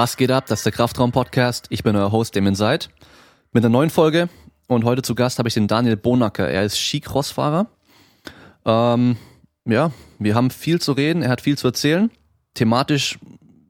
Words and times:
Was 0.00 0.16
geht 0.16 0.30
ab? 0.30 0.46
Das 0.46 0.60
ist 0.60 0.64
der 0.64 0.72
Kraftraum-Podcast. 0.72 1.66
Ich 1.68 1.82
bin 1.82 1.94
euer 1.94 2.10
Host, 2.10 2.34
Damon 2.34 2.54
Seid, 2.54 2.88
mit 3.52 3.62
einer 3.62 3.70
neuen 3.70 3.90
Folge. 3.90 4.30
Und 4.66 4.86
heute 4.86 5.02
zu 5.02 5.14
Gast 5.14 5.38
habe 5.38 5.48
ich 5.48 5.52
den 5.52 5.68
Daniel 5.68 5.98
Bonacker. 5.98 6.48
Er 6.48 6.64
ist 6.64 6.78
Skicross-Fahrer. 6.78 7.66
Ähm, 8.64 9.18
ja, 9.66 9.92
wir 10.18 10.34
haben 10.34 10.48
viel 10.48 10.80
zu 10.80 10.92
reden. 10.92 11.20
Er 11.20 11.28
hat 11.28 11.42
viel 11.42 11.58
zu 11.58 11.66
erzählen. 11.66 12.10
Thematisch, 12.54 13.18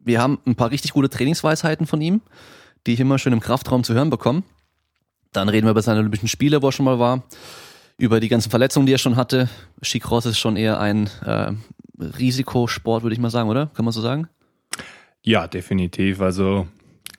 wir 0.05 0.23
haben 0.23 0.39
ein 0.47 0.55
paar 0.55 0.71
richtig 0.71 0.93
gute 0.93 1.11
Trainingsweisheiten 1.11 1.89
von 1.89 2.01
ihm, 2.01 2.21
die 2.87 2.93
ich 2.93 3.01
immer 3.01 3.19
schön 3.19 3.33
im 3.33 3.41
Kraftraum 3.41 3.83
zu 3.83 3.95
hören 3.95 4.11
bekomme. 4.11 4.45
Dann 5.33 5.49
reden 5.49 5.67
wir 5.67 5.73
über 5.73 5.83
seine 5.83 5.99
Olympischen 5.99 6.29
Spiele, 6.29 6.63
wo 6.63 6.69
er 6.69 6.73
schon 6.73 6.85
mal 6.85 7.01
war. 7.01 7.25
Über 7.99 8.21
die 8.21 8.29
ganzen 8.29 8.51
Verletzungen, 8.51 8.87
die 8.87 8.95
er 8.95 8.99
schon 8.99 9.17
hatte. 9.17 9.49
Skicross 9.83 10.27
ist 10.27 10.39
schon 10.39 10.55
eher 10.55 10.79
ein 10.79 11.11
äh, 11.27 11.55
Risikosport, 11.99 13.03
würde 13.03 13.15
ich 13.15 13.21
mal 13.21 13.31
sagen, 13.31 13.49
oder? 13.49 13.67
Kann 13.75 13.85
man 13.85 13.91
so 13.91 14.01
sagen? 14.01 14.29
Ja, 15.25 15.47
definitiv. 15.47 16.21
Also 16.21 16.67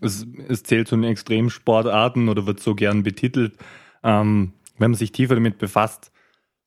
es, 0.01 0.25
es 0.47 0.63
zählt 0.63 0.87
zu 0.87 0.95
den 0.95 1.03
Extremsportarten 1.03 2.29
oder 2.29 2.45
wird 2.47 2.59
so 2.59 2.75
gern 2.75 3.03
betitelt. 3.03 3.53
Ähm, 4.03 4.53
wenn 4.77 4.91
man 4.91 4.97
sich 4.97 5.11
tiefer 5.11 5.35
damit 5.35 5.59
befasst, 5.59 6.11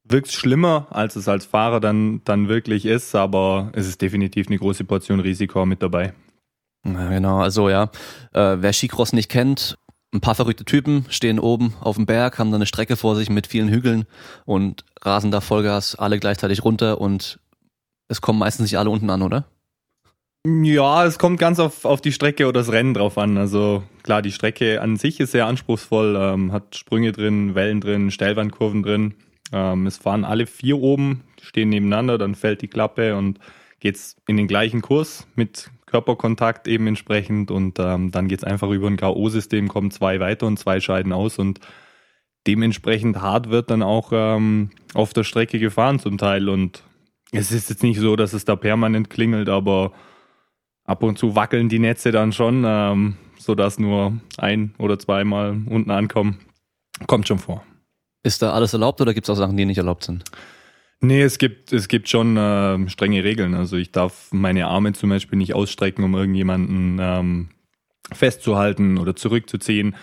wirkt 0.05 0.29
es 0.29 0.35
schlimmer, 0.35 0.87
als 0.91 1.17
es 1.17 1.29
als 1.29 1.45
Fahrer 1.45 1.81
dann, 1.81 2.21
dann 2.25 2.49
wirklich 2.49 2.87
ist, 2.87 3.15
aber 3.15 3.71
es 3.73 3.89
ist 3.89 4.03
definitiv 4.03 4.47
eine 4.47 4.59
große 4.59 4.85
Portion 4.85 5.21
Risiko 5.21 5.67
mit 5.67 5.83
dabei. 5.83 6.15
Ja, 6.87 7.09
genau, 7.09 7.41
also 7.41 7.71
ja, 7.71 7.85
äh, 8.33 8.57
wer 8.59 8.73
Skicross 8.73 9.15
nicht 9.15 9.31
kennt, 9.31 9.79
ein 10.13 10.21
paar 10.21 10.35
verrückte 10.35 10.65
Typen 10.65 11.07
stehen 11.09 11.41
oben 11.41 11.75
auf 11.81 11.97
dem 11.97 12.07
Berg, 12.07 12.39
haben 12.39 12.51
dann 12.51 12.59
eine 12.59 12.67
Strecke 12.67 12.97
vor 12.97 13.17
sich 13.17 13.31
mit 13.31 13.47
vielen 13.47 13.69
Hügeln 13.69 14.05
und 14.45 14.85
rasen 15.01 15.31
da 15.31 15.41
Vollgas 15.41 15.97
alle 15.97 16.21
gleichzeitig 16.21 16.63
runter 16.63 17.01
und 17.01 17.41
es 18.09 18.21
kommen 18.21 18.39
meistens 18.39 18.65
nicht 18.65 18.79
alle 18.79 18.91
unten 18.91 19.11
an, 19.11 19.23
oder? 19.23 19.47
Ja, 20.47 21.07
es 21.07 21.19
kommt 21.19 21.41
ganz 21.41 21.59
auf, 21.59 21.87
auf 21.87 22.03
die 22.03 22.13
Strecke 22.13 22.47
oder 22.47 22.61
das 22.61 22.71
Rennen 22.71 22.93
drauf 22.93 23.17
an. 23.17 23.39
Also 23.39 23.83
klar, 24.03 24.21
die 24.21 24.33
Strecke 24.33 24.83
an 24.83 24.97
sich 24.97 25.19
ist 25.19 25.33
sehr 25.33 25.47
anspruchsvoll, 25.47 26.17
ähm, 26.21 26.53
hat 26.53 26.77
Sprünge 26.77 27.13
drin, 27.13 27.55
Wellen 27.55 27.81
drin, 27.81 28.11
Steilwandkurven 28.11 28.83
drin. 28.83 29.15
Ähm, 29.53 29.87
es 29.87 29.97
fahren 29.97 30.25
alle 30.25 30.47
vier 30.47 30.79
oben, 30.79 31.23
stehen 31.41 31.71
nebeneinander, 31.71 32.19
dann 32.19 32.35
fällt 32.35 32.61
die 32.61 32.69
Klappe 32.69 33.17
und 33.17 33.39
geht's 33.81 34.17
in 34.27 34.37
den 34.37 34.47
gleichen 34.47 34.83
Kurs 34.83 35.27
mit 35.35 35.71
Körperkontakt 35.87 36.69
eben 36.69 36.89
entsprechend 36.89 37.51
und 37.51 37.79
ähm, 37.79 38.11
dann 38.11 38.29
geht's 38.29 38.45
einfach 38.45 38.69
über 38.69 38.89
ein 38.89 38.99
K.O.-System, 38.99 39.69
kommen 39.69 39.91
zwei 39.91 40.21
weiter 40.21 40.47
und 40.47 40.59
zwei 40.59 40.81
scheiden 40.81 41.15
aus 41.15 41.39
und 41.39 41.61
dementsprechend 42.47 43.23
hart 43.23 43.49
wird 43.49 43.71
dann 43.71 43.83
auch 43.83 44.11
ähm, 44.13 44.71
auf 44.93 45.15
der 45.15 45.25
Strecke 45.25 45.59
gefahren 45.59 46.01
zum 46.01 46.19
Teil 46.19 46.51
und 46.51 46.83
es 47.33 47.51
ist 47.51 47.71
jetzt 47.71 47.83
nicht 47.83 47.99
so, 47.99 48.15
dass 48.15 48.35
es 48.35 48.45
da 48.45 48.57
permanent 48.57 49.09
klingelt, 49.09 49.49
aber 49.49 49.93
ab 50.85 51.03
und 51.03 51.19
zu 51.19 51.35
wackeln 51.35 51.69
die 51.69 51.79
Netze 51.79 52.13
dann 52.13 52.33
schon, 52.33 52.65
ähm, 52.67 53.17
sodass 53.39 53.79
nur 53.79 54.19
ein 54.39 54.75
oder 54.79 54.99
zweimal 54.99 55.61
unten 55.67 55.91
ankommen. 55.91 56.39
Kommt 57.07 57.27
schon 57.27 57.39
vor. 57.39 57.65
Ist 58.23 58.43
da 58.43 58.53
alles 58.53 58.73
erlaubt 58.73 59.01
oder 59.01 59.13
gibt 59.13 59.27
es 59.27 59.31
auch 59.31 59.39
Sachen, 59.39 59.57
die 59.57 59.65
nicht 59.65 59.79
erlaubt 59.79 60.05
sind? 60.05 60.25
Nee, 61.01 61.23
es 61.23 61.39
gibt, 61.39 61.73
es 61.73 61.89
gibt 61.89 62.09
schon 62.09 62.37
äh, 62.37 62.89
strenge 62.89 63.25
Regeln. 63.25 63.55
Also 63.55 63.77
ich 63.77 63.93
darf 63.93 64.29
meine 64.33 64.67
Arme 64.67 64.93
zum 64.95 65.11
Beispiel 65.11 65.37
nicht 65.37 65.55
ausstrecken, 65.55 66.03
um 66.05 66.15
irgendjemanden 66.15 66.99
ähm, 67.01 67.49
festzuhalten 68.13 68.97
oder 68.97 69.15
zurückzuziehen. 69.15 69.97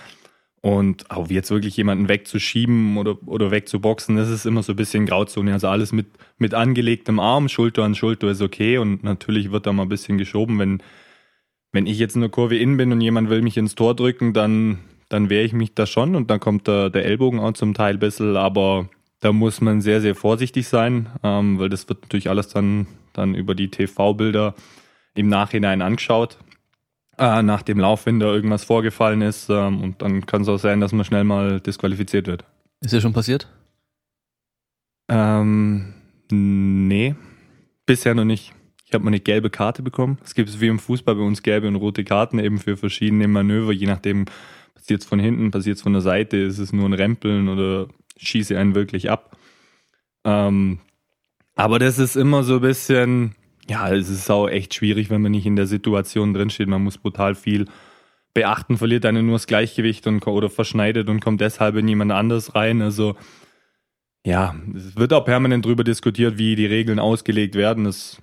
Und 0.63 1.09
auch 1.09 1.27
jetzt 1.29 1.49
wirklich 1.49 1.75
jemanden 1.75 2.07
wegzuschieben 2.07 2.97
oder, 2.97 3.17
oder 3.25 3.49
wegzuboxen, 3.49 4.15
das 4.15 4.29
ist 4.29 4.45
immer 4.45 4.61
so 4.61 4.73
ein 4.73 4.75
bisschen 4.75 5.07
Grauzone. 5.07 5.53
Also 5.53 5.67
alles 5.67 5.91
mit, 5.91 6.05
mit 6.37 6.53
angelegtem 6.53 7.19
Arm, 7.19 7.49
Schulter 7.49 7.83
an 7.83 7.95
Schulter 7.95 8.29
ist 8.29 8.41
okay. 8.41 8.77
Und 8.77 9.03
natürlich 9.03 9.51
wird 9.51 9.65
da 9.65 9.73
mal 9.73 9.83
ein 9.83 9.89
bisschen 9.89 10.19
geschoben. 10.19 10.59
Wenn, 10.59 10.83
wenn 11.71 11.87
ich 11.87 11.97
jetzt 11.97 12.13
in 12.13 12.21
der 12.21 12.29
Kurve 12.29 12.57
in 12.57 12.77
bin 12.77 12.91
und 12.91 13.01
jemand 13.01 13.31
will 13.31 13.41
mich 13.41 13.57
ins 13.57 13.73
Tor 13.73 13.95
drücken, 13.95 14.33
dann, 14.33 14.77
dann 15.09 15.31
wehre 15.31 15.43
ich 15.43 15.53
mich 15.53 15.73
da 15.73 15.87
schon 15.87 16.15
und 16.15 16.29
dann 16.29 16.39
kommt 16.39 16.67
der, 16.67 16.91
der 16.91 17.05
Ellbogen 17.05 17.39
auch 17.39 17.53
zum 17.53 17.73
Teil 17.73 17.95
ein 17.95 17.99
bisschen. 17.99 18.37
Aber 18.37 18.87
da 19.19 19.33
muss 19.33 19.61
man 19.61 19.81
sehr, 19.81 19.99
sehr 19.99 20.13
vorsichtig 20.13 20.67
sein, 20.67 21.09
ähm, 21.23 21.57
weil 21.57 21.69
das 21.69 21.89
wird 21.89 22.03
natürlich 22.03 22.29
alles 22.29 22.49
dann, 22.49 22.85
dann 23.13 23.33
über 23.33 23.55
die 23.55 23.71
TV-Bilder 23.71 24.53
im 25.15 25.27
Nachhinein 25.27 25.81
angeschaut 25.81 26.37
äh, 27.21 27.43
nach 27.43 27.61
dem 27.61 27.79
Lauf, 27.79 28.07
wenn 28.07 28.19
da 28.19 28.25
irgendwas 28.25 28.63
vorgefallen 28.63 29.21
ist. 29.21 29.47
Ähm, 29.49 29.81
und 29.81 30.01
dann 30.01 30.25
kann 30.25 30.41
es 30.41 30.49
auch 30.49 30.57
sein, 30.57 30.81
dass 30.81 30.91
man 30.91 31.05
schnell 31.05 31.23
mal 31.23 31.59
disqualifiziert 31.59 32.25
wird. 32.25 32.43
Ist 32.81 32.93
ja 32.93 32.99
schon 32.99 33.13
passiert? 33.13 33.47
Ähm, 35.07 35.93
nee, 36.31 37.15
bisher 37.85 38.15
noch 38.15 38.25
nicht. 38.25 38.53
Ich 38.85 38.93
habe 38.93 39.03
mal 39.03 39.09
eine 39.09 39.19
gelbe 39.19 39.51
Karte 39.51 39.83
bekommen. 39.83 40.17
Es 40.23 40.33
gibt 40.33 40.59
wie 40.59 40.67
im 40.67 40.79
Fußball 40.79 41.15
bei 41.15 41.21
uns 41.21 41.43
gelbe 41.43 41.67
und 41.67 41.75
rote 41.75 42.03
Karten 42.03 42.39
eben 42.39 42.57
für 42.57 42.75
verschiedene 42.75 43.27
Manöver, 43.27 43.71
je 43.71 43.85
nachdem, 43.85 44.25
passiert 44.73 45.01
es 45.01 45.07
von 45.07 45.19
hinten, 45.19 45.51
passiert 45.51 45.77
es 45.77 45.83
von 45.83 45.93
der 45.93 46.01
Seite, 46.01 46.37
ist 46.37 46.57
es 46.57 46.73
nur 46.73 46.89
ein 46.89 46.93
Rempeln 46.93 47.49
oder 47.49 47.87
schieße 48.17 48.57
einen 48.57 48.73
wirklich 48.73 49.11
ab. 49.11 49.37
Ähm, 50.25 50.79
aber 51.55 51.77
das 51.77 51.99
ist 51.99 52.15
immer 52.15 52.43
so 52.43 52.55
ein 52.55 52.61
bisschen, 52.61 53.35
ja, 53.69 53.91
es 53.93 54.09
ist 54.09 54.29
auch 54.29 54.47
echt 54.47 54.73
schwierig, 54.73 55.09
wenn 55.09 55.21
man 55.21 55.31
nicht 55.31 55.45
in 55.45 55.55
der 55.55 55.67
Situation 55.67 56.33
drinsteht. 56.33 56.67
Man 56.67 56.83
muss 56.83 56.97
brutal 56.97 57.35
viel 57.35 57.65
beachten, 58.33 58.77
verliert 58.77 59.05
einen 59.05 59.25
nur 59.25 59.35
das 59.35 59.47
Gleichgewicht 59.47 60.07
und, 60.07 60.25
oder 60.25 60.49
verschneidet 60.49 61.09
und 61.09 61.19
kommt 61.19 61.41
deshalb 61.41 61.75
in 61.75 61.87
jemand 61.87 62.11
anders 62.11 62.55
rein. 62.55 62.81
Also 62.81 63.15
ja, 64.25 64.55
es 64.75 64.95
wird 64.95 65.13
auch 65.13 65.25
permanent 65.25 65.65
darüber 65.65 65.83
diskutiert, 65.83 66.37
wie 66.37 66.55
die 66.55 66.65
Regeln 66.65 66.99
ausgelegt 66.99 67.55
werden. 67.55 67.85
Das 67.85 68.21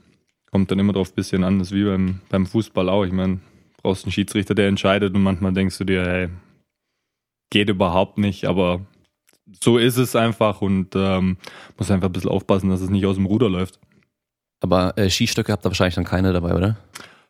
kommt 0.51 0.71
dann 0.71 0.79
immer 0.79 0.93
drauf 0.93 1.11
ein 1.11 1.17
bisschen 1.17 1.45
an. 1.45 1.59
Das 1.59 1.69
ist 1.69 1.75
wie 1.75 1.85
beim, 1.85 2.21
beim 2.29 2.47
Fußball 2.47 2.89
auch. 2.89 3.05
Ich 3.05 3.13
meine, 3.13 3.41
brauchst 3.83 4.05
einen 4.05 4.13
Schiedsrichter, 4.13 4.55
der 4.55 4.69
entscheidet 4.69 5.15
und 5.15 5.23
manchmal 5.23 5.53
denkst 5.53 5.79
du 5.79 5.85
dir, 5.85 6.05
hey, 6.05 6.29
geht 7.51 7.69
überhaupt 7.69 8.19
nicht, 8.19 8.45
aber 8.45 8.87
so 9.63 9.79
ist 9.79 9.97
es 9.97 10.15
einfach 10.15 10.61
und 10.61 10.95
ähm, 10.95 11.39
muss 11.79 11.91
einfach 11.91 12.09
ein 12.09 12.13
bisschen 12.13 12.31
aufpassen, 12.31 12.69
dass 12.69 12.81
es 12.81 12.91
nicht 12.91 13.07
aus 13.07 13.17
dem 13.17 13.27
Ruder 13.27 13.49
läuft. 13.49 13.79
Aber 14.61 14.97
äh, 14.99 15.09
Skistöcke 15.11 15.53
habt 15.53 15.65
ihr 15.65 15.71
wahrscheinlich 15.71 15.95
dann 15.95 16.05
keine 16.05 16.33
dabei, 16.33 16.55
oder? 16.55 16.77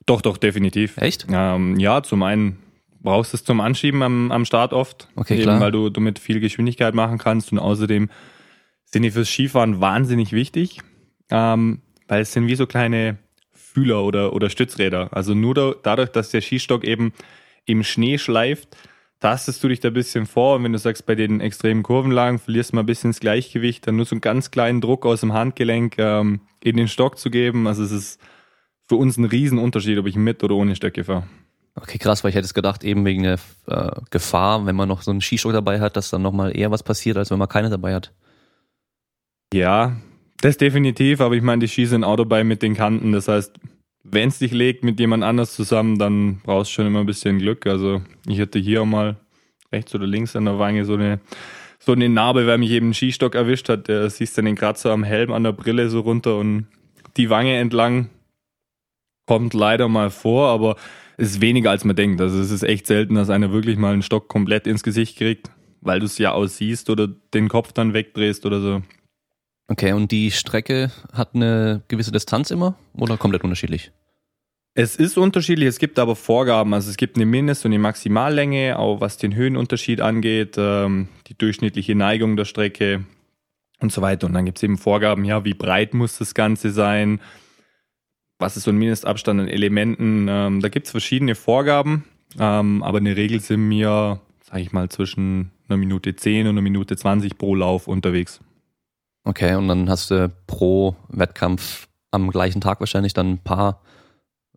Doch, 0.07 0.23
doch, 0.23 0.39
definitiv. 0.39 0.97
Echt? 0.97 1.27
Ähm, 1.31 1.79
ja, 1.79 2.03
zum 2.03 2.23
einen 2.23 2.59
brauchst 3.01 3.33
du 3.33 3.37
es 3.37 3.45
zum 3.45 3.61
Anschieben 3.61 4.03
am, 4.03 4.33
am 4.33 4.45
Start 4.45 4.73
oft. 4.73 5.09
Okay, 5.17 5.35
eben, 5.35 5.43
klar. 5.43 5.61
Weil 5.61 5.73
du 5.73 5.91
damit 5.91 6.19
viel 6.19 6.41
Geschwindigkeit 6.41 6.95
machen 6.95 7.19
kannst 7.19 7.53
und 7.53 7.59
außerdem 7.59 8.09
sind 8.85 9.03
die 9.03 9.11
fürs 9.11 9.29
Skifahren 9.29 9.81
wahnsinnig 9.81 10.33
wichtig, 10.33 10.81
ähm, 11.31 11.83
weil 12.07 12.23
es 12.23 12.33
sind 12.33 12.47
wie 12.47 12.55
so 12.55 12.67
kleine 12.67 13.19
Fühler 13.53 14.03
oder, 14.03 14.33
oder 14.33 14.49
Stützräder. 14.49 15.11
Also 15.13 15.35
nur 15.35 15.55
da, 15.55 15.75
dadurch, 15.83 16.09
dass 16.11 16.31
der 16.31 16.41
Skistock 16.41 16.85
eben 16.85 17.13
im 17.67 17.85
Schnee 17.85 18.17
schleift, 18.17 18.77
tastest 19.21 19.63
du 19.63 19.69
dich 19.69 19.81
da 19.81 19.89
ein 19.89 19.95
bisschen 19.95 20.27
vor 20.27 20.57
und 20.57 20.65
wenn 20.65 20.73
du 20.73 20.79
sagst, 20.79 21.07
bei 21.07 21.15
den 21.15 21.41
extremen 21.41 21.83
Kurvenlagen 21.83 22.39
verlierst 22.39 22.73
du 22.73 22.77
mal 22.77 22.83
ein 22.83 22.87
bisschen 22.87 23.11
das 23.11 23.21
Gleichgewicht, 23.21 23.87
dann 23.87 23.97
nur 23.97 24.07
so 24.07 24.15
einen 24.15 24.21
ganz 24.21 24.51
kleinen 24.51 24.81
Druck 24.81 25.07
aus 25.07 25.21
dem 25.21 25.33
Handgelenk 25.33 25.99
ähm, 25.99 26.41
in 26.63 26.77
den 26.77 26.89
Stock 26.89 27.19
zu 27.19 27.31
geben. 27.31 27.67
Also 27.67 27.83
es 27.83 27.91
ist 27.91 28.21
für 28.87 28.97
uns 28.97 29.17
ein 29.17 29.25
Riesenunterschied, 29.25 29.99
ob 29.99 30.07
ich 30.07 30.17
mit 30.17 30.43
oder 30.45 30.55
ohne 30.55 30.77
Stöcke 30.77 31.05
fahre. 31.05 31.25
Okay, 31.75 31.99
krass, 31.99 32.25
weil 32.25 32.31
ich 32.31 32.35
hätte 32.35 32.47
es 32.47 32.55
gedacht, 32.55 32.83
eben 32.83 33.05
wegen 33.05 33.23
der 33.23 33.39
äh, 33.67 33.91
Gefahr, 34.11 34.67
wenn 34.67 34.75
man 34.75 34.89
noch 34.89 35.03
so 35.03 35.11
einen 35.11 35.21
Skistock 35.21 35.53
dabei 35.53 35.81
hat, 35.81 35.97
dass 35.97 36.11
dann 36.11 36.23
nochmal 36.23 36.57
eher 36.57 36.71
was 36.71 36.83
passiert, 36.83 37.17
als 37.17 37.31
wenn 37.31 37.39
man 37.39 37.49
keine 37.49 37.71
dabei 37.71 37.95
hat. 37.95 38.13
Ja, 39.53 39.97
das 40.41 40.57
definitiv, 40.57 41.21
aber 41.21 41.35
ich 41.35 41.43
meine, 41.43 41.61
die 41.61 41.69
Ski 41.69 41.87
sind 41.87 42.05
auch 42.05 42.17
dabei 42.17 42.45
mit 42.45 42.63
den 42.63 42.75
Kanten. 42.75 43.13
Das 43.13 43.29
heißt, 43.29 43.59
wenn 44.11 44.29
es 44.29 44.39
dich 44.39 44.53
legt 44.53 44.85
mit 44.85 44.99
jemand 45.01 45.25
anders 45.25 45.55
zusammen, 45.55 45.99
dann 45.99 46.41
brauchst 46.43 46.71
du 46.71 46.75
schon 46.75 46.87
immer 46.87 47.01
ein 47.01 47.07
bisschen 47.07 47.39
Glück. 47.39 47.67
Also 47.67 48.03
ich 48.27 48.41
hatte 48.41 48.59
hier 48.59 48.83
auch 48.83 48.87
mal 48.87 49.17
rechts 49.73 49.95
oder 49.95 50.07
links 50.07 50.37
an 50.37 50.45
der 50.45 50.59
Wange 50.59 50.85
so 50.85 50.95
eine, 50.95 51.21
so 51.79 51.93
eine 51.93 52.09
Narbe, 52.09 52.47
weil 52.47 52.59
mich 52.59 52.71
eben 52.71 52.91
ein 52.91 52.95
Skistock 52.95 53.35
erwischt 53.35 53.69
hat. 53.69 53.89
Der 53.89 54.09
siehst 54.11 54.39
dann 54.39 54.47
den 54.47 54.57
Kratzer 54.57 54.93
am 54.93 55.05
Helm, 55.05 55.33
an 55.33 55.45
der 55.45 55.53
Brille 55.53 55.89
so 55.89 56.01
runter 56.01 56.37
und 56.37 56.67
die 57.17 57.31
Wange 57.31 57.57
entlang 57.57 58.11
kommt 59.27 59.55
leider 59.55 59.89
mal 59.89 60.11
vor, 60.11 60.49
aber 60.49 60.77
es 61.19 61.33
ist 61.33 61.41
weniger 61.41 61.71
als 61.71 61.85
man 61.85 61.95
denkt. 61.95 62.21
Also 62.21 62.41
es 62.41 62.51
ist 62.51 62.63
echt 62.63 62.87
selten, 62.87 63.15
dass 63.15 63.29
einer 63.29 63.53
wirklich 63.53 63.77
mal 63.77 63.93
einen 63.93 64.03
Stock 64.03 64.29
komplett 64.29 64.67
ins 64.67 64.83
Gesicht 64.83 65.19
kriegt, 65.19 65.51
weil 65.81 66.01
du 66.01 66.07
es 66.07 66.19
ja 66.19 66.33
aussiehst 66.33 66.89
oder 66.89 67.07
den 67.07 67.49
Kopf 67.49 67.73
dann 67.73 67.93
wegdrehst 67.93 68.47
oder 68.47 68.61
so. 68.61 68.83
Okay, 69.69 69.93
und 69.93 70.11
die 70.11 70.31
Strecke 70.31 70.91
hat 71.13 71.35
eine 71.35 71.83
gewisse 71.89 72.11
Distanz 72.11 72.51
immer 72.51 72.77
oder 72.95 73.19
komplett 73.19 73.45
unterschiedlich? 73.45 73.93
Es 74.81 74.95
ist 74.95 75.19
unterschiedlich, 75.19 75.67
es 75.67 75.81
gibt 75.81 75.99
aber 75.99 76.15
Vorgaben. 76.15 76.73
Also 76.73 76.89
es 76.89 76.97
gibt 76.97 77.17
eine 77.17 77.27
Mindest- 77.27 77.65
und 77.65 77.73
eine 77.73 77.81
Maximallänge, 77.81 78.79
auch 78.79 79.01
was 79.01 79.17
den 79.17 79.35
Höhenunterschied 79.35 80.01
angeht, 80.01 80.55
ähm, 80.57 81.09
die 81.27 81.37
durchschnittliche 81.37 81.97
Neigung 81.97 82.37
der 82.37 82.45
Strecke 82.45 83.05
und 83.81 83.91
so 83.91 84.03
weiter. 84.03 84.29
Und 84.29 84.35
dann 84.35 84.45
gibt 84.45 84.59
es 84.59 84.63
eben 84.63 84.79
Vorgaben, 84.79 85.25
ja, 85.25 85.45
wie 85.45 85.55
breit 85.55 85.95
muss 85.95 86.19
das 86.19 86.33
Ganze 86.33 86.71
sein, 86.71 87.21
was 88.39 88.57
ist 88.57 88.63
so 88.63 88.71
ein 88.71 88.77
Mindestabstand 88.77 89.41
an 89.41 89.49
Elementen. 89.49 90.29
Ähm, 90.31 90.61
da 90.61 90.69
gibt 90.69 90.87
es 90.87 90.93
verschiedene 90.93 91.35
Vorgaben, 91.35 92.05
ähm, 92.39 92.85
aber 92.85 92.99
in 92.99 93.07
der 93.07 93.17
Regel 93.17 93.41
sind 93.41 93.69
wir, 93.69 94.21
sage 94.49 94.61
ich 94.61 94.71
mal, 94.71 94.89
zwischen 94.91 95.51
einer 95.69 95.77
Minute 95.77 96.15
10 96.15 96.47
und 96.47 96.53
einer 96.53 96.63
Minute 96.63 96.97
20 96.97 97.37
pro 97.37 97.57
Lauf 97.57 97.89
unterwegs. 97.89 98.39
Okay, 99.25 99.57
und 99.57 99.67
dann 99.67 99.91
hast 99.91 100.13
du 100.13 100.33
pro 100.47 100.95
Wettkampf 101.09 101.89
am 102.13 102.31
gleichen 102.31 102.61
Tag 102.61 102.79
wahrscheinlich 102.79 103.13
dann 103.13 103.33
ein 103.33 103.39
paar 103.39 103.83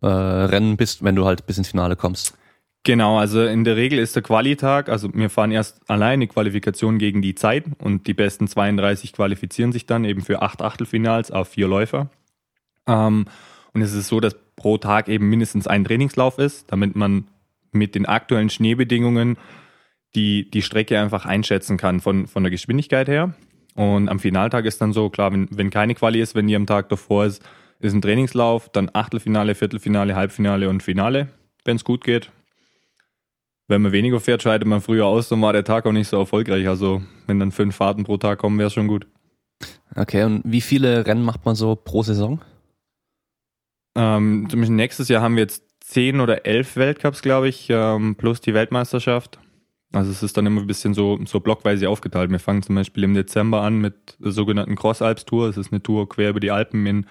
äh, 0.02 0.06
Rennen 0.06 0.76
bist, 0.76 1.02
wenn 1.02 1.16
du 1.16 1.24
halt 1.24 1.46
bis 1.46 1.58
ins 1.58 1.68
Finale 1.68 1.96
kommst. 1.96 2.36
Genau, 2.84 3.18
also 3.18 3.44
in 3.44 3.62
der 3.62 3.76
Regel 3.76 4.00
ist 4.00 4.16
der 4.16 4.24
Qualitag, 4.24 4.88
also 4.88 5.08
wir 5.14 5.30
fahren 5.30 5.52
erst 5.52 5.88
alleine 5.88 6.26
Qualifikation 6.26 6.98
gegen 6.98 7.22
die 7.22 7.36
Zeit 7.36 7.64
und 7.78 8.08
die 8.08 8.14
besten 8.14 8.48
32 8.48 9.12
qualifizieren 9.12 9.70
sich 9.70 9.86
dann 9.86 10.04
eben 10.04 10.22
für 10.22 10.42
acht 10.42 10.62
Achtelfinals 10.62 11.30
auf 11.30 11.48
vier 11.48 11.68
Läufer. 11.68 12.10
Ähm, 12.88 13.26
und 13.72 13.82
es 13.82 13.94
ist 13.94 14.08
so, 14.08 14.18
dass 14.18 14.34
pro 14.56 14.78
Tag 14.78 15.08
eben 15.08 15.28
mindestens 15.28 15.68
ein 15.68 15.84
Trainingslauf 15.84 16.38
ist, 16.38 16.72
damit 16.72 16.96
man 16.96 17.28
mit 17.70 17.94
den 17.94 18.04
aktuellen 18.04 18.50
Schneebedingungen 18.50 19.38
die, 20.16 20.50
die 20.50 20.62
Strecke 20.62 20.98
einfach 20.98 21.24
einschätzen 21.24 21.76
kann 21.76 22.00
von, 22.00 22.26
von 22.26 22.42
der 22.42 22.50
Geschwindigkeit 22.50 23.08
her. 23.08 23.34
Und 23.74 24.08
am 24.08 24.18
Finaltag 24.18 24.66
ist 24.66 24.80
dann 24.80 24.92
so, 24.92 25.08
klar, 25.08 25.32
wenn, 25.32 25.48
wenn 25.50 25.70
keine 25.70 25.94
Quali 25.94 26.20
ist, 26.20 26.34
wenn 26.34 26.46
die 26.46 26.56
am 26.56 26.66
Tag 26.66 26.88
davor 26.88 27.24
ist, 27.26 27.42
ist 27.82 27.94
ein 27.94 28.02
Trainingslauf, 28.02 28.68
dann 28.68 28.90
Achtelfinale, 28.92 29.54
Viertelfinale, 29.54 30.14
Halbfinale 30.14 30.68
und 30.68 30.82
Finale, 30.82 31.28
wenn 31.64 31.76
es 31.76 31.84
gut 31.84 32.04
geht 32.04 32.30
wenn 33.72 33.82
man 33.82 33.92
weniger 33.92 34.20
fährt, 34.20 34.42
scheidet 34.42 34.68
man 34.68 34.80
früher 34.80 35.06
aus, 35.06 35.28
dann 35.28 35.40
war 35.42 35.52
der 35.52 35.64
Tag 35.64 35.86
auch 35.86 35.92
nicht 35.92 36.08
so 36.08 36.18
erfolgreich. 36.18 36.68
Also 36.68 37.02
wenn 37.26 37.40
dann 37.40 37.52
fünf 37.52 37.76
Fahrten 37.76 38.04
pro 38.04 38.18
Tag 38.18 38.38
kommen, 38.38 38.58
wäre 38.58 38.68
es 38.68 38.74
schon 38.74 38.86
gut. 38.86 39.06
Okay, 39.94 40.24
und 40.24 40.42
wie 40.44 40.60
viele 40.60 41.06
Rennen 41.06 41.24
macht 41.24 41.44
man 41.44 41.54
so 41.54 41.74
pro 41.74 42.02
Saison? 42.02 42.40
Ähm, 43.94 44.46
zum 44.48 44.60
Beispiel 44.60 44.76
nächstes 44.76 45.08
Jahr 45.08 45.22
haben 45.22 45.36
wir 45.36 45.42
jetzt 45.42 45.64
zehn 45.80 46.20
oder 46.20 46.46
elf 46.46 46.76
Weltcups, 46.76 47.22
glaube 47.22 47.48
ich, 47.48 47.68
ähm, 47.70 48.14
plus 48.16 48.40
die 48.40 48.54
Weltmeisterschaft. 48.54 49.38
Also 49.92 50.10
es 50.10 50.22
ist 50.22 50.36
dann 50.36 50.46
immer 50.46 50.62
ein 50.62 50.66
bisschen 50.66 50.94
so, 50.94 51.18
so 51.26 51.40
blockweise 51.40 51.88
aufgeteilt. 51.88 52.30
Wir 52.30 52.38
fangen 52.38 52.62
zum 52.62 52.74
Beispiel 52.74 53.04
im 53.04 53.14
Dezember 53.14 53.60
an 53.60 53.78
mit 53.78 54.16
der 54.18 54.32
sogenannten 54.32 54.76
Cross-Alps-Tour. 54.76 55.48
Das 55.48 55.58
ist 55.58 55.72
eine 55.72 55.82
Tour 55.82 56.08
quer 56.08 56.30
über 56.30 56.40
die 56.40 56.50
Alpen 56.50 56.86
in, 56.86 57.06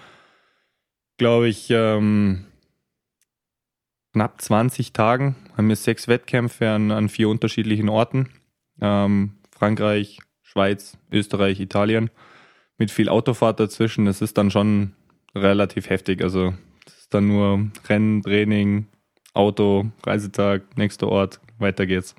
glaube 1.22 1.46
ich, 1.46 1.70
ähm, 1.70 2.46
knapp 4.12 4.42
20 4.42 4.92
Tagen 4.92 5.36
haben 5.56 5.68
wir 5.68 5.76
sechs 5.76 6.08
Wettkämpfe 6.08 6.68
an, 6.68 6.90
an 6.90 7.08
vier 7.08 7.28
unterschiedlichen 7.28 7.88
Orten. 7.88 8.28
Ähm, 8.80 9.34
Frankreich, 9.56 10.18
Schweiz, 10.42 10.98
Österreich, 11.12 11.60
Italien. 11.60 12.10
Mit 12.76 12.90
viel 12.90 13.08
Autofahrt 13.08 13.60
dazwischen. 13.60 14.06
Das 14.06 14.20
ist 14.20 14.36
dann 14.36 14.50
schon 14.50 14.94
relativ 15.32 15.90
heftig. 15.90 16.22
Also 16.22 16.54
es 16.86 17.02
ist 17.02 17.14
dann 17.14 17.28
nur 17.28 17.70
Rennen, 17.88 18.22
Training, 18.22 18.88
Auto, 19.32 19.92
Reisetag, 20.04 20.76
nächster 20.76 21.06
Ort, 21.06 21.40
weiter 21.58 21.86
geht's. 21.86 22.16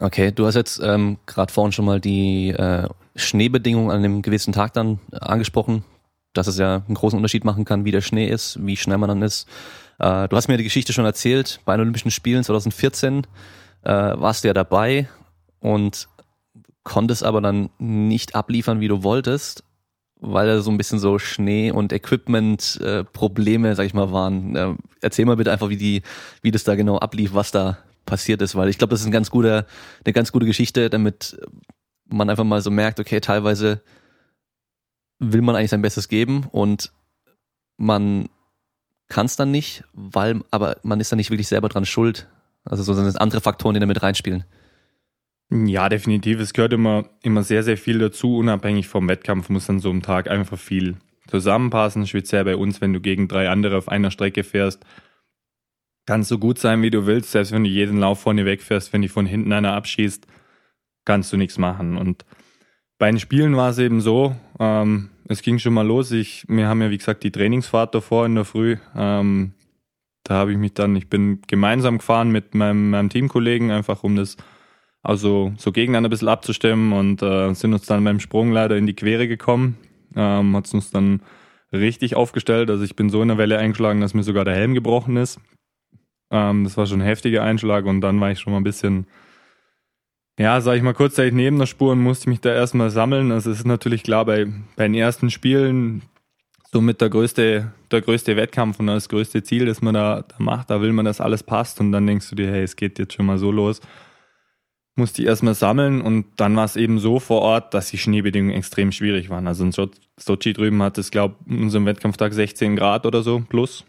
Okay, 0.00 0.32
du 0.32 0.44
hast 0.46 0.56
jetzt 0.56 0.80
ähm, 0.82 1.18
gerade 1.26 1.52
vorhin 1.52 1.70
schon 1.70 1.84
mal 1.84 2.00
die 2.00 2.48
äh, 2.48 2.88
Schneebedingungen 3.14 3.92
an 3.92 3.98
einem 3.98 4.22
gewissen 4.22 4.52
Tag 4.52 4.72
dann 4.72 4.98
angesprochen, 5.12 5.84
dass 6.32 6.46
es 6.46 6.58
ja 6.58 6.82
einen 6.86 6.94
großen 6.94 7.16
Unterschied 7.16 7.44
machen 7.44 7.64
kann, 7.64 7.84
wie 7.84 7.90
der 7.90 8.00
Schnee 8.00 8.26
ist, 8.26 8.58
wie 8.64 8.76
schnell 8.76 8.98
man 8.98 9.08
dann 9.08 9.22
ist. 9.22 9.48
Äh, 9.98 10.28
du 10.28 10.36
hast 10.36 10.48
mir 10.48 10.56
die 10.56 10.64
Geschichte 10.64 10.92
schon 10.92 11.04
erzählt, 11.04 11.60
bei 11.64 11.74
den 11.76 11.82
Olympischen 11.82 12.10
Spielen 12.10 12.44
2014 12.44 13.26
äh, 13.82 13.90
warst 13.90 14.44
du 14.44 14.48
ja 14.48 14.54
dabei 14.54 15.08
und 15.60 16.08
konntest 16.84 17.24
aber 17.24 17.40
dann 17.40 17.70
nicht 17.78 18.34
abliefern, 18.34 18.80
wie 18.80 18.88
du 18.88 19.02
wolltest, 19.02 19.64
weil 20.20 20.46
da 20.46 20.60
so 20.60 20.70
ein 20.70 20.78
bisschen 20.78 20.98
so 20.98 21.18
Schnee- 21.18 21.70
und 21.70 21.92
Equipment-Probleme, 21.92 23.70
äh, 23.70 23.74
sag 23.74 23.86
ich 23.86 23.94
mal, 23.94 24.12
waren. 24.12 24.56
Äh, 24.56 24.74
erzähl 25.00 25.24
mal 25.24 25.36
bitte 25.36 25.52
einfach, 25.52 25.68
wie 25.68 25.76
die, 25.76 26.02
wie 26.42 26.50
das 26.50 26.64
da 26.64 26.74
genau 26.74 26.98
ablief, 26.98 27.34
was 27.34 27.50
da 27.50 27.78
passiert 28.06 28.42
ist, 28.42 28.54
weil 28.54 28.68
ich 28.68 28.78
glaube, 28.78 28.90
das 28.90 29.00
ist 29.00 29.06
ein 29.06 29.12
ganz 29.12 29.30
guter, 29.30 29.66
eine 30.04 30.12
ganz 30.12 30.32
gute 30.32 30.46
Geschichte, 30.46 30.90
damit 30.90 31.38
man 32.08 32.30
einfach 32.30 32.44
mal 32.44 32.60
so 32.60 32.70
merkt, 32.70 33.00
okay, 33.00 33.20
teilweise 33.20 33.82
will 35.22 35.42
man 35.42 35.56
eigentlich 35.56 35.70
sein 35.70 35.82
Bestes 35.82 36.08
geben 36.08 36.46
und 36.50 36.92
man 37.76 38.28
kann 39.08 39.26
es 39.26 39.36
dann 39.36 39.50
nicht, 39.50 39.84
weil, 39.92 40.40
aber 40.50 40.76
man 40.82 41.00
ist 41.00 41.12
dann 41.12 41.18
nicht 41.18 41.30
wirklich 41.30 41.48
selber 41.48 41.68
dran 41.68 41.84
schuld. 41.84 42.28
Also 42.64 42.82
so 42.82 42.94
sind 42.94 43.06
es 43.06 43.16
andere 43.16 43.40
Faktoren, 43.40 43.74
die 43.74 43.80
da 43.80 43.86
mit 43.86 44.02
reinspielen. 44.02 44.44
Ja, 45.50 45.88
definitiv. 45.88 46.40
Es 46.40 46.54
gehört 46.54 46.72
immer, 46.72 47.04
immer 47.22 47.42
sehr, 47.42 47.62
sehr 47.62 47.76
viel 47.76 47.98
dazu. 47.98 48.38
Unabhängig 48.38 48.88
vom 48.88 49.08
Wettkampf 49.08 49.48
muss 49.48 49.66
dann 49.66 49.80
so 49.80 49.90
am 49.90 50.02
Tag 50.02 50.30
einfach 50.30 50.58
viel 50.58 50.96
zusammenpassen. 51.28 52.06
Speziell 52.06 52.44
bei 52.44 52.56
uns, 52.56 52.80
wenn 52.80 52.92
du 52.92 53.00
gegen 53.00 53.28
drei 53.28 53.50
andere 53.50 53.76
auf 53.76 53.88
einer 53.88 54.10
Strecke 54.10 54.44
fährst, 54.44 54.84
kannst 56.06 56.30
du 56.30 56.38
gut 56.38 56.58
sein, 56.58 56.80
wie 56.82 56.90
du 56.90 57.06
willst. 57.06 57.32
Selbst 57.32 57.52
wenn 57.52 57.64
du 57.64 57.70
jeden 57.70 57.98
Lauf 57.98 58.20
vorne 58.20 58.46
wegfährst, 58.46 58.92
wenn 58.92 59.02
dich 59.02 59.12
von 59.12 59.26
hinten 59.26 59.52
einer 59.52 59.74
abschießt, 59.74 60.26
kannst 61.04 61.32
du 61.32 61.36
nichts 61.36 61.58
machen. 61.58 61.98
Und 61.98 62.24
bei 63.02 63.10
den 63.10 63.18
Spielen 63.18 63.56
war 63.56 63.70
es 63.70 63.78
eben 63.78 64.00
so, 64.00 64.36
ähm, 64.60 65.08
es 65.26 65.42
ging 65.42 65.58
schon 65.58 65.74
mal 65.74 65.84
los. 65.84 66.12
Ich, 66.12 66.44
wir 66.46 66.68
haben 66.68 66.80
ja, 66.82 66.90
wie 66.90 66.98
gesagt, 66.98 67.24
die 67.24 67.32
Trainingsfahrt 67.32 67.96
davor 67.96 68.26
in 68.26 68.36
der 68.36 68.44
Früh. 68.44 68.76
Ähm, 68.94 69.54
da 70.22 70.34
habe 70.34 70.52
ich 70.52 70.56
mich 70.56 70.74
dann, 70.74 70.94
ich 70.94 71.08
bin 71.08 71.42
gemeinsam 71.48 71.98
gefahren 71.98 72.30
mit 72.30 72.54
meinem, 72.54 72.90
meinem 72.90 73.08
Teamkollegen, 73.08 73.72
einfach 73.72 74.04
um 74.04 74.14
das 74.14 74.36
also 75.02 75.52
so 75.56 75.72
gegeneinander 75.72 76.10
ein 76.10 76.12
bisschen 76.12 76.28
abzustimmen 76.28 76.92
und 76.92 77.22
äh, 77.22 77.52
sind 77.54 77.72
uns 77.72 77.86
dann 77.86 78.04
beim 78.04 78.20
Sprung 78.20 78.52
leider 78.52 78.76
in 78.76 78.86
die 78.86 78.94
Quere 78.94 79.26
gekommen. 79.26 79.78
Ähm, 80.14 80.54
Hat 80.54 80.66
es 80.66 80.74
uns 80.74 80.92
dann 80.92 81.22
richtig 81.72 82.14
aufgestellt. 82.14 82.70
Also 82.70 82.84
ich 82.84 82.94
bin 82.94 83.10
so 83.10 83.20
in 83.20 83.26
der 83.26 83.36
Welle 83.36 83.58
eingeschlagen, 83.58 84.00
dass 84.00 84.14
mir 84.14 84.22
sogar 84.22 84.44
der 84.44 84.54
Helm 84.54 84.74
gebrochen 84.74 85.16
ist. 85.16 85.40
Ähm, 86.30 86.62
das 86.62 86.76
war 86.76 86.86
schon 86.86 87.00
ein 87.00 87.06
heftiger 87.08 87.42
Einschlag 87.42 87.84
und 87.84 88.00
dann 88.00 88.20
war 88.20 88.30
ich 88.30 88.38
schon 88.38 88.52
mal 88.52 88.60
ein 88.60 88.64
bisschen 88.64 89.08
ja, 90.38 90.60
sag 90.60 90.76
ich 90.76 90.82
mal, 90.82 90.94
kurzzeitig 90.94 91.34
neben 91.34 91.58
der 91.58 91.66
Spur 91.66 91.92
und 91.92 92.00
musste 92.00 92.30
mich 92.30 92.40
da 92.40 92.54
erstmal 92.54 92.90
sammeln. 92.90 93.32
Also 93.32 93.50
es 93.50 93.58
ist 93.58 93.66
natürlich 93.66 94.02
klar, 94.02 94.24
bei, 94.24 94.46
bei 94.76 94.84
den 94.84 94.94
ersten 94.94 95.30
Spielen 95.30 96.02
somit 96.72 97.02
der 97.02 97.10
größte, 97.10 97.72
der 97.90 98.00
größte 98.00 98.34
Wettkampf 98.34 98.80
und 98.80 98.86
das 98.86 99.08
größte 99.08 99.42
Ziel, 99.42 99.66
das 99.66 99.82
man 99.82 99.94
da, 99.94 100.22
da 100.22 100.36
macht, 100.38 100.70
da 100.70 100.80
will 100.80 100.92
man, 100.92 101.04
dass 101.04 101.20
alles 101.20 101.42
passt 101.42 101.80
und 101.80 101.92
dann 101.92 102.06
denkst 102.06 102.30
du 102.30 102.34
dir, 102.34 102.50
hey, 102.50 102.62
es 102.62 102.76
geht 102.76 102.98
jetzt 102.98 103.12
schon 103.12 103.26
mal 103.26 103.38
so 103.38 103.52
los. 103.52 103.80
Musste 104.94 105.22
ich 105.22 105.28
erstmal 105.28 105.54
sammeln 105.54 106.00
und 106.00 106.26
dann 106.36 106.56
war 106.56 106.64
es 106.64 106.76
eben 106.76 106.98
so 106.98 107.18
vor 107.18 107.42
Ort, 107.42 107.72
dass 107.74 107.90
die 107.90 107.98
Schneebedingungen 107.98 108.54
extrem 108.54 108.92
schwierig 108.92 109.30
waren. 109.30 109.46
Also 109.46 109.64
in 109.64 109.72
Sochi 109.72 110.52
drüben 110.52 110.82
hat 110.82 110.98
es, 110.98 111.10
glaube 111.10 111.36
ich, 111.46 111.52
in 111.52 111.62
unserem 111.62 111.86
Wettkampftag 111.86 112.32
16 112.32 112.76
Grad 112.76 113.06
oder 113.06 113.22
so 113.22 113.42
plus, 113.48 113.84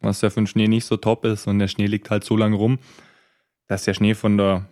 was 0.00 0.20
ja 0.20 0.30
für 0.30 0.40
den 0.40 0.46
Schnee 0.46 0.68
nicht 0.68 0.84
so 0.84 0.96
top 0.96 1.24
ist 1.24 1.46
und 1.46 1.58
der 1.58 1.68
Schnee 1.68 1.86
liegt 1.86 2.10
halt 2.10 2.24
so 2.24 2.36
lange 2.36 2.56
rum, 2.56 2.78
dass 3.66 3.84
der 3.84 3.94
Schnee 3.94 4.14
von 4.14 4.36
der 4.38 4.66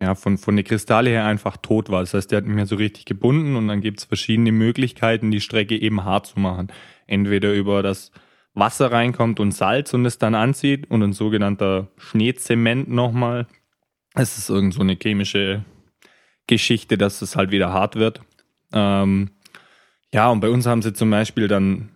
ja, 0.00 0.14
von, 0.14 0.38
von 0.38 0.56
der 0.56 0.64
Kristalle 0.64 1.10
her 1.10 1.24
einfach 1.24 1.56
tot 1.56 1.88
war. 1.88 2.00
Das 2.00 2.14
heißt, 2.14 2.30
der 2.30 2.38
hat 2.38 2.44
nicht 2.44 2.54
mehr 2.54 2.66
so 2.66 2.76
richtig 2.76 3.04
gebunden 3.04 3.56
und 3.56 3.68
dann 3.68 3.80
gibt 3.80 4.00
es 4.00 4.04
verschiedene 4.04 4.52
Möglichkeiten, 4.52 5.30
die 5.30 5.40
Strecke 5.40 5.80
eben 5.80 6.04
hart 6.04 6.26
zu 6.26 6.40
machen. 6.40 6.68
Entweder 7.06 7.52
über 7.52 7.82
das 7.82 8.10
Wasser 8.54 8.92
reinkommt 8.92 9.40
und 9.40 9.52
Salz 9.52 9.94
und 9.94 10.06
es 10.06 10.18
dann 10.18 10.34
anzieht 10.34 10.90
und 10.90 11.02
ein 11.02 11.12
sogenannter 11.12 11.88
Schneezement 11.96 12.88
nochmal. 12.88 13.46
Es 14.14 14.38
ist 14.38 14.48
irgend 14.48 14.74
so 14.74 14.80
eine 14.80 14.96
chemische 15.00 15.64
Geschichte, 16.46 16.98
dass 16.98 17.22
es 17.22 17.36
halt 17.36 17.50
wieder 17.50 17.72
hart 17.72 17.96
wird. 17.96 18.20
Ähm, 18.72 19.30
ja, 20.12 20.28
und 20.30 20.40
bei 20.40 20.50
uns 20.50 20.66
haben 20.66 20.82
sie 20.82 20.92
zum 20.92 21.10
Beispiel 21.10 21.48
dann 21.48 21.90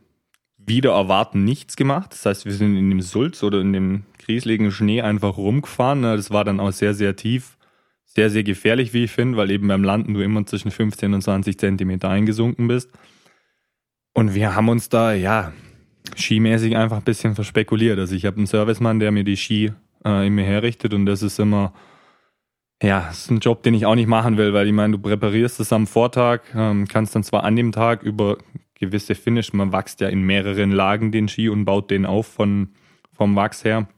wieder 0.57 0.93
erwarten 0.93 1.45
nichts 1.45 1.76
gemacht. 1.76 2.12
Das 2.12 2.26
heißt, 2.26 2.45
wir 2.45 2.52
sind 2.52 2.76
in 2.76 2.90
dem 2.90 3.00
Sulz 3.00 3.43
oder 3.43 3.61
in 3.61 3.73
dem 3.73 4.05
grieseligen 4.19 4.71
Schnee 4.71 5.02
einfach 5.02 5.37
rumgefahren. 5.37 6.02
Das 6.02 6.31
war 6.31 6.45
dann 6.45 6.61
auch 6.61 6.73
sehr, 6.73 6.95
sehr 6.95 7.17
tief 7.17 7.58
sehr, 8.09 8.31
sehr 8.31 8.43
gefährlich, 8.43 8.93
wie 8.95 9.05
ich 9.05 9.11
finde, 9.11 9.37
weil 9.37 9.50
eben 9.50 9.69
beim 9.69 9.85
Landen 9.85 10.15
du 10.15 10.21
immer 10.21 10.45
zwischen 10.47 10.71
15 10.71 11.15
und 11.15 11.21
20 11.23 11.59
Zentimeter 11.59 12.09
eingesunken 12.09 12.67
bist. 12.67 12.91
Und 14.15 14.35
wir 14.35 14.57
haben 14.57 14.69
uns 14.69 14.88
da, 14.88 15.12
ja, 15.12 15.53
skimäßig 16.17 16.77
einfach 16.77 16.97
ein 16.97 17.05
bisschen 17.05 17.35
verspekuliert. 17.35 17.99
Also 17.99 18.15
ich 18.15 18.25
habe 18.25 18.38
einen 18.38 18.47
Servicemann, 18.47 18.99
der 18.99 19.12
mir 19.12 19.25
die 19.25 19.37
Ski 19.37 19.73
äh, 20.05 20.27
in 20.27 20.35
mir 20.35 20.45
herrichtet 20.45 20.95
und 20.95 21.07
das 21.07 21.23
ist 21.23 21.38
immer, 21.38 21.75
ja, 22.83 23.07
das 23.09 23.19
ist 23.19 23.31
ein 23.31 23.41
Job, 23.41 23.62
den 23.62 23.75
ich 23.75 23.87
auch 23.87 23.95
nicht 23.95 24.09
machen 24.09 24.38
will, 24.38 24.53
weil 24.55 24.67
ich 24.67 24.73
meine, 24.73 24.97
du 24.97 24.99
präparierst 24.99 25.61
es 25.61 25.73
am 25.73 25.87
Vortag, 25.87 26.41
ähm, 26.55 26.88
kannst 26.88 27.15
dann 27.15 27.25
zwar 27.25 27.45
an 27.45 27.57
dem 27.57 27.73
Tag 27.73 28.03
über 28.03 28.38
gewisse 28.75 29.15
Finish, 29.15 29.53
man 29.53 29.73
wächst 29.73 30.00
ja 30.00 30.09
in 30.09 30.23
mehreren 30.23 30.73
Lagen 30.73 31.12
den 31.12 31.29
Ski 31.29 31.49
und 31.49 31.65
baut 31.65 31.91
den 31.91 32.07
auf 32.07 32.27
von, 32.27 32.71
vom 33.12 33.37
Wachs 33.37 33.65
her. 33.65 33.88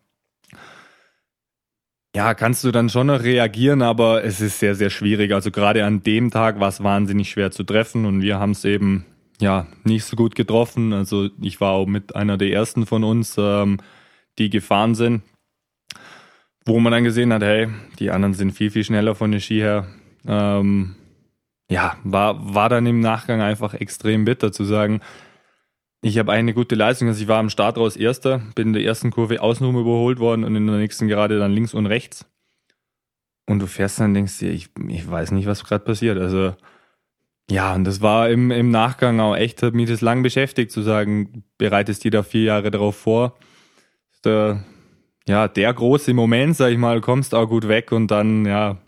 Ja, 2.14 2.34
kannst 2.34 2.64
du 2.64 2.72
dann 2.72 2.88
schon 2.88 3.06
noch 3.06 3.22
reagieren, 3.22 3.82
aber 3.82 4.24
es 4.24 4.40
ist 4.40 4.58
sehr, 4.58 4.74
sehr 4.74 4.90
schwierig. 4.90 5.32
Also 5.32 5.52
gerade 5.52 5.84
an 5.84 6.02
dem 6.02 6.32
Tag 6.32 6.58
war 6.58 6.68
es 6.68 6.82
wahnsinnig 6.82 7.30
schwer 7.30 7.52
zu 7.52 7.62
treffen 7.62 8.04
und 8.04 8.20
wir 8.20 8.40
haben 8.40 8.50
es 8.50 8.64
eben 8.64 9.04
ja 9.40 9.68
nicht 9.84 10.04
so 10.04 10.16
gut 10.16 10.34
getroffen. 10.34 10.92
Also 10.92 11.28
ich 11.40 11.60
war 11.60 11.70
auch 11.72 11.86
mit 11.86 12.16
einer 12.16 12.36
der 12.36 12.50
ersten 12.50 12.84
von 12.84 13.04
uns, 13.04 13.36
ähm, 13.38 13.78
die 14.38 14.50
gefahren 14.50 14.96
sind, 14.96 15.22
wo 16.64 16.80
man 16.80 16.92
dann 16.92 17.04
gesehen 17.04 17.32
hat, 17.32 17.42
hey, 17.42 17.68
die 18.00 18.10
anderen 18.10 18.34
sind 18.34 18.52
viel, 18.52 18.72
viel 18.72 18.84
schneller 18.84 19.14
von 19.14 19.30
der 19.30 19.40
Ski 19.40 19.60
her. 19.60 19.86
Ähm, 20.26 20.96
ja, 21.70 21.96
war, 22.02 22.54
war 22.54 22.68
dann 22.68 22.86
im 22.86 22.98
Nachgang 22.98 23.40
einfach 23.40 23.74
extrem 23.74 24.24
bitter 24.24 24.50
zu 24.50 24.64
sagen, 24.64 25.00
ich 26.02 26.18
habe 26.18 26.32
eine 26.32 26.54
gute 26.54 26.74
Leistung. 26.74 27.08
Also 27.08 27.22
ich 27.22 27.28
war 27.28 27.38
am 27.38 27.50
Start 27.50 27.76
raus 27.76 27.96
Erster, 27.96 28.40
bin 28.54 28.68
in 28.68 28.72
der 28.72 28.84
ersten 28.84 29.10
Kurve 29.10 29.42
außenrum 29.42 29.78
überholt 29.78 30.18
worden 30.18 30.44
und 30.44 30.56
in 30.56 30.66
der 30.66 30.76
nächsten 30.76 31.08
gerade 31.08 31.38
dann 31.38 31.52
links 31.52 31.74
und 31.74 31.86
rechts. 31.86 32.26
Und 33.46 33.58
du 33.58 33.66
fährst 33.66 34.00
dann 34.00 34.14
denkst 34.14 34.38
dir, 34.38 34.52
ich, 34.52 34.70
ich 34.88 35.10
weiß 35.10 35.32
nicht, 35.32 35.46
was 35.46 35.64
gerade 35.64 35.84
passiert. 35.84 36.18
Also 36.18 36.54
ja, 37.50 37.74
und 37.74 37.84
das 37.84 38.00
war 38.00 38.30
im, 38.30 38.50
im 38.52 38.70
Nachgang 38.70 39.18
auch 39.18 39.34
echt, 39.34 39.62
hat 39.62 39.74
mich 39.74 39.90
das 39.90 40.00
lang 40.00 40.22
beschäftigt, 40.22 40.70
zu 40.70 40.82
sagen, 40.82 41.44
bereitest 41.58 42.04
dir 42.04 42.12
da 42.12 42.22
vier 42.22 42.44
Jahre 42.44 42.70
darauf 42.70 42.96
vor. 42.96 43.36
der, 44.24 44.64
ja, 45.26 45.48
der 45.48 45.74
große 45.74 46.14
Moment, 46.14 46.56
sag 46.56 46.70
ich 46.70 46.78
mal, 46.78 47.00
kommst 47.00 47.34
auch 47.34 47.48
gut 47.48 47.66
weg 47.68 47.92
und 47.92 48.10
dann, 48.10 48.46
ja, 48.46 48.78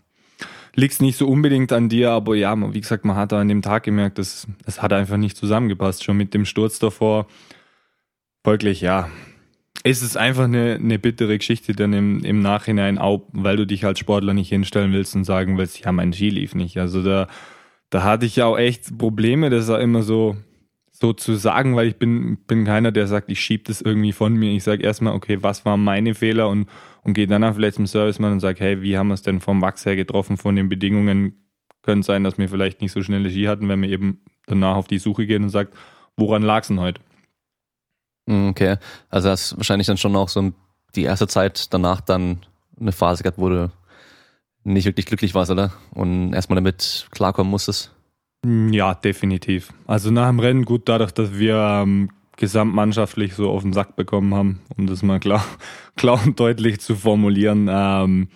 liegt 0.75 1.01
nicht 1.01 1.17
so 1.17 1.27
unbedingt 1.27 1.71
an 1.71 1.89
dir, 1.89 2.11
aber 2.11 2.35
ja, 2.35 2.55
wie 2.73 2.81
gesagt, 2.81 3.05
man 3.05 3.15
hat 3.15 3.31
da 3.31 3.39
an 3.39 3.47
dem 3.47 3.61
Tag 3.61 3.83
gemerkt, 3.83 4.17
das, 4.17 4.47
das 4.65 4.81
hat 4.81 4.93
einfach 4.93 5.17
nicht 5.17 5.37
zusammengepasst, 5.37 6.03
schon 6.03 6.17
mit 6.17 6.33
dem 6.33 6.45
Sturz 6.45 6.79
davor. 6.79 7.27
Folglich, 8.43 8.81
ja, 8.81 9.09
es 9.83 10.01
ist 10.01 10.17
einfach 10.17 10.45
eine, 10.45 10.75
eine 10.75 10.97
bittere 10.97 11.37
Geschichte 11.37 11.73
dann 11.73 11.93
im, 11.93 12.23
im 12.23 12.41
Nachhinein, 12.41 12.97
auch 12.97 13.27
weil 13.33 13.57
du 13.57 13.67
dich 13.67 13.85
als 13.85 13.99
Sportler 13.99 14.33
nicht 14.33 14.49
hinstellen 14.49 14.93
willst 14.93 15.15
und 15.15 15.25
sagen 15.25 15.57
willst, 15.57 15.79
ja, 15.79 15.91
mein 15.91 16.13
Ski 16.13 16.29
lief 16.29 16.55
nicht. 16.55 16.77
Also 16.77 17.03
da, 17.03 17.27
da 17.89 18.03
hatte 18.03 18.25
ich 18.25 18.37
ja 18.37 18.45
auch 18.45 18.57
echt 18.57 18.97
Probleme, 18.97 19.49
das 19.49 19.69
auch 19.69 19.79
immer 19.79 20.01
so, 20.01 20.37
so 21.03 21.11
zu 21.11 21.35
sagen, 21.35 21.75
weil 21.75 21.89
ich 21.89 21.97
bin, 21.97 22.37
bin 22.47 22.63
keiner, 22.63 22.93
der 22.93 23.07
sagt, 23.07 23.29
ich 23.29 23.41
schiebe 23.41 23.65
das 23.65 23.81
irgendwie 23.81 24.13
von 24.13 24.35
mir. 24.35 24.51
Ich 24.51 24.63
sage 24.63 24.83
erstmal, 24.83 25.13
okay, 25.13 25.43
was 25.43 25.65
waren 25.65 25.83
meine 25.83 26.15
Fehler 26.15 26.47
und, 26.47 26.69
und 27.03 27.13
gehe 27.13 27.27
danach 27.27 27.55
vielleicht 27.55 27.75
zum 27.75 27.87
Serviceman 27.87 28.31
und 28.31 28.39
sage, 28.39 28.63
hey, 28.63 28.81
wie 28.81 28.97
haben 28.97 29.09
wir 29.09 29.15
es 29.15 29.21
denn 29.21 29.41
vom 29.41 29.61
Wachs 29.61 29.85
her 29.85 29.97
getroffen, 29.97 30.37
von 30.37 30.55
den 30.55 30.69
Bedingungen? 30.69 31.45
Könnte 31.81 32.05
sein, 32.05 32.23
dass 32.23 32.37
wir 32.37 32.47
vielleicht 32.47 32.79
nicht 32.79 32.93
so 32.93 33.03
schnelle 33.03 33.29
Ski 33.29 33.43
hatten, 33.43 33.67
wenn 33.67 33.81
wir 33.81 33.89
eben 33.89 34.21
danach 34.45 34.77
auf 34.77 34.87
die 34.87 34.97
Suche 34.97 35.27
gehen 35.27 35.43
und 35.43 35.49
sagt, 35.49 35.73
woran 36.15 36.41
lag 36.41 36.61
es 36.61 36.69
denn 36.69 36.79
heute? 36.79 37.01
Hm, 38.29 38.47
okay, 38.51 38.77
also 39.09 39.29
hast 39.29 39.57
wahrscheinlich 39.57 39.87
dann 39.87 39.97
schon 39.97 40.15
auch 40.15 40.29
so 40.29 40.53
die 40.95 41.03
erste 41.03 41.27
Zeit 41.27 41.73
danach 41.73 41.99
dann 41.99 42.45
eine 42.79 42.93
Phase 42.93 43.23
gehabt, 43.23 43.39
wo 43.39 43.49
du 43.49 43.69
nicht 44.63 44.85
wirklich 44.85 45.07
glücklich 45.07 45.35
warst, 45.35 45.51
oder? 45.51 45.73
Und 45.91 46.31
erstmal 46.31 46.55
damit 46.55 47.07
klarkommen 47.11 47.51
musstest. 47.51 47.91
Hm, 48.43 48.73
ja, 48.73 48.93
definitiv. 48.93 49.69
Also 49.87 50.11
nach 50.11 50.27
dem 50.27 50.39
Rennen 50.39 50.65
gut, 50.65 50.83
dadurch, 50.89 51.11
dass 51.11 51.37
wir 51.37 51.55
ähm, 51.55 52.09
gesamtmannschaftlich 52.37 53.35
so 53.35 53.49
auf 53.49 53.61
den 53.63 53.73
Sack 53.73 53.95
bekommen 53.95 54.33
haben, 54.33 54.61
um 54.77 54.87
das 54.87 55.03
mal 55.03 55.19
klar, 55.19 55.45
klar 55.95 56.21
und 56.25 56.39
deutlich 56.39 56.79
zu 56.79 56.95
formulieren. 56.95 57.69
Ähm, 57.71 58.27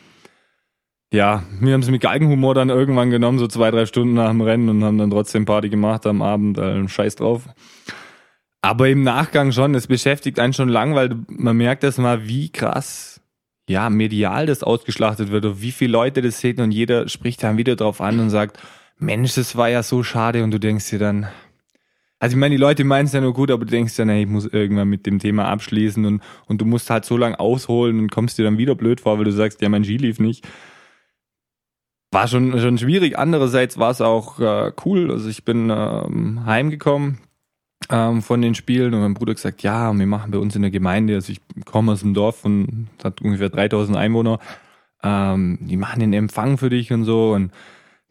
ja, 1.14 1.44
wir 1.60 1.74
haben 1.74 1.82
es 1.82 1.90
mit 1.90 2.02
Galgenhumor 2.02 2.54
dann 2.54 2.70
irgendwann 2.70 3.10
genommen, 3.10 3.40
so 3.40 3.48
zwei, 3.48 3.72
drei 3.72 3.86
Stunden 3.86 4.14
nach 4.14 4.30
dem 4.30 4.42
Rennen 4.42 4.70
und 4.70 4.84
haben 4.84 4.98
dann 4.98 5.10
trotzdem 5.10 5.46
Party 5.46 5.70
gemacht 5.70 6.06
am 6.06 6.22
Abend. 6.22 6.58
Äh, 6.58 6.88
Scheiß 6.88 7.16
drauf. 7.16 7.48
Aber 8.62 8.90
im 8.90 9.04
Nachgang 9.04 9.52
schon, 9.52 9.76
es 9.76 9.88
beschäftigt 9.88 10.40
einen 10.40 10.54
schon 10.54 10.68
lang, 10.68 10.96
weil 10.96 11.16
man 11.30 11.56
merkt 11.56 11.84
das 11.84 11.98
mal, 11.98 12.28
wie 12.28 12.50
krass, 12.50 13.22
ja, 13.70 13.90
medial 13.90 14.46
das 14.46 14.64
ausgeschlachtet 14.64 15.32
wird 15.32 15.46
und 15.46 15.62
wie 15.62 15.72
viele 15.72 15.92
Leute 15.92 16.22
das 16.22 16.40
sehen 16.40 16.60
und 16.60 16.72
jeder 16.72 17.08
spricht 17.08 17.44
dann 17.44 17.58
wieder 17.58 17.76
drauf 17.76 18.02
an 18.02 18.20
und 18.20 18.30
sagt, 18.30 18.60
Mensch, 19.00 19.36
das 19.36 19.56
war 19.56 19.70
ja 19.70 19.84
so 19.84 20.04
schade 20.04 20.44
und 20.44 20.52
du 20.52 20.60
denkst 20.60 20.90
dir 20.90 21.00
dann, 21.00 21.28
also 22.20 22.36
ich 22.36 22.40
meine, 22.40 22.56
die 22.56 22.62
Leute 22.62 22.84
meinen 22.84 23.06
es 23.06 23.14
ja 23.14 23.22
nur 23.22 23.34
gut, 23.34 23.52
aber 23.52 23.66
du 23.66 23.72
denkst 23.72 23.96
dann, 23.96 24.10
hey, 24.10 24.24
ich 24.24 24.30
muss 24.30 24.48
irgendwann 24.48 24.88
mit 24.88 25.06
dem 25.06 25.20
Thema 25.20 25.46
abschließen 25.50 26.04
und, 26.06 26.22
und 26.48 26.62
du 26.62 26.66
musst 26.66 26.90
halt 26.90 27.06
so 27.06 27.16
lange 27.16 27.40
ausholen 27.40 28.00
und 28.00 28.12
kommst 28.12 28.38
dir 28.38 28.44
dann 28.44 28.58
wieder 28.58 28.74
blöd 28.74 29.02
vor, 29.02 29.18
weil 29.18 29.26
du 29.26 29.32
sagst, 29.32 29.62
ja, 29.62 29.70
mein 29.70 29.84
Ski 29.84 29.98
lief 29.98 30.20
nicht. 30.20 30.48
War 32.12 32.28
schon, 32.28 32.60
schon 32.60 32.78
schwierig. 32.78 33.20
Andererseits 33.20 33.78
war 33.78 33.92
es 33.92 34.02
auch 34.02 34.40
äh, 34.40 34.72
cool. 34.86 35.12
Also 35.12 35.30
ich 35.30 35.46
bin 35.46 35.70
ähm, 35.70 36.46
heimgekommen, 36.46 37.20
ähm, 37.90 38.24
von 38.24 38.42
den 38.42 38.56
Spielen 38.56 38.94
und 38.94 39.02
mein 39.02 39.14
Bruder 39.14 39.36
gesagt, 39.36 39.62
ja, 39.62 39.94
wir 39.94 40.08
machen 40.08 40.32
bei 40.32 40.40
uns 40.40 40.56
in 40.56 40.64
der 40.64 40.72
Gemeinde, 40.72 41.16
also 41.16 41.32
ich 41.32 41.42
komme 41.66 41.92
aus 41.92 42.02
dem 42.02 42.14
Dorf 42.14 42.46
und 42.46 42.88
hat 43.04 43.22
ungefähr 43.22 43.50
3000 43.50 43.96
Einwohner, 43.96 44.40
ähm, 45.04 45.60
die 45.62 45.78
machen 45.78 46.00
den 46.00 46.14
Empfang 46.14 46.58
für 46.58 46.70
dich 46.70 46.92
und 46.92 47.06
so 47.06 47.34
und 47.34 47.52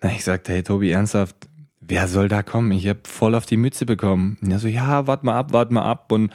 na, 0.03 0.11
ich 0.11 0.25
sagte, 0.25 0.53
hey 0.53 0.63
Tobi, 0.63 0.91
ernsthaft, 0.91 1.37
wer 1.81 2.09
soll 2.09 2.29
da 2.29 2.43
kommen? 2.43 2.73
Ich 2.73 2.89
habe 2.89 3.01
voll 3.05 3.35
auf 3.35 3.47
die 3.47 3.57
Mütze 3.57 3.87
bekommen. 3.87 4.39
Und 4.43 4.51
er 4.51 4.59
so, 4.59 4.69
ja, 4.69 5.07
wart 5.07 5.25
mal 5.25 5.37
ab, 5.37 5.53
wart 5.53 5.71
mal 5.71 5.83
ab 5.83 6.13
und 6.13 6.33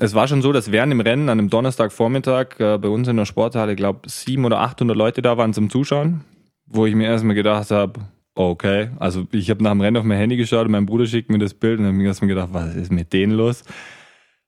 es 0.00 0.14
war 0.14 0.28
schon 0.28 0.42
so, 0.42 0.52
dass 0.52 0.70
während 0.70 0.92
dem 0.92 1.00
Rennen 1.00 1.28
an 1.28 1.38
einem 1.38 1.50
Donnerstagvormittag 1.50 2.60
äh, 2.60 2.78
bei 2.78 2.88
uns 2.88 3.08
in 3.08 3.16
der 3.16 3.24
Sporthalle, 3.24 3.74
glaube 3.74 4.08
sieben 4.08 4.44
oder 4.44 4.60
800 4.60 4.96
Leute 4.96 5.22
da 5.22 5.36
waren 5.36 5.52
zum 5.52 5.70
Zuschauen, 5.70 6.24
wo 6.66 6.86
ich 6.86 6.94
mir 6.94 7.08
erstmal 7.08 7.34
gedacht 7.34 7.70
habe, 7.72 8.00
Okay, 8.38 8.90
also 9.00 9.26
ich 9.32 9.50
habe 9.50 9.64
nach 9.64 9.72
dem 9.72 9.80
Rennen 9.80 9.96
auf 9.96 10.04
mein 10.04 10.16
Handy 10.16 10.36
geschaut 10.36 10.66
und 10.66 10.70
mein 10.70 10.86
Bruder 10.86 11.06
schickt 11.06 11.28
mir 11.28 11.38
das 11.38 11.54
Bild 11.54 11.80
und 11.80 11.86
habe 11.86 11.96
mir 11.96 12.06
erstmal 12.06 12.28
gedacht, 12.28 12.50
was 12.52 12.76
ist 12.76 12.92
mit 12.92 13.12
denen 13.12 13.32
los? 13.32 13.64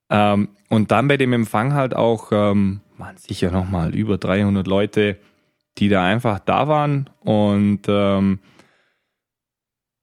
Ähm, 0.09 0.51
und 0.69 0.93
dann 0.93 1.09
bei 1.09 1.17
dem 1.17 1.33
Empfang 1.33 1.75
halt 1.75 1.97
auch, 1.97 2.31
ähm, 2.31 2.83
waren 2.99 3.17
sicher 3.17 3.51
nochmal 3.51 3.93
über 3.93 4.17
300 4.17 4.65
Leute, 4.69 5.17
die 5.81 5.89
da 5.89 6.05
einfach 6.05 6.39
da 6.39 6.69
waren 6.69 7.11
und 7.21 7.81
ähm, 7.89 8.39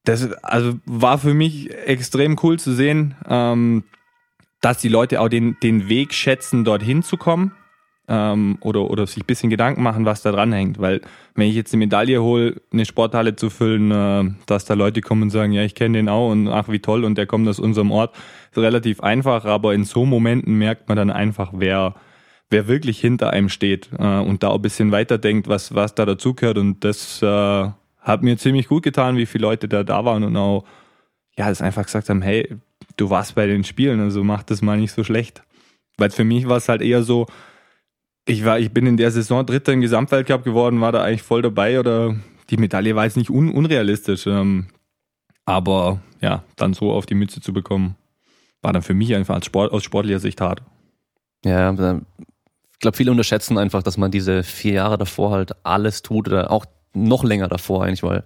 das 0.07 0.31
also 0.43 0.75
war 0.86 1.17
für 1.17 1.34
mich 1.34 1.69
extrem 1.86 2.38
cool 2.41 2.57
zu 2.57 2.74
sehen, 2.74 3.15
ähm, 3.27 3.84
dass 4.62 4.79
die 4.79 4.89
Leute 4.89 5.22
auch 5.22 5.27
den, 5.27 5.57
den 5.62 5.89
Weg 5.89 6.13
schätzen, 6.13 6.63
dorthin 6.63 7.03
zu 7.03 7.17
kommen 7.17 7.51
ähm, 8.07 8.57
oder, 8.62 8.89
oder 8.89 9.05
sich 9.05 9.24
ein 9.24 9.27
bisschen 9.27 9.50
Gedanken 9.50 9.84
machen, 9.84 10.05
was 10.05 10.22
da 10.22 10.31
dran 10.31 10.53
hängt. 10.53 10.79
Weil 10.79 11.01
wenn 11.36 11.48
ich 11.48 11.55
jetzt 11.55 11.74
eine 11.74 11.79
Medaille 11.79 12.22
hole, 12.22 12.62
eine 12.72 12.86
Sporthalle 12.86 13.36
zu 13.36 13.50
füllen, 13.50 13.91
äh, 13.91 14.31
dass 14.46 14.65
da 14.65 14.74
Leute 14.75 15.01
kommen 15.01 15.24
und 15.24 15.29
sagen, 15.29 15.51
ja, 15.51 15.63
ich 15.63 15.75
kenne 15.75 15.98
den 15.98 16.10
auch 16.10 16.31
und 16.31 16.48
ach, 16.48 16.69
wie 16.69 16.79
toll 16.79 17.03
und 17.03 17.17
der 17.17 17.27
kommt 17.27 17.48
aus 17.48 17.60
unserem 17.60 17.91
Ort, 17.91 18.15
ist 18.51 18.57
relativ 18.57 19.01
einfach, 19.01 19.46
aber 19.46 19.74
in 19.74 19.84
so 19.84 20.05
Momenten 20.05 20.57
merkt 20.57 20.88
man 20.88 20.98
dann 20.98 21.12
einfach, 21.12 21.51
wer, 21.53 21.96
wer 22.49 22.67
wirklich 22.67 22.99
hinter 22.99 23.31
einem 23.31 23.49
steht 23.49 23.89
äh, 23.97 24.19
und 24.19 24.43
da 24.43 24.53
ein 24.53 24.61
bisschen 24.61 24.91
weiterdenkt, 24.91 25.47
was, 25.47 25.75
was 25.75 25.95
da 25.95 26.05
dazugehört. 26.05 26.57
Und 26.57 26.83
das 26.83 27.21
äh, 27.21 27.69
hat 27.99 28.23
mir 28.23 28.37
ziemlich 28.37 28.67
gut 28.67 28.83
getan, 28.83 29.17
wie 29.17 29.25
viele 29.25 29.43
Leute 29.43 29.67
da 29.67 29.83
da 29.83 30.05
waren 30.05 30.23
und 30.23 30.35
auch, 30.37 30.63
ja, 31.37 31.49
das 31.49 31.61
einfach 31.61 31.83
gesagt 31.83 32.09
haben, 32.09 32.21
hey, 32.21 32.55
du 32.95 33.09
warst 33.09 33.35
bei 33.35 33.47
den 33.47 33.63
Spielen, 33.63 33.99
also 33.99 34.23
mach 34.23 34.43
das 34.43 34.61
mal 34.61 34.77
nicht 34.77 34.91
so 34.91 35.03
schlecht. 35.03 35.43
Weil 35.97 36.09
für 36.11 36.23
mich 36.23 36.47
war 36.47 36.57
es 36.57 36.69
halt 36.69 36.81
eher 36.81 37.03
so, 37.03 37.27
ich 38.25 38.45
war, 38.45 38.59
ich 38.59 38.71
bin 38.71 38.85
in 38.85 38.97
der 38.97 39.11
Saison 39.11 39.45
Dritter 39.45 39.73
im 39.73 39.81
Gesamtweltcup 39.81 40.43
geworden, 40.43 40.81
war 40.81 40.91
da 40.91 41.03
eigentlich 41.03 41.23
voll 41.23 41.41
dabei 41.41 41.79
oder 41.79 42.15
die 42.49 42.57
Medaille 42.57 42.95
war 42.95 43.05
jetzt 43.05 43.17
nicht 43.17 43.29
un 43.29 43.51
unrealistisch. 43.51 44.27
Ähm, 44.27 44.67
aber 45.45 46.01
ja, 46.21 46.43
dann 46.55 46.73
so 46.73 46.91
auf 46.91 47.05
die 47.05 47.15
Mütze 47.15 47.41
zu 47.41 47.53
bekommen, 47.53 47.95
war 48.61 48.73
dann 48.73 48.81
für 48.81 48.93
mich 48.93 49.15
einfach 49.15 49.35
als 49.35 49.45
Sport, 49.45 49.71
aus 49.71 49.83
sportlicher 49.83 50.19
Sicht 50.19 50.41
hart. 50.41 50.61
Ja, 51.45 51.73
ich 52.77 52.81
glaube, 52.81 52.96
viele 52.96 53.10
unterschätzen 53.10 53.57
einfach, 53.57 53.81
dass 53.81 53.98
man 53.98 54.12
diese 54.12 54.43
vier 54.43 54.74
Jahre 54.74 55.00
davor 55.00 55.31
halt 55.31 55.55
alles 55.65 56.03
tut 56.03 56.27
oder 56.27 56.51
auch 56.51 56.65
noch 56.93 57.24
länger 57.24 57.48
davor 57.48 57.84
eigentlich, 57.84 58.03
weil 58.03 58.24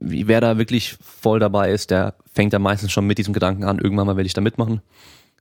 wer 0.00 0.40
da 0.40 0.58
wirklich 0.58 0.96
voll 1.00 1.38
dabei 1.38 1.70
ist, 1.70 1.92
der 1.92 2.14
fängt 2.32 2.52
ja 2.52 2.58
meistens 2.58 2.90
schon 2.90 3.06
mit 3.06 3.18
diesem 3.18 3.32
Gedanken 3.32 3.62
an, 3.62 3.78
irgendwann 3.78 4.08
mal 4.08 4.16
will 4.16 4.26
ich 4.26 4.34
da 4.34 4.40
mitmachen 4.40 4.82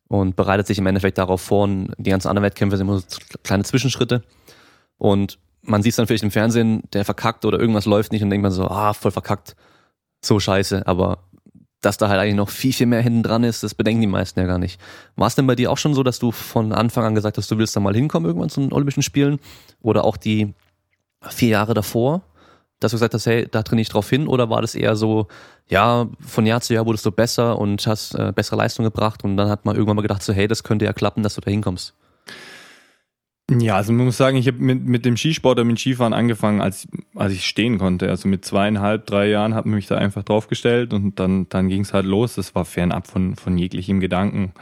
und 0.08 0.36
bereitet 0.36 0.68
sich 0.68 0.78
im 0.78 0.86
Endeffekt 0.86 1.18
darauf 1.18 1.42
vor. 1.42 1.64
Und 1.64 1.94
die 1.98 2.12
ganzen 2.12 2.28
anderen 2.28 2.46
Wettkämpfe 2.46 2.78
sind 2.78 2.88
immer 2.88 3.00
so 3.00 3.18
kleine 3.42 3.64
Zwischenschritte. 3.64 4.22
Und 5.00 5.40
man 5.64 5.82
sieht 5.82 5.92
es 5.92 5.96
dann 5.96 6.06
vielleicht 6.06 6.24
im 6.24 6.30
Fernsehen, 6.30 6.84
der 6.94 7.06
verkackt 7.06 7.44
oder 7.44 7.60
irgendwas 7.60 7.86
läuft 7.86 8.12
nicht 8.12 8.22
und 8.22 8.30
denkt 8.30 8.44
man 8.44 8.52
so, 8.52 8.68
ah, 8.68 8.94
voll 8.94 9.12
verkackt, 9.12 9.56
so 10.24 10.40
scheiße. 10.40 10.86
Aber 10.86 11.24
dass 11.82 11.98
da 11.98 12.10
halt 12.10 12.20
eigentlich 12.20 12.36
noch 12.36 12.50
viel, 12.50 12.74
viel 12.74 12.86
mehr 12.86 13.02
hinten 13.02 13.24
dran 13.24 13.44
ist, 13.44 13.64
das 13.64 13.76
bedenken 13.76 14.02
die 14.02 14.08
meisten 14.08 14.40
ja 14.40 14.46
gar 14.46 14.60
nicht. 14.60 14.80
War 15.16 15.28
es 15.28 15.36
denn 15.36 15.48
bei 15.48 15.56
dir 15.56 15.72
auch 15.72 15.78
schon 15.78 15.94
so, 15.94 16.04
dass 16.04 16.20
du 16.20 16.32
von 16.32 16.72
Anfang 16.74 17.06
an 17.06 17.16
gesagt 17.16 17.38
hast, 17.38 17.50
du 17.50 17.58
willst 17.58 17.76
da 17.76 17.80
mal 17.80 17.96
hinkommen 17.96 18.28
irgendwann 18.28 18.50
zu 18.50 18.62
den 18.62 18.72
Olympischen 18.72 19.04
Spielen? 19.04 19.40
Oder 19.82 20.06
auch 20.06 20.18
die 20.18 20.54
vier 21.30 21.50
Jahre 21.50 21.74
davor? 21.74 22.22
dass 22.82 22.92
du 22.92 22.96
gesagt 22.96 23.14
hast, 23.14 23.28
hey, 23.28 23.48
da 23.50 23.62
trainiere 23.64 23.84
ich 23.84 23.90
drauf 23.90 24.10
hin? 24.10 24.28
Oder 24.28 24.50
war 24.50 24.62
das 24.62 24.76
eher 24.76 24.96
so, 24.96 25.28
ja, 25.70 26.08
von 26.20 26.46
Jahr 26.46 26.62
zu 26.62 26.74
Jahr 26.74 26.86
wurdest 26.86 27.06
du 27.06 27.12
besser 27.12 27.58
und 27.60 27.86
hast 27.86 28.16
äh, 28.16 28.34
bessere 28.36 28.58
Leistung 28.58 28.84
gebracht 28.84 29.24
und 29.24 29.38
dann 29.38 29.50
hat 29.50 29.66
man 29.66 29.76
irgendwann 29.76 29.98
mal 29.98 30.02
gedacht, 30.02 30.24
so, 30.24 30.34
hey, 30.34 30.48
das 30.48 30.64
könnte 30.64 30.86
ja 30.86 30.92
klappen, 30.92 31.24
dass 31.24 31.36
du 31.36 31.42
da 31.42 31.52
hinkommst? 31.52 31.94
Ja, 33.60 33.76
also 33.76 33.92
man 33.92 34.06
muss 34.06 34.16
sagen, 34.16 34.38
ich 34.38 34.48
habe 34.48 34.60
mit, 34.60 34.86
mit 34.86 35.04
dem 35.04 35.18
Skisport 35.18 35.58
oder 35.58 35.66
mit 35.66 35.78
Skifahren 35.78 36.14
angefangen, 36.14 36.62
als, 36.62 36.88
als 37.16 37.34
ich 37.34 37.46
stehen 37.46 37.80
konnte. 37.80 38.10
Also 38.10 38.30
mit 38.30 38.46
zweieinhalb, 38.46 39.06
drei 39.06 39.28
Jahren 39.28 39.56
hat 39.56 39.66
man 39.66 39.76
mich 39.76 39.88
da 39.88 39.98
einfach 39.98 40.24
draufgestellt 40.24 40.94
und 40.94 41.20
dann, 41.20 41.50
dann 41.50 41.68
ging 41.68 41.82
es 41.82 41.94
halt 41.94 42.06
los. 42.06 42.36
Das 42.36 42.56
war 42.56 42.64
fernab 42.64 43.08
von, 43.08 43.36
von 43.36 43.58
jeglichem 43.58 44.00
Gedanken, 44.00 44.54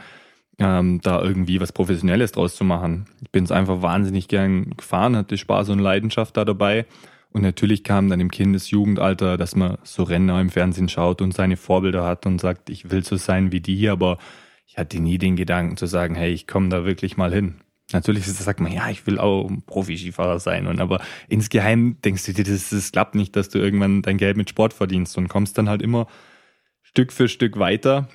ähm, 0.58 1.00
da 1.02 1.22
irgendwie 1.22 1.60
was 1.60 1.70
Professionelles 1.70 2.32
draus 2.32 2.56
zu 2.56 2.64
machen. 2.64 3.06
Ich 3.22 3.30
bin 3.30 3.44
es 3.44 3.52
einfach 3.52 3.80
wahnsinnig 3.80 4.26
gern 4.26 4.70
gefahren, 4.76 5.14
hatte 5.14 5.38
Spaß 5.38 5.68
und 5.68 5.78
Leidenschaft 5.78 6.36
da 6.36 6.44
dabei 6.44 6.86
und 7.32 7.42
natürlich 7.42 7.84
kam 7.84 8.08
dann 8.08 8.20
im 8.20 8.30
Kindesjugendalter, 8.30 9.36
dass 9.36 9.54
man 9.54 9.78
so 9.84 10.02
Renner 10.02 10.40
im 10.40 10.50
Fernsehen 10.50 10.88
schaut 10.88 11.22
und 11.22 11.32
seine 11.32 11.56
Vorbilder 11.56 12.04
hat 12.04 12.26
und 12.26 12.40
sagt, 12.40 12.70
ich 12.70 12.90
will 12.90 13.04
so 13.04 13.16
sein 13.16 13.52
wie 13.52 13.60
die, 13.60 13.88
aber 13.88 14.18
ich 14.66 14.78
hatte 14.78 15.00
nie 15.00 15.18
den 15.18 15.36
Gedanken 15.36 15.76
zu 15.76 15.86
sagen, 15.86 16.14
hey, 16.16 16.32
ich 16.32 16.46
komme 16.46 16.70
da 16.70 16.84
wirklich 16.84 17.16
mal 17.16 17.32
hin. 17.32 17.60
Natürlich 17.92 18.26
sagt 18.26 18.60
man, 18.60 18.72
ja, 18.72 18.88
ich 18.90 19.06
will 19.06 19.18
auch 19.18 19.50
Profi-Skifahrer 19.66 20.38
sein. 20.38 20.66
Und 20.66 20.80
aber 20.80 21.00
insgeheim 21.28 21.96
denkst 22.04 22.26
du 22.26 22.32
dir, 22.32 22.44
das, 22.44 22.70
das 22.70 22.92
klappt 22.92 23.14
nicht, 23.14 23.34
dass 23.36 23.48
du 23.48 23.58
irgendwann 23.58 24.02
dein 24.02 24.18
Geld 24.18 24.36
mit 24.36 24.50
Sport 24.50 24.72
verdienst 24.72 25.18
und 25.18 25.28
kommst 25.28 25.58
dann 25.58 25.68
halt 25.68 25.82
immer 25.82 26.06
Stück 26.82 27.12
für 27.12 27.28
Stück 27.28 27.58
weiter. 27.58 28.08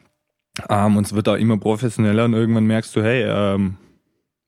Ähm, 0.70 0.98
und 0.98 1.06
es 1.06 1.14
wird 1.14 1.28
auch 1.28 1.36
immer 1.36 1.58
professioneller 1.58 2.26
und 2.26 2.34
irgendwann 2.34 2.66
merkst 2.66 2.96
du, 2.96 3.04
hey, 3.04 3.24
ähm, 3.28 3.78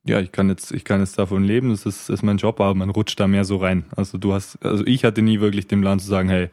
ja, 0.06 0.20
ich 0.20 0.32
kann 0.32 0.48
jetzt, 0.48 0.72
ich 0.72 0.84
kann 0.84 1.00
jetzt 1.00 1.18
davon 1.18 1.44
leben, 1.44 1.70
das 1.70 1.84
ist, 1.84 2.08
ist 2.08 2.22
mein 2.22 2.38
Job, 2.38 2.60
aber 2.60 2.74
man 2.74 2.90
rutscht 2.90 3.20
da 3.20 3.26
mehr 3.26 3.44
so 3.44 3.56
rein. 3.56 3.84
Also 3.94 4.16
du 4.16 4.32
hast, 4.32 4.64
also 4.64 4.86
ich 4.86 5.04
hatte 5.04 5.22
nie 5.22 5.40
wirklich 5.40 5.66
den 5.66 5.82
Plan 5.82 5.98
zu 5.98 6.06
sagen, 6.06 6.28
hey, 6.28 6.48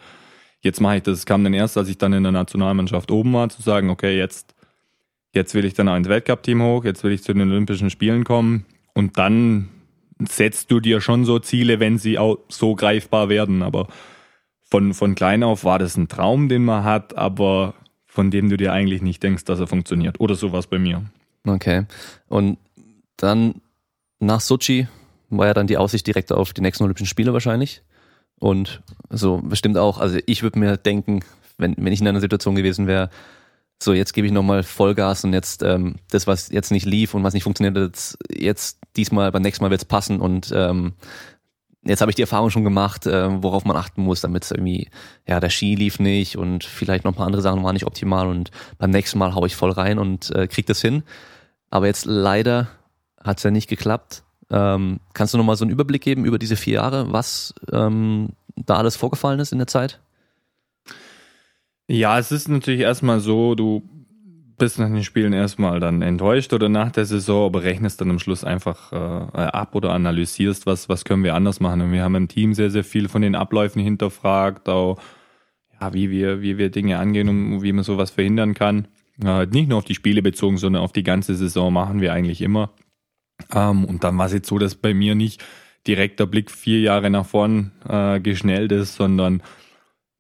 jetzt 0.62 0.82
mache 0.82 0.98
ich 0.98 1.04
das. 1.04 1.20
Es 1.20 1.26
kam 1.26 1.44
dann 1.44 1.54
erst, 1.54 1.78
als 1.78 1.88
ich 1.88 1.98
dann 1.98 2.14
in 2.14 2.24
der 2.24 2.32
Nationalmannschaft 2.32 3.12
oben 3.12 3.34
war, 3.34 3.50
zu 3.50 3.62
sagen, 3.62 3.90
okay, 3.90 4.18
jetzt, 4.18 4.55
jetzt 5.36 5.54
will 5.54 5.66
ich 5.66 5.74
dann 5.74 5.88
auch 5.88 5.96
ins 5.96 6.10
Weltcup-Team 6.10 6.62
hoch, 6.64 6.84
jetzt 6.86 7.04
will 7.04 7.12
ich 7.12 7.24
zu 7.24 7.34
den 7.34 7.50
Olympischen 7.50 7.90
Spielen 7.90 8.24
kommen. 8.24 8.66
und 8.94 9.18
dann 9.18 9.70
setzt 10.20 10.72
du 10.72 10.80
dir 10.80 11.02
schon 11.02 11.26
so 11.26 11.40
Ziele, 11.40 11.80
wenn 11.80 11.98
sie 11.98 12.18
auch 12.18 12.38
so 12.48 12.76
greifbar 12.76 13.30
werden. 13.30 13.62
Aber 13.62 13.88
von, 14.64 14.94
von 14.94 15.16
klein 15.16 15.44
auf 15.44 15.66
war 15.66 15.80
das 15.80 15.98
ein 15.98 16.08
Traum, 16.08 16.48
den 16.48 16.64
man 16.64 16.84
hat, 16.84 17.18
aber 17.18 17.74
von 18.06 18.32
dem 18.32 18.50
du 18.50 18.58
dir 18.58 18.72
eigentlich 18.72 19.02
nicht 19.02 19.22
denkst, 19.22 19.44
dass 19.46 19.60
er 19.60 19.68
funktioniert. 19.68 20.20
Oder 20.20 20.36
sowas 20.36 20.68
bei 20.68 20.80
mir. 20.80 21.04
Okay. 21.46 21.86
Und 22.28 22.58
dann 23.18 23.62
nach 24.20 24.40
Sochi 24.40 24.88
war 25.30 25.48
ja 25.48 25.54
dann 25.54 25.68
die 25.68 25.78
Aussicht 25.78 26.08
direkt 26.08 26.32
auf 26.32 26.54
die 26.54 26.62
nächsten 26.62 26.84
Olympischen 26.84 27.08
Spiele 27.08 27.34
wahrscheinlich. 27.34 27.82
Und 28.40 28.82
so 29.10 29.42
bestimmt 29.44 29.78
auch, 29.78 29.98
also 29.98 30.18
ich 30.26 30.44
würde 30.44 30.60
mir 30.60 30.78
denken, 30.78 31.22
wenn, 31.58 31.76
wenn 31.78 31.94
ich 31.94 32.02
in 32.02 32.08
einer 32.08 32.22
Situation 32.22 32.56
gewesen 32.56 32.88
wäre, 32.88 33.10
so 33.82 33.94
jetzt 33.94 34.14
gebe 34.14 34.28
ich 34.28 34.34
nochmal 34.34 34.64
Vollgas 34.64 35.24
und 35.24 35.34
jetzt 35.34 35.64
ähm, 35.64 35.96
das, 36.10 36.28
was 36.28 36.50
jetzt 36.50 36.72
nicht 36.72 36.86
lief 36.86 37.14
und 37.14 37.24
was 37.24 37.34
nicht 37.34 37.44
funktioniert, 37.44 37.78
jetzt, 37.78 38.18
jetzt 38.30 38.80
diesmal, 38.96 39.32
beim 39.32 39.42
nächsten 39.42 39.64
Mal 39.64 39.72
wird 39.72 39.82
es 39.82 39.86
passen 39.86 40.22
und 40.22 40.52
ähm, 40.56 40.94
jetzt 41.84 42.02
habe 42.02 42.12
ich 42.12 42.16
die 42.16 42.24
Erfahrung 42.24 42.50
schon 42.50 42.64
gemacht, 42.64 43.06
äh, 43.06 43.44
worauf 43.44 43.64
man 43.66 43.78
achten 43.78 44.02
muss, 44.02 44.22
damit 44.22 44.44
es 44.44 44.52
irgendwie, 44.52 44.90
ja, 45.28 45.40
der 45.40 45.50
Ski 45.50 45.76
lief 45.76 46.00
nicht 46.00 46.38
und 46.38 46.64
vielleicht 46.64 47.06
noch 47.06 47.12
ein 47.12 47.16
paar 47.16 47.28
andere 47.28 47.42
Sachen 47.42 47.64
waren 47.64 47.74
nicht 47.74 47.86
optimal 47.86 48.28
und 48.28 48.52
beim 48.78 48.90
nächsten 48.92 49.20
Mal 49.20 49.36
haue 49.36 49.48
ich 49.48 49.56
voll 49.56 49.72
rein 49.72 50.00
und 50.00 50.32
äh, 50.32 50.48
krieg 50.48 50.66
das 50.66 50.82
hin. 50.82 51.04
Aber 51.70 51.88
jetzt 51.88 52.06
leider 52.06 52.68
hat 53.22 53.38
es 53.38 53.44
ja 53.44 53.52
nicht 53.52 53.70
geklappt. 53.70 54.24
Ähm, 54.50 55.00
kannst 55.14 55.34
du 55.34 55.38
nochmal 55.38 55.56
so 55.56 55.66
einen 55.66 55.72
Überblick 55.72 56.02
geben 56.02 56.26
über 56.26 56.40
diese 56.40 56.56
vier 56.56 56.76
Jahre, 56.76 57.12
was 57.12 57.54
ähm, 57.72 58.30
da 58.56 58.78
alles 58.78 58.96
vorgefallen 58.96 59.40
ist 59.40 59.52
in 59.52 59.58
der 59.58 59.68
Zeit? 59.68 60.00
Ja, 61.88 62.18
es 62.18 62.32
ist 62.32 62.48
natürlich 62.48 62.82
erstmal 62.82 63.20
so, 63.20 63.56
du 63.56 63.84
bist 64.58 64.80
nach 64.80 64.88
den 64.88 65.04
Spielen 65.04 65.34
erstmal 65.34 65.80
dann 65.80 66.02
enttäuscht 66.02 66.54
oder 66.54 66.70
nach 66.70 66.92
der 66.92 67.06
Saison, 67.06 67.46
aber 67.46 67.64
rechnest 67.64 68.00
dann 68.02 68.10
am 68.10 68.20
Schluss 68.20 68.44
einfach 68.44 68.92
äh, 68.92 68.96
ab 68.96 69.76
oder 69.76 69.92
analysierst, 69.92 70.66
was, 70.66 70.90
was 70.90 71.06
können 71.06 71.24
wir 71.24 71.36
anders 71.36 71.60
machen. 71.60 71.82
Und 71.82 71.92
wir 71.92 72.04
haben 72.04 72.16
im 72.16 72.28
Team 72.28 72.54
sehr, 72.54 72.72
sehr 72.72 72.84
viel 72.84 73.10
von 73.10 73.22
den 73.22 73.36
Abläufen 73.36 73.82
hinterfragt, 73.82 74.70
auch 74.70 75.00
ja, 75.80 75.94
wie 75.94 76.10
wir, 76.10 76.42
wie 76.42 76.58
wir 76.58 76.70
Dinge 76.70 77.00
angehen 77.00 77.30
und 77.30 77.62
wie 77.64 77.74
man 77.74 77.84
sowas 77.84 78.12
verhindern 78.12 78.54
kann. 78.54 78.88
Äh, 79.24 79.46
nicht 79.48 79.70
nur 79.70 79.78
auf 79.78 79.86
die 79.86 79.96
Spiele 79.96 80.22
bezogen, 80.22 80.58
sondern 80.58 80.82
auf 80.82 80.94
die 80.94 81.04
ganze 81.04 81.36
Saison 81.36 81.72
machen 81.74 82.02
wir 82.02 82.14
eigentlich 82.14 82.42
immer. 82.42 82.72
Ähm, 83.54 83.86
und 83.86 84.04
dann 84.04 84.18
war 84.18 84.28
es 84.28 84.34
jetzt 84.34 84.48
so, 84.48 84.58
dass 84.58 84.76
bei 84.76 84.94
mir 84.94 85.16
nicht 85.16 85.44
direkter 85.86 86.26
Blick 86.26 86.50
vier 86.50 86.80
Jahre 86.80 87.10
nach 87.10 87.26
vorn 87.26 87.72
äh, 87.88 88.20
geschnellt 88.20 88.72
ist, 88.72 88.96
sondern 88.96 89.44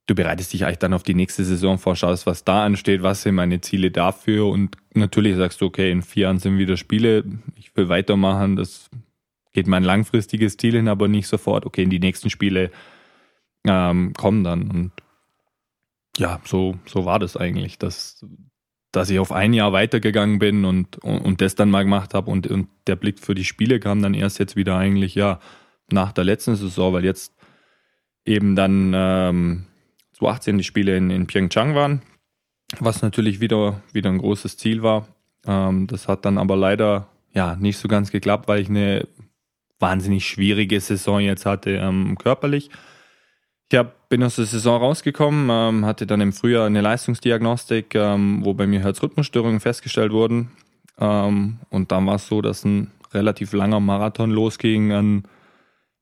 du 0.07 0.15
bereitest 0.15 0.53
dich 0.53 0.65
eigentlich 0.65 0.79
dann 0.79 0.93
auf 0.93 1.03
die 1.03 1.15
nächste 1.15 1.43
Saison 1.43 1.77
vor, 1.77 1.95
schaust, 1.95 2.25
was 2.25 2.43
da 2.43 2.65
ansteht, 2.65 3.01
was 3.01 3.23
sind 3.23 3.35
meine 3.35 3.61
Ziele 3.61 3.91
dafür 3.91 4.47
und 4.47 4.77
natürlich 4.93 5.35
sagst 5.35 5.61
du, 5.61 5.65
okay, 5.65 5.91
in 5.91 6.01
vier 6.01 6.23
Jahren 6.23 6.39
sind 6.39 6.57
wieder 6.57 6.77
Spiele, 6.77 7.23
ich 7.55 7.75
will 7.75 7.89
weitermachen, 7.89 8.55
das 8.55 8.89
geht 9.53 9.67
mein 9.67 9.83
langfristiges 9.83 10.57
Ziel 10.57 10.73
hin, 10.73 10.87
aber 10.87 11.07
nicht 11.07 11.27
sofort, 11.27 11.65
okay, 11.65 11.83
in 11.83 11.89
die 11.89 11.99
nächsten 11.99 12.29
Spiele 12.29 12.71
ähm, 13.65 14.13
kommen 14.13 14.43
dann 14.43 14.69
und 14.69 14.91
ja, 16.17 16.39
so, 16.45 16.77
so 16.85 17.05
war 17.05 17.19
das 17.19 17.35
eigentlich, 17.35 17.77
dass, 17.77 18.25
dass 18.91 19.09
ich 19.09 19.19
auf 19.19 19.31
ein 19.31 19.53
Jahr 19.53 19.73
weitergegangen 19.73 20.39
bin 20.39 20.63
und, 20.65 20.97
und, 20.99 21.19
und 21.19 21.41
das 21.41 21.55
dann 21.55 21.71
mal 21.71 21.83
gemacht 21.83 22.13
habe 22.13 22.31
und, 22.31 22.47
und 22.47 22.69
der 22.87 22.95
Blick 22.95 23.19
für 23.19 23.35
die 23.35 23.43
Spiele 23.43 23.79
kam 23.79 24.01
dann 24.01 24.13
erst 24.13 24.39
jetzt 24.39 24.55
wieder 24.55 24.77
eigentlich, 24.77 25.15
ja, 25.15 25.39
nach 25.91 26.13
der 26.13 26.23
letzten 26.23 26.55
Saison, 26.55 26.93
weil 26.93 27.03
jetzt 27.03 27.33
eben 28.23 28.55
dann 28.55 28.91
ähm, 28.95 29.65
2018 30.17 30.57
die 30.57 30.63
Spiele 30.63 30.97
in, 30.97 31.09
in 31.09 31.27
Pyeongchang 31.27 31.75
waren, 31.75 32.01
was 32.79 33.01
natürlich 33.01 33.39
wieder, 33.39 33.81
wieder 33.91 34.09
ein 34.09 34.17
großes 34.17 34.57
Ziel 34.57 34.81
war. 34.81 35.07
Ähm, 35.45 35.87
das 35.87 36.07
hat 36.07 36.25
dann 36.25 36.37
aber 36.37 36.55
leider 36.55 37.07
ja 37.33 37.55
nicht 37.55 37.77
so 37.77 37.87
ganz 37.87 38.11
geklappt, 38.11 38.47
weil 38.47 38.61
ich 38.61 38.69
eine 38.69 39.07
wahnsinnig 39.79 40.25
schwierige 40.25 40.79
Saison 40.79 41.19
jetzt 41.19 41.45
hatte 41.45 41.71
ähm, 41.71 42.17
körperlich. 42.17 42.69
Ich 43.71 43.77
hab, 43.77 44.09
bin 44.09 44.23
aus 44.23 44.35
der 44.37 44.45
Saison 44.45 44.81
rausgekommen, 44.81 45.49
ähm, 45.51 45.85
hatte 45.85 46.07
dann 46.07 46.21
im 46.21 46.33
Frühjahr 46.33 46.67
eine 46.67 46.81
Leistungsdiagnostik, 46.81 47.95
ähm, 47.95 48.45
wo 48.45 48.53
bei 48.53 48.67
mir 48.67 48.79
Herzrhythmusstörungen 48.81 49.59
festgestellt 49.59 50.11
wurden. 50.11 50.51
Ähm, 50.97 51.59
und 51.69 51.91
dann 51.91 52.05
war 52.05 52.15
es 52.15 52.27
so, 52.27 52.41
dass 52.41 52.63
ein 52.63 52.91
relativ 53.13 53.53
langer 53.53 53.79
Marathon 53.79 54.31
losging 54.31 54.93
an 54.93 55.23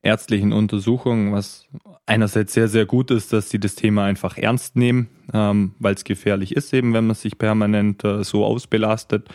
ärztlichen 0.01 0.51
Untersuchungen, 0.51 1.31
was 1.31 1.67
einerseits 2.05 2.53
sehr, 2.53 2.67
sehr 2.67 2.85
gut 2.85 3.11
ist, 3.11 3.33
dass 3.33 3.49
sie 3.49 3.59
das 3.59 3.75
Thema 3.75 4.05
einfach 4.05 4.37
ernst 4.37 4.75
nehmen, 4.75 5.07
ähm, 5.33 5.73
weil 5.79 5.95
es 5.95 6.03
gefährlich 6.03 6.55
ist, 6.55 6.73
eben 6.73 6.93
wenn 6.93 7.07
man 7.07 7.15
sich 7.15 7.37
permanent 7.37 8.03
äh, 8.03 8.23
so 8.23 8.45
ausbelastet. 8.45 9.29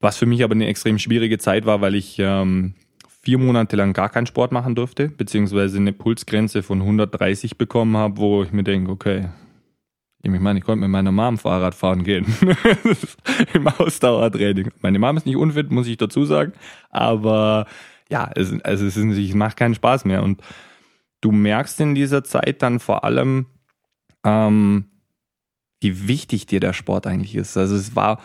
Was 0.00 0.16
für 0.16 0.26
mich 0.26 0.44
aber 0.44 0.54
eine 0.54 0.66
extrem 0.66 0.98
schwierige 0.98 1.38
Zeit 1.38 1.64
war, 1.64 1.80
weil 1.80 1.94
ich 1.94 2.16
ähm, 2.18 2.74
vier 3.22 3.38
Monate 3.38 3.76
lang 3.76 3.92
gar 3.92 4.08
keinen 4.08 4.26
Sport 4.26 4.52
machen 4.52 4.74
durfte, 4.74 5.08
beziehungsweise 5.08 5.78
eine 5.78 5.92
Pulsgrenze 5.92 6.62
von 6.62 6.80
130 6.80 7.56
bekommen 7.56 7.96
habe, 7.96 8.18
wo 8.18 8.42
ich 8.42 8.52
mir 8.52 8.64
denke, 8.64 8.90
okay, 8.90 9.28
ich 10.34 10.40
meine, 10.40 10.58
ich 10.58 10.64
konnte 10.64 10.80
mit 10.80 10.90
meiner 10.90 11.12
Mom 11.12 11.38
Fahrrad 11.38 11.74
fahren 11.74 12.02
gehen. 12.02 12.26
Im 13.54 13.68
Ausdauertraining. 13.68 14.70
Meine 14.80 14.98
Mom 14.98 15.16
ist 15.16 15.26
nicht 15.26 15.36
unfit, 15.36 15.70
muss 15.70 15.86
ich 15.86 15.98
dazu 15.98 16.24
sagen. 16.24 16.52
Aber 16.90 17.66
ja, 18.10 18.30
es, 18.34 18.52
also 18.64 18.86
es, 18.86 18.96
ist, 18.96 19.18
es 19.18 19.34
macht 19.34 19.56
keinen 19.56 19.74
Spaß 19.74 20.04
mehr. 20.04 20.22
Und 20.22 20.40
du 21.20 21.32
merkst 21.32 21.80
in 21.80 21.94
dieser 21.94 22.24
Zeit 22.24 22.62
dann 22.62 22.80
vor 22.80 23.04
allem, 23.04 23.46
ähm, 24.24 24.86
wie 25.80 26.08
wichtig 26.08 26.46
dir 26.46 26.60
der 26.60 26.72
Sport 26.72 27.06
eigentlich 27.06 27.34
ist. 27.34 27.56
Also 27.56 27.76
es 27.76 27.94
war 27.94 28.20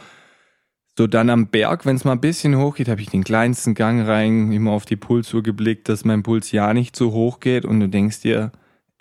so 0.98 1.08
dann 1.08 1.30
am 1.30 1.48
Berg, 1.48 1.86
wenn 1.86 1.96
es 1.96 2.06
mal 2.06 2.14
ein 2.14 2.22
bisschen 2.22 2.58
hoch 2.58 2.76
geht, 2.76 2.90
habe 2.90 3.02
ich 3.02 3.10
den 3.10 3.24
kleinsten 3.24 3.76
Gang 3.76 4.06
rein, 4.08 4.52
immer 4.52 4.72
auf 4.72 4.86
die 4.86 4.98
Pulsuhr 4.98 5.42
geblickt, 5.42 5.90
dass 5.90 6.06
mein 6.06 6.24
Puls 6.24 6.52
ja 6.52 6.74
nicht 6.74 6.96
so 6.96 7.12
hoch 7.12 7.40
geht 7.40 7.66
und 7.66 7.80
du 7.80 7.88
denkst 7.88 8.22
dir, 8.22 8.52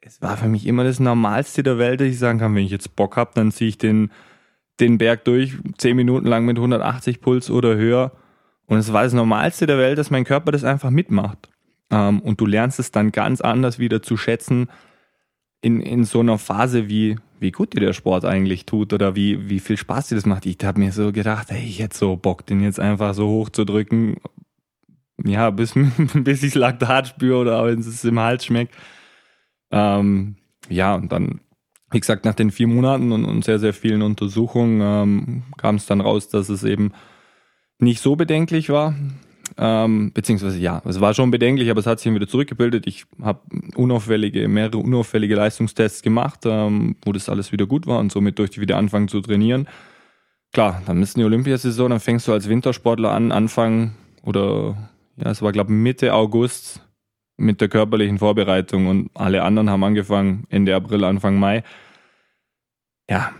es 0.03 0.23
war 0.23 0.37
für 0.37 0.49
mich 0.49 0.67
immer 0.67 0.85
das 0.85 1.01
Normalste 1.01 1.63
der 1.63 1.79
Welt, 1.79 2.01
dass 2.01 2.09
ich 2.09 2.19
sagen 2.19 2.39
kann, 2.39 2.55
wenn 2.55 2.65
ich 2.65 2.71
jetzt 2.71 2.97
Bock 2.97 3.17
habe, 3.17 3.33
dann 3.35 3.53
ziehe 3.53 3.69
ich 3.69 3.79
den, 3.79 4.11
den 4.79 4.99
Berg 4.99 5.25
durch, 5.25 5.57
zehn 5.77 5.97
Minuten 5.97 6.27
lang 6.27 6.45
mit 6.45 6.57
180 6.57 7.21
Puls 7.21 7.51
oder 7.51 7.77
höher. 7.77 8.13
Und 8.67 8.79
es 8.79 8.93
war 8.93 9.03
das 9.03 9.13
Normalste 9.13 9.67
der 9.67 9.79
Welt, 9.79 9.99
dass 9.99 10.11
mein 10.11 10.25
Körper 10.25 10.53
das 10.53 10.65
einfach 10.65 10.91
mitmacht. 10.91 11.50
Ähm, 11.91 12.21
und 12.21 12.41
du 12.41 12.47
lernst 12.47 12.79
es 12.79 12.91
dann 12.91 13.13
ganz 13.13 13.41
anders 13.41 13.79
wieder 13.79 14.03
zu 14.03 14.17
schätzen 14.17 14.69
in, 15.63 15.81
in 15.81 16.05
so 16.05 16.21
einer 16.21 16.39
Phase, 16.39 16.89
wie, 16.89 17.17
wie 17.39 17.51
gut 17.51 17.75
dir 17.75 17.81
der 17.81 17.93
Sport 17.93 18.25
eigentlich 18.25 18.67
tut 18.67 18.93
oder 18.93 19.15
wie, 19.15 19.49
wie 19.51 19.61
viel 19.61 19.77
Spaß 19.77 20.09
dir 20.09 20.15
das 20.15 20.27
macht. 20.27 20.47
Ich 20.47 20.59
habe 20.65 20.81
mir 20.81 20.93
so 20.93 21.13
gedacht, 21.13 21.51
hey, 21.51 21.65
ich 21.65 21.81
hätte 21.81 21.97
so 21.97 22.17
Bock, 22.17 22.47
den 22.47 22.63
jetzt 22.63 22.81
einfach 22.81 23.15
so 23.15 23.29
hoch 23.29 23.51
zu 23.51 23.65
drücken. 23.65 24.17
Ja, 25.23 25.51
bis, 25.51 25.75
bis 26.15 26.43
ich 26.43 26.55
Laktat 26.55 27.09
spüre 27.09 27.39
oder 27.39 27.67
wenn 27.67 27.81
es 27.81 28.05
im 28.05 28.19
Hals 28.19 28.45
schmeckt. 28.47 28.75
Ähm, 29.71 30.37
ja, 30.69 30.95
und 30.95 31.13
dann, 31.13 31.41
wie 31.91 32.01
gesagt, 32.01 32.25
nach 32.25 32.35
den 32.35 32.51
vier 32.51 32.67
Monaten 32.67 33.13
und, 33.13 33.25
und 33.25 33.45
sehr, 33.45 33.59
sehr 33.59 33.75
vielen 33.75 34.03
Untersuchungen 34.03 34.81
ähm, 34.81 35.43
kam 35.59 35.75
es 35.77 35.87
dann 35.87 36.01
raus, 36.01 36.29
dass 36.29 36.49
es 36.49 36.65
eben 36.65 36.93
nicht 37.79 38.01
so 38.01 38.17
bedenklich 38.17 38.71
war. 38.71 38.95
Ähm, 39.63 40.11
beziehungsweise 40.15 40.59
ja, 40.59 40.81
es 40.87 41.03
war 41.03 41.13
schon 41.13 41.31
bedenklich, 41.31 41.71
aber 41.71 41.81
es 41.81 41.87
hat 41.87 42.01
sich 42.01 42.13
wieder 42.15 42.27
zurückgebildet. 42.27 42.87
Ich 42.87 43.05
habe 43.21 43.41
unauffällige, 43.77 44.49
mehrere 44.49 44.79
unauffällige 44.79 45.35
Leistungstests 45.35 46.01
gemacht, 46.01 46.41
ähm, 46.47 46.97
wo 47.05 47.13
das 47.13 47.29
alles 47.29 47.53
wieder 47.53 47.67
gut 47.67 47.87
war 47.87 47.99
und 47.99 48.11
somit 48.11 48.39
durfte 48.39 48.55
ich 48.55 48.61
wieder 48.63 48.79
anfangen 48.79 49.09
zu 49.09 49.21
trainieren. 49.21 49.69
Klar, 50.55 50.83
dann 50.87 51.03
ist 51.03 51.17
eine 51.17 51.27
Olympiasaison, 51.27 51.91
dann 51.91 52.01
fängst 52.01 52.27
du 52.27 52.33
als 52.33 52.49
Wintersportler 52.49 53.11
an, 53.11 53.33
Anfang 53.33 53.93
oder 54.23 54.91
ja, 55.17 55.31
es 55.31 55.43
war 55.43 55.53
glaube 55.53 55.73
Mitte 55.73 56.15
August 56.15 56.81
mit 57.37 57.61
der 57.61 57.69
körperlichen 57.69 58.19
Vorbereitung 58.19 58.87
und 58.87 59.11
alle 59.13 59.43
anderen 59.43 59.69
haben 59.69 59.85
angefangen 59.85 60.45
Ende 60.49 60.75
April, 60.75 61.05
Anfang 61.05 61.39
Mai. 61.39 61.65
Ja, 63.11 63.33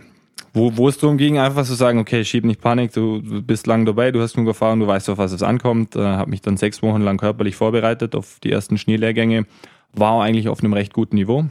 wo, 0.53 0.75
wo 0.75 0.89
es 0.89 0.97
darum 0.97 1.17
ging, 1.17 1.37
einfach 1.37 1.65
zu 1.65 1.75
sagen, 1.75 1.99
okay, 1.99 2.25
schieb 2.25 2.43
nicht 2.43 2.61
Panik, 2.61 2.91
du, 2.93 3.21
bist 3.21 3.67
lang 3.67 3.85
dabei, 3.85 4.11
du 4.11 4.21
hast 4.21 4.33
genug 4.33 4.49
Erfahrung, 4.49 4.81
du 4.81 4.87
weißt, 4.87 5.09
auf 5.09 5.17
was 5.17 5.31
es 5.31 5.43
ankommt. 5.43 5.95
Äh, 5.95 6.01
habe 6.01 6.29
mich 6.29 6.41
dann 6.41 6.57
sechs 6.57 6.81
Wochen 6.81 7.01
lang 7.01 7.17
körperlich 7.17 7.55
vorbereitet 7.55 8.15
auf 8.15 8.39
die 8.43 8.51
ersten 8.51 8.77
Schneelehrgänge. 8.77 9.45
War 9.93 10.21
eigentlich 10.21 10.49
auf 10.49 10.59
einem 10.59 10.73
recht 10.73 10.93
guten 10.93 11.15
Niveau. 11.15 11.45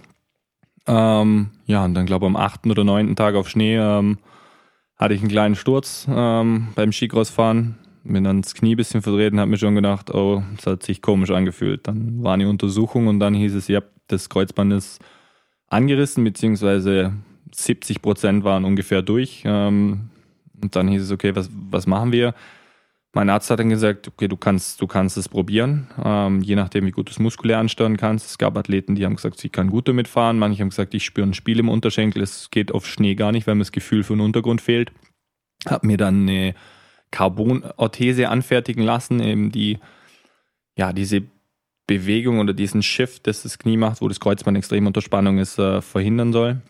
Ähm, 0.86 1.50
ja, 1.66 1.84
und 1.84 1.94
dann 1.94 2.06
glaube 2.06 2.26
am 2.26 2.36
achten 2.36 2.70
oder 2.70 2.84
neunten 2.84 3.16
Tag 3.16 3.34
auf 3.34 3.48
Schnee 3.48 3.76
ähm, 3.76 4.18
hatte 4.96 5.14
ich 5.14 5.20
einen 5.20 5.30
kleinen 5.30 5.54
Sturz 5.54 6.06
ähm, 6.10 6.68
beim 6.74 6.92
Skicrossfahren. 6.92 7.76
Bin 8.04 8.24
dann 8.24 8.42
das 8.42 8.54
Knie 8.54 8.74
ein 8.74 8.76
bisschen 8.76 9.02
verdreht 9.02 9.32
und 9.32 9.40
habe 9.40 9.50
mir 9.50 9.58
schon 9.58 9.74
gedacht, 9.74 10.12
oh, 10.14 10.42
das 10.56 10.66
hat 10.66 10.82
sich 10.82 11.02
komisch 11.02 11.30
angefühlt. 11.30 11.86
Dann 11.86 12.22
war 12.22 12.34
eine 12.34 12.48
Untersuchung 12.48 13.06
und 13.08 13.20
dann 13.20 13.34
hieß 13.34 13.54
es, 13.54 13.68
ja, 13.68 13.82
das 14.08 14.28
Kreuzband 14.28 14.72
ist 14.72 15.00
angerissen, 15.68 16.24
beziehungsweise 16.24 17.12
70 17.52 18.02
Prozent 18.02 18.44
waren 18.44 18.64
ungefähr 18.64 19.02
durch. 19.02 19.42
Ähm, 19.44 20.10
und 20.60 20.76
dann 20.76 20.88
hieß 20.88 21.02
es, 21.02 21.10
okay, 21.10 21.34
was, 21.34 21.50
was 21.70 21.86
machen 21.86 22.12
wir? 22.12 22.34
Mein 23.12 23.28
Arzt 23.28 23.50
hat 23.50 23.58
dann 23.58 23.70
gesagt, 23.70 24.06
okay, 24.06 24.28
du 24.28 24.36
kannst, 24.36 24.80
du 24.80 24.86
kannst 24.86 25.16
es 25.16 25.28
probieren, 25.28 25.88
ähm, 26.04 26.42
je 26.42 26.54
nachdem, 26.54 26.86
wie 26.86 26.92
gut 26.92 27.08
du 27.08 27.10
es 27.10 27.18
muskulär 27.18 27.58
ansteuern 27.58 27.96
kannst. 27.96 28.26
Es 28.26 28.38
gab 28.38 28.56
Athleten, 28.56 28.94
die 28.94 29.04
haben 29.04 29.16
gesagt, 29.16 29.40
sie 29.40 29.48
kann 29.48 29.70
gut 29.70 29.88
damit 29.88 30.06
fahren. 30.06 30.38
Manche 30.38 30.62
haben 30.62 30.68
gesagt, 30.68 30.94
ich 30.94 31.04
spüre 31.04 31.26
ein 31.26 31.34
Spiel 31.34 31.58
im 31.58 31.68
Unterschenkel. 31.68 32.22
Es 32.22 32.50
geht 32.50 32.72
auf 32.72 32.86
Schnee 32.86 33.16
gar 33.16 33.32
nicht, 33.32 33.46
weil 33.46 33.56
mir 33.56 33.62
das 33.62 33.72
Gefühl 33.72 34.04
für 34.04 34.14
den 34.14 34.20
Untergrund 34.20 34.60
fehlt. 34.60 34.92
Hab 35.66 35.82
mir 35.82 35.96
dann 35.96 36.28
eine 36.28 36.54
Carbon-Orthese 37.10 38.28
anfertigen 38.28 38.84
lassen, 38.84 39.20
eben 39.20 39.50
die 39.50 39.78
ja, 40.76 40.92
diese 40.92 41.22
Bewegung 41.86 42.38
oder 42.38 42.54
diesen 42.54 42.82
Shift, 42.82 43.26
das 43.26 43.42
das 43.42 43.58
Knie 43.58 43.76
macht, 43.76 44.00
wo 44.00 44.08
das 44.08 44.20
Kreuzband 44.20 44.56
extrem 44.56 44.86
unter 44.86 45.02
Spannung 45.02 45.38
ist, 45.38 45.58
äh, 45.58 45.82
verhindern 45.82 46.32
soll. 46.32 46.62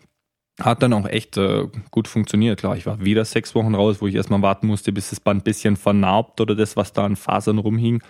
Hat 0.59 0.83
dann 0.83 0.93
auch 0.93 1.07
echt 1.07 1.37
äh, 1.37 1.67
gut 1.89 2.07
funktioniert. 2.07 2.59
Klar, 2.59 2.75
ich 2.75 2.85
war 2.85 3.03
wieder 3.03 3.25
sechs 3.25 3.55
Wochen 3.55 3.73
raus, 3.73 4.01
wo 4.01 4.07
ich 4.07 4.15
erstmal 4.15 4.41
warten 4.41 4.67
musste, 4.67 4.91
bis 4.91 5.09
das 5.09 5.19
Band 5.19 5.41
ein 5.41 5.43
bisschen 5.43 5.75
vernarbt 5.75 6.41
oder 6.41 6.55
das, 6.55 6.75
was 6.75 6.93
da 6.93 7.05
an 7.05 7.15
Fasern 7.15 7.57
rumhing. 7.57 8.01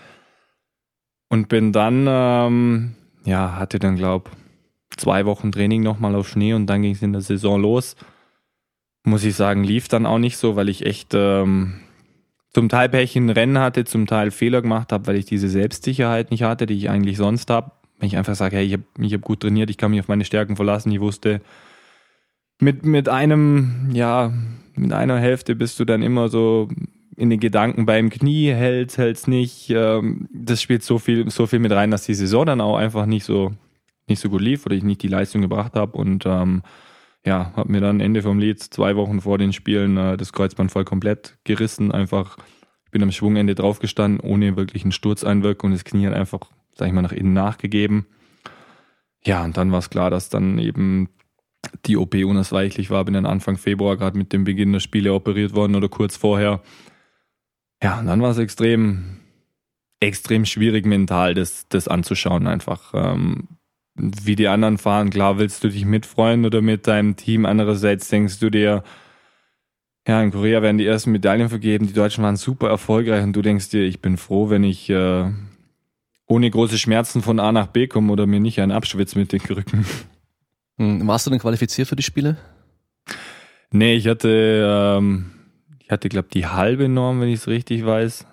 Und 1.30 1.48
bin 1.48 1.72
dann, 1.72 2.06
ähm, 2.10 2.96
ja, 3.24 3.56
hatte 3.56 3.80
dann, 3.80 3.96
glaub, 3.96 4.32
zwei 4.98 5.26
Wochen 5.26 5.52
Training 5.52 5.82
nochmal 5.84 6.16
auf 6.16 6.28
Schnee 6.28 6.54
und 6.54 6.68
dann 6.68 6.82
ging 6.82 6.94
es 6.94 7.02
in 7.02 7.14
der 7.14 7.22
Saison 7.22 7.62
los. 7.62 7.96
Muss 9.04 9.24
ich 9.24 9.36
sagen, 9.36 9.64
lief 9.64 9.88
dann 9.88 10.06
auch 10.06 10.20
nicht 10.20 10.38
so, 10.38 10.56
weil 10.56 10.68
ich 10.68 10.86
echt 10.86 11.14
ähm, 11.14 11.80
zum 12.54 12.70
Teil 12.70 12.90
Pech 12.90 13.16
in 13.16 13.30
Rennen 13.30 13.60
hatte, 13.60 13.86
zum 13.86 14.08
Teil 14.08 14.32
Fehler 14.32 14.62
gemacht 14.62 14.92
habe, 14.92 15.08
weil 15.08 15.16
ich 15.16 15.26
diese 15.26 15.50
Selbstsicherheit 15.50 16.32
nicht 16.32 16.44
hatte, 16.44 16.66
die 16.66 16.76
ich 16.76 16.90
eigentlich 16.90 17.18
sonst 17.18 17.50
habe. 17.50 17.72
Wenn 17.98 18.08
ich 18.08 18.18
einfach 18.18 18.36
sage, 18.36 18.58
hey, 18.58 18.66
ich 18.66 18.74
habe 18.74 18.84
ich 19.00 19.14
hab 19.14 19.22
gut 19.22 19.42
trainiert, 19.42 19.70
ich 19.70 19.78
kann 19.78 19.92
mich 19.92 20.02
auf 20.02 20.08
meine 20.08 20.26
Stärken 20.26 20.56
verlassen, 20.56 20.92
ich 20.92 21.00
wusste, 21.00 21.42
mit, 22.62 22.86
mit 22.86 23.10
einem, 23.10 23.89
ja, 23.93 24.32
mit 24.76 24.93
einer 24.93 25.19
Hälfte 25.19 25.56
bist 25.56 25.80
du 25.80 25.86
dann 25.86 26.02
immer 26.02 26.30
so 26.30 26.69
in 27.17 27.30
den 27.30 27.39
Gedanken 27.39 27.86
beim 27.86 28.10
Knie, 28.10 28.52
hältst, 28.52 28.97
hältst 28.97 29.28
nicht. 29.28 29.69
Ähm, 29.69 30.28
das 30.34 30.62
spielt 30.62 30.84
so 30.84 30.97
viel, 30.97 31.30
so 31.30 31.47
viel 31.47 31.60
mit 31.60 31.71
rein, 31.71 31.91
dass 31.91 32.06
die 32.06 32.13
Saison 32.13 32.45
dann 32.45 32.62
auch 32.62 32.78
einfach 32.78 33.06
nicht 33.06 33.26
so, 33.26 33.52
nicht 34.08 34.19
so 34.19 34.30
gut 34.30 34.41
lief 34.41 34.65
oder 34.65 34.76
ich 34.76 34.84
nicht 34.84 35.04
die 35.04 35.08
Leistung 35.08 35.41
gebracht 35.41 35.74
habe 35.76 35.97
und 35.97 36.26
ähm, 36.26 36.62
ja, 37.26 37.52
habe 37.56 37.71
mir 37.71 37.82
dann 37.82 38.00
Ende 38.00 38.24
vom 38.24 38.39
Lied 38.39 38.60
zwei 38.60 38.95
Wochen 38.95 39.21
vor 39.21 39.38
den 39.38 39.54
Spielen 39.54 39.97
äh, 39.97 40.17
das 40.17 40.34
Kreuzband 40.34 40.71
voll 40.71 40.86
komplett 40.86 41.38
gerissen. 41.43 41.91
Einfach, 41.91 42.38
ich 42.86 42.91
bin 42.91 43.04
am 43.04 43.12
Schwungende 43.12 43.56
draufgestanden, 43.56 44.19
ohne 44.19 44.56
wirklich 44.56 44.84
einen 44.84 44.91
Sturzeinwirkung 44.91 45.69
und 45.69 45.74
das 45.74 45.84
Knie 45.84 46.08
hat 46.08 46.13
einfach, 46.13 46.39
sag 46.76 46.88
ich 46.88 46.93
mal, 46.93 47.04
nach 47.04 47.12
innen 47.12 47.34
nachgegeben. 47.34 48.08
Ja, 49.24 49.43
und 49.43 49.58
dann 49.58 49.71
war 49.71 49.80
es 49.80 49.91
klar, 49.91 50.10
dass 50.10 50.30
dann 50.30 50.58
eben 50.58 51.10
die 51.86 51.97
OP 51.97 52.15
unausweichlich 52.15 52.89
war. 52.89 53.06
Bin 53.06 53.13
dann 53.13 53.26
Anfang 53.26 53.58
Februar 53.58 53.97
gerade 53.97 54.17
mit 54.17 54.34
dem 54.34 54.43
Beginn 54.43 54.74
der 54.74 54.80
Spiele 54.80 55.13
operiert 55.13 55.54
worden 55.56 55.76
oder 55.76 55.89
kurz 55.89 56.17
vorher. 56.17 56.62
Ja, 57.84 58.00
und 58.00 58.08
dann 58.08 58.21
war 58.21 58.32
es 58.32 58.38
extrem, 58.38 59.17
extrem 60.00 60.45
schwierig 60.45 60.86
mental, 60.86 61.34
das, 61.34 61.67
das 61.69 61.88
anzuschauen 61.88 62.47
einfach. 62.47 62.93
Ähm, 62.93 63.47
wie 63.95 64.36
die 64.36 64.47
anderen 64.47 64.78
fahren, 64.78 65.10
klar 65.10 65.38
willst 65.38 65.63
du 65.63 65.69
dich 65.69 65.86
mitfreuen 65.86 66.45
oder 66.45 66.62
mit 66.62 66.88
deinem 66.88 67.15
Team. 67.15 67.45
Andererseits 67.45 68.08
denkst 68.08 68.39
du 68.39 68.50
dir, 68.50 68.84
ja, 70.08 70.21
in 70.21 70.32
Korea 70.32 70.62
werden 70.62 70.78
die 70.78 70.86
ersten 70.86 71.12
Medaillen 71.12 71.50
vergeben, 71.50 71.88
die 71.88 71.93
Deutschen 71.93 72.24
waren 72.24 72.36
super 72.36 72.69
erfolgreich 72.69 73.24
und 73.24 73.34
du 73.34 73.41
denkst 73.41 73.69
dir, 73.69 73.84
ich 73.84 74.02
bin 74.02 74.17
froh, 74.17 74.50
wenn 74.50 74.63
ich 74.63 74.89
äh, 74.89 75.30
ohne 76.28 76.50
große 76.50 76.80
Schmerzen 76.80 77.21
von 77.21 77.39
A 77.39 77.52
nach 77.52 77.67
B 77.67 77.88
komme 77.88 78.12
oder 78.12 78.26
mir 78.26 78.39
nicht 78.39 78.60
einen 78.62 78.71
abschwitz 78.71 79.15
mit 79.15 79.32
den 79.32 79.43
Krücken. 79.43 79.86
Hm, 80.82 81.08
warst 81.08 81.28
du 81.28 81.30
denn 81.30 81.39
qualifiziert 81.39 81.88
für 81.88 81.96
die 81.96 82.02
Spiele? 82.02 82.38
Nee, 83.72 83.94
ich 83.94 84.08
hatte, 84.08 84.98
ähm, 84.98 85.32
ich 85.80 85.91
hatte, 85.91 86.10
glaube 86.10 86.30
die 86.34 86.48
halbe 86.48 86.89
Norm, 86.89 87.22
wenn 87.22 87.30
ich 87.30 87.36
es 87.36 87.48
richtig 87.48 87.86
weiß. 87.86 88.26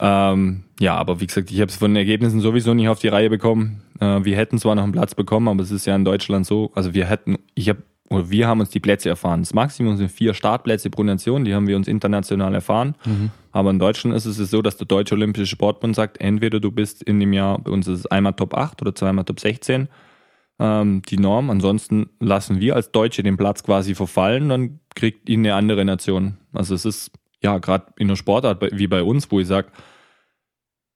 Ähm, 0.00 0.64
ja, 0.80 0.96
aber 0.96 1.20
wie 1.20 1.26
gesagt, 1.26 1.50
ich 1.50 1.60
habe 1.60 1.70
es 1.70 1.76
von 1.76 1.90
den 1.90 1.96
Ergebnissen 1.96 2.40
sowieso 2.40 2.72
nicht 2.72 2.88
auf 2.88 3.00
die 3.00 3.08
Reihe 3.08 3.28
bekommen. 3.28 3.82
Äh, 4.00 4.24
wir 4.24 4.34
hätten 4.34 4.58
zwar 4.58 4.74
noch 4.74 4.82
einen 4.82 4.92
Platz 4.92 5.14
bekommen, 5.14 5.48
aber 5.48 5.62
es 5.62 5.70
ist 5.70 5.84
ja 5.84 5.94
in 5.94 6.06
Deutschland 6.06 6.46
so, 6.46 6.72
also 6.74 6.94
wir 6.94 7.04
hätten, 7.04 7.36
ich 7.54 7.68
habe, 7.68 7.82
oder 8.08 8.30
wir 8.30 8.48
haben 8.48 8.60
uns 8.60 8.70
die 8.70 8.80
Plätze 8.80 9.10
erfahren. 9.10 9.42
Das 9.42 9.52
Maximum 9.52 9.98
sind 9.98 10.10
vier 10.10 10.32
Startplätze 10.32 10.88
pro 10.88 11.02
Nation, 11.02 11.44
die 11.44 11.54
haben 11.54 11.66
wir 11.66 11.76
uns 11.76 11.86
international 11.86 12.54
erfahren. 12.54 12.94
Mhm. 13.04 13.30
Aber 13.52 13.68
in 13.68 13.78
Deutschland 13.78 14.16
ist 14.16 14.24
es 14.24 14.38
so, 14.50 14.62
dass 14.62 14.78
der 14.78 14.86
Deutsche 14.86 15.14
Olympische 15.14 15.46
Sportbund 15.46 15.94
sagt, 15.94 16.18
entweder 16.18 16.60
du 16.60 16.72
bist 16.72 17.02
in 17.02 17.20
dem 17.20 17.34
Jahr, 17.34 17.58
bei 17.58 17.70
uns 17.70 17.86
ist 17.86 17.98
es 17.98 18.06
einmal 18.06 18.32
Top 18.32 18.54
8 18.54 18.80
oder 18.80 18.94
zweimal 18.94 19.26
Top 19.26 19.38
16 19.38 19.88
ähm, 20.60 21.02
die 21.08 21.18
Norm. 21.18 21.50
Ansonsten 21.50 22.10
lassen 22.20 22.60
wir 22.60 22.76
als 22.76 22.92
Deutsche 22.92 23.22
den 23.22 23.36
Platz 23.36 23.64
quasi 23.64 23.94
verfallen, 23.94 24.50
dann 24.50 24.80
kriegt 24.94 25.28
ihn 25.28 25.40
eine 25.40 25.54
andere 25.54 25.84
Nation. 25.84 26.36
Also 26.52 26.74
es 26.74 26.84
ist 26.84 27.10
ja 27.42 27.58
gerade 27.58 27.86
in 27.96 28.08
der 28.08 28.16
Sportart 28.16 28.62
wie 28.72 28.86
bei 28.86 29.02
uns, 29.02 29.30
wo 29.32 29.40
ich 29.40 29.46
sage, 29.46 29.68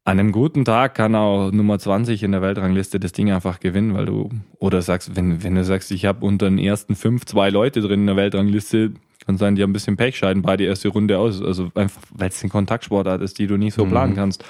an 0.06 0.20
einem 0.20 0.32
guten 0.32 0.66
Tag 0.66 0.94
kann 0.94 1.14
auch 1.14 1.50
Nummer 1.50 1.78
20 1.78 2.22
in 2.22 2.32
der 2.32 2.42
Weltrangliste 2.42 3.00
das 3.00 3.12
Ding 3.12 3.32
einfach 3.32 3.58
gewinnen, 3.58 3.94
weil 3.94 4.04
du, 4.04 4.28
oder 4.58 4.82
sagst, 4.82 5.16
wenn, 5.16 5.42
wenn 5.42 5.54
du 5.54 5.64
sagst, 5.64 5.90
ich 5.90 6.04
habe 6.04 6.26
unter 6.26 6.46
den 6.50 6.58
ersten 6.58 6.94
fünf 6.94 7.24
zwei 7.24 7.48
Leute 7.48 7.80
drin 7.80 8.00
in 8.00 8.06
der 8.08 8.16
Weltrangliste, 8.16 8.92
kann 9.24 9.38
sein, 9.38 9.56
die 9.56 9.62
haben 9.62 9.70
ein 9.70 9.72
bisschen 9.72 9.96
Pech, 9.96 10.18
scheiden 10.18 10.42
bei 10.42 10.58
die 10.58 10.64
erste 10.64 10.88
Runde 10.88 11.18
aus. 11.18 11.40
Also 11.40 11.70
einfach, 11.74 12.02
weil 12.10 12.28
es 12.28 12.44
ein 12.44 12.50
Kontaktsportart 12.50 13.22
ist, 13.22 13.38
die 13.38 13.46
du 13.46 13.56
nicht 13.56 13.72
so 13.72 13.86
mhm. 13.86 13.90
planen 13.90 14.14
kannst. 14.14 14.44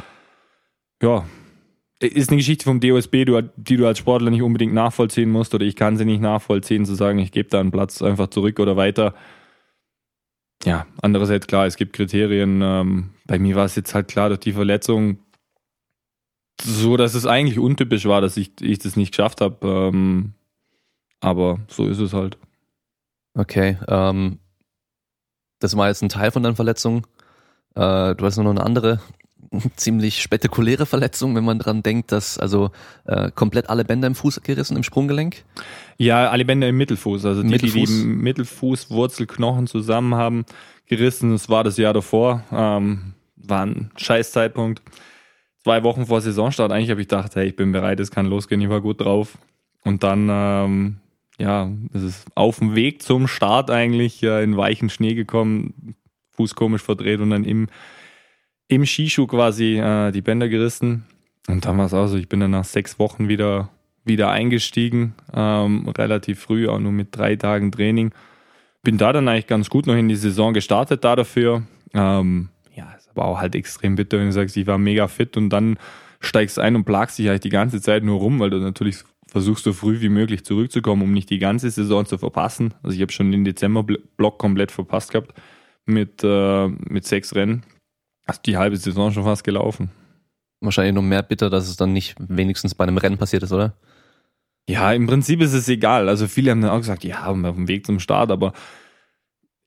Ja, 1.01 1.25
ist 2.07 2.31
eine 2.31 2.39
Geschichte 2.39 2.65
vom 2.65 2.81
DOSB, 2.81 3.25
die 3.57 3.77
du 3.77 3.87
als 3.87 3.99
Sportler 3.99 4.31
nicht 4.31 4.43
unbedingt 4.43 4.75
nachvollziehen 4.75 5.31
musst 5.31 5.55
oder 5.55 5.65
ich 5.65 5.77
kann 5.77 5.97
sie 5.97 6.05
nicht 6.05 6.21
nachvollziehen, 6.21 6.85
zu 6.85 6.95
sagen, 6.95 7.19
ich 7.19 7.33
gebe 7.33 7.49
da 7.49 7.61
einen 7.61 7.71
Platz 7.71 8.03
einfach 8.03 8.29
zurück 8.29 8.59
oder 8.61 8.77
weiter. 8.77 9.15
Ja, 10.65 10.87
andererseits 11.03 11.47
klar, 11.47 11.67
es 11.67 11.77
gibt 11.77 11.93
Kriterien. 11.93 12.61
Ähm, 12.63 13.11
bei 13.27 13.39
mir 13.39 13.57
war 13.57 13.65
es 13.65 13.77
jetzt 13.77 13.95
halt 13.95 14.09
klar 14.09 14.29
durch 14.29 14.41
die 14.41 14.53
Verletzung 14.53 15.19
so, 16.63 16.97
dass 16.97 17.15
es 17.15 17.27
eigentlich 17.27 17.59
untypisch 17.59 18.07
war, 18.07 18.21
dass 18.21 18.37
ich, 18.37 18.53
ich 18.61 18.79
das 18.79 18.97
nicht 18.97 19.13
geschafft 19.13 19.41
habe. 19.41 19.67
Ähm, 19.67 20.35
aber 21.21 21.61
so 21.69 21.87
ist 21.87 21.99
es 21.99 22.13
halt. 22.13 22.39
Okay, 23.35 23.79
ähm, 23.89 24.39
das 25.59 25.77
war 25.77 25.89
jetzt 25.89 26.03
ein 26.03 26.09
Teil 26.09 26.31
von 26.31 26.43
deiner 26.43 26.57
Verletzung. 26.57 27.07
Äh, 27.75 28.15
du 28.15 28.25
hast 28.25 28.37
noch 28.37 28.49
eine 28.49 28.63
andere 28.63 29.01
ziemlich 29.77 30.23
spektakuläre 30.23 30.87
Verletzung, 30.87 31.35
wenn 31.35 31.45
man 31.45 31.59
dran 31.59 31.83
denkt, 31.83 32.13
dass 32.13 32.39
also 32.39 32.71
äh, 33.07 33.31
komplett 33.33 33.71
alle 33.71 33.85
Bänder 33.85 34.07
im 34.07 34.15
Fuß 34.15 34.43
gerissen, 34.43 34.77
im 34.77 34.83
Sprunggelenk? 34.83 35.45
Ja, 35.99 36.31
alle 36.31 36.45
Bänder 36.45 36.69
im 36.69 36.77
Mittelfuß. 36.77 37.25
Also 37.25 37.43
die, 37.43 37.49
Mittelfuß. 37.49 37.89
die, 37.89 38.03
die 38.03 38.07
Mittelfußwurzelknochen 38.07 39.67
zusammen 39.67 40.15
haben 40.15 40.45
gerissen. 40.87 41.31
Das 41.33 41.49
war 41.49 41.65
das 41.65 41.77
Jahr 41.77 41.93
davor. 41.93 42.43
Ähm, 42.53 43.15
war 43.37 43.67
ein 43.67 43.91
scheiß 43.97 44.33
Zeitpunkt. 44.33 44.83
Zwei 45.63 45.83
Wochen 45.83 46.07
vor 46.07 46.21
Saisonstart 46.21 46.73
eigentlich 46.73 46.91
habe 46.91 47.01
ich 47.01 47.09
gedacht, 47.09 47.37
hey, 47.37 47.47
ich 47.47 47.57
bin 47.57 47.73
bereit, 47.73 47.99
es 48.01 48.11
kann 48.11 48.27
losgehen, 48.27 48.61
ich 48.61 48.69
war 48.69 48.81
gut 48.81 49.01
drauf. 49.01 49.39
Und 49.83 50.03
dann, 50.03 50.29
ähm, 50.31 50.97
ja, 51.39 51.71
es 51.93 52.03
ist 52.03 52.27
auf 52.35 52.59
dem 52.59 52.75
Weg 52.75 53.03
zum 53.03 53.29
Start 53.29 53.71
eigentlich 53.71 54.23
äh, 54.23 54.43
in 54.43 54.57
weichen 54.57 54.91
Schnee 54.91 55.15
gekommen, 55.15 55.95
Fuß 56.33 56.55
komisch 56.55 56.83
verdreht 56.83 57.21
und 57.21 57.31
dann 57.31 57.45
im 57.45 57.69
im 58.69 58.87
Skischuh 58.87 59.27
quasi 59.27 59.79
äh, 59.79 60.11
die 60.11 60.23
Bänder 60.23 60.49
gerissen. 60.49 61.05
Und 61.49 61.65
dann 61.65 61.79
war 61.79 61.87
es 61.87 61.95
auch 61.95 62.07
so, 62.07 62.17
ich 62.17 62.29
bin 62.29 62.41
dann 62.41 62.53
nach 62.53 62.65
sechs 62.65 62.99
Wochen 62.99 63.29
wieder, 63.29 63.69
wieder 64.05 64.31
eingestiegen, 64.31 65.15
ähm, 65.35 65.89
relativ 65.89 66.41
früh, 66.41 66.69
auch 66.69 66.79
nur 66.79 66.93
mit 66.93 67.09
drei 67.17 67.37
Tagen 67.37 67.71
Training. 67.71 68.13
Bin 68.83 68.99
da 68.99 69.13
dann 69.13 69.29
eigentlich 69.29 69.47
ganz 69.47 69.71
gut 69.71 69.87
noch 69.87 69.97
in 69.97 70.09
die 70.09 70.17
Saison 70.17 70.55
gestartet 70.55 71.05
da 71.05 71.17
dafür. 71.17 71.65
Ähm, 71.93 72.49
ja, 72.75 72.91
ist 72.93 73.11
aber 73.11 73.27
auch 73.27 73.41
halt 73.41 73.55
extrem 73.55 73.97
bitter, 73.97 74.19
wenn 74.19 74.27
du 74.27 74.33
sagst, 74.33 74.57
ich 74.57 74.67
war 74.67 74.79
mega 74.79 75.09
fit 75.09 75.37
und 75.37 75.51
dann 75.51 75.79
steigst 76.21 76.59
ein 76.59 76.77
und 76.77 76.85
plagst 76.85 77.19
dich 77.19 77.29
eigentlich 77.29 77.41
die 77.43 77.51
ganze 77.51 77.81
Zeit 77.81 78.03
nur 78.03 78.19
rum, 78.19 78.41
weil 78.41 78.51
du 78.51 78.59
natürlich 78.59 79.05
versuchst 79.27 79.65
so 79.65 79.73
früh 79.73 80.01
wie 80.01 80.09
möglich 80.09 80.45
zurückzukommen, 80.45 81.03
um 81.03 81.13
nicht 81.13 81.29
die 81.29 81.39
ganze 81.39 81.71
Saison 81.71 82.07
zu 82.07 82.19
verpassen. 82.19 82.73
Also 82.83 82.95
ich 82.95 83.03
habe 83.03 83.13
schon 83.13 83.33
den 83.33 83.45
Dezember-Block 83.45 84.39
komplett 84.39 84.71
verpasst 84.71 85.11
gehabt 85.11 85.35
mit, 85.87 86.23
äh, 86.23 86.69
mit 86.69 87.05
sechs 87.05 87.35
Rennen. 87.35 87.65
Hast 88.27 88.47
die 88.47 88.57
halbe 88.57 88.77
Saison 88.77 89.13
schon 89.13 89.25
fast 89.25 89.45
gelaufen. 89.45 89.91
Wahrscheinlich 90.61 90.95
noch 90.95 91.03
mehr 91.03 91.23
bitter, 91.23 91.51
dass 91.51 91.69
es 91.69 91.77
dann 91.77 91.93
nicht 91.93 92.17
wenigstens 92.19 92.75
bei 92.75 92.85
einem 92.85 92.97
Rennen 92.97 93.19
passiert 93.19 93.43
ist, 93.43 93.53
oder? 93.53 93.75
Ja, 94.67 94.93
im 94.93 95.07
Prinzip 95.07 95.43
ist 95.43 95.53
es 95.53 95.69
egal. 95.69 96.09
Also 96.09 96.27
viele 96.27 96.51
haben 96.51 96.63
dann 96.63 96.71
auch 96.71 96.79
gesagt, 96.79 97.05
ja, 97.05 97.27
auf 97.27 97.35
dem 97.35 97.69
Weg 97.69 97.85
zum 97.85 98.01
Start, 98.01 98.31
aber 98.31 98.55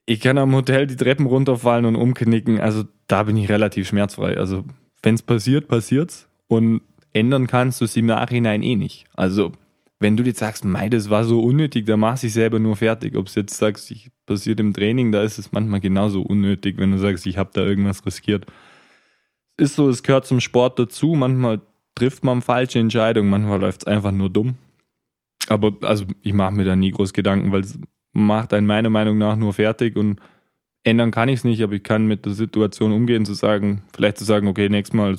ich 0.08 0.22
kann 0.22 0.38
am 0.38 0.56
Hotel 0.56 0.88
die 0.88 0.96
Treppen 0.96 1.28
runterfallen 1.28 1.86
und 1.86 1.96
umknicken. 1.96 2.60
Also 2.60 2.86
da 3.08 3.24
bin 3.24 3.38
ich 3.38 3.50
relativ 3.50 3.88
schmerzfrei. 3.88 4.38
Also 4.38 4.63
wenn 5.04 5.15
es 5.15 5.22
passiert, 5.22 5.67
passiert's. 5.67 6.28
Und 6.48 6.82
ändern 7.13 7.46
kannst 7.46 7.82
du 7.82 7.86
es 7.86 7.96
im 7.98 8.06
Nachhinein 8.08 8.63
eh 8.63 8.76
nicht. 8.76 9.06
Also 9.13 9.52
wenn 10.00 10.16
du 10.16 10.24
jetzt 10.24 10.40
sagst, 10.40 10.64
mei, 10.64 10.90
das 10.90 11.10
war 11.10 11.24
so 11.24 11.42
unnötig, 11.42 11.86
dann 11.86 12.00
machst 12.00 12.24
du 12.24 12.28
dich 12.28 12.34
selber 12.34 12.60
nur 12.60 12.76
fertig. 12.76 13.16
Ob 13.16 13.28
es 13.28 13.36
jetzt 13.36 13.58
sagst, 13.58 13.90
ich 13.90 14.12
passiert 14.26 14.60
im 14.60 14.74
Training, 14.74 15.12
da 15.12 15.24
ist 15.24 15.40
es 15.40 15.52
manchmal 15.52 15.80
genauso 15.80 16.22
unnötig, 16.22 16.78
wenn 16.78 16.92
du 16.92 17.00
sagst, 17.00 17.26
ich 17.26 17.38
habe 17.38 17.50
da 17.54 17.64
irgendwas 17.64 18.06
riskiert. 18.06 18.46
Ist 19.58 19.76
so, 19.76 19.90
es 19.90 20.04
gehört 20.04 20.28
zum 20.28 20.40
Sport 20.40 20.78
dazu. 20.78 21.16
Manchmal 21.16 21.62
trifft 21.96 22.24
man 22.24 22.44
falsche 22.44 22.78
Entscheidungen, 22.78 23.30
manchmal 23.30 23.60
läuft 23.60 23.82
es 23.82 23.88
einfach 23.88 24.12
nur 24.12 24.30
dumm. 24.30 24.56
Aber 25.48 25.74
also 25.82 26.06
ich 26.22 26.34
mache 26.34 26.54
mir 26.54 26.66
da 26.66 26.76
nie 26.76 26.92
groß 26.92 27.14
Gedanken, 27.14 27.52
weil 27.52 27.62
es 27.62 27.80
macht 28.14 28.54
einen 28.54 28.68
meiner 28.68 28.90
Meinung 28.90 29.18
nach 29.18 29.36
nur 29.36 29.54
fertig 29.54 29.96
und 29.96 30.20
ändern 30.84 31.12
kann 31.12 31.30
ich 31.30 31.40
es 31.40 31.44
nicht, 31.44 31.64
aber 31.64 31.74
ich 31.74 31.84
kann 31.84 32.06
mit 32.06 32.26
der 32.26 32.34
Situation 32.34 32.92
umgehen, 32.92 33.26
zu 33.26 33.34
sagen, 33.34 33.84
vielleicht 33.94 34.18
zu 34.18 34.26
sagen, 34.26 34.48
okay, 34.48 34.70
nächstes 34.70 34.96
Mal 34.96 35.18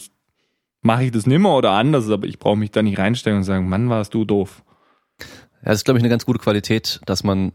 mache 0.83 1.05
ich 1.05 1.11
das 1.11 1.27
nimmer 1.27 1.57
oder 1.57 1.73
anders, 1.73 2.09
aber 2.11 2.27
ich 2.27 2.39
brauche 2.39 2.57
mich 2.57 2.71
da 2.71 2.83
nicht 2.83 2.99
reinstellen 2.99 3.39
und 3.39 3.45
sagen, 3.45 3.69
Mann, 3.69 3.91
warst 3.91 4.15
du 4.15 4.25
doof. 4.25 4.63
Ja, 5.63 5.71
das 5.71 5.79
ist, 5.79 5.85
glaube 5.85 5.99
ich, 5.99 6.03
eine 6.03 6.11
ganz 6.11 6.27
gute 6.27 6.39
Qualität, 6.39 7.01
dass 7.07 7.25
man 7.25 7.53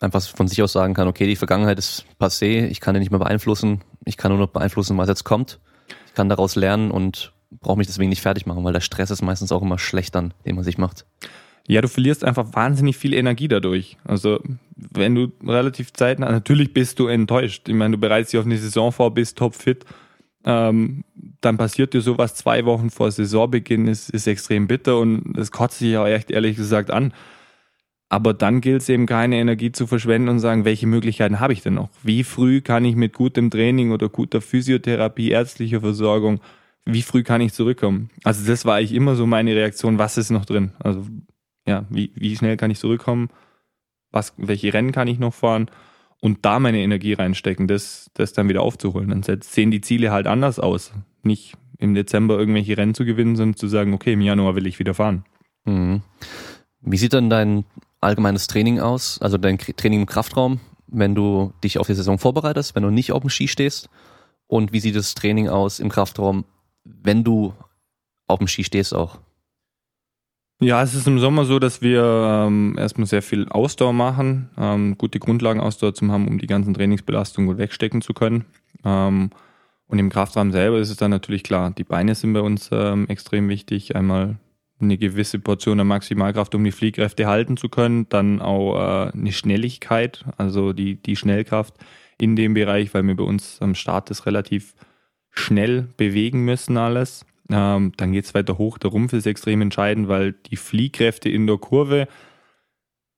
einfach 0.00 0.22
von 0.22 0.48
sich 0.48 0.62
aus 0.62 0.72
sagen 0.72 0.94
kann, 0.94 1.08
okay, 1.08 1.26
die 1.26 1.36
Vergangenheit 1.36 1.78
ist 1.78 2.04
passé, 2.20 2.66
ich 2.66 2.80
kann 2.80 2.94
die 2.94 3.00
nicht 3.00 3.10
mehr 3.10 3.20
beeinflussen, 3.20 3.82
ich 4.04 4.16
kann 4.16 4.32
nur 4.32 4.40
noch 4.40 4.48
beeinflussen, 4.48 4.98
was 4.98 5.08
jetzt 5.08 5.24
kommt. 5.24 5.60
Ich 6.06 6.14
kann 6.14 6.28
daraus 6.28 6.56
lernen 6.56 6.90
und 6.90 7.32
brauche 7.60 7.78
mich 7.78 7.86
deswegen 7.86 8.08
nicht 8.08 8.22
fertig 8.22 8.46
machen, 8.46 8.64
weil 8.64 8.72
der 8.72 8.80
Stress 8.80 9.10
ist 9.10 9.22
meistens 9.22 9.52
auch 9.52 9.62
immer 9.62 9.78
schlecht 9.78 10.14
dann, 10.14 10.34
den 10.44 10.56
man 10.56 10.64
sich 10.64 10.78
macht. 10.78 11.06
Ja, 11.68 11.80
du 11.80 11.88
verlierst 11.88 12.24
einfach 12.24 12.54
wahnsinnig 12.54 12.96
viel 12.96 13.14
Energie 13.14 13.46
dadurch. 13.46 13.96
Also, 14.04 14.40
wenn 14.74 15.14
du 15.14 15.32
relativ 15.46 15.92
zeitnah, 15.92 16.30
natürlich 16.32 16.74
bist 16.74 16.98
du 16.98 17.06
enttäuscht. 17.06 17.68
Ich 17.68 17.74
meine, 17.74 17.92
du 17.92 18.00
bereitest 18.00 18.32
dich 18.32 18.40
auf 18.40 18.46
eine 18.46 18.58
Saison 18.58 18.90
vor, 18.90 19.14
bist 19.14 19.38
topfit. 19.38 19.84
Ähm, 20.44 21.04
dann 21.40 21.56
passiert 21.56 21.94
dir 21.94 22.00
sowas 22.00 22.34
zwei 22.34 22.64
Wochen 22.64 22.90
vor 22.90 23.12
Saisonbeginn, 23.12 23.86
ist, 23.86 24.10
ist 24.10 24.26
extrem 24.26 24.66
bitter 24.66 24.98
und 24.98 25.38
es 25.38 25.52
kotzt 25.52 25.78
sich 25.78 25.96
auch 25.96 26.06
echt 26.06 26.32
ehrlich 26.32 26.56
gesagt 26.56 26.90
an. 26.90 27.14
Aber 28.12 28.34
dann 28.34 28.60
gilt 28.60 28.82
es 28.82 28.90
eben 28.90 29.06
keine 29.06 29.36
Energie 29.36 29.72
zu 29.72 29.86
verschwenden 29.86 30.28
und 30.28 30.38
sagen, 30.38 30.66
welche 30.66 30.86
Möglichkeiten 30.86 31.40
habe 31.40 31.54
ich 31.54 31.62
denn 31.62 31.72
noch? 31.72 31.88
Wie 32.02 32.24
früh 32.24 32.60
kann 32.60 32.84
ich 32.84 32.94
mit 32.94 33.14
gutem 33.14 33.50
Training 33.50 33.90
oder 33.90 34.10
guter 34.10 34.42
Physiotherapie, 34.42 35.30
ärztlicher 35.30 35.80
Versorgung, 35.80 36.40
wie 36.84 37.00
früh 37.00 37.22
kann 37.22 37.40
ich 37.40 37.54
zurückkommen? 37.54 38.10
Also 38.22 38.46
das 38.46 38.66
war 38.66 38.74
eigentlich 38.76 38.92
immer 38.92 39.16
so 39.16 39.26
meine 39.26 39.54
Reaktion, 39.54 39.96
was 39.96 40.18
ist 40.18 40.28
noch 40.28 40.44
drin? 40.44 40.72
Also 40.78 41.06
ja, 41.66 41.86
wie, 41.88 42.12
wie 42.14 42.36
schnell 42.36 42.58
kann 42.58 42.70
ich 42.70 42.78
zurückkommen? 42.78 43.30
Was, 44.10 44.34
welche 44.36 44.74
Rennen 44.74 44.92
kann 44.92 45.08
ich 45.08 45.18
noch 45.18 45.32
fahren? 45.32 45.70
Und 46.20 46.44
da 46.44 46.58
meine 46.58 46.80
Energie 46.80 47.14
reinstecken, 47.14 47.66
das, 47.66 48.10
das 48.12 48.34
dann 48.34 48.46
wieder 48.50 48.60
aufzuholen. 48.60 49.08
Dann 49.08 49.22
sehen 49.40 49.70
die 49.70 49.80
Ziele 49.80 50.10
halt 50.12 50.26
anders 50.26 50.58
aus. 50.60 50.92
Nicht 51.22 51.54
im 51.78 51.94
Dezember 51.94 52.38
irgendwelche 52.38 52.76
Rennen 52.76 52.92
zu 52.92 53.06
gewinnen, 53.06 53.36
sondern 53.36 53.56
zu 53.56 53.68
sagen, 53.68 53.94
okay, 53.94 54.12
im 54.12 54.20
Januar 54.20 54.54
will 54.54 54.66
ich 54.66 54.78
wieder 54.78 54.92
fahren. 54.92 55.24
Mhm. 55.64 56.02
Wie 56.82 56.98
sieht 56.98 57.14
dann 57.14 57.30
dein 57.30 57.64
allgemeines 58.02 58.46
Training 58.46 58.80
aus? 58.80 59.20
Also 59.20 59.38
dein 59.38 59.58
Training 59.58 60.00
im 60.00 60.06
Kraftraum, 60.06 60.60
wenn 60.86 61.14
du 61.14 61.52
dich 61.62 61.78
auf 61.78 61.86
die 61.86 61.94
Saison 61.94 62.18
vorbereitest, 62.18 62.74
wenn 62.74 62.82
du 62.82 62.90
nicht 62.90 63.12
auf 63.12 63.20
dem 63.20 63.30
Ski 63.30 63.48
stehst? 63.48 63.88
Und 64.46 64.72
wie 64.72 64.80
sieht 64.80 64.96
das 64.96 65.14
Training 65.14 65.48
aus 65.48 65.80
im 65.80 65.88
Kraftraum, 65.88 66.44
wenn 66.84 67.24
du 67.24 67.54
auf 68.26 68.38
dem 68.38 68.48
Ski 68.48 68.64
stehst 68.64 68.94
auch? 68.94 69.18
Ja, 70.60 70.80
es 70.80 70.94
ist 70.94 71.08
im 71.08 71.18
Sommer 71.18 71.44
so, 71.44 71.58
dass 71.58 71.82
wir 71.82 72.04
ähm, 72.46 72.76
erstmal 72.78 73.08
sehr 73.08 73.22
viel 73.22 73.48
Ausdauer 73.48 73.92
machen, 73.92 74.48
ähm, 74.56 74.96
gute 74.96 75.18
Grundlagenausdauer 75.18 75.92
zu 75.92 76.06
haben, 76.08 76.28
um 76.28 76.38
die 76.38 76.46
ganzen 76.46 76.72
Trainingsbelastungen 76.72 77.48
gut 77.48 77.58
wegstecken 77.58 78.00
zu 78.00 78.14
können. 78.14 78.44
Ähm, 78.84 79.30
und 79.88 79.98
im 79.98 80.08
Kraftraum 80.08 80.52
selber 80.52 80.78
ist 80.78 80.90
es 80.90 80.96
dann 80.96 81.10
natürlich 81.10 81.42
klar, 81.42 81.72
die 81.72 81.82
Beine 81.82 82.14
sind 82.14 82.32
bei 82.32 82.40
uns 82.40 82.70
ähm, 82.72 83.08
extrem 83.08 83.48
wichtig. 83.48 83.96
Einmal 83.96 84.36
eine 84.82 84.98
gewisse 84.98 85.38
Portion 85.38 85.78
der 85.78 85.84
Maximalkraft, 85.84 86.54
um 86.54 86.64
die 86.64 86.72
Fliehkräfte 86.72 87.26
halten 87.26 87.56
zu 87.56 87.68
können, 87.68 88.08
dann 88.08 88.40
auch 88.40 88.76
äh, 88.76 89.12
eine 89.12 89.32
Schnelligkeit, 89.32 90.24
also 90.36 90.72
die, 90.72 90.96
die 90.96 91.16
Schnellkraft 91.16 91.74
in 92.18 92.36
dem 92.36 92.54
Bereich, 92.54 92.92
weil 92.94 93.02
wir 93.04 93.16
bei 93.16 93.24
uns 93.24 93.60
am 93.60 93.74
Start 93.74 94.10
das 94.10 94.26
relativ 94.26 94.74
schnell 95.30 95.88
bewegen 95.96 96.44
müssen 96.44 96.76
alles. 96.76 97.24
Ähm, 97.50 97.92
dann 97.96 98.12
geht 98.12 98.24
es 98.24 98.34
weiter 98.34 98.58
hoch. 98.58 98.78
Der 98.78 98.90
Rumpf 98.90 99.12
ist 99.12 99.26
extrem 99.26 99.60
entscheidend, 99.62 100.08
weil 100.08 100.32
die 100.32 100.56
Fliehkräfte 100.56 101.28
in 101.28 101.46
der 101.46 101.58
Kurve 101.58 102.06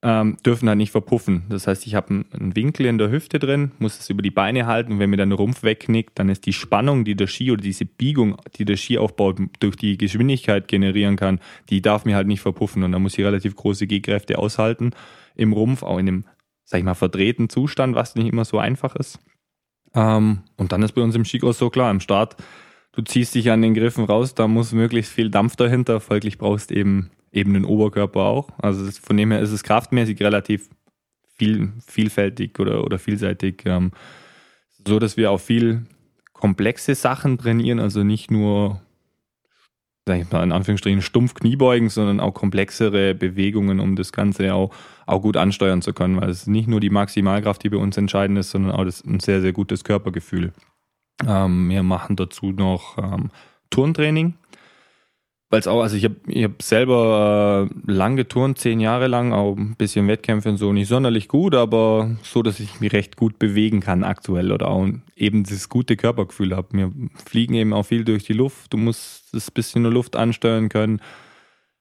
ähm, 0.05 0.37
dürfen 0.45 0.69
halt 0.69 0.77
nicht 0.77 0.93
verpuffen. 0.93 1.45
Das 1.49 1.67
heißt, 1.67 1.87
ich 1.87 1.95
habe 1.95 2.25
einen 2.31 2.55
Winkel 2.55 2.85
in 2.85 2.99
der 2.99 3.11
Hüfte 3.11 3.39
drin, 3.39 3.73
muss 3.79 3.99
es 3.99 4.11
über 4.11 4.21
die 4.21 4.31
Beine 4.31 4.67
halten 4.67 4.93
und 4.93 4.99
wenn 4.99 5.09
mir 5.09 5.17
dann 5.17 5.31
der 5.31 5.39
Rumpf 5.39 5.63
wegknickt, 5.63 6.19
dann 6.19 6.29
ist 6.29 6.45
die 6.45 6.53
Spannung, 6.53 7.07
die 7.07 7.17
der 7.17 7.27
Ski 7.27 7.51
oder 7.51 7.63
diese 7.63 7.87
Biegung, 7.87 8.37
die 8.57 8.67
der 8.67 8.77
Skiaufbau 8.77 9.33
durch 9.61 9.77
die 9.77 9.97
Geschwindigkeit 9.97 10.69
generieren 10.69 11.17
kann, 11.17 11.41
die 11.71 11.81
darf 11.81 12.05
mir 12.05 12.17
halt 12.17 12.27
nicht 12.27 12.43
verpuffen 12.43 12.83
und 12.83 12.93
da 12.93 12.99
muss 12.99 13.17
ich 13.17 13.25
relativ 13.25 13.57
große 13.57 13.87
G-Kräfte 13.87 14.39
aushalten 14.39 14.91
im 15.37 15.55
Rumpf, 15.55 15.83
auch 15.83 15.99
in 15.99 16.05
dem, 16.05 16.25
sag 16.65 16.79
ich 16.79 16.85
mal, 16.85 16.95
verdrehten 16.95 17.49
Zustand, 17.49 17.95
was 17.95 18.15
nicht 18.15 18.29
immer 18.29 18.45
so 18.45 18.59
einfach 18.59 18.97
ist. 18.97 19.19
Ähm, 19.95 20.41
und 20.59 20.73
dann 20.73 20.83
ist 20.83 20.93
bei 20.93 21.01
uns 21.01 21.15
im 21.15 21.25
Skicross 21.25 21.59
so 21.59 21.71
klar, 21.71 21.91
im 21.91 22.01
Start 22.01 22.37
du 22.93 23.03
ziehst 23.03 23.35
dich 23.35 23.51
an 23.51 23.63
den 23.63 23.75
Griffen 23.75 24.05
raus, 24.05 24.35
da 24.35 24.47
muss 24.49 24.73
möglichst 24.73 25.13
viel 25.13 25.31
Dampf 25.31 25.57
dahinter, 25.57 25.99
folglich 26.01 26.39
brauchst 26.39 26.71
eben 26.71 27.11
eben 27.35 27.55
den 27.55 27.65
Oberkörper 27.65 28.21
auch. 28.21 28.49
Also 28.59 28.87
das, 28.87 28.99
von 28.99 29.17
dem 29.17 29.31
her 29.31 29.41
ist 29.41 29.53
es 29.53 29.63
kraftmäßig 29.63 30.21
relativ 30.21 30.69
viel, 31.37 31.73
vielfältig 31.87 32.59
oder, 32.61 32.85
oder 32.85 32.99
vielseitig. 32.99 33.63
Ähm, 33.67 33.93
so, 34.87 34.99
dass 34.99 35.17
wir 35.17 35.31
auch 35.31 35.41
viel 35.41 35.87
komplexe 36.33 36.95
Sachen 36.95 37.39
trainieren, 37.39 37.81
also 37.81 38.05
nicht 38.05 38.31
nur, 38.31 38.81
sag 40.07 40.21
ich 40.21 40.31
mal, 40.31 40.43
in 40.43 40.53
Anführungsstrichen 40.53 41.01
stumpf 41.01 41.35
Kniebeugen, 41.35 41.89
sondern 41.89 42.21
auch 42.21 42.35
komplexere 42.35 43.15
Bewegungen, 43.15 43.81
um 43.81 43.97
das 43.97 44.13
Ganze 44.13 44.55
auch, 44.55 44.75
auch 45.07 45.23
gut 45.23 45.37
ansteuern 45.37 45.81
zu 45.81 45.93
können, 45.93 46.21
weil 46.21 46.29
es 46.29 46.47
nicht 46.47 46.69
nur 46.69 46.81
die 46.81 46.91
Maximalkraft, 46.91 47.63
die 47.65 47.71
bei 47.71 47.79
uns 47.79 47.97
entscheidend 47.97 48.39
ist, 48.39 48.51
sondern 48.51 48.73
auch 48.73 48.85
das, 48.85 49.03
ein 49.05 49.21
sehr, 49.21 49.41
sehr 49.41 49.53
gutes 49.53 49.85
Körpergefühl. 49.85 50.53
Ähm, 51.27 51.71
wir 51.71 51.83
machen 51.83 52.17
dazu 52.17 52.53
noch 52.53 52.99
ähm, 52.99 53.31
Turntraining. 53.71 54.35
Weil 55.55 55.61
es 55.61 55.69
auch, 55.69 55.83
also 55.83 55.95
ich 55.95 56.03
habe 56.03 56.17
ich 56.27 56.43
hab 56.43 56.61
selber 56.63 57.69
äh, 57.71 57.93
lang 57.93 58.17
geturnt, 58.17 58.59
zehn 58.59 58.81
Jahre 58.81 59.07
lang, 59.07 59.33
auch 59.33 59.57
ein 59.57 59.77
bisschen 59.77 60.09
Wettkämpfe 60.09 60.49
und 60.49 60.57
so, 60.57 60.73
nicht 60.73 60.89
sonderlich 60.89 61.29
gut, 61.29 61.55
aber 61.55 62.17
so, 62.25 62.43
dass 62.43 62.59
ich 62.59 62.81
mich 62.81 62.93
recht 62.93 63.15
gut 63.17 63.39
bewegen 63.39 63.79
kann 63.79 64.03
aktuell 64.03 64.51
oder 64.51 64.67
auch 64.67 64.89
eben 65.15 65.45
das 65.45 65.69
gute 65.69 65.95
Körpergefühl 65.95 66.57
habe. 66.57 66.71
Wir 66.73 66.93
fliegen 67.25 67.55
eben 67.55 67.73
auch 67.73 67.85
viel 67.85 68.05
durch 68.05 68.25
die 68.25 68.33
Luft, 68.33 68.73
du 68.73 68.79
musst 68.79 69.33
das 69.33 69.53
bisschen 69.53 69.83
nur 69.83 69.93
Luft 69.93 70.17
ansteuern 70.17 70.71
können. 70.71 71.01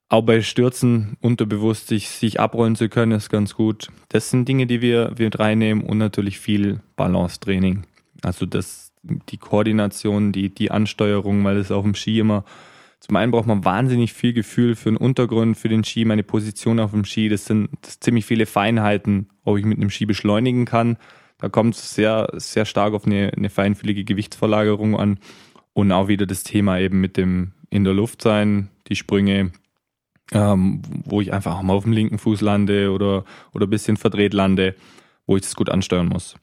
Auch 0.07 0.21
bei 0.21 0.43
Stürzen 0.43 1.17
unterbewusst 1.21 1.87
sich, 1.87 2.09
sich 2.09 2.39
abrollen 2.39 2.75
zu 2.75 2.89
können, 2.89 3.13
ist 3.13 3.31
ganz 3.31 3.55
gut. 3.55 3.87
Das 4.09 4.29
sind 4.29 4.47
Dinge, 4.47 4.67
die 4.67 4.81
wir, 4.81 5.13
wir 5.15 5.33
reinnehmen 5.33 5.83
und 5.83 5.97
natürlich 5.97 6.37
viel 6.37 6.81
Balance-Training. 6.95 7.87
Also 8.21 8.45
das 8.45 8.91
die 9.01 9.37
Koordination, 9.37 10.31
die, 10.31 10.53
die 10.53 10.69
Ansteuerung, 10.69 11.43
weil 11.43 11.57
es 11.57 11.71
auf 11.71 11.83
dem 11.83 11.95
Ski 11.95 12.19
immer, 12.19 12.45
zum 13.05 13.17
einen 13.17 13.33
braucht 13.33 13.47
man 13.47 13.65
wahnsinnig 13.65 14.13
viel 14.13 14.31
Gefühl 14.31 14.75
für 14.75 14.89
den 14.89 14.95
Untergrund, 14.95 15.57
für 15.57 15.67
den 15.67 15.83
Ski, 15.83 16.05
meine 16.05 16.23
Position 16.23 16.79
auf 16.79 16.91
dem 16.91 17.03
Ski. 17.03 17.27
Das 17.27 17.43
sind, 17.43 17.67
das 17.81 17.99
ziemlich 17.99 18.25
viele 18.25 18.45
Feinheiten, 18.45 19.27
ob 19.43 19.57
ich 19.57 19.65
mit 19.65 19.77
einem 19.77 19.89
Ski 19.89 20.05
beschleunigen 20.05 20.63
kann. 20.63 20.95
Da 21.37 21.49
kommt 21.49 21.75
es 21.75 21.93
sehr, 21.93 22.29
sehr 22.35 22.63
stark 22.63 22.93
auf 22.93 23.05
eine, 23.05 23.33
eine 23.35 23.49
feinfühlige 23.49 24.05
Gewichtsverlagerung 24.05 24.97
an. 24.97 25.19
Und 25.73 25.91
auch 25.91 26.07
wieder 26.07 26.25
das 26.25 26.43
Thema 26.43 26.79
eben 26.79 27.01
mit 27.01 27.17
dem 27.17 27.51
in 27.69 27.83
der 27.83 27.93
Luft 27.93 28.21
sein, 28.21 28.69
die 28.87 28.95
Sprünge, 28.95 29.51
ähm, 30.31 30.81
wo 31.03 31.19
ich 31.19 31.33
einfach 31.33 31.57
auch 31.57 31.63
mal 31.63 31.73
auf 31.73 31.83
dem 31.83 31.91
linken 31.91 32.19
Fuß 32.19 32.39
lande 32.39 32.89
oder, 32.89 33.25
oder 33.53 33.67
ein 33.67 33.69
bisschen 33.69 33.97
verdreht 33.97 34.33
lande, 34.33 34.75
wo 35.27 35.35
ich 35.35 35.41
das 35.41 35.55
gut 35.55 35.69
ansteuern 35.69 36.07
muss. 36.07 36.35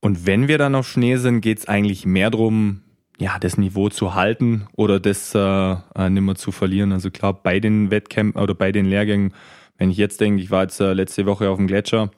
Und 0.00 0.26
wenn 0.26 0.48
wir 0.48 0.58
dann 0.58 0.74
auf 0.74 0.88
Schnee 0.88 1.18
sind, 1.18 1.40
geht 1.40 1.58
es 1.58 1.68
eigentlich 1.68 2.04
mehr 2.04 2.30
darum, 2.30 2.82
ja, 3.20 3.38
das 3.38 3.58
Niveau 3.58 3.88
zu 3.88 4.14
halten 4.14 4.68
oder 4.76 5.00
das 5.00 5.34
äh, 5.34 5.38
äh, 5.38 6.10
nicht 6.10 6.22
mehr 6.22 6.36
zu 6.36 6.52
verlieren. 6.52 6.92
Also 6.92 7.10
klar, 7.10 7.34
bei 7.34 7.60
den 7.60 7.90
Wettkämpfen 7.90 8.40
oder 8.40 8.54
bei 8.54 8.72
den 8.72 8.86
Lehrgängen, 8.86 9.34
wenn 9.76 9.90
ich 9.90 9.96
jetzt 9.96 10.20
denke, 10.20 10.42
ich 10.42 10.50
war 10.50 10.62
jetzt 10.62 10.80
äh, 10.80 10.92
letzte 10.92 11.26
Woche 11.26 11.50
auf 11.50 11.56
dem 11.56 11.66
Gletscher, 11.66 12.10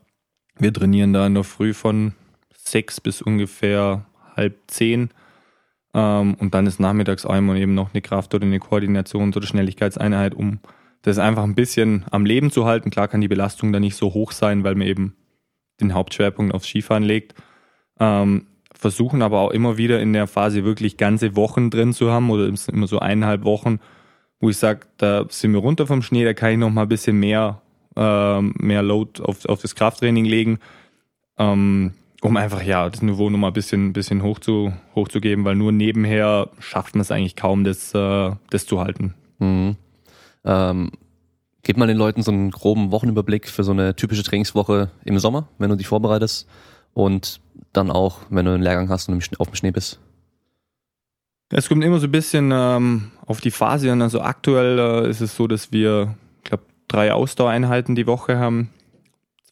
wir 0.58 0.72
trainieren 0.72 1.12
da 1.12 1.26
in 1.26 1.34
der 1.34 1.44
Früh 1.44 1.72
von 1.72 2.12
sechs 2.54 3.00
bis 3.00 3.22
ungefähr 3.22 4.04
halb 4.36 4.58
zehn. 4.66 5.10
Ähm, 5.94 6.34
und 6.34 6.54
dann 6.54 6.66
ist 6.66 6.80
nachmittags 6.80 7.24
einmal 7.24 7.56
eben 7.56 7.74
noch 7.74 7.92
eine 7.92 8.02
Kraft- 8.02 8.34
oder 8.34 8.44
eine 8.44 8.58
Koordinations- 8.58 9.36
oder 9.36 9.46
Schnelligkeitseinheit, 9.46 10.34
um 10.34 10.60
das 11.02 11.18
einfach 11.18 11.44
ein 11.44 11.54
bisschen 11.54 12.04
am 12.10 12.26
Leben 12.26 12.50
zu 12.50 12.66
halten. 12.66 12.90
Klar 12.90 13.08
kann 13.08 13.22
die 13.22 13.28
Belastung 13.28 13.72
da 13.72 13.80
nicht 13.80 13.96
so 13.96 14.12
hoch 14.12 14.32
sein, 14.32 14.64
weil 14.64 14.74
man 14.74 14.86
eben 14.86 15.16
den 15.80 15.94
Hauptschwerpunkt 15.94 16.54
aufs 16.54 16.68
Skifahren 16.68 17.02
legt. 17.02 17.34
Ähm, 17.98 18.46
versuchen 18.80 19.20
aber 19.20 19.40
auch 19.40 19.50
immer 19.50 19.76
wieder 19.76 20.00
in 20.00 20.14
der 20.14 20.26
Phase 20.26 20.64
wirklich 20.64 20.96
ganze 20.96 21.36
Wochen 21.36 21.68
drin 21.68 21.92
zu 21.92 22.10
haben 22.10 22.30
oder 22.30 22.50
immer 22.72 22.86
so 22.86 22.98
eineinhalb 22.98 23.44
Wochen, 23.44 23.78
wo 24.40 24.48
ich 24.48 24.56
sage, 24.56 24.80
da 24.96 25.26
sind 25.28 25.52
wir 25.52 25.60
runter 25.60 25.86
vom 25.86 26.00
Schnee, 26.00 26.24
da 26.24 26.32
kann 26.32 26.52
ich 26.52 26.58
noch 26.58 26.70
mal 26.70 26.82
ein 26.82 26.88
bisschen 26.88 27.20
mehr, 27.20 27.60
ähm, 27.94 28.54
mehr 28.58 28.82
Load 28.82 29.22
auf, 29.22 29.44
auf 29.44 29.60
das 29.60 29.74
Krafttraining 29.74 30.24
legen, 30.24 30.60
ähm, 31.36 31.92
um 32.22 32.38
einfach 32.38 32.62
ja 32.62 32.88
das 32.88 33.02
Niveau 33.02 33.28
noch 33.28 33.38
mal 33.38 33.48
ein 33.48 33.52
bisschen, 33.52 33.92
bisschen 33.92 34.22
hoch 34.22 34.38
zu, 34.38 34.72
hochzugeben, 34.94 35.44
weil 35.44 35.56
nur 35.56 35.72
nebenher 35.72 36.48
schafft 36.58 36.94
man 36.94 37.02
es 37.02 37.10
eigentlich 37.10 37.36
kaum, 37.36 37.64
das, 37.64 37.94
äh, 37.94 38.30
das 38.48 38.64
zu 38.64 38.80
halten. 38.80 39.14
Mhm. 39.40 39.76
Ähm, 40.46 40.90
gib 41.62 41.76
mal 41.76 41.86
den 41.86 41.98
Leuten 41.98 42.22
so 42.22 42.32
einen 42.32 42.50
groben 42.50 42.92
Wochenüberblick 42.92 43.46
für 43.46 43.62
so 43.62 43.72
eine 43.72 43.94
typische 43.94 44.22
Trainingswoche 44.22 44.90
im 45.04 45.18
Sommer, 45.18 45.48
wenn 45.58 45.68
du 45.68 45.76
dich 45.76 45.86
vorbereitest 45.86 46.48
und 46.94 47.40
dann 47.72 47.90
auch, 47.90 48.18
wenn 48.30 48.46
du 48.46 48.52
einen 48.52 48.62
Lehrgang 48.62 48.88
hast 48.88 49.08
und 49.08 49.40
auf 49.40 49.48
dem 49.48 49.54
Schnee 49.54 49.70
bist? 49.70 50.00
Es 51.52 51.68
kommt 51.68 51.82
immer 51.84 51.98
so 51.98 52.06
ein 52.06 52.12
bisschen 52.12 52.50
ähm, 52.52 53.10
auf 53.26 53.40
die 53.40 53.50
Phase 53.50 53.90
an. 53.90 54.02
Also 54.02 54.20
aktuell 54.20 54.78
äh, 54.78 55.10
ist 55.10 55.20
es 55.20 55.34
so, 55.34 55.48
dass 55.48 55.72
wir, 55.72 56.14
ich 56.38 56.44
glaube, 56.44 56.64
drei 56.86 57.12
Ausdauereinheiten 57.12 57.96
die 57.96 58.06
Woche 58.06 58.38
haben, 58.38 58.70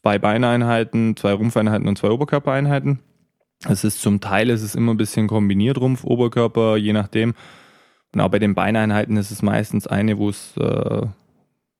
zwei 0.01 0.17
Beineinheiten, 0.17 1.17
zwei 1.17 1.33
Rumpfeinheiten 1.33 1.87
und 1.87 1.97
zwei 1.97 2.09
Oberkörpereinheiten. 2.09 2.99
Es 3.67 3.83
ist 3.83 4.01
zum 4.01 4.21
Teil 4.21 4.49
ist 4.49 4.75
immer 4.75 4.93
ein 4.93 4.97
bisschen 4.97 5.27
kombiniert 5.27 5.77
Rumpf, 5.77 6.05
Oberkörper, 6.05 6.77
je 6.77 6.93
nachdem. 6.93 7.35
Und 8.13 8.21
auch 8.21 8.29
bei 8.29 8.39
den 8.39 8.55
Beineinheiten 8.55 9.17
ist 9.17 9.31
es 9.31 9.41
meistens 9.41 9.85
eine, 9.85 10.17
wo 10.17 10.29
es 10.29 10.55
äh, 10.55 11.05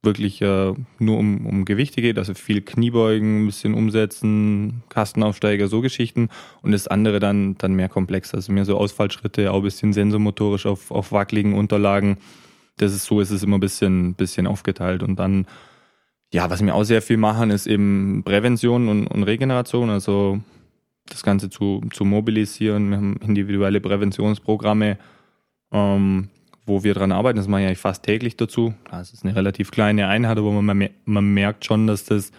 wirklich 0.02 0.42
äh, 0.42 0.74
nur 1.00 1.18
um, 1.18 1.46
um 1.46 1.66
Gewichte 1.66 2.02
geht, 2.02 2.18
also 2.18 2.34
viel 2.34 2.62
Kniebeugen, 2.62 3.44
ein 3.44 3.46
bisschen 3.48 3.74
umsetzen, 3.74 4.84
Kastenaufsteiger, 4.90 5.68
so 5.68 5.82
Geschichten. 5.82 6.30
Und 6.62 6.72
das 6.72 6.88
andere 6.88 7.20
dann, 7.20 7.58
dann 7.58 7.74
mehr 7.74 7.90
komplex, 7.90 8.34
also 8.34 8.52
mehr 8.54 8.66
so 8.66 8.78
Ausfallschritte, 8.78 9.52
auch 9.52 9.58
ein 9.58 9.64
bisschen 9.64 9.92
sensomotorisch 9.92 10.66
auf, 10.66 10.92
auf 10.92 11.12
wackeligen 11.12 11.54
Unterlagen. 11.54 12.18
Das 12.78 12.94
ist 12.94 13.06
so, 13.06 13.20
ist 13.20 13.32
es 13.32 13.44
immer 13.44 13.58
ein 13.58 13.62
bisschen, 13.62 14.14
bisschen 14.14 14.48
aufgeteilt. 14.48 15.04
Und 15.04 15.18
dann, 15.18 15.48
ja, 16.32 16.50
was 16.50 16.64
wir 16.64 16.76
auch 16.76 16.84
sehr 16.84 17.02
viel 17.02 17.18
machen, 17.18 17.50
ist 17.50 17.68
eben 17.68 18.24
Prävention 18.24 18.88
und, 18.88 19.08
und 19.08 19.24
Regeneration, 19.24 19.90
also 19.90 20.40
das 21.08 21.24
Ganze 21.24 21.50
zu, 21.50 21.82
zu 21.92 22.06
mobilisieren. 22.06 22.90
Wir 22.90 22.98
haben 22.98 23.18
individuelle 23.18 23.82
Präventionsprogramme. 23.82 24.98
Ähm, 25.74 26.30
wo 26.70 26.84
wir 26.84 26.94
dran 26.94 27.12
arbeiten. 27.12 27.38
Das 27.38 27.48
mache 27.48 27.62
ich 27.62 27.68
eigentlich 27.68 27.80
fast 27.80 28.04
täglich 28.04 28.38
dazu. 28.38 28.74
Das 28.90 29.12
ist 29.12 29.26
eine 29.26 29.36
relativ 29.36 29.72
kleine 29.72 30.08
Einheit, 30.08 30.38
aber 30.38 30.52
man, 30.52 30.90
man 31.04 31.34
merkt 31.34 31.66
schon, 31.66 31.88
dass 31.88 32.06
das 32.06 32.32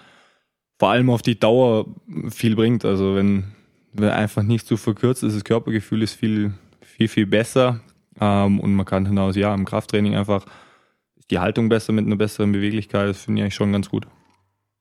vor 0.78 0.90
allem 0.90 1.10
auf 1.10 1.20
die 1.20 1.38
Dauer 1.38 1.86
viel 2.30 2.56
bringt. 2.56 2.86
Also 2.86 3.14
wenn, 3.14 3.52
wenn 3.92 4.08
einfach 4.08 4.42
nicht 4.42 4.66
zu 4.66 4.78
verkürzt 4.78 5.22
ist, 5.22 5.36
das 5.36 5.44
Körpergefühl 5.44 6.02
ist 6.02 6.14
viel, 6.14 6.54
viel, 6.80 7.08
viel 7.08 7.26
besser. 7.26 7.80
Ähm, 8.18 8.60
und 8.60 8.74
man 8.74 8.86
kann 8.86 9.04
hinaus, 9.04 9.36
ja, 9.36 9.52
im 9.54 9.66
Krafttraining 9.66 10.16
einfach 10.16 10.46
die 11.30 11.38
Haltung 11.38 11.68
besser 11.68 11.92
mit 11.92 12.06
einer 12.06 12.16
besseren 12.16 12.52
Beweglichkeit. 12.52 13.08
Das 13.08 13.24
finde 13.24 13.40
ich 13.40 13.42
eigentlich 13.44 13.54
schon 13.54 13.72
ganz 13.72 13.90
gut. 13.90 14.06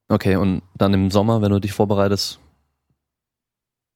Okay, 0.08 0.38
und 0.38 0.62
dann 0.76 0.94
im 0.94 1.12
Sommer, 1.12 1.42
wenn 1.42 1.52
du 1.52 1.60
dich 1.60 1.74
vorbereitest, 1.74 2.40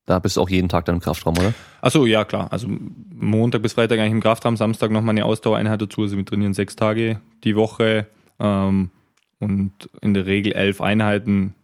da 0.05 0.19
bist 0.19 0.37
du 0.37 0.41
auch 0.41 0.49
jeden 0.49 0.69
Tag 0.69 0.85
dann 0.85 0.95
im 0.95 1.01
Kraftraum, 1.01 1.37
oder? 1.37 1.53
Achso, 1.81 2.05
ja 2.05 2.25
klar. 2.25 2.51
Also 2.51 2.67
Montag 3.13 3.61
bis 3.61 3.73
Freitag 3.73 3.99
eigentlich 3.99 4.11
im 4.11 4.21
Kraftraum, 4.21 4.57
Samstag 4.57 4.91
nochmal 4.91 5.13
eine 5.13 5.25
Ausdauereinheit 5.25 5.81
dazu. 5.81 6.01
Also 6.01 6.17
wir 6.17 6.25
trainieren 6.25 6.53
sechs 6.53 6.75
Tage 6.75 7.21
die 7.43 7.55
Woche 7.55 8.07
ähm, 8.39 8.91
und 9.39 9.71
in 10.01 10.13
der 10.13 10.25
Regel 10.25 10.53
elf 10.53 10.81
Einheiten, 10.81 11.55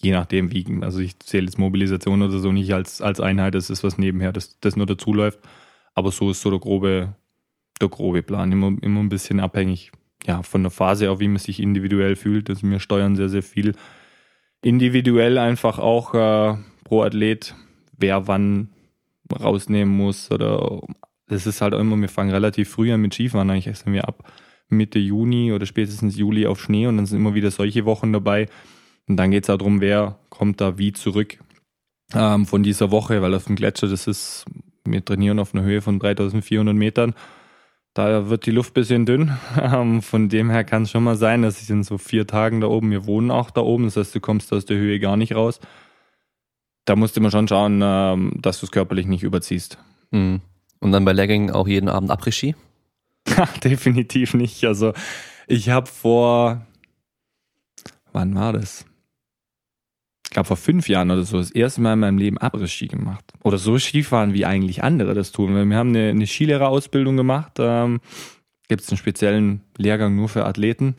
je 0.00 0.12
nachdem 0.12 0.52
wie. 0.52 0.66
Also 0.82 1.00
ich 1.00 1.18
zähle 1.20 1.46
jetzt 1.46 1.58
Mobilisation 1.58 2.20
oder 2.22 2.38
so 2.38 2.52
nicht 2.52 2.74
als, 2.74 3.00
als 3.00 3.20
Einheit, 3.20 3.54
das 3.54 3.70
ist 3.70 3.82
was 3.82 3.96
nebenher, 3.96 4.32
das, 4.32 4.60
das 4.60 4.76
nur 4.76 4.86
dazu 4.86 5.14
läuft. 5.14 5.38
Aber 5.94 6.10
so 6.12 6.30
ist 6.30 6.42
so 6.42 6.50
der 6.50 6.60
grobe, 6.60 7.14
der 7.80 7.88
grobe 7.88 8.22
Plan. 8.22 8.52
Immer, 8.52 8.76
immer 8.82 9.00
ein 9.00 9.08
bisschen 9.08 9.40
abhängig 9.40 9.92
ja, 10.26 10.42
von 10.42 10.62
der 10.62 10.70
Phase, 10.70 11.10
auch 11.10 11.20
wie 11.20 11.28
man 11.28 11.38
sich 11.38 11.60
individuell 11.60 12.16
fühlt. 12.16 12.50
Also 12.50 12.68
wir 12.68 12.80
steuern 12.80 13.16
sehr, 13.16 13.30
sehr 13.30 13.42
viel 13.42 13.72
individuell 14.62 15.38
einfach 15.38 15.78
auch 15.78 16.12
äh, 16.12 16.56
pro 16.84 17.02
Athlet 17.02 17.54
wer 17.98 18.26
wann 18.26 18.68
rausnehmen 19.32 19.94
muss 19.94 20.30
oder 20.30 20.80
das 21.28 21.46
ist 21.46 21.60
halt 21.60 21.74
immer, 21.74 21.96
wir 21.96 22.08
fangen 22.08 22.30
relativ 22.30 22.70
früh 22.70 22.92
an 22.92 23.00
mit 23.00 23.14
Skifahren, 23.14 23.50
eigentlich 23.50 23.76
sind 23.76 23.92
wir 23.92 24.06
ab 24.06 24.30
Mitte 24.68 24.98
Juni 24.98 25.52
oder 25.52 25.66
spätestens 25.66 26.16
Juli 26.16 26.46
auf 26.46 26.60
Schnee 26.60 26.86
und 26.86 26.96
dann 26.96 27.06
sind 27.06 27.18
immer 27.18 27.34
wieder 27.34 27.50
solche 27.50 27.84
Wochen 27.84 28.12
dabei 28.12 28.48
und 29.08 29.16
dann 29.16 29.30
geht 29.30 29.44
es 29.44 29.48
darum, 29.48 29.80
wer 29.80 30.18
kommt 30.30 30.60
da 30.60 30.78
wie 30.78 30.92
zurück 30.92 31.38
ähm, 32.14 32.46
von 32.46 32.62
dieser 32.62 32.90
Woche, 32.90 33.22
weil 33.22 33.34
auf 33.34 33.44
dem 33.44 33.56
Gletscher, 33.56 33.88
das 33.88 34.06
ist, 34.06 34.44
wir 34.84 35.04
trainieren 35.04 35.38
auf 35.38 35.54
einer 35.54 35.64
Höhe 35.64 35.82
von 35.82 35.98
3400 35.98 36.74
Metern, 36.74 37.14
da 37.94 38.28
wird 38.28 38.46
die 38.46 38.50
Luft 38.50 38.72
ein 38.72 38.74
bisschen 38.74 39.06
dünn. 39.06 39.36
Ähm, 39.60 40.02
von 40.02 40.28
dem 40.28 40.50
her 40.50 40.64
kann 40.64 40.82
es 40.82 40.90
schon 40.90 41.02
mal 41.02 41.16
sein, 41.16 41.42
dass 41.42 41.62
ich 41.62 41.70
in 41.70 41.82
so 41.82 41.98
vier 41.98 42.26
Tagen 42.26 42.60
da 42.60 42.66
oben, 42.66 42.90
wir 42.90 43.06
wohnen 43.06 43.30
auch 43.30 43.50
da 43.50 43.62
oben, 43.62 43.84
das 43.84 43.96
heißt, 43.96 44.14
du 44.14 44.20
kommst 44.20 44.52
aus 44.52 44.66
der 44.66 44.76
Höhe 44.76 45.00
gar 45.00 45.16
nicht 45.16 45.34
raus 45.34 45.60
da 46.86 46.96
musst 46.96 47.16
du 47.16 47.20
immer 47.20 47.30
schon 47.30 47.46
schauen, 47.46 47.80
ähm, 47.84 48.32
dass 48.40 48.60
du 48.60 48.66
es 48.66 48.72
körperlich 48.72 49.06
nicht 49.06 49.22
überziehst. 49.22 49.76
Mhm. 50.12 50.40
Und 50.80 50.92
dann 50.92 51.04
bei 51.04 51.12
Legging 51.12 51.50
auch 51.50 51.68
jeden 51.68 51.88
Abend 51.88 52.10
Après-Ski? 52.10 52.54
Definitiv 53.64 54.34
nicht. 54.34 54.64
Also 54.64 54.92
ich 55.46 55.68
habe 55.68 55.86
vor, 55.88 56.64
wann 58.12 58.34
war 58.34 58.52
das? 58.52 58.84
Ich 60.24 60.30
glaube 60.30 60.46
vor 60.46 60.56
fünf 60.56 60.88
Jahren 60.88 61.10
oder 61.10 61.24
so 61.24 61.38
das 61.38 61.50
erste 61.50 61.80
Mal 61.80 61.94
in 61.94 62.00
meinem 62.00 62.18
Leben 62.18 62.38
Après-Ski 62.38 62.88
gemacht. 62.88 63.32
Oder 63.42 63.58
so 63.58 63.78
Skifahren, 63.78 64.32
wie 64.32 64.46
eigentlich 64.46 64.84
andere 64.84 65.14
das 65.14 65.32
tun. 65.32 65.54
Wir 65.68 65.76
haben 65.76 65.90
eine, 65.90 66.10
eine 66.10 66.26
Skilehrerausbildung 66.26 67.16
gemacht. 67.16 67.52
Ähm, 67.58 68.00
Gibt 68.68 68.82
es 68.82 68.88
einen 68.90 68.98
speziellen 68.98 69.62
Lehrgang 69.76 70.14
nur 70.14 70.28
für 70.28 70.44
Athleten. 70.44 70.96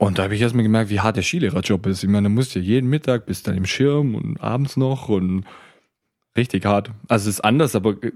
Und 0.00 0.18
da 0.18 0.22
habe 0.22 0.34
ich 0.34 0.40
erstmal 0.40 0.62
gemerkt, 0.62 0.88
wie 0.88 1.00
hart 1.00 1.16
der 1.16 1.22
Skilehrerjob 1.22 1.86
ist. 1.86 2.02
Ich 2.02 2.08
meine, 2.08 2.24
da 2.24 2.28
musst 2.30 2.54
du 2.54 2.58
jeden 2.58 2.88
Mittag 2.88 3.26
bis 3.26 3.42
dann 3.42 3.54
im 3.54 3.66
Schirm 3.66 4.14
und 4.14 4.40
abends 4.40 4.78
noch 4.78 5.10
und 5.10 5.44
richtig 6.34 6.64
hart. 6.64 6.90
Also 7.06 7.28
es 7.28 7.36
ist 7.36 7.40
anders, 7.42 7.76
aber 7.76 8.02
äh, 8.02 8.10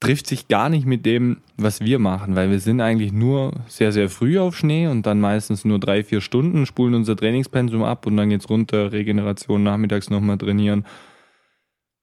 trifft 0.00 0.26
sich 0.26 0.48
gar 0.48 0.68
nicht 0.68 0.84
mit 0.84 1.06
dem, 1.06 1.38
was 1.56 1.80
wir 1.80 1.98
machen, 1.98 2.36
weil 2.36 2.50
wir 2.50 2.60
sind 2.60 2.82
eigentlich 2.82 3.10
nur 3.10 3.52
sehr, 3.68 3.90
sehr 3.90 4.10
früh 4.10 4.38
auf 4.38 4.54
Schnee 4.54 4.86
und 4.86 5.06
dann 5.06 5.18
meistens 5.18 5.64
nur 5.64 5.80
drei, 5.80 6.04
vier 6.04 6.20
Stunden, 6.20 6.66
spulen 6.66 6.92
unser 6.92 7.16
Trainingspensum 7.16 7.82
ab 7.84 8.06
und 8.06 8.18
dann 8.18 8.28
geht's 8.28 8.50
runter, 8.50 8.92
Regeneration 8.92 9.62
nachmittags 9.62 10.10
nochmal 10.10 10.36
trainieren. 10.36 10.84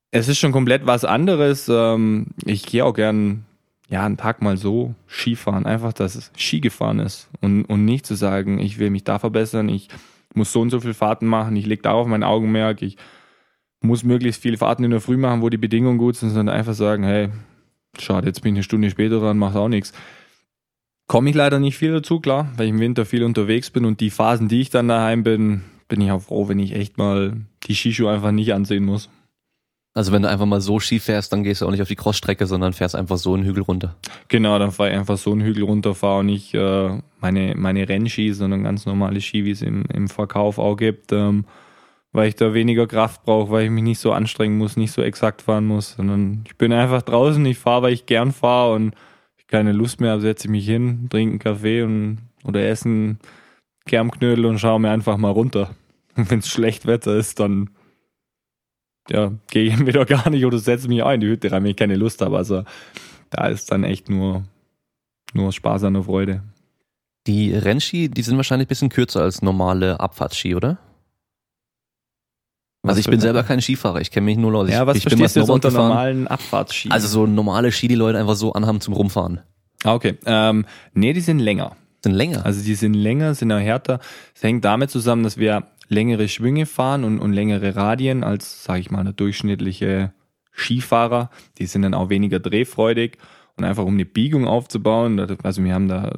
Es 0.10 0.30
ist 0.30 0.40
schon 0.40 0.52
komplett 0.52 0.88
was 0.88 1.06
anderes. 1.06 1.70
Ähm, 1.72 2.30
ich 2.44 2.66
gehe 2.66 2.84
auch 2.84 2.96
gern 2.96 3.46
ja, 3.92 4.06
einen 4.06 4.18
Tag 4.18 4.42
mal 4.42 4.56
so 4.56 4.96
Skifahren, 5.08 5.66
einfach, 5.66 5.92
dass 5.92 6.16
es 6.16 6.32
Ski 6.38 6.62
gefahren 6.62 7.00
ist 7.00 7.30
und, 7.42 7.66
und 7.66 7.84
nicht 7.84 8.06
zu 8.06 8.16
sagen, 8.16 8.58
ich 8.58 8.80
will 8.80 8.90
mich 8.90 9.04
da 9.04 9.20
verbessern, 9.20 9.68
ich 9.68 9.90
muss 10.34 10.54
so 10.54 10.62
und 10.62 10.70
so 10.70 10.80
viele 10.80 10.94
Fahrten 10.94 11.28
machen, 11.28 11.58
ich 11.58 11.66
lege 11.66 11.82
darauf 11.82 12.08
mein 12.08 12.24
Augenmerk, 12.24 12.82
ich 12.82 12.96
muss 13.82 14.06
möglichst 14.06 14.42
viele 14.42 14.58
Fahrten 14.58 14.86
in 14.86 14.92
der 14.92 15.02
Früh 15.02 15.18
machen, 15.18 15.42
wo 15.42 15.50
die 15.50 15.58
Bedingungen 15.58 15.98
gut 15.98 16.16
sind, 16.16 16.30
sondern 16.30 16.56
einfach 16.56 16.74
sagen, 16.74 17.04
hey, 17.04 17.30
schade, 18.00 18.28
jetzt 18.28 18.42
bin 18.42 18.54
ich 18.54 18.60
eine 18.60 18.64
Stunde 18.64 18.90
später 18.90 19.20
dran, 19.20 19.38
macht 19.38 19.58
auch 19.58 19.68
nichts. 19.68 19.92
Komme 21.08 21.30
ich 21.30 21.36
leider 21.36 21.60
nicht 21.60 21.78
viel 21.78 21.92
dazu, 21.92 22.22
klar, 22.22 22.50
weil 22.56 22.68
ich 22.68 22.72
im 22.72 22.80
Winter 22.80 23.06
viel 23.06 23.26
unterwegs 23.26 23.72
bin 23.72 23.84
und 23.84 24.00
die 24.00 24.10
Phasen, 24.10 24.48
die 24.48 24.62
ich 24.62 24.70
dann 24.70 24.88
daheim 24.88 25.24
bin, 25.24 25.64
bin 25.90 26.00
ich 26.00 26.12
auch 26.12 26.22
froh, 26.22 26.48
wenn 26.48 26.60
ich 26.60 26.74
echt 26.74 26.98
mal 26.98 27.42
die 27.64 27.76
Skischuhe 27.76 28.10
einfach 28.10 28.32
nicht 28.32 28.54
ansehen 28.54 28.86
muss. 28.86 29.10
Also 29.94 30.14
wenn 30.14 30.22
du 30.22 30.30
einfach 30.30 30.46
mal 30.46 30.62
so 30.62 30.80
Ski 30.80 31.00
fährst, 31.00 31.34
dann 31.34 31.44
gehst 31.44 31.62
du 31.62 31.66
auch 31.66 31.72
nicht 31.72 31.82
auf 31.82 31.88
die 31.88 31.98
Crossstrecke, 31.98 32.48
sondern 32.48 32.72
fährst 32.72 32.96
einfach 32.96 33.18
so 33.18 33.34
einen 33.34 33.44
Hügel 33.44 33.64
runter. 33.64 33.96
Genau, 34.30 34.58
dann 34.58 34.72
fahre 34.72 34.92
ich 34.92 34.96
einfach 34.96 35.18
so 35.18 35.34
einen 35.34 35.42
Hügel 35.42 35.64
runter, 35.64 35.94
fahre 35.96 36.20
auch 36.20 36.24
nicht 36.24 36.54
äh, 36.54 36.98
meine, 37.20 37.56
meine 37.58 37.90
Rennski, 37.90 38.32
sondern 38.32 38.64
ganz 38.64 38.86
normale 38.86 39.20
Ski, 39.20 39.44
wie 39.44 39.52
es 39.52 39.62
im, 39.62 39.84
im 39.94 40.08
Verkauf 40.08 40.60
auch 40.60 40.78
gibt, 40.78 41.12
ähm, 41.12 41.44
weil 42.14 42.30
ich 42.30 42.36
da 42.36 42.54
weniger 42.54 42.88
Kraft 42.88 43.24
brauche, 43.24 43.52
weil 43.52 43.66
ich 43.66 43.72
mich 43.72 43.84
nicht 43.84 44.00
so 44.00 44.14
anstrengen 44.14 44.58
muss, 44.58 44.78
nicht 44.78 44.94
so 44.94 45.02
exakt 45.02 45.42
fahren 45.42 45.66
muss, 45.66 45.94
sondern 45.94 46.44
ich 46.46 46.56
bin 46.56 46.72
einfach 46.72 47.02
draußen, 47.02 47.46
ich 47.46 47.58
fahre, 47.58 47.84
weil 47.84 47.94
ich 47.94 48.06
gern 48.06 48.32
fahre 48.32 48.74
und 48.74 48.96
ich 49.38 49.48
keine 49.48 49.74
Lust 49.74 50.00
mehr 50.00 50.12
habe, 50.12 50.22
setze 50.22 50.48
ich 50.48 50.52
mich 50.52 50.66
hin, 50.66 51.08
trinke 51.10 51.32
einen 51.32 51.40
Kaffee 51.40 51.84
und, 51.84 52.20
oder 52.46 52.66
essen 52.66 53.20
Kermknödel 53.86 54.46
und 54.46 54.60
schaue 54.60 54.80
mir 54.80 54.92
einfach 54.92 55.18
mal 55.18 55.32
runter. 55.32 55.72
Und 56.18 56.30
wenn 56.30 56.40
es 56.40 56.50
schlecht 56.50 56.86
Wetter 56.86 57.16
ist, 57.16 57.40
dann 57.40 57.70
ja, 59.10 59.32
gehe 59.50 59.66
ich 59.66 59.74
entweder 59.74 60.06
gar 60.06 60.30
nicht 60.30 60.46
oder 60.46 60.60
setze 60.60 60.88
mich 60.88 61.02
auch 61.04 61.12
in 61.12 61.22
die 61.22 61.28
Hütte 61.28 61.52
rein, 61.52 61.64
wenn 61.64 61.72
ich 61.72 61.78
keine 61.78 61.96
Lust 61.96 62.22
habe. 62.22 62.38
Also 62.38 62.64
da 63.30 63.48
ist 63.48 63.72
dann 63.72 63.84
echt 63.84 64.10
nur, 64.10 64.44
nur 65.34 65.52
Spaß 65.52 65.84
an 65.86 65.94
der 65.96 66.04
Freude. 66.04 66.44
Die 67.28 67.54
Rennski, 67.54 68.10
die 68.10 68.22
sind 68.22 68.38
wahrscheinlich 68.38 68.68
ein 68.68 68.70
bisschen 68.70 68.90
kürzer 68.90 69.22
als 69.22 69.42
normale 69.42 70.00
Abfahrtski, 70.00 70.56
oder? 70.56 70.80
Also 72.84 73.00
ich 73.00 73.06
bin 73.06 73.20
selber 73.20 73.44
kein 73.44 73.62
Skifahrer, 73.62 74.02
ich 74.02 74.10
kenne 74.10 74.26
mich 74.26 74.38
nur 74.38 74.52
Leute. 74.52 74.72
Ja, 74.72 74.88
was 74.88 74.98
ich 74.98 75.06
bin 75.06 75.20
du 75.20 75.24
unter 75.24 75.70
gefahren. 75.70 75.90
normalen 75.90 76.28
Abfahrtsski? 76.28 76.90
Also 76.90 77.08
so 77.08 77.28
normale 77.28 77.72
Ski, 77.72 77.88
die 77.88 77.96
Leute 77.96 78.18
einfach 78.18 78.36
so 78.36 78.54
anhaben 78.54 78.82
zum 78.82 78.96
Rumfahren. 78.96 79.42
Ah, 79.84 79.94
okay. 79.94 80.18
Ähm, 80.26 80.66
nee, 80.94 81.14
die 81.14 81.22
sind 81.22 81.40
länger. 81.40 81.76
Sind 82.04 82.14
länger? 82.14 82.46
Also 82.46 82.64
die 82.64 82.76
sind 82.76 82.94
länger, 82.96 83.36
sind 83.36 83.52
auch 83.52 83.60
härter. 83.60 84.00
Es 84.36 84.44
hängt 84.44 84.66
damit 84.66 84.90
zusammen, 84.90 85.24
dass 85.24 85.38
wir 85.38 85.68
längere 85.88 86.28
Schwünge 86.28 86.66
fahren 86.66 87.04
und, 87.04 87.20
und 87.20 87.34
längere 87.34 87.76
Radien 87.76 88.24
als, 88.24 88.64
sage 88.64 88.80
ich 88.80 88.92
mal, 88.92 89.04
der 89.04 89.14
durchschnittliche 89.14 90.14
Skifahrer. 90.54 91.30
Die 91.58 91.66
sind 91.66 91.84
dann 91.84 91.94
auch 91.94 92.10
weniger 92.10 92.40
drehfreudig 92.40 93.18
und 93.58 93.66
einfach 93.66 93.86
um 93.86 93.94
eine 93.94 94.06
Biegung 94.06 94.48
aufzubauen. 94.48 95.20
Also 95.44 95.64
wir 95.64 95.74
haben 95.74 95.88
da 95.88 96.12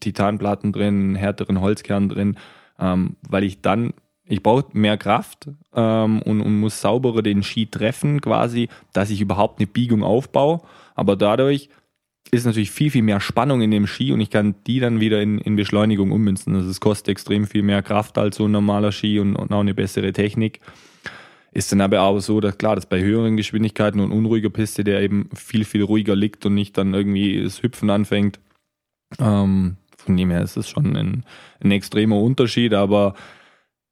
Titanplatten 0.00 0.72
drin, 0.72 0.94
einen 0.94 1.14
härteren 1.14 1.60
Holzkern 1.60 2.08
drin, 2.08 2.36
ähm, 2.78 3.16
weil 3.28 3.44
ich 3.44 3.60
dann, 3.60 3.94
ich 4.24 4.42
brauche 4.42 4.66
mehr 4.72 4.96
Kraft 4.96 5.48
ähm, 5.74 6.22
und, 6.22 6.40
und 6.40 6.58
muss 6.58 6.80
sauberer 6.80 7.22
den 7.22 7.42
Ski 7.42 7.66
treffen 7.66 8.20
quasi, 8.20 8.68
dass 8.92 9.10
ich 9.10 9.20
überhaupt 9.20 9.60
eine 9.60 9.66
Biegung 9.66 10.02
aufbaue. 10.02 10.60
Aber 10.94 11.16
dadurch 11.16 11.68
ist 12.30 12.44
natürlich 12.46 12.70
viel, 12.70 12.90
viel 12.90 13.02
mehr 13.02 13.20
Spannung 13.20 13.60
in 13.60 13.70
dem 13.70 13.86
Ski 13.86 14.12
und 14.12 14.20
ich 14.20 14.30
kann 14.30 14.54
die 14.66 14.78
dann 14.78 15.00
wieder 15.00 15.20
in, 15.20 15.38
in 15.38 15.56
Beschleunigung 15.56 16.12
ummünzen. 16.12 16.54
Also 16.54 16.70
es 16.70 16.80
kostet 16.80 17.08
extrem 17.08 17.46
viel 17.46 17.62
mehr 17.62 17.82
Kraft 17.82 18.18
als 18.18 18.36
so 18.36 18.46
ein 18.46 18.52
normaler 18.52 18.92
Ski 18.92 19.18
und, 19.18 19.36
und 19.36 19.52
auch 19.52 19.60
eine 19.60 19.74
bessere 19.74 20.12
Technik. 20.12 20.60
Ist 21.52 21.72
dann 21.72 21.80
aber 21.80 22.02
auch 22.02 22.20
so, 22.20 22.40
dass 22.40 22.58
klar, 22.58 22.76
dass 22.76 22.86
bei 22.86 23.00
höheren 23.00 23.36
Geschwindigkeiten 23.36 24.00
und 24.00 24.12
unruhiger 24.12 24.50
Piste 24.50 24.84
der 24.84 25.00
eben 25.02 25.28
viel, 25.34 25.64
viel 25.64 25.82
ruhiger 25.82 26.14
liegt 26.14 26.46
und 26.46 26.54
nicht 26.54 26.78
dann 26.78 26.94
irgendwie 26.94 27.42
das 27.42 27.62
Hüpfen 27.62 27.90
anfängt. 27.90 28.38
Ähm, 29.18 29.76
von 29.96 30.16
dem 30.16 30.30
her 30.30 30.42
ist 30.42 30.56
es 30.56 30.68
schon 30.68 30.96
ein, 30.96 31.24
ein 31.58 31.72
extremer 31.72 32.20
Unterschied, 32.20 32.74
aber 32.74 33.14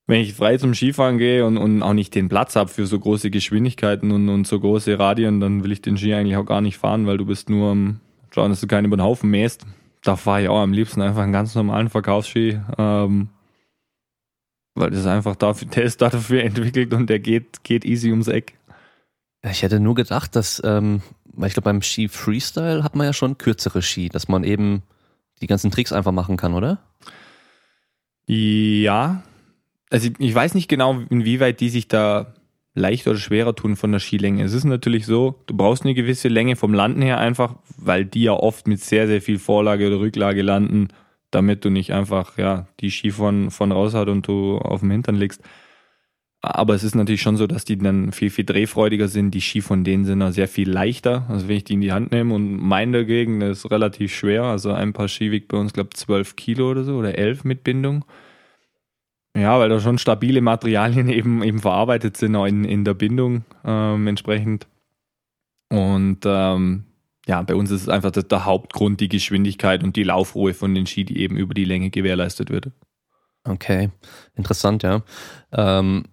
wenn 0.06 0.20
ich 0.20 0.34
frei 0.34 0.56
zum 0.56 0.74
Skifahren 0.74 1.18
gehe 1.18 1.44
und, 1.44 1.58
und 1.58 1.82
auch 1.82 1.92
nicht 1.92 2.14
den 2.14 2.28
Platz 2.28 2.54
habe 2.54 2.70
für 2.70 2.86
so 2.86 2.98
große 2.98 3.30
Geschwindigkeiten 3.30 4.12
und, 4.12 4.28
und 4.28 4.46
so 4.46 4.60
große 4.60 4.98
Radien, 4.98 5.40
dann 5.40 5.64
will 5.64 5.72
ich 5.72 5.82
den 5.82 5.98
Ski 5.98 6.14
eigentlich 6.14 6.36
auch 6.36 6.46
gar 6.46 6.60
nicht 6.60 6.78
fahren, 6.78 7.06
weil 7.06 7.18
du 7.18 7.26
bist 7.26 7.50
nur 7.50 7.72
am 7.72 8.00
schauen, 8.30 8.50
dass 8.50 8.60
du 8.60 8.66
keinen 8.66 8.86
über 8.86 8.96
den 8.96 9.04
Haufen 9.04 9.30
mähst. 9.30 9.66
da 10.02 10.16
fahre 10.16 10.42
ich 10.42 10.48
auch 10.48 10.60
am 10.60 10.72
liebsten 10.72 11.02
einfach 11.02 11.22
einen 11.22 11.32
ganz 11.32 11.54
normalen 11.54 11.90
Verkaufsski. 11.90 12.60
Ähm, 12.78 13.28
weil 14.74 14.90
das 14.90 15.06
einfach 15.06 15.36
dafür, 15.36 15.68
der 15.68 15.82
ist 15.82 16.00
dafür 16.00 16.42
entwickelt 16.44 16.94
und 16.94 17.10
der 17.10 17.18
geht, 17.18 17.64
geht 17.64 17.84
easy 17.84 18.10
ums 18.10 18.28
Eck. 18.28 18.54
Ich 19.42 19.62
hätte 19.62 19.80
nur 19.80 19.94
gedacht, 19.94 20.36
dass, 20.36 20.62
ähm, 20.64 21.02
weil 21.24 21.48
ich 21.48 21.54
glaube, 21.54 21.64
beim 21.64 21.82
Ski 21.82 22.08
Freestyle 22.08 22.82
hat 22.82 22.94
man 22.94 23.06
ja 23.06 23.12
schon 23.12 23.38
kürzere 23.38 23.82
Ski, 23.82 24.08
dass 24.08 24.28
man 24.28 24.44
eben 24.44 24.82
die 25.40 25.46
ganzen 25.46 25.70
Tricks 25.70 25.92
einfach 25.92 26.12
machen 26.12 26.36
kann, 26.36 26.54
oder? 26.54 26.78
Ja. 28.26 29.22
Also 29.90 30.10
ich 30.18 30.34
weiß 30.34 30.54
nicht 30.54 30.68
genau, 30.68 31.00
inwieweit 31.08 31.60
die 31.60 31.70
sich 31.70 31.88
da 31.88 32.34
leichter 32.78 33.10
oder 33.10 33.18
schwerer 33.18 33.54
tun 33.54 33.76
von 33.76 33.92
der 33.92 34.00
Skilänge. 34.00 34.44
Es 34.44 34.54
ist 34.54 34.64
natürlich 34.64 35.06
so, 35.06 35.42
du 35.46 35.56
brauchst 35.56 35.84
eine 35.84 35.94
gewisse 35.94 36.28
Länge 36.28 36.56
vom 36.56 36.72
Landen 36.72 37.02
her 37.02 37.18
einfach, 37.18 37.56
weil 37.76 38.04
die 38.04 38.24
ja 38.24 38.32
oft 38.32 38.66
mit 38.66 38.80
sehr, 38.80 39.06
sehr 39.06 39.20
viel 39.20 39.38
Vorlage 39.38 39.86
oder 39.86 40.00
Rücklage 40.00 40.42
landen, 40.42 40.88
damit 41.30 41.64
du 41.64 41.70
nicht 41.70 41.92
einfach 41.92 42.38
ja, 42.38 42.68
die 42.80 42.90
Ski 42.90 43.10
von, 43.10 43.50
von 43.50 43.72
raus 43.72 43.94
hat 43.94 44.08
und 44.08 44.26
du 44.26 44.58
auf 44.58 44.80
dem 44.80 44.90
Hintern 44.90 45.16
liegst. 45.16 45.42
Aber 46.40 46.74
es 46.74 46.84
ist 46.84 46.94
natürlich 46.94 47.20
schon 47.20 47.36
so, 47.36 47.48
dass 47.48 47.64
die 47.64 47.76
dann 47.76 48.12
viel, 48.12 48.30
viel 48.30 48.44
drehfreudiger 48.44 49.08
sind. 49.08 49.32
Die 49.32 49.40
Ski 49.40 49.60
von 49.60 49.82
denen 49.82 50.04
sind 50.04 50.22
auch 50.22 50.30
sehr 50.30 50.46
viel 50.46 50.70
leichter. 50.70 51.26
Also 51.28 51.48
wenn 51.48 51.56
ich 51.56 51.64
die 51.64 51.74
in 51.74 51.80
die 51.80 51.92
Hand 51.92 52.12
nehme 52.12 52.32
und 52.32 52.56
mein 52.56 52.92
dagegen, 52.92 53.40
ist 53.40 53.68
relativ 53.70 54.14
schwer. 54.14 54.44
Also 54.44 54.72
ein 54.72 54.92
paar 54.92 55.08
Ski 55.08 55.32
wiegt 55.32 55.48
bei 55.48 55.56
uns, 55.56 55.72
glaube 55.72 55.90
ich, 55.92 55.98
12 55.98 56.36
Kilo 56.36 56.70
oder 56.70 56.84
so 56.84 56.94
oder 56.94 57.18
11 57.18 57.42
mit 57.42 57.64
Bindung. 57.64 58.04
Ja, 59.38 59.58
weil 59.60 59.68
da 59.68 59.78
schon 59.78 59.98
stabile 59.98 60.40
Materialien 60.40 61.08
eben, 61.08 61.42
eben 61.42 61.60
verarbeitet 61.60 62.16
sind, 62.16 62.34
auch 62.36 62.46
in, 62.46 62.64
in 62.64 62.84
der 62.84 62.94
Bindung 62.94 63.44
ähm, 63.64 64.06
entsprechend. 64.06 64.66
Und 65.70 66.20
ähm, 66.24 66.84
ja, 67.26 67.42
bei 67.42 67.54
uns 67.54 67.70
ist 67.70 67.82
es 67.82 67.88
einfach 67.88 68.10
der, 68.10 68.44
Hauptgrund 68.44 69.00
die 69.00 69.08
Geschwindigkeit 69.08 69.84
und 69.84 69.96
die 69.96 70.02
Laufruhe 70.02 70.54
von 70.54 70.74
den 70.74 70.86
Ski, 70.86 71.04
die 71.04 71.20
eben 71.20 71.36
über 71.36 71.54
die 71.54 71.66
Länge 71.66 71.90
gewährleistet 71.90 72.50
wird. 72.50 72.70
Okay, 73.44 73.90
interessant, 74.34 74.82
ja. 74.82 75.02
Ähm, 75.52 76.04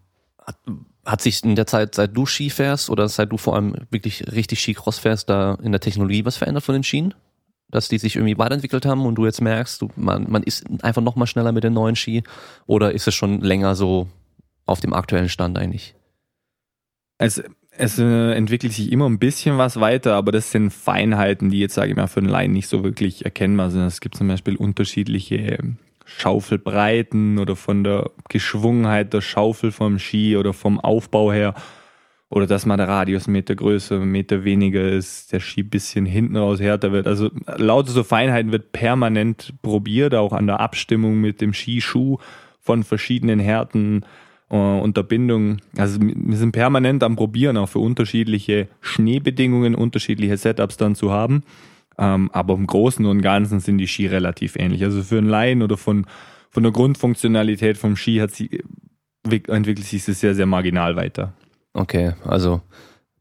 hat, 0.46 0.58
hat, 1.06 1.22
sich 1.22 1.44
in 1.44 1.56
der 1.56 1.68
Zeit, 1.68 1.96
seit 1.96 2.16
du 2.16 2.26
Ski 2.26 2.50
fährst 2.50 2.90
oder 2.90 3.08
seit 3.08 3.32
du 3.32 3.38
vor 3.38 3.56
allem 3.56 3.76
wirklich 3.90 4.32
richtig 4.34 4.60
Ski-Cross 4.60 5.00
fährst, 5.00 5.30
da 5.30 5.58
in 5.64 5.72
der 5.72 5.82
Technologie 5.82 6.26
was 6.26 6.38
verändert 6.38 6.64
von 6.64 6.74
den 6.74 6.84
Schienen? 6.84 7.14
Dass 7.70 7.90
die 7.90 7.98
sich 7.98 8.16
irgendwie 8.16 8.38
weiterentwickelt 8.38 8.86
haben 8.86 9.06
und 9.06 9.16
du 9.16 9.26
jetzt 9.26 9.42
merkst, 9.42 9.82
du, 9.82 9.90
man, 9.96 10.30
man 10.30 10.44
ist 10.44 10.66
einfach 10.84 11.02
noch 11.02 11.16
mal 11.16 11.28
schneller 11.28 11.52
mit 11.52 11.64
den 11.64 11.74
neuen 11.74 11.96
Ski 11.96 12.24
oder 12.68 12.92
ist 12.92 13.08
es 13.08 13.16
schon 13.16 13.42
länger 13.42 13.76
so 13.76 14.08
auf 14.66 14.80
dem 14.82 14.94
aktuellen 14.94 15.30
Stand 15.30 15.58
eigentlich? 15.58 15.96
Es, 17.18 17.44
es 17.72 18.00
äh, 18.00 18.34
entwickelt 18.34 18.74
sich 18.74 18.92
immer 18.92 19.10
ein 19.10 19.20
bisschen 19.20 19.58
was 19.58 19.80
weiter, 19.80 20.16
aber 20.16 20.32
das 20.32 20.52
sind 20.52 20.72
Feinheiten, 20.72 21.50
die 21.50 21.60
jetzt, 21.60 21.76
sage 21.76 21.92
ich 21.92 21.98
mal, 21.98 22.08
für 22.08 22.20
einen 22.20 22.30
Laien 22.30 22.52
nicht 22.52 22.68
so 22.68 22.84
wirklich 22.84 23.26
erkennbar 23.26 23.72
sind. 23.72 23.84
Es 23.84 24.02
gibt 24.02 24.16
zum 24.16 24.28
Beispiel 24.28 24.56
unterschiedliche 24.56 25.76
Schaufelbreiten 26.06 27.40
oder 27.40 27.56
von 27.56 27.84
der 27.84 28.12
Geschwungenheit 28.30 29.14
der 29.14 29.22
Schaufel 29.22 29.72
vom 29.72 29.98
Ski 29.98 30.38
oder 30.38 30.54
vom 30.54 30.80
Aufbau 30.80 31.32
her 31.32 31.56
oder 32.30 32.48
dass 32.48 32.66
mal 32.66 32.78
der 32.78 32.88
Radius 32.88 33.28
einen 33.28 33.34
Meter 33.34 33.56
größer, 33.56 33.96
einen 33.96 34.12
Meter 34.12 34.44
weniger 34.44 34.88
ist, 34.88 35.32
der 35.32 35.40
Ski 35.40 35.62
ein 35.62 35.70
bisschen 35.70 36.06
hinten 36.06 36.38
raus 36.38 36.60
härter 36.60 36.92
wird. 36.92 37.08
Also 37.08 37.30
lauter 37.58 37.92
so 37.92 38.04
Feinheiten 38.04 38.52
wird 38.52 38.72
permanent 38.72 39.54
probiert, 39.62 40.16
auch 40.16 40.34
an 40.34 40.48
der 40.48 40.60
Abstimmung 40.60 41.22
mit 41.22 41.42
dem 41.42 41.54
Skischuh 41.54 42.18
von 42.60 42.84
verschiedenen 42.84 43.40
Härten 43.40 44.04
äh, 44.50 45.04
Bindung. 45.04 45.58
Also 45.78 46.00
wir 46.02 46.38
sind 46.38 46.52
permanent 46.52 47.04
am 47.04 47.16
Probieren, 47.16 47.58
auch 47.58 47.70
für 47.70 47.80
unterschiedliche 47.80 48.70
Schneebedingungen, 48.82 49.76
unterschiedliche 49.76 50.38
Setups 50.38 50.78
dann 50.78 50.96
zu 50.96 51.12
haben. 51.12 51.44
Ähm, 51.98 52.30
aber 52.34 52.56
im 52.56 52.68
Großen 52.68 53.06
und 53.06 53.22
Ganzen 53.22 53.60
sind 53.60 53.78
die 53.78 53.88
Ski 53.88 54.08
relativ 54.08 54.56
ähnlich. 54.56 54.84
Also 54.84 55.02
für 55.02 55.18
einen 55.18 55.30
Laien 55.30 55.62
oder 55.62 55.78
von, 55.78 56.06
von 56.50 56.64
der 56.64 56.72
Grundfunktionalität 56.72 57.78
vom 57.78 57.96
Ski 57.96 58.18
hat 58.18 58.32
sie, 58.32 58.64
entwickelt 59.24 59.86
sich 59.86 60.04
das 60.06 60.20
sehr, 60.20 60.36
sehr 60.36 60.46
marginal 60.46 60.96
weiter. 60.96 61.34
Okay, 61.76 62.14
also 62.24 62.62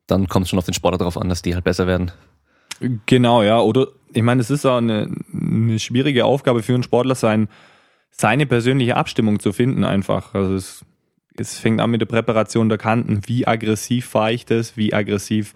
dann 0.06 0.28
kommt 0.28 0.44
es 0.44 0.50
schon 0.50 0.58
auf 0.58 0.64
den 0.64 0.74
Sportler 0.74 0.98
drauf 0.98 1.18
an, 1.18 1.28
dass 1.28 1.42
die 1.42 1.54
halt 1.54 1.64
besser 1.64 1.86
werden. 1.86 2.12
Genau, 3.06 3.42
ja. 3.42 3.60
Oder 3.60 3.88
ich 4.12 4.22
meine, 4.22 4.40
es 4.40 4.50
ist 4.50 4.64
auch 4.64 4.78
eine, 4.78 5.10
eine 5.32 5.78
schwierige 5.80 6.24
Aufgabe 6.24 6.62
für 6.62 6.74
einen 6.74 6.84
Sportler 6.84 7.16
sein, 7.16 7.48
seine 8.10 8.46
persönliche 8.46 8.96
Abstimmung 8.96 9.40
zu 9.40 9.52
finden 9.52 9.84
einfach. 9.84 10.34
Also 10.34 10.54
es, 10.54 10.84
es 11.36 11.58
fängt 11.58 11.80
an 11.80 11.90
mit 11.90 12.00
der 12.00 12.06
Präparation 12.06 12.68
der 12.68 12.78
Kanten. 12.78 13.22
Wie 13.26 13.46
aggressiv 13.46 14.06
fahre 14.06 14.32
ich 14.32 14.46
das? 14.46 14.76
Wie 14.76 14.94
aggressiv 14.94 15.54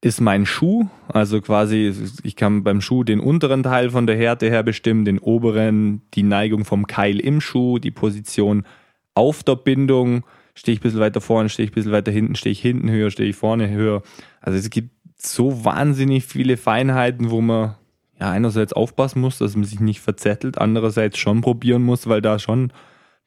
ist 0.00 0.20
mein 0.20 0.44
Schuh? 0.44 0.88
Also 1.06 1.40
quasi, 1.40 1.94
ich 2.24 2.34
kann 2.34 2.64
beim 2.64 2.80
Schuh 2.80 3.04
den 3.04 3.20
unteren 3.20 3.62
Teil 3.62 3.90
von 3.90 4.08
der 4.08 4.16
Härte 4.16 4.50
her 4.50 4.64
bestimmen, 4.64 5.04
den 5.04 5.20
oberen, 5.20 6.02
die 6.14 6.24
Neigung 6.24 6.64
vom 6.64 6.88
Keil 6.88 7.20
im 7.20 7.40
Schuh, 7.40 7.78
die 7.78 7.92
Position 7.92 8.66
auf 9.14 9.44
der 9.44 9.54
Bindung 9.54 10.24
stehe 10.54 10.74
ich 10.74 10.80
ein 10.80 10.82
bisschen 10.82 11.00
weiter 11.00 11.20
vorne, 11.20 11.48
stehe 11.48 11.64
ich 11.64 11.72
ein 11.72 11.74
bisschen 11.74 11.92
weiter 11.92 12.12
hinten, 12.12 12.34
stehe 12.34 12.52
ich 12.52 12.60
hinten 12.60 12.90
höher, 12.90 13.10
stehe 13.10 13.28
ich 13.28 13.36
vorne 13.36 13.70
höher. 13.70 14.02
Also 14.40 14.58
es 14.58 14.70
gibt 14.70 14.90
so 15.16 15.64
wahnsinnig 15.64 16.24
viele 16.24 16.56
Feinheiten, 16.56 17.30
wo 17.30 17.40
man 17.40 17.76
ja 18.18 18.30
einerseits 18.30 18.72
aufpassen 18.72 19.20
muss, 19.20 19.38
dass 19.38 19.56
man 19.56 19.64
sich 19.64 19.80
nicht 19.80 20.00
verzettelt, 20.00 20.58
andererseits 20.58 21.18
schon 21.18 21.40
probieren 21.40 21.82
muss, 21.82 22.06
weil 22.06 22.20
da 22.20 22.38
schon 22.38 22.72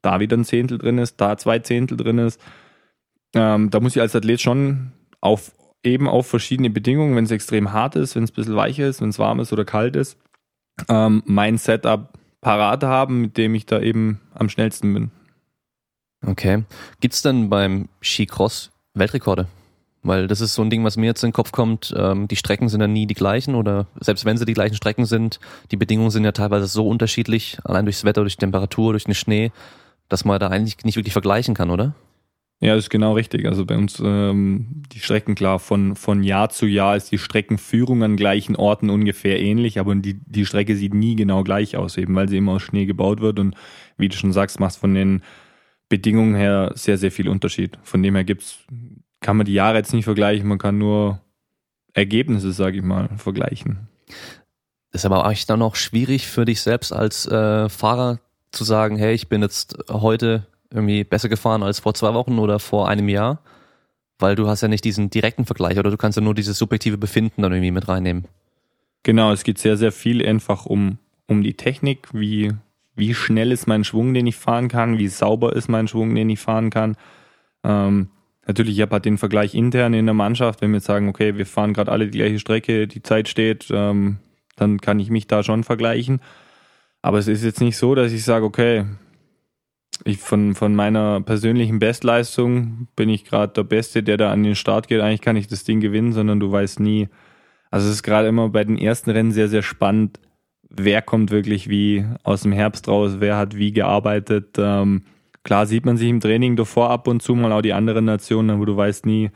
da 0.01 0.19
wieder 0.19 0.37
ein 0.37 0.45
Zehntel 0.45 0.77
drin 0.77 0.97
ist, 0.97 1.19
da 1.19 1.37
zwei 1.37 1.59
Zehntel 1.59 1.97
drin 1.97 2.19
ist. 2.19 2.39
Ähm, 3.33 3.69
da 3.71 3.79
muss 3.79 3.95
ich 3.95 4.01
als 4.01 4.15
Athlet 4.15 4.39
schon 4.39 4.91
auf 5.19 5.51
eben 5.83 6.07
auf 6.07 6.27
verschiedene 6.27 6.69
Bedingungen, 6.69 7.15
wenn 7.15 7.25
es 7.25 7.31
extrem 7.31 7.71
hart 7.71 7.95
ist, 7.95 8.15
wenn 8.15 8.23
es 8.23 8.31
ein 8.31 8.35
bisschen 8.35 8.55
weicher 8.55 8.87
ist, 8.87 9.01
wenn 9.01 9.09
es 9.09 9.19
warm 9.19 9.39
ist 9.39 9.53
oder 9.53 9.65
kalt 9.65 9.95
ist, 9.95 10.17
ähm, 10.89 11.21
mein 11.25 11.57
Setup 11.57 12.13
parat 12.41 12.83
haben, 12.83 13.21
mit 13.21 13.37
dem 13.37 13.55
ich 13.55 13.65
da 13.65 13.79
eben 13.79 14.19
am 14.33 14.49
schnellsten 14.49 14.93
bin. 14.93 15.11
Okay. 16.25 16.63
Gibt's 16.99 17.21
denn 17.21 17.49
beim 17.49 17.89
Skicross 18.01 18.71
Weltrekorde? 18.93 19.47
Weil 20.03 20.27
das 20.27 20.39
ist 20.39 20.53
so 20.53 20.61
ein 20.61 20.69
Ding, 20.69 20.83
was 20.83 20.97
mir 20.97 21.07
jetzt 21.07 21.23
in 21.23 21.29
den 21.29 21.33
Kopf 21.33 21.51
kommt. 21.51 21.93
Ähm, 21.97 22.27
die 22.27 22.35
Strecken 22.35 22.69
sind 22.69 22.81
ja 22.81 22.87
nie 22.87 23.07
die 23.07 23.15
gleichen 23.15 23.55
oder 23.55 23.87
selbst 23.99 24.23
wenn 24.23 24.37
sie 24.37 24.45
die 24.45 24.53
gleichen 24.53 24.75
Strecken 24.75 25.05
sind, 25.05 25.39
die 25.71 25.77
Bedingungen 25.77 26.11
sind 26.11 26.23
ja 26.23 26.31
teilweise 26.31 26.67
so 26.67 26.87
unterschiedlich, 26.87 27.57
allein 27.63 27.85
durchs 27.85 28.03
Wetter, 28.03 28.21
durch 28.21 28.35
die 28.35 28.41
Temperatur, 28.41 28.93
durch 28.93 29.05
den 29.05 29.15
Schnee, 29.15 29.51
dass 30.07 30.23
man 30.23 30.39
da 30.39 30.49
eigentlich 30.49 30.77
nicht 30.83 30.95
wirklich 30.95 31.13
vergleichen 31.13 31.55
kann, 31.55 31.71
oder? 31.71 31.95
Ja, 32.61 32.75
das 32.75 32.85
ist 32.85 32.89
genau 32.89 33.13
richtig. 33.13 33.47
Also 33.47 33.65
bei 33.65 33.77
uns 33.77 34.01
ähm, 34.03 34.83
die 34.93 34.99
Strecken 34.99 35.35
klar 35.35 35.59
von 35.59 35.95
von 35.95 36.23
Jahr 36.23 36.49
zu 36.49 36.67
Jahr 36.67 36.95
ist 36.95 37.11
die 37.11 37.17
Streckenführung 37.17 38.01
an 38.03 38.15
gleichen 38.15 38.55
Orten 38.55 38.89
ungefähr 38.89 39.41
ähnlich, 39.41 39.79
aber 39.79 39.93
die 39.95 40.19
die 40.25 40.45
Strecke 40.45 40.75
sieht 40.75 40.93
nie 40.93 41.15
genau 41.15 41.43
gleich 41.43 41.75
aus, 41.75 41.97
eben 41.97 42.15
weil 42.15 42.29
sie 42.29 42.37
immer 42.37 42.53
aus 42.53 42.61
Schnee 42.61 42.85
gebaut 42.85 43.19
wird 43.21 43.39
und 43.39 43.55
wie 43.97 44.07
du 44.07 44.15
schon 44.15 44.31
sagst, 44.31 44.59
machst 44.59 44.79
von 44.79 44.93
den 44.93 45.21
Bedingungen 45.89 46.35
her 46.35 46.71
sehr, 46.75 46.97
sehr 46.97 47.11
viel 47.11 47.29
Unterschied. 47.29 47.77
Von 47.83 48.01
dem 48.01 48.15
her 48.15 48.23
gibt's, 48.23 48.59
kann 49.21 49.37
man 49.37 49.45
die 49.45 49.53
Jahre 49.53 49.77
jetzt 49.77 49.93
nicht 49.93 50.05
vergleichen, 50.05 50.47
man 50.47 50.57
kann 50.57 50.77
nur 50.77 51.21
Ergebnisse, 51.93 52.51
sage 52.51 52.77
ich 52.77 52.83
mal, 52.83 53.09
vergleichen. 53.17 53.87
Das 54.91 55.01
ist 55.01 55.05
aber 55.05 55.25
eigentlich 55.25 55.45
dann 55.45 55.61
auch 55.61 55.75
schwierig 55.75 56.27
für 56.27 56.45
dich 56.45 56.61
selbst 56.61 56.93
als 56.93 57.25
äh, 57.27 57.69
Fahrer 57.69 58.19
zu 58.51 58.63
sagen, 58.63 58.97
hey, 58.97 59.13
ich 59.13 59.27
bin 59.27 59.41
jetzt 59.41 59.77
heute 59.89 60.47
irgendwie 60.71 61.03
besser 61.03 61.29
gefahren 61.29 61.63
als 61.63 61.79
vor 61.79 61.93
zwei 61.93 62.13
Wochen 62.13 62.39
oder 62.39 62.59
vor 62.59 62.87
einem 62.87 63.09
Jahr, 63.09 63.41
weil 64.19 64.35
du 64.35 64.47
hast 64.47 64.61
ja 64.61 64.67
nicht 64.67 64.83
diesen 64.83 65.09
direkten 65.09 65.45
Vergleich 65.45 65.77
oder 65.77 65.91
du 65.91 65.97
kannst 65.97 66.17
ja 66.17 66.23
nur 66.23 66.33
dieses 66.33 66.57
subjektive 66.57 66.97
Befinden 66.97 67.41
dann 67.41 67.51
irgendwie 67.51 67.71
mit 67.71 67.87
reinnehmen. 67.87 68.27
Genau, 69.03 69.31
es 69.31 69.43
geht 69.43 69.59
sehr, 69.59 69.77
sehr 69.77 69.91
viel 69.91 70.25
einfach 70.25 70.65
um, 70.65 70.97
um 71.27 71.43
die 71.43 71.55
Technik, 71.55 72.07
wie 72.13 72.53
wie 72.95 73.13
schnell 73.13 73.51
ist 73.51 73.67
mein 73.67 73.83
Schwung, 73.83 74.13
den 74.13 74.27
ich 74.27 74.35
fahren 74.35 74.67
kann, 74.67 74.97
wie 74.97 75.07
sauber 75.07 75.55
ist 75.55 75.67
mein 75.67 75.87
Schwung, 75.87 76.15
den 76.15 76.29
ich 76.29 76.39
fahren 76.39 76.69
kann. 76.69 76.95
Ähm, 77.63 78.09
natürlich, 78.47 78.75
ich 78.75 78.81
habe 78.81 78.93
halt 78.93 79.05
den 79.05 79.17
Vergleich 79.17 79.53
intern 79.53 79.93
in 79.93 80.05
der 80.05 80.13
Mannschaft, 80.13 80.61
wenn 80.61 80.71
wir 80.71 80.77
jetzt 80.77 80.85
sagen, 80.85 81.09
okay, 81.09 81.37
wir 81.37 81.45
fahren 81.45 81.73
gerade 81.73 81.91
alle 81.91 82.07
die 82.07 82.17
gleiche 82.17 82.39
Strecke, 82.39 82.87
die 82.87 83.03
Zeit 83.03 83.27
steht, 83.27 83.67
ähm, 83.71 84.17
dann 84.55 84.79
kann 84.79 84.99
ich 84.99 85.09
mich 85.09 85.27
da 85.27 85.43
schon 85.43 85.63
vergleichen. 85.63 86.21
Aber 87.01 87.19
es 87.19 87.27
ist 87.27 87.43
jetzt 87.43 87.61
nicht 87.61 87.77
so, 87.77 87.93
dass 87.93 88.11
ich 88.11 88.23
sage, 88.23 88.45
okay, 88.45 88.85
ich 90.03 90.17
von, 90.17 90.55
von 90.55 90.75
meiner 90.75 91.21
persönlichen 91.21 91.79
Bestleistung 91.79 92.87
bin 92.95 93.09
ich 93.09 93.25
gerade 93.25 93.53
der 93.53 93.63
Beste, 93.63 94.03
der 94.03 94.17
da 94.17 94.31
an 94.31 94.43
den 94.43 94.55
Start 94.55 94.87
geht. 94.87 95.01
Eigentlich 95.01 95.21
kann 95.21 95.35
ich 95.35 95.47
das 95.47 95.63
Ding 95.63 95.79
gewinnen, 95.79 96.13
sondern 96.13 96.39
du 96.39 96.51
weißt 96.51 96.79
nie. 96.79 97.07
Also 97.71 97.87
es 97.87 97.95
ist 97.95 98.03
gerade 98.03 98.27
immer 98.27 98.49
bei 98.49 98.63
den 98.63 98.77
ersten 98.77 99.09
Rennen 99.11 99.31
sehr, 99.31 99.47
sehr 99.47 99.63
spannend, 99.63 100.19
wer 100.77 101.01
kommt 101.01 101.31
wirklich 101.31 101.69
wie 101.69 102.05
aus 102.23 102.41
dem 102.41 102.51
Herbst 102.51 102.87
raus, 102.87 103.17
wer 103.19 103.37
hat 103.37 103.55
wie 103.55 103.71
gearbeitet. 103.71 104.55
Ähm, 104.57 105.03
klar 105.43 105.65
sieht 105.65 105.85
man 105.85 105.97
sich 105.97 106.09
im 106.09 106.19
Training 106.19 106.55
davor 106.55 106.89
ab 106.89 107.07
und 107.07 107.21
zu 107.21 107.35
mal 107.35 107.51
auch 107.51 107.61
die 107.61 107.73
anderen 107.73 108.05
Nationen, 108.05 108.49
aber 108.49 108.65
du 108.65 108.75
weißt 108.75 109.05
nie, 109.05 109.31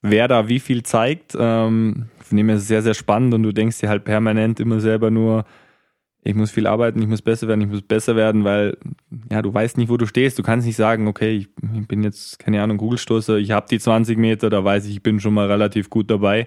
wer 0.00 0.28
da 0.28 0.48
wie 0.48 0.60
viel 0.60 0.82
zeigt. 0.82 1.36
Ähm, 1.38 2.08
von 2.18 2.36
dem 2.36 2.48
es 2.50 2.66
sehr, 2.68 2.82
sehr 2.82 2.94
spannend 2.94 3.34
und 3.34 3.42
du 3.42 3.52
denkst 3.52 3.80
dir 3.80 3.88
halt 3.88 4.04
permanent 4.04 4.60
immer 4.60 4.80
selber 4.80 5.10
nur, 5.10 5.44
ich 6.24 6.34
muss 6.36 6.52
viel 6.52 6.68
arbeiten, 6.68 7.02
ich 7.02 7.08
muss 7.08 7.20
besser 7.20 7.48
werden, 7.48 7.62
ich 7.62 7.66
muss 7.66 7.82
besser 7.82 8.14
werden, 8.14 8.44
weil 8.44 8.78
ja, 9.30 9.42
du 9.42 9.52
weißt 9.52 9.76
nicht, 9.76 9.88
wo 9.88 9.96
du 9.96 10.06
stehst. 10.06 10.38
Du 10.38 10.44
kannst 10.44 10.66
nicht 10.66 10.76
sagen, 10.76 11.08
okay, 11.08 11.32
ich, 11.32 11.48
ich 11.74 11.88
bin 11.88 12.04
jetzt, 12.04 12.38
keine 12.38 12.62
Ahnung, 12.62 12.78
Kugelstoßer, 12.78 13.38
ich 13.38 13.50
habe 13.50 13.66
die 13.68 13.80
20 13.80 14.16
Meter, 14.18 14.48
da 14.48 14.64
weiß 14.64 14.86
ich, 14.86 14.92
ich 14.92 15.02
bin 15.02 15.18
schon 15.18 15.34
mal 15.34 15.48
relativ 15.48 15.90
gut 15.90 16.10
dabei. 16.10 16.46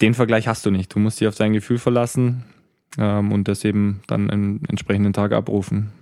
Den 0.00 0.14
Vergleich 0.14 0.48
hast 0.48 0.64
du 0.64 0.70
nicht. 0.70 0.94
Du 0.94 0.98
musst 0.98 1.20
dich 1.20 1.28
auf 1.28 1.34
dein 1.34 1.52
Gefühl 1.52 1.76
verlassen 1.76 2.44
ähm, 2.98 3.32
und 3.32 3.48
das 3.48 3.64
eben 3.64 4.02
dann 4.06 4.30
einen 4.30 4.64
entsprechenden 4.68 5.12
Tag 5.12 5.32
abrufen. 5.32 5.92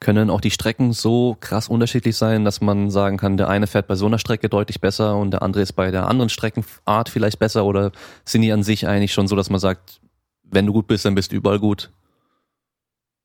Können 0.00 0.30
auch 0.30 0.40
die 0.40 0.50
Strecken 0.50 0.92
so 0.92 1.36
krass 1.38 1.68
unterschiedlich 1.68 2.16
sein, 2.16 2.44
dass 2.44 2.60
man 2.60 2.90
sagen 2.90 3.18
kann, 3.18 3.36
der 3.36 3.48
eine 3.48 3.68
fährt 3.68 3.86
bei 3.86 3.94
so 3.94 4.06
einer 4.06 4.18
Strecke 4.18 4.48
deutlich 4.48 4.80
besser 4.80 5.16
und 5.16 5.30
der 5.30 5.42
andere 5.42 5.62
ist 5.62 5.74
bei 5.74 5.90
der 5.90 6.08
anderen 6.08 6.28
Streckenart 6.28 7.08
vielleicht 7.08 7.38
besser 7.38 7.64
oder 7.64 7.92
sind 8.24 8.42
die 8.42 8.52
an 8.52 8.64
sich 8.64 8.88
eigentlich 8.88 9.12
schon 9.12 9.28
so, 9.28 9.36
dass 9.36 9.48
man 9.48 9.60
sagt, 9.60 10.00
wenn 10.42 10.66
du 10.66 10.72
gut 10.72 10.88
bist, 10.88 11.04
dann 11.04 11.14
bist 11.14 11.32
du 11.32 11.36
überall 11.36 11.60
gut? 11.60 11.90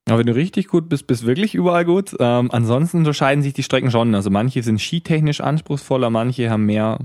Aber 0.08 0.20
wenn 0.20 0.28
du 0.28 0.36
richtig 0.36 0.68
gut 0.68 0.88
bist, 0.88 1.06
bist 1.08 1.24
du 1.24 1.28
wirklich 1.28 1.54
überall 1.54 1.84
gut. 1.84 2.16
Ähm, 2.20 2.50
ansonsten 2.52 3.00
unterscheiden 3.00 3.44
sich 3.44 3.54
die 3.54 3.64
Strecken 3.64 3.92
schon. 3.92 4.16
Also 4.16 4.30
manche 4.30 4.64
sind 4.64 4.80
skitechnisch 4.80 5.42
anspruchsvoller, 5.42 6.10
manche 6.10 6.50
haben 6.50 6.66
mehr, 6.66 7.00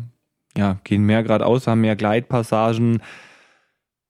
ja, 0.57 0.79
gehen 0.85 1.05
mehr 1.05 1.23
geradeaus, 1.23 1.67
haben 1.67 1.81
mehr 1.81 1.97
Gleitpassagen. 1.97 3.03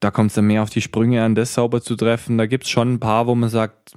Da 0.02 0.10
kommt 0.10 0.30
es 0.30 0.34
dann 0.34 0.48
mehr 0.48 0.64
auf 0.64 0.70
die 0.70 0.80
Sprünge 0.80 1.22
an, 1.22 1.36
das 1.36 1.54
sauber 1.54 1.80
zu 1.80 1.94
treffen. 1.94 2.36
Da 2.36 2.46
gibt 2.46 2.64
es 2.64 2.70
schon 2.70 2.94
ein 2.94 2.98
paar, 2.98 3.28
wo 3.28 3.36
man 3.36 3.48
sagt, 3.48 3.94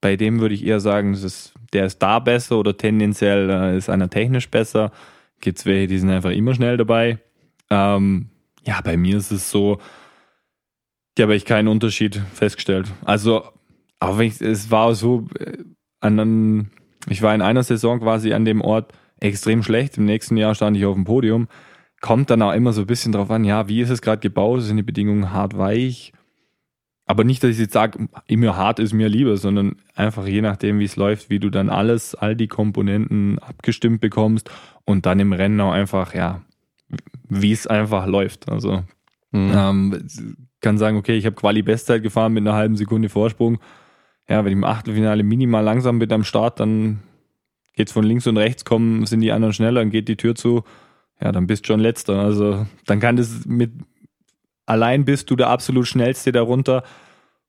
bei 0.00 0.16
dem 0.16 0.40
würde 0.40 0.54
ich 0.54 0.64
eher 0.64 0.80
sagen, 0.80 1.12
ist, 1.12 1.52
der 1.74 1.84
ist 1.84 1.98
da 1.98 2.18
besser 2.18 2.56
oder 2.56 2.78
tendenziell 2.78 3.50
äh, 3.50 3.76
ist 3.76 3.90
einer 3.90 4.08
technisch 4.08 4.48
besser. 4.50 4.90
Gibt 5.42 5.58
es 5.58 5.66
welche, 5.66 5.86
die 5.86 5.98
sind 5.98 6.08
einfach 6.08 6.30
immer 6.30 6.54
schnell 6.54 6.78
dabei. 6.78 7.18
Ähm, 7.68 8.30
ja, 8.64 8.80
bei 8.80 8.96
mir 8.96 9.18
ist 9.18 9.32
es 9.32 9.50
so, 9.50 9.80
die 11.18 11.22
habe 11.22 11.36
ich 11.36 11.44
keinen 11.44 11.68
Unterschied 11.68 12.22
festgestellt. 12.32 12.90
Also 13.04 13.44
auch 14.00 14.16
wenn 14.16 14.28
ich, 14.28 14.40
es 14.40 14.70
war 14.70 14.94
so, 14.94 15.26
äh, 15.38 15.58
an, 16.00 16.70
ich 17.06 17.20
war 17.20 17.34
in 17.34 17.42
einer 17.42 17.64
Saison 17.64 18.00
quasi 18.00 18.32
an 18.32 18.46
dem 18.46 18.62
Ort 18.62 18.94
extrem 19.20 19.62
schlecht. 19.62 19.98
Im 19.98 20.06
nächsten 20.06 20.38
Jahr 20.38 20.54
stand 20.54 20.74
ich 20.78 20.86
auf 20.86 20.94
dem 20.94 21.04
Podium. 21.04 21.48
Kommt 22.02 22.28
dann 22.28 22.42
auch 22.42 22.52
immer 22.52 22.74
so 22.74 22.82
ein 22.82 22.86
bisschen 22.86 23.12
drauf 23.12 23.30
an, 23.30 23.44
ja, 23.44 23.66
wie 23.68 23.80
ist 23.80 23.88
es 23.88 24.02
gerade 24.02 24.20
gebaut? 24.20 24.60
Sind 24.60 24.76
die 24.76 24.82
Bedingungen 24.82 25.32
hart 25.32 25.56
weich? 25.56 26.12
Aber 27.06 27.24
nicht, 27.24 27.42
dass 27.42 27.52
ich 27.52 27.58
jetzt 27.58 27.72
sage, 27.72 28.08
immer 28.26 28.56
hart 28.56 28.78
ist 28.78 28.92
mir 28.92 29.08
lieber, 29.08 29.38
sondern 29.38 29.76
einfach 29.94 30.26
je 30.26 30.42
nachdem, 30.42 30.78
wie 30.78 30.84
es 30.84 30.96
läuft, 30.96 31.30
wie 31.30 31.38
du 31.38 31.48
dann 31.48 31.70
alles, 31.70 32.14
all 32.14 32.36
die 32.36 32.48
Komponenten 32.48 33.38
abgestimmt 33.38 34.02
bekommst 34.02 34.50
und 34.84 35.06
dann 35.06 35.18
im 35.18 35.32
Rennen 35.32 35.60
auch 35.62 35.72
einfach, 35.72 36.14
ja, 36.14 36.42
wie 37.28 37.52
es 37.52 37.66
einfach 37.66 38.06
läuft. 38.06 38.50
Also 38.50 38.84
mhm. 39.30 39.52
ähm, 39.54 40.08
kann 40.60 40.76
sagen, 40.76 40.98
okay, 40.98 41.16
ich 41.16 41.24
habe 41.24 41.36
Quali-Bestzeit 41.36 42.02
gefahren 42.02 42.34
mit 42.34 42.42
einer 42.42 42.56
halben 42.56 42.76
Sekunde 42.76 43.08
Vorsprung 43.08 43.58
ja, 44.28 44.44
wenn 44.44 44.52
ich 44.52 44.58
im 44.58 44.64
Achtelfinale 44.64 45.22
minimal 45.22 45.64
langsam 45.64 45.98
bin 45.98 46.12
am 46.12 46.24
Start, 46.24 46.60
dann 46.60 47.00
geht's 47.74 47.92
von 47.92 48.04
links 48.04 48.26
und 48.26 48.36
rechts 48.36 48.64
kommen, 48.64 49.06
sind 49.06 49.20
die 49.20 49.32
anderen 49.32 49.52
schneller, 49.52 49.80
dann 49.80 49.90
geht 49.90 50.08
die 50.08 50.16
Tür 50.16 50.34
zu, 50.34 50.64
ja, 51.22 51.32
dann 51.32 51.46
bist 51.46 51.64
du 51.64 51.68
schon 51.68 51.80
letzter. 51.80 52.18
Also 52.18 52.66
dann 52.86 53.00
kann 53.00 53.16
das 53.16 53.46
mit 53.46 53.72
allein 54.66 55.04
bist 55.04 55.30
du 55.30 55.36
der 55.36 55.48
absolut 55.48 55.86
schnellste 55.86 56.32
darunter. 56.32 56.82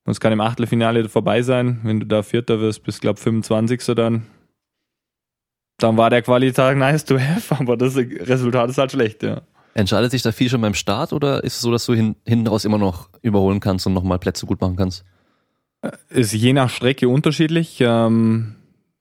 Und 0.05 0.11
es 0.11 0.19
kann 0.19 0.34
im 0.34 0.41
Achtelfinale 0.41 1.07
vorbei 1.09 1.41
sein. 1.41 1.80
Wenn 1.84 2.01
du 2.01 2.05
da 2.05 2.24
Vierter 2.24 2.59
wirst, 2.59 2.84
bist 2.84 3.01
glaube 3.01 3.19
25. 3.19 3.95
dann. 3.95 4.28
Dann 5.78 5.97
war 5.97 6.09
der 6.09 6.21
Qualität 6.21 6.78
nice 6.78 7.05
to 7.05 7.17
have, 7.17 7.55
aber 7.59 7.78
das 7.78 7.95
Resultat 7.95 8.69
ist 8.69 8.78
halt 8.78 8.91
schlecht, 8.91 9.24
ja. 9.24 9.41
Entscheidet 9.74 10.11
sich 10.11 10.21
da 10.21 10.32
viel 10.32 10.49
schon 10.49 10.61
beim 10.61 10.76
Start 10.76 11.13
oder 11.13 11.43
ist 11.43 11.55
es 11.55 11.61
so, 11.61 11.71
dass 11.71 11.86
du 11.88 11.95
hin, 11.95 12.15
hinten 12.28 12.45
raus 12.45 12.63
immer 12.63 12.78
noch 12.78 13.09
überholen 13.24 13.59
kannst 13.59 13.88
und 13.88 13.93
nochmal 13.93 14.19
Plätze 14.19 14.45
gut 14.45 14.61
machen 14.61 14.76
kannst? 14.76 15.03
Ist 16.09 16.32
je 16.32 16.53
nach 16.53 16.69
Strecke 16.69 17.09
unterschiedlich. 17.09 17.78
Ähm, 17.82 18.55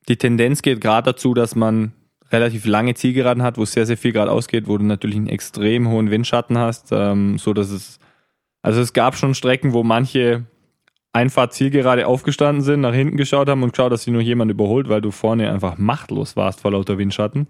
die 0.09 0.17
Tendenz 0.17 0.63
geht 0.63 0.81
gerade 0.81 1.13
dazu, 1.13 1.35
dass 1.35 1.55
man 1.55 1.93
relativ 2.33 2.65
lange 2.65 2.95
Zielgeraden 2.95 3.43
hat, 3.43 3.59
wo 3.59 3.65
sehr, 3.65 3.87
sehr 3.87 3.97
viel 3.97 4.13
gerade 4.13 4.31
ausgeht, 4.31 4.67
wo 4.67 4.79
du 4.79 4.85
natürlich 4.85 5.17
einen 5.17 5.29
extrem 5.29 5.89
hohen 5.89 6.11
Windschatten 6.11 6.59
hast, 6.59 6.91
ähm, 6.93 7.39
so 7.39 7.53
dass 7.53 7.71
es, 7.71 7.99
also 8.63 8.81
es 8.81 8.93
gab 8.93 9.17
schon 9.17 9.35
Strecken, 9.35 9.73
wo 9.73 9.83
manche 9.83 10.47
Einfahrt 11.13 11.53
Zielgerade 11.53 12.07
aufgestanden 12.07 12.63
sind, 12.63 12.81
nach 12.81 12.95
hinten 12.95 13.19
geschaut 13.19 13.49
haben 13.49 13.63
und 13.63 13.73
geschaut, 13.73 13.93
dass 13.93 14.05
sie 14.05 14.11
nur 14.11 14.23
jemand 14.23 14.51
überholt, 14.51 14.89
weil 14.89 15.03
du 15.03 15.11
vorne 15.11 15.53
einfach 15.53 15.77
machtlos 15.77 16.37
warst 16.37 16.61
vor 16.61 16.71
lauter 16.71 16.97
Windschatten. 16.97 17.49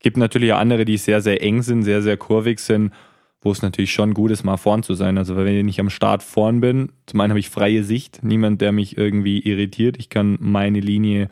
Gibt 0.00 0.16
natürlich 0.16 0.52
auch 0.52 0.58
andere, 0.58 0.84
die 0.84 0.96
sehr, 0.96 1.20
sehr 1.20 1.40
eng 1.42 1.62
sind, 1.62 1.84
sehr, 1.84 2.02
sehr 2.02 2.16
kurvig 2.16 2.58
sind 2.58 2.92
wo 3.40 3.52
es 3.52 3.62
natürlich 3.62 3.92
schon 3.92 4.14
gut 4.14 4.30
ist, 4.30 4.44
mal 4.44 4.56
vorn 4.56 4.82
zu 4.82 4.94
sein. 4.94 5.16
Also 5.16 5.36
wenn 5.36 5.46
ich 5.46 5.64
nicht 5.64 5.80
am 5.80 5.90
Start 5.90 6.22
vorn 6.22 6.60
bin, 6.60 6.90
zum 7.06 7.20
einen 7.20 7.30
habe 7.30 7.40
ich 7.40 7.50
freie 7.50 7.84
Sicht, 7.84 8.20
niemand, 8.22 8.60
der 8.60 8.72
mich 8.72 8.98
irgendwie 8.98 9.38
irritiert. 9.40 9.96
Ich 9.98 10.08
kann 10.08 10.36
meine 10.40 10.80
Linie 10.80 11.30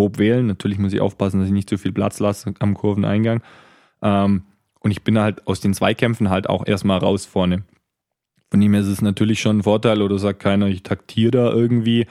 grob 0.00 0.18
wählen. 0.18 0.46
Natürlich 0.46 0.78
muss 0.78 0.92
ich 0.92 1.00
aufpassen, 1.00 1.40
dass 1.40 1.48
ich 1.48 1.52
nicht 1.52 1.68
zu 1.68 1.76
viel 1.76 1.92
Platz 1.92 2.20
lasse 2.20 2.54
am 2.58 2.74
Kurveneingang. 2.74 3.42
Ähm, 4.02 4.44
und 4.80 4.90
ich 4.90 5.02
bin 5.02 5.18
halt 5.18 5.46
aus 5.46 5.60
den 5.60 5.74
Zweikämpfen 5.74 6.30
halt 6.30 6.48
auch 6.48 6.66
erstmal 6.66 6.98
raus 6.98 7.26
vorne. 7.26 7.64
Von 8.50 8.60
dem 8.60 8.72
her 8.72 8.80
ist 8.80 8.88
es 8.88 9.02
natürlich 9.02 9.40
schon 9.40 9.58
ein 9.58 9.62
Vorteil 9.62 10.00
oder 10.00 10.18
sagt 10.18 10.40
keiner, 10.40 10.66
ich 10.66 10.82
taktiere 10.82 11.30
da 11.30 11.52
irgendwie 11.52 12.06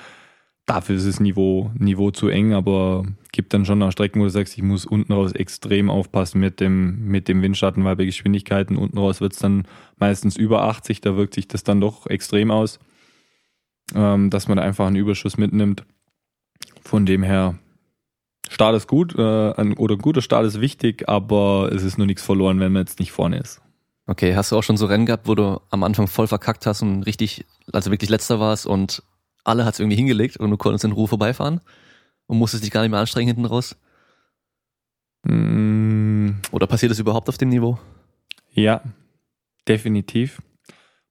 dafür 0.69 0.97
ist 0.97 1.07
das 1.07 1.19
Niveau, 1.19 1.71
Niveau 1.73 2.11
zu 2.11 2.27
eng, 2.27 2.53
aber 2.53 3.03
gibt 3.31 3.53
dann 3.53 3.65
schon 3.65 3.79
noch 3.79 3.91
Strecken, 3.91 4.19
wo 4.19 4.25
du 4.25 4.29
sagst, 4.29 4.55
ich 4.55 4.63
muss 4.63 4.85
unten 4.85 5.13
raus 5.13 5.31
extrem 5.31 5.89
aufpassen 5.89 6.39
mit 6.39 6.59
dem, 6.59 7.07
mit 7.07 7.27
dem 7.27 7.41
Windschatten, 7.41 7.83
weil 7.83 7.95
bei 7.95 8.05
Geschwindigkeiten 8.05 8.77
unten 8.77 8.99
raus 8.99 9.19
wird 9.19 9.33
es 9.33 9.39
dann 9.39 9.63
meistens 9.97 10.37
über 10.37 10.63
80, 10.63 11.01
da 11.01 11.17
wirkt 11.17 11.33
sich 11.33 11.47
das 11.47 11.63
dann 11.63 11.81
doch 11.81 12.05
extrem 12.05 12.51
aus, 12.51 12.79
ähm, 13.95 14.29
dass 14.29 14.47
man 14.47 14.57
da 14.57 14.63
einfach 14.63 14.85
einen 14.85 14.95
Überschuss 14.95 15.37
mitnimmt. 15.37 15.85
Von 16.83 17.07
dem 17.07 17.23
her, 17.23 17.57
Start 18.49 18.75
ist 18.75 18.87
gut 18.87 19.15
äh, 19.17 19.53
ein, 19.53 19.73
oder 19.77 19.95
ein 19.95 19.99
guter 19.99 20.23
Start 20.23 20.45
ist 20.45 20.59
wichtig, 20.59 21.07
aber 21.07 21.69
es 21.71 21.83
ist 21.83 21.97
nur 21.99 22.07
nichts 22.07 22.23
verloren, 22.23 22.59
wenn 22.59 22.71
man 22.71 22.81
jetzt 22.81 22.99
nicht 22.99 23.11
vorne 23.11 23.37
ist. 23.37 23.61
Okay, 24.07 24.35
hast 24.35 24.51
du 24.51 24.57
auch 24.57 24.63
schon 24.63 24.75
so 24.75 24.87
Rennen 24.87 25.05
gehabt, 25.05 25.27
wo 25.27 25.35
du 25.35 25.61
am 25.69 25.83
Anfang 25.83 26.07
voll 26.07 26.25
verkackt 26.25 26.65
hast 26.65 26.81
und 26.81 27.03
richtig, 27.03 27.45
also 27.71 27.91
wirklich 27.91 28.09
letzter 28.09 28.39
warst 28.39 28.65
und 28.65 29.03
alle 29.43 29.65
hat 29.65 29.75
es 29.75 29.79
irgendwie 29.79 29.97
hingelegt 29.97 30.37
und 30.37 30.49
du 30.49 30.57
konntest 30.57 30.83
in 30.83 30.91
Ruhe 30.91 31.07
vorbeifahren 31.07 31.61
und 32.25 32.39
musstest 32.39 32.63
dich 32.63 32.71
gar 32.71 32.81
nicht 32.81 32.89
mehr 32.89 32.99
anstrengen 32.99 33.27
hinten 33.27 33.45
raus? 33.45 33.75
Mm. 35.23 36.31
Oder 36.51 36.65
passiert 36.65 36.91
das 36.91 36.99
überhaupt 36.99 37.29
auf 37.29 37.37
dem 37.37 37.49
Niveau? 37.49 37.77
Ja, 38.51 38.81
definitiv. 39.67 40.41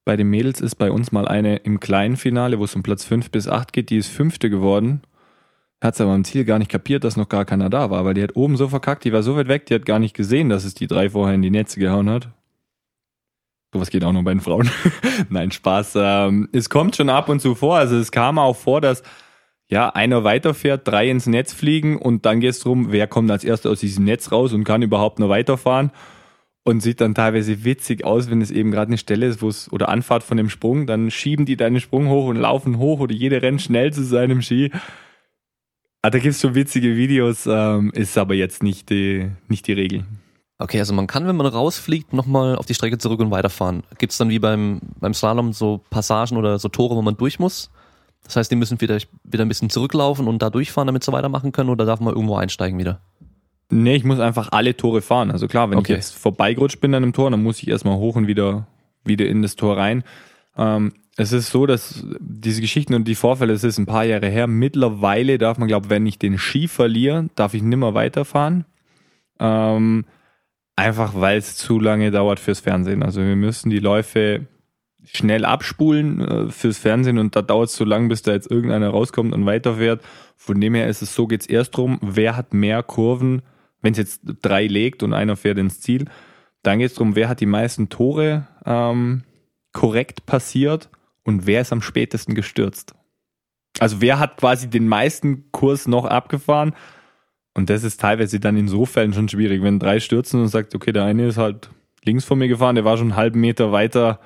Bei 0.03 0.17
den 0.17 0.29
Mädels 0.29 0.59
ist 0.59 0.75
bei 0.75 0.91
uns 0.91 1.13
mal 1.13 1.25
eine 1.25 1.55
im 1.57 1.79
kleinen 1.79 2.17
Finale, 2.17 2.59
wo 2.59 2.65
es 2.65 2.75
um 2.75 2.83
Platz 2.83 3.05
5 3.05 3.31
bis 3.31 3.47
8 3.47 3.71
geht, 3.71 3.91
die 3.91 3.97
ist 3.97 4.09
Fünfte 4.09 4.49
geworden. 4.49 5.03
Hat 5.81 5.93
es 5.93 6.01
aber 6.01 6.13
im 6.13 6.25
Ziel 6.25 6.43
gar 6.43 6.59
nicht 6.59 6.71
kapiert, 6.71 7.03
dass 7.05 7.15
noch 7.15 7.29
gar 7.29 7.45
keiner 7.45 7.69
da 7.69 7.89
war, 7.89 8.03
weil 8.03 8.13
die 8.13 8.23
hat 8.23 8.35
oben 8.35 8.57
so 8.57 8.67
verkackt, 8.67 9.05
die 9.05 9.13
war 9.13 9.23
so 9.23 9.37
weit 9.37 9.47
weg, 9.47 9.65
die 9.65 9.75
hat 9.75 9.85
gar 9.85 9.99
nicht 9.99 10.15
gesehen, 10.15 10.49
dass 10.49 10.65
es 10.65 10.73
die 10.73 10.87
drei 10.87 11.09
vorher 11.09 11.35
in 11.35 11.41
die 11.41 11.51
Netze 11.51 11.79
gehauen 11.79 12.09
hat. 12.09 12.29
Sowas 13.71 13.89
geht 13.89 14.03
auch 14.03 14.11
nur 14.11 14.23
bei 14.23 14.33
den 14.33 14.41
Frauen. 14.41 14.69
Nein, 15.29 15.51
Spaß. 15.51 15.93
Ähm, 15.95 16.49
es 16.51 16.69
kommt 16.69 16.95
schon 16.95 17.09
ab 17.09 17.29
und 17.29 17.39
zu 17.39 17.53
vor. 17.55 17.77
Also 17.77 17.97
es 17.97 18.11
kam 18.11 18.39
auch 18.39 18.55
vor, 18.55 18.81
dass 18.81 19.03
ja 19.69 19.89
einer 19.89 20.23
weiterfährt, 20.23 20.87
drei 20.87 21.09
ins 21.09 21.27
Netz 21.27 21.53
fliegen 21.53 21.97
und 21.97 22.25
dann 22.25 22.39
geht 22.39 22.49
es 22.49 22.59
darum, 22.59 22.91
wer 22.91 23.05
kommt 23.05 23.29
als 23.29 23.43
erster 23.43 23.69
aus 23.69 23.79
diesem 23.79 24.05
Netz 24.05 24.31
raus 24.31 24.53
und 24.53 24.63
kann 24.63 24.81
überhaupt 24.81 25.19
noch 25.19 25.29
weiterfahren. 25.29 25.91
Und 26.63 26.81
sieht 26.81 26.99
dann 26.99 27.15
teilweise 27.15 27.63
witzig 27.63 28.03
aus, 28.03 28.29
wenn 28.29 28.41
es 28.41 28.51
eben 28.51 28.69
gerade 28.71 28.89
eine 28.89 28.97
Stelle 28.97 29.27
ist, 29.27 29.41
wo 29.41 29.47
es 29.47 29.71
oder 29.71 29.89
Anfahrt 29.89 30.23
von 30.23 30.37
dem 30.37 30.49
Sprung, 30.49 30.87
dann 30.87 31.09
schieben 31.09 31.45
die 31.45 31.55
deinen 31.55 31.79
Sprung 31.79 32.09
hoch 32.09 32.27
und 32.27 32.35
laufen 32.35 32.77
hoch 32.77 32.99
oder 32.99 33.13
jeder 33.13 33.41
rennt 33.41 33.61
schnell 33.61 33.93
zu 33.93 34.03
seinem 34.03 34.41
Ski. 34.41 34.71
Ah, 36.01 36.09
da 36.09 36.19
gibt 36.19 36.33
es 36.33 36.41
schon 36.41 36.55
witzige 36.55 36.95
Videos, 36.95 37.45
ähm, 37.45 37.91
ist 37.93 38.17
aber 38.17 38.33
jetzt 38.33 38.63
nicht 38.63 38.89
die, 38.89 39.29
nicht 39.49 39.67
die 39.67 39.73
Regel. 39.73 40.05
Okay, 40.57 40.79
also 40.79 40.93
man 40.93 41.07
kann, 41.07 41.27
wenn 41.27 41.35
man 41.35 41.45
rausfliegt, 41.45 42.13
nochmal 42.13 42.55
auf 42.55 42.65
die 42.65 42.73
Strecke 42.73 42.97
zurück 42.97 43.19
und 43.19 43.31
weiterfahren. 43.31 43.83
Gibt 43.97 44.11
es 44.11 44.17
dann 44.17 44.29
wie 44.29 44.39
beim, 44.39 44.79
beim 44.99 45.13
Slalom 45.13 45.53
so 45.53 45.81
Passagen 45.89 46.37
oder 46.37 46.59
so 46.59 46.69
Tore, 46.69 46.95
wo 46.95 47.01
man 47.01 47.17
durch 47.17 47.39
muss? 47.39 47.69
Das 48.23 48.35
heißt, 48.35 48.51
die 48.51 48.55
müssen 48.55 48.79
wieder, 48.79 48.97
wieder 49.23 49.45
ein 49.45 49.47
bisschen 49.47 49.69
zurücklaufen 49.69 50.27
und 50.27 50.41
da 50.41 50.49
durchfahren, 50.49 50.87
damit 50.87 51.03
sie 51.03 51.11
weitermachen 51.11 51.51
können, 51.51 51.69
oder 51.69 51.85
darf 51.85 51.99
man 51.99 52.13
irgendwo 52.13 52.35
einsteigen 52.35 52.77
wieder? 52.77 53.01
Nee, 53.69 53.95
ich 53.95 54.03
muss 54.03 54.19
einfach 54.19 54.49
alle 54.51 54.75
Tore 54.75 55.01
fahren. 55.01 55.31
Also 55.31 55.47
klar, 55.47 55.69
wenn 55.69 55.77
okay. 55.77 55.93
ich 55.93 55.97
jetzt 55.97 56.15
vorbeigerutscht 56.15 56.81
bin 56.81 56.93
an 56.93 57.03
einem 57.03 57.13
Tor, 57.13 57.29
dann 57.29 57.43
muss 57.43 57.61
ich 57.61 57.67
erstmal 57.67 57.97
hoch 57.97 58.15
und 58.15 58.27
wieder, 58.27 58.67
wieder 59.05 59.27
in 59.27 59.41
das 59.41 59.55
Tor 59.55 59.77
rein. 59.77 60.03
Ähm, 60.57 60.93
es 61.19 61.33
ist 61.33 61.49
so, 61.49 61.65
dass 61.65 62.05
diese 62.19 62.61
Geschichten 62.61 62.93
und 62.93 63.07
die 63.07 63.15
Vorfälle, 63.15 63.53
es 63.53 63.63
ist 63.63 63.77
ein 63.77 63.85
paar 63.85 64.05
Jahre 64.05 64.29
her. 64.29 64.47
Mittlerweile 64.47 65.37
darf 65.37 65.57
man, 65.57 65.67
glaube 65.67 65.89
wenn 65.89 66.05
ich 66.05 66.17
den 66.17 66.37
Ski 66.37 66.67
verliere, 66.67 67.29
darf 67.35 67.53
ich 67.53 67.61
nimmer 67.61 67.93
weiterfahren. 67.93 68.65
Ähm, 69.39 70.05
Einfach 70.79 71.13
weil 71.13 71.37
es 71.37 71.57
zu 71.57 71.77
lange 71.77 72.09
dauert 72.09 72.39
fürs 72.39 72.61
Fernsehen. 72.61 73.03
Also 73.03 73.19
wir 73.19 73.35
müssen 73.35 73.69
die 73.69 73.79
Läufe 73.79 74.47
schnell 75.03 75.43
abspulen 75.43 76.21
äh, 76.21 76.49
fürs 76.51 76.77
Fernsehen 76.77 77.17
und 77.17 77.35
da 77.35 77.41
dauert 77.41 77.67
es 77.67 77.75
so 77.75 77.83
lange, 77.83 78.07
bis 78.07 78.21
da 78.21 78.31
jetzt 78.31 78.49
irgendeiner 78.49 78.87
rauskommt 78.87 79.33
und 79.33 79.45
weiterfährt. 79.45 80.01
Von 80.37 80.61
dem 80.61 80.75
her 80.75 80.87
ist 80.87 81.01
es 81.01 81.13
so, 81.13 81.27
geht 81.27 81.41
es 81.41 81.47
erst 81.47 81.75
drum, 81.75 81.99
wer 82.01 82.37
hat 82.37 82.53
mehr 82.53 82.81
Kurven, 82.81 83.41
wenn 83.81 83.91
es 83.91 83.97
jetzt 83.97 84.21
drei 84.41 84.67
legt 84.67 85.03
und 85.03 85.13
einer 85.13 85.35
fährt 85.35 85.57
ins 85.57 85.81
Ziel. 85.81 86.05
Dann 86.63 86.79
geht 86.79 86.91
es 86.91 86.93
darum, 86.93 87.13
wer 87.17 87.27
hat 87.27 87.41
die 87.41 87.45
meisten 87.45 87.89
Tore 87.89 88.47
ähm, 88.65 89.23
korrekt 89.73 90.25
passiert 90.25 90.89
und 91.29 91.47
wer 91.47 91.61
ist 91.61 91.71
am 91.71 91.81
spätesten 91.81 92.35
gestürzt. 92.35 92.93
Also 93.79 94.01
wer 94.01 94.19
hat 94.19 94.37
quasi 94.37 94.69
den 94.69 94.87
meisten 94.87 95.51
Kurs 95.51 95.87
noch 95.87 96.05
abgefahren 96.05 96.73
und 97.53 97.69
das 97.69 97.83
ist 97.83 98.01
teilweise 98.01 98.39
dann 98.39 98.57
insofern 98.57 99.13
schon 99.13 99.29
schwierig, 99.29 99.63
wenn 99.63 99.79
drei 99.79 99.99
stürzen 100.01 100.41
und 100.41 100.49
sagt, 100.49 100.75
okay, 100.75 100.91
der 100.91 101.05
eine 101.05 101.27
ist 101.27 101.37
halt 101.37 101.69
links 102.03 102.25
von 102.25 102.37
mir 102.37 102.47
gefahren, 102.47 102.75
der 102.75 102.85
war 102.85 102.97
schon 102.97 103.11
einen 103.11 103.15
halben 103.15 103.39
Meter 103.39 103.71
weiter 103.71 104.19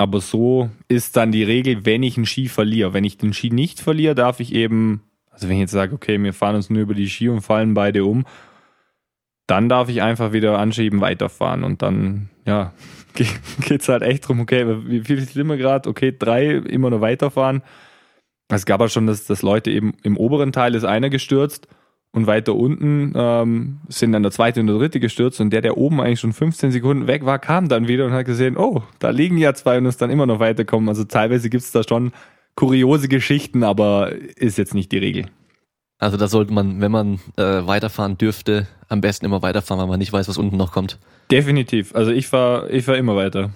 aber 0.00 0.22
so 0.22 0.70
ist 0.88 1.18
dann 1.18 1.30
die 1.30 1.42
Regel, 1.42 1.84
wenn 1.84 2.02
ich 2.02 2.16
einen 2.16 2.24
Ski 2.24 2.48
verliere. 2.48 2.94
Wenn 2.94 3.04
ich 3.04 3.18
den 3.18 3.34
Ski 3.34 3.50
nicht 3.50 3.80
verliere, 3.80 4.14
darf 4.14 4.40
ich 4.40 4.54
eben, 4.54 5.02
also 5.30 5.46
wenn 5.46 5.56
ich 5.56 5.60
jetzt 5.60 5.72
sage, 5.72 5.94
okay, 5.94 6.18
wir 6.22 6.32
fahren 6.32 6.56
uns 6.56 6.70
nur 6.70 6.80
über 6.80 6.94
die 6.94 7.10
Ski 7.10 7.28
und 7.28 7.42
fallen 7.42 7.74
beide 7.74 8.06
um, 8.06 8.24
dann 9.50 9.68
darf 9.68 9.88
ich 9.88 10.00
einfach 10.00 10.32
wieder 10.32 10.58
anschieben, 10.58 11.00
weiterfahren 11.00 11.64
und 11.64 11.82
dann, 11.82 12.28
ja, 12.46 12.72
geht 13.14 13.80
es 13.80 13.88
halt 13.88 14.02
echt 14.02 14.28
drum, 14.28 14.40
okay, 14.40 14.64
wie 14.86 15.00
viel 15.00 15.20
sind 15.20 15.48
wir 15.48 15.56
gerade? 15.56 15.88
Okay, 15.88 16.14
drei, 16.16 16.50
immer 16.50 16.90
nur 16.90 17.00
weiterfahren. 17.00 17.62
Es 18.48 18.66
gab 18.66 18.80
auch 18.80 18.88
schon, 18.88 19.06
dass, 19.06 19.26
dass 19.26 19.42
Leute 19.42 19.70
eben 19.70 19.94
im 20.02 20.16
oberen 20.16 20.52
Teil 20.52 20.74
ist 20.74 20.84
einer 20.84 21.10
gestürzt 21.10 21.68
und 22.12 22.26
weiter 22.26 22.54
unten 22.54 23.12
ähm, 23.14 23.80
sind 23.88 24.12
dann 24.12 24.22
der 24.22 24.32
zweite 24.32 24.60
und 24.60 24.66
der 24.66 24.76
dritte 24.76 25.00
gestürzt 25.00 25.40
und 25.40 25.50
der, 25.50 25.60
der 25.60 25.76
oben 25.76 26.00
eigentlich 26.00 26.20
schon 26.20 26.32
15 26.32 26.72
Sekunden 26.72 27.06
weg 27.06 27.24
war, 27.24 27.38
kam 27.38 27.68
dann 27.68 27.88
wieder 27.88 28.06
und 28.06 28.12
hat 28.12 28.26
gesehen, 28.26 28.56
oh, 28.56 28.82
da 28.98 29.10
liegen 29.10 29.38
ja 29.38 29.54
zwei 29.54 29.78
und 29.78 29.86
ist 29.86 30.02
dann 30.02 30.10
immer 30.10 30.26
noch 30.26 30.40
weiterkommen. 30.40 30.88
Also 30.88 31.04
teilweise 31.04 31.50
gibt 31.50 31.62
es 31.62 31.72
da 31.72 31.82
schon 31.82 32.12
kuriose 32.56 33.08
Geschichten, 33.08 33.62
aber 33.62 34.12
ist 34.36 34.58
jetzt 34.58 34.74
nicht 34.74 34.92
die 34.92 34.98
Regel. 34.98 35.26
Also 36.00 36.16
da 36.16 36.28
sollte 36.28 36.52
man, 36.52 36.80
wenn 36.80 36.90
man 36.90 37.20
äh, 37.36 37.66
weiterfahren 37.66 38.16
dürfte, 38.16 38.66
am 38.88 39.02
besten 39.02 39.26
immer 39.26 39.42
weiterfahren, 39.42 39.80
weil 39.82 39.88
man 39.88 39.98
nicht 39.98 40.12
weiß, 40.12 40.28
was 40.28 40.38
unten 40.38 40.56
noch 40.56 40.72
kommt. 40.72 40.98
Definitiv. 41.30 41.94
Also 41.94 42.10
ich 42.10 42.26
fahre 42.26 42.70
ich 42.70 42.86
fahr 42.86 42.96
immer 42.96 43.16
weiter. 43.16 43.50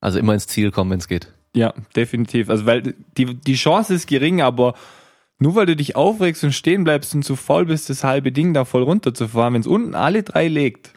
Also 0.00 0.18
immer 0.18 0.34
ins 0.34 0.46
Ziel 0.46 0.70
kommen, 0.70 0.90
wenn 0.90 0.98
es 0.98 1.08
geht. 1.08 1.32
Ja, 1.54 1.72
definitiv. 1.96 2.50
Also 2.50 2.66
weil 2.66 2.94
die, 3.16 3.34
die 3.34 3.54
Chance 3.54 3.94
ist 3.94 4.06
gering, 4.06 4.42
aber 4.42 4.74
nur 5.38 5.54
weil 5.54 5.66
du 5.66 5.74
dich 5.74 5.96
aufregst 5.96 6.44
und 6.44 6.52
stehen 6.52 6.84
bleibst 6.84 7.14
und 7.14 7.24
zu 7.24 7.36
voll 7.36 7.64
bist, 7.64 7.88
das 7.88 8.04
halbe 8.04 8.32
Ding 8.32 8.52
da 8.52 8.66
voll 8.66 8.82
runterzufahren, 8.82 9.54
wenn 9.54 9.62
es 9.62 9.66
unten 9.66 9.94
alle 9.94 10.22
drei 10.22 10.48
legt, 10.48 10.92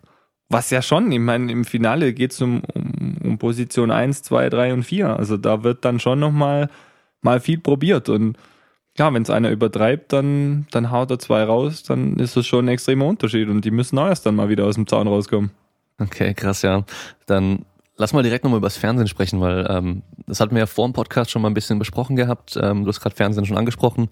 was 0.49 0.69
ja 0.71 0.81
schon, 0.81 1.11
ich 1.11 1.19
meine, 1.19 1.51
im 1.51 1.63
Finale 1.63 2.13
geht 2.13 2.33
es 2.33 2.41
um, 2.41 2.61
um, 2.73 3.17
um 3.23 3.37
Position 3.37 3.91
1, 3.91 4.23
2, 4.23 4.49
3 4.49 4.73
und 4.73 4.83
4. 4.83 5.17
Also 5.17 5.37
da 5.37 5.63
wird 5.63 5.85
dann 5.85 5.99
schon 5.99 6.19
nochmal 6.19 6.69
mal 7.21 7.39
viel 7.39 7.59
probiert. 7.59 8.09
Und 8.09 8.37
ja, 8.97 9.13
wenn 9.13 9.23
es 9.23 9.29
einer 9.29 9.51
übertreibt, 9.51 10.13
dann, 10.13 10.67
dann 10.71 10.91
haut 10.91 11.11
er 11.11 11.19
zwei 11.19 11.43
raus, 11.43 11.83
dann 11.83 12.17
ist 12.17 12.37
das 12.37 12.45
schon 12.45 12.65
ein 12.65 12.69
extremer 12.69 13.05
Unterschied. 13.05 13.49
Und 13.49 13.65
die 13.65 13.71
müssen 13.71 13.99
auch 13.99 14.07
erst 14.07 14.25
dann 14.25 14.35
mal 14.35 14.49
wieder 14.49 14.65
aus 14.65 14.75
dem 14.75 14.87
Zaun 14.87 15.07
rauskommen. 15.07 15.51
Okay, 15.99 16.33
krass, 16.33 16.61
ja. 16.61 16.83
Dann 17.25 17.65
lass 17.97 18.13
mal 18.13 18.23
direkt 18.23 18.43
nochmal 18.43 18.59
über 18.59 18.67
das 18.67 18.77
Fernsehen 18.77 19.07
sprechen, 19.07 19.41
weil 19.41 19.67
ähm, 19.69 20.03
das 20.27 20.39
hatten 20.39 20.55
wir 20.55 20.59
ja 20.59 20.65
vor 20.65 20.87
dem 20.87 20.93
Podcast 20.93 21.31
schon 21.31 21.41
mal 21.41 21.49
ein 21.49 21.53
bisschen 21.53 21.79
besprochen 21.79 22.15
gehabt. 22.15 22.57
Ähm, 22.61 22.83
du 22.83 22.89
hast 22.89 23.01
gerade 23.01 23.15
Fernsehen 23.15 23.45
schon 23.45 23.57
angesprochen, 23.57 24.09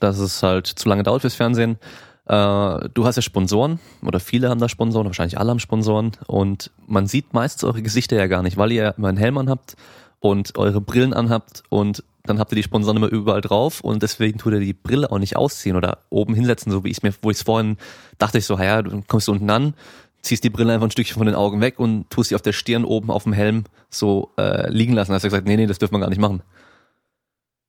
dass 0.00 0.18
es 0.18 0.42
halt 0.42 0.66
zu 0.66 0.88
lange 0.88 1.02
dauert 1.02 1.20
fürs 1.20 1.34
Fernsehen. 1.34 1.78
Äh, 2.26 2.88
du 2.94 3.04
hast 3.04 3.16
ja 3.16 3.22
Sponsoren 3.22 3.78
oder 4.02 4.20
viele 4.20 4.48
haben 4.48 4.60
da 4.60 4.70
Sponsoren, 4.70 5.06
wahrscheinlich 5.06 5.38
alle 5.38 5.50
haben 5.50 5.60
Sponsoren 5.60 6.12
und 6.26 6.70
man 6.86 7.06
sieht 7.06 7.34
meistens 7.34 7.64
eure 7.64 7.82
Gesichter 7.82 8.16
ja 8.16 8.26
gar 8.26 8.42
nicht, 8.42 8.56
weil 8.56 8.72
ihr 8.72 8.94
immer 8.96 9.08
einen 9.08 9.18
Helm 9.18 9.36
anhabt 9.36 9.76
und 10.20 10.56
eure 10.56 10.80
Brillen 10.80 11.12
anhabt 11.12 11.62
und 11.68 12.02
dann 12.24 12.38
habt 12.38 12.52
ihr 12.52 12.56
die 12.56 12.62
Sponsoren 12.62 12.96
immer 12.96 13.08
überall 13.08 13.40
drauf 13.40 13.80
und 13.80 14.02
deswegen 14.02 14.38
tut 14.38 14.54
ihr 14.54 14.60
die 14.60 14.72
Brille 14.72 15.10
auch 15.12 15.18
nicht 15.18 15.36
ausziehen 15.36 15.76
oder 15.76 15.98
oben 16.08 16.34
hinsetzen, 16.34 16.72
so 16.72 16.84
wie 16.84 16.90
ich 16.90 17.02
mir, 17.02 17.12
wo 17.22 17.30
ich 17.30 17.36
es 17.36 17.42
vorhin 17.42 17.76
dachte 18.18 18.38
ich 18.38 18.46
so, 18.46 18.58
ja, 18.58 18.82
du 18.82 19.02
kommst 19.06 19.28
unten 19.28 19.50
an, 19.50 19.74
ziehst 20.22 20.42
die 20.42 20.50
Brille 20.50 20.72
einfach 20.72 20.86
ein 20.86 20.90
Stückchen 20.90 21.18
von 21.18 21.26
den 21.26 21.36
Augen 21.36 21.60
weg 21.60 21.78
und 21.78 22.08
tust 22.10 22.30
sie 22.30 22.34
auf 22.34 22.42
der 22.42 22.52
Stirn 22.52 22.84
oben 22.84 23.10
auf 23.10 23.24
dem 23.24 23.34
Helm 23.34 23.64
so 23.90 24.32
äh, 24.38 24.70
liegen 24.70 24.94
lassen. 24.94 25.10
Da 25.10 25.16
hast 25.16 25.22
du 25.22 25.28
gesagt, 25.28 25.46
nee, 25.46 25.56
nee, 25.56 25.66
das 25.66 25.78
dürfen 25.78 25.94
wir 25.94 26.00
gar 26.00 26.08
nicht 26.08 26.20
machen. 26.20 26.42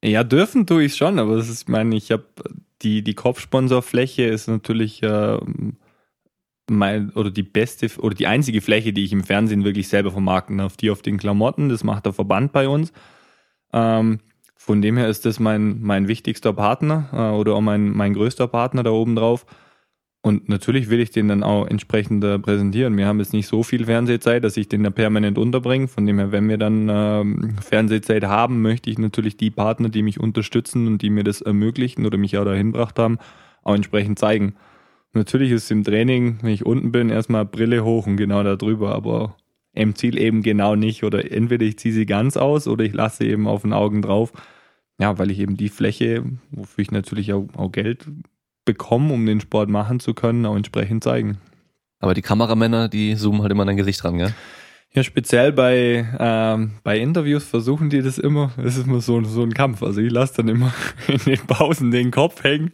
Ja, 0.03 0.24
dürfen 0.24 0.66
tue 0.66 0.86
ich 0.86 0.95
schon, 0.95 1.20
aber 1.20 1.36
das 1.36 1.49
ist, 1.49 1.64
ich 1.64 1.68
meine, 1.68 1.95
ich 1.95 2.12
habe 2.12 2.26
die, 2.82 3.03
die 3.03 3.14
Kopfsponsorfläche 3.14 4.24
ist 4.24 4.47
natürlich 4.47 5.03
äh, 5.03 5.38
mein, 6.70 7.10
oder 7.12 7.32
die 7.32 7.43
beste 7.43 7.89
oder 7.99 8.16
die 8.16 8.28
einzige 8.28 8.62
Fläche, 8.62 8.93
die 8.93 9.03
ich 9.03 9.12
im 9.12 9.24
Fernsehen 9.24 9.64
wirklich 9.64 9.88
selber 9.88 10.12
vermarkten 10.12 10.58
darf. 10.60 10.78
Die 10.78 10.91
auf 10.91 11.01
den 11.01 11.18
Klamotten, 11.18 11.70
das 11.70 11.84
macht 11.84 12.06
der 12.06 12.14
Verband 12.14 12.51
bei 12.51 12.68
uns. 12.68 12.93
Ähm, 13.74 14.20
von 14.66 14.82
dem 14.82 14.97
her 14.97 15.07
ist 15.07 15.28
das 15.28 15.39
mein, 15.39 15.84
mein 15.84 16.07
wichtigster 16.07 16.51
Partner 16.51 17.09
äh, 17.13 17.38
oder 17.38 17.53
auch 17.53 17.61
mein, 17.61 17.91
mein 17.91 18.16
größter 18.16 18.47
Partner 18.47 18.82
da 18.82 18.89
oben 18.89 19.16
drauf. 19.16 19.45
Und 20.24 20.49
natürlich 20.49 20.89
will 20.89 20.99
ich 21.01 21.11
den 21.11 21.28
dann 21.28 21.43
auch 21.43 21.68
entsprechend 21.68 22.24
äh, 22.24 22.39
präsentieren. 22.39 22.97
Wir 22.97 23.05
haben 23.05 23.20
jetzt 23.20 23.32
nicht 23.32 23.45
so 23.45 23.61
viel 23.61 23.86
Fernsehzeit, 23.86 24.43
dass 24.43 24.57
ich 24.57 24.68
den 24.68 24.82
da 24.82 24.89
permanent 24.89 25.38
unterbringe. 25.38 25.88
Von 25.88 26.07
dem 26.07 26.18
her, 26.18 26.32
wenn 26.32 26.49
wir 26.49 26.57
dann 26.57 26.89
ähm, 26.89 27.57
Fernsehzeit 27.61 28.24
haben, 28.24 28.63
möchte 28.63 28.89
ich 28.89 28.97
natürlich 28.97 29.38
die 29.38 29.51
Partner, 29.51 29.89
die 29.89 30.01
mich 30.01 30.20
unterstützen 30.20 30.88
und 30.88 31.03
die 31.03 31.11
mir 31.11 31.24
das 31.24 31.41
ermöglichen 31.41 32.07
oder 32.07 32.18
mich 32.18 32.36
auch 32.39 32.45
dahin 32.45 32.72
gebracht 32.72 32.97
haben, 32.97 33.20
auch 33.61 33.76
entsprechend 33.76 34.18
zeigen. 34.18 34.55
Natürlich 35.13 35.51
ist 35.51 35.66
es 35.66 35.72
im 35.72 35.84
Training, 35.84 36.39
wenn 36.41 36.53
ich 36.53 36.66
unten 36.66 36.91
bin, 36.91 37.11
erstmal 37.11 37.45
Brille 37.45 37.84
hoch 37.84 38.07
und 38.07 38.18
genau 38.18 38.41
da 38.41 38.55
drüber, 38.55 38.95
aber 38.95 39.38
im 39.74 39.93
Ziel 39.93 40.18
eben 40.18 40.41
genau 40.41 40.76
nicht. 40.76 41.03
Oder 41.03 41.32
entweder 41.32 41.68
ich 41.68 41.78
ziehe 41.78 41.93
sie 41.93 42.07
ganz 42.07 42.36
aus 42.36 42.68
oder 42.68 42.84
ich 42.84 42.93
lasse 42.93 43.18
sie 43.18 43.30
eben 43.30 43.45
auf 43.45 43.61
den 43.61 43.74
Augen 43.74 44.01
drauf. 44.01 44.34
Ja, 45.00 45.18
weil 45.18 45.32
ich 45.32 45.39
eben 45.39 45.58
die 45.58 45.70
Fläche, 45.70 46.24
wofür 46.52 46.82
ich 46.82 46.91
natürlich 46.91 47.34
auch, 47.34 47.48
auch 47.56 47.72
Geld 47.72 48.08
bekommen, 48.64 49.12
um 49.12 49.26
den 49.26 49.41
Sport 49.41 49.70
machen 49.70 50.00
zu 50.00 50.14
können, 50.14 50.46
auch 50.46 50.56
entsprechend 50.56 51.04
zeigen. 51.04 51.38
Aber 52.00 52.14
die 52.14 52.22
Kameramänner, 52.22 52.88
die 52.88 53.16
zoomen 53.16 53.41
halt 53.41 53.52
immer 53.52 53.62
an 53.62 53.68
dein 53.68 53.78
Gesicht 53.78 54.04
ran, 54.04 54.18
gell? 54.18 54.34
Ja, 54.93 55.04
speziell 55.04 55.52
bei, 55.52 56.08
ähm, 56.20 56.72
bei 56.84 57.00
Interviews 57.00 57.43
versuchen 57.43 57.89
die 57.89 58.02
das 58.02 58.18
immer. 58.18 58.52
Das 58.56 58.78
ist 58.78 58.88
immer 58.88 59.02
so, 59.02 59.22
so 59.26 59.43
ein 59.43 59.54
Kampf. 59.54 59.84
Also 59.84 60.00
ich 60.00 60.10
lasse 60.12 60.38
dann 60.38 60.48
immer 60.48 60.74
in 61.08 61.18
den 61.18 61.46
Pausen 61.46 61.91
den 61.91 62.12
Kopf 62.12 62.43
hängen. 62.43 62.72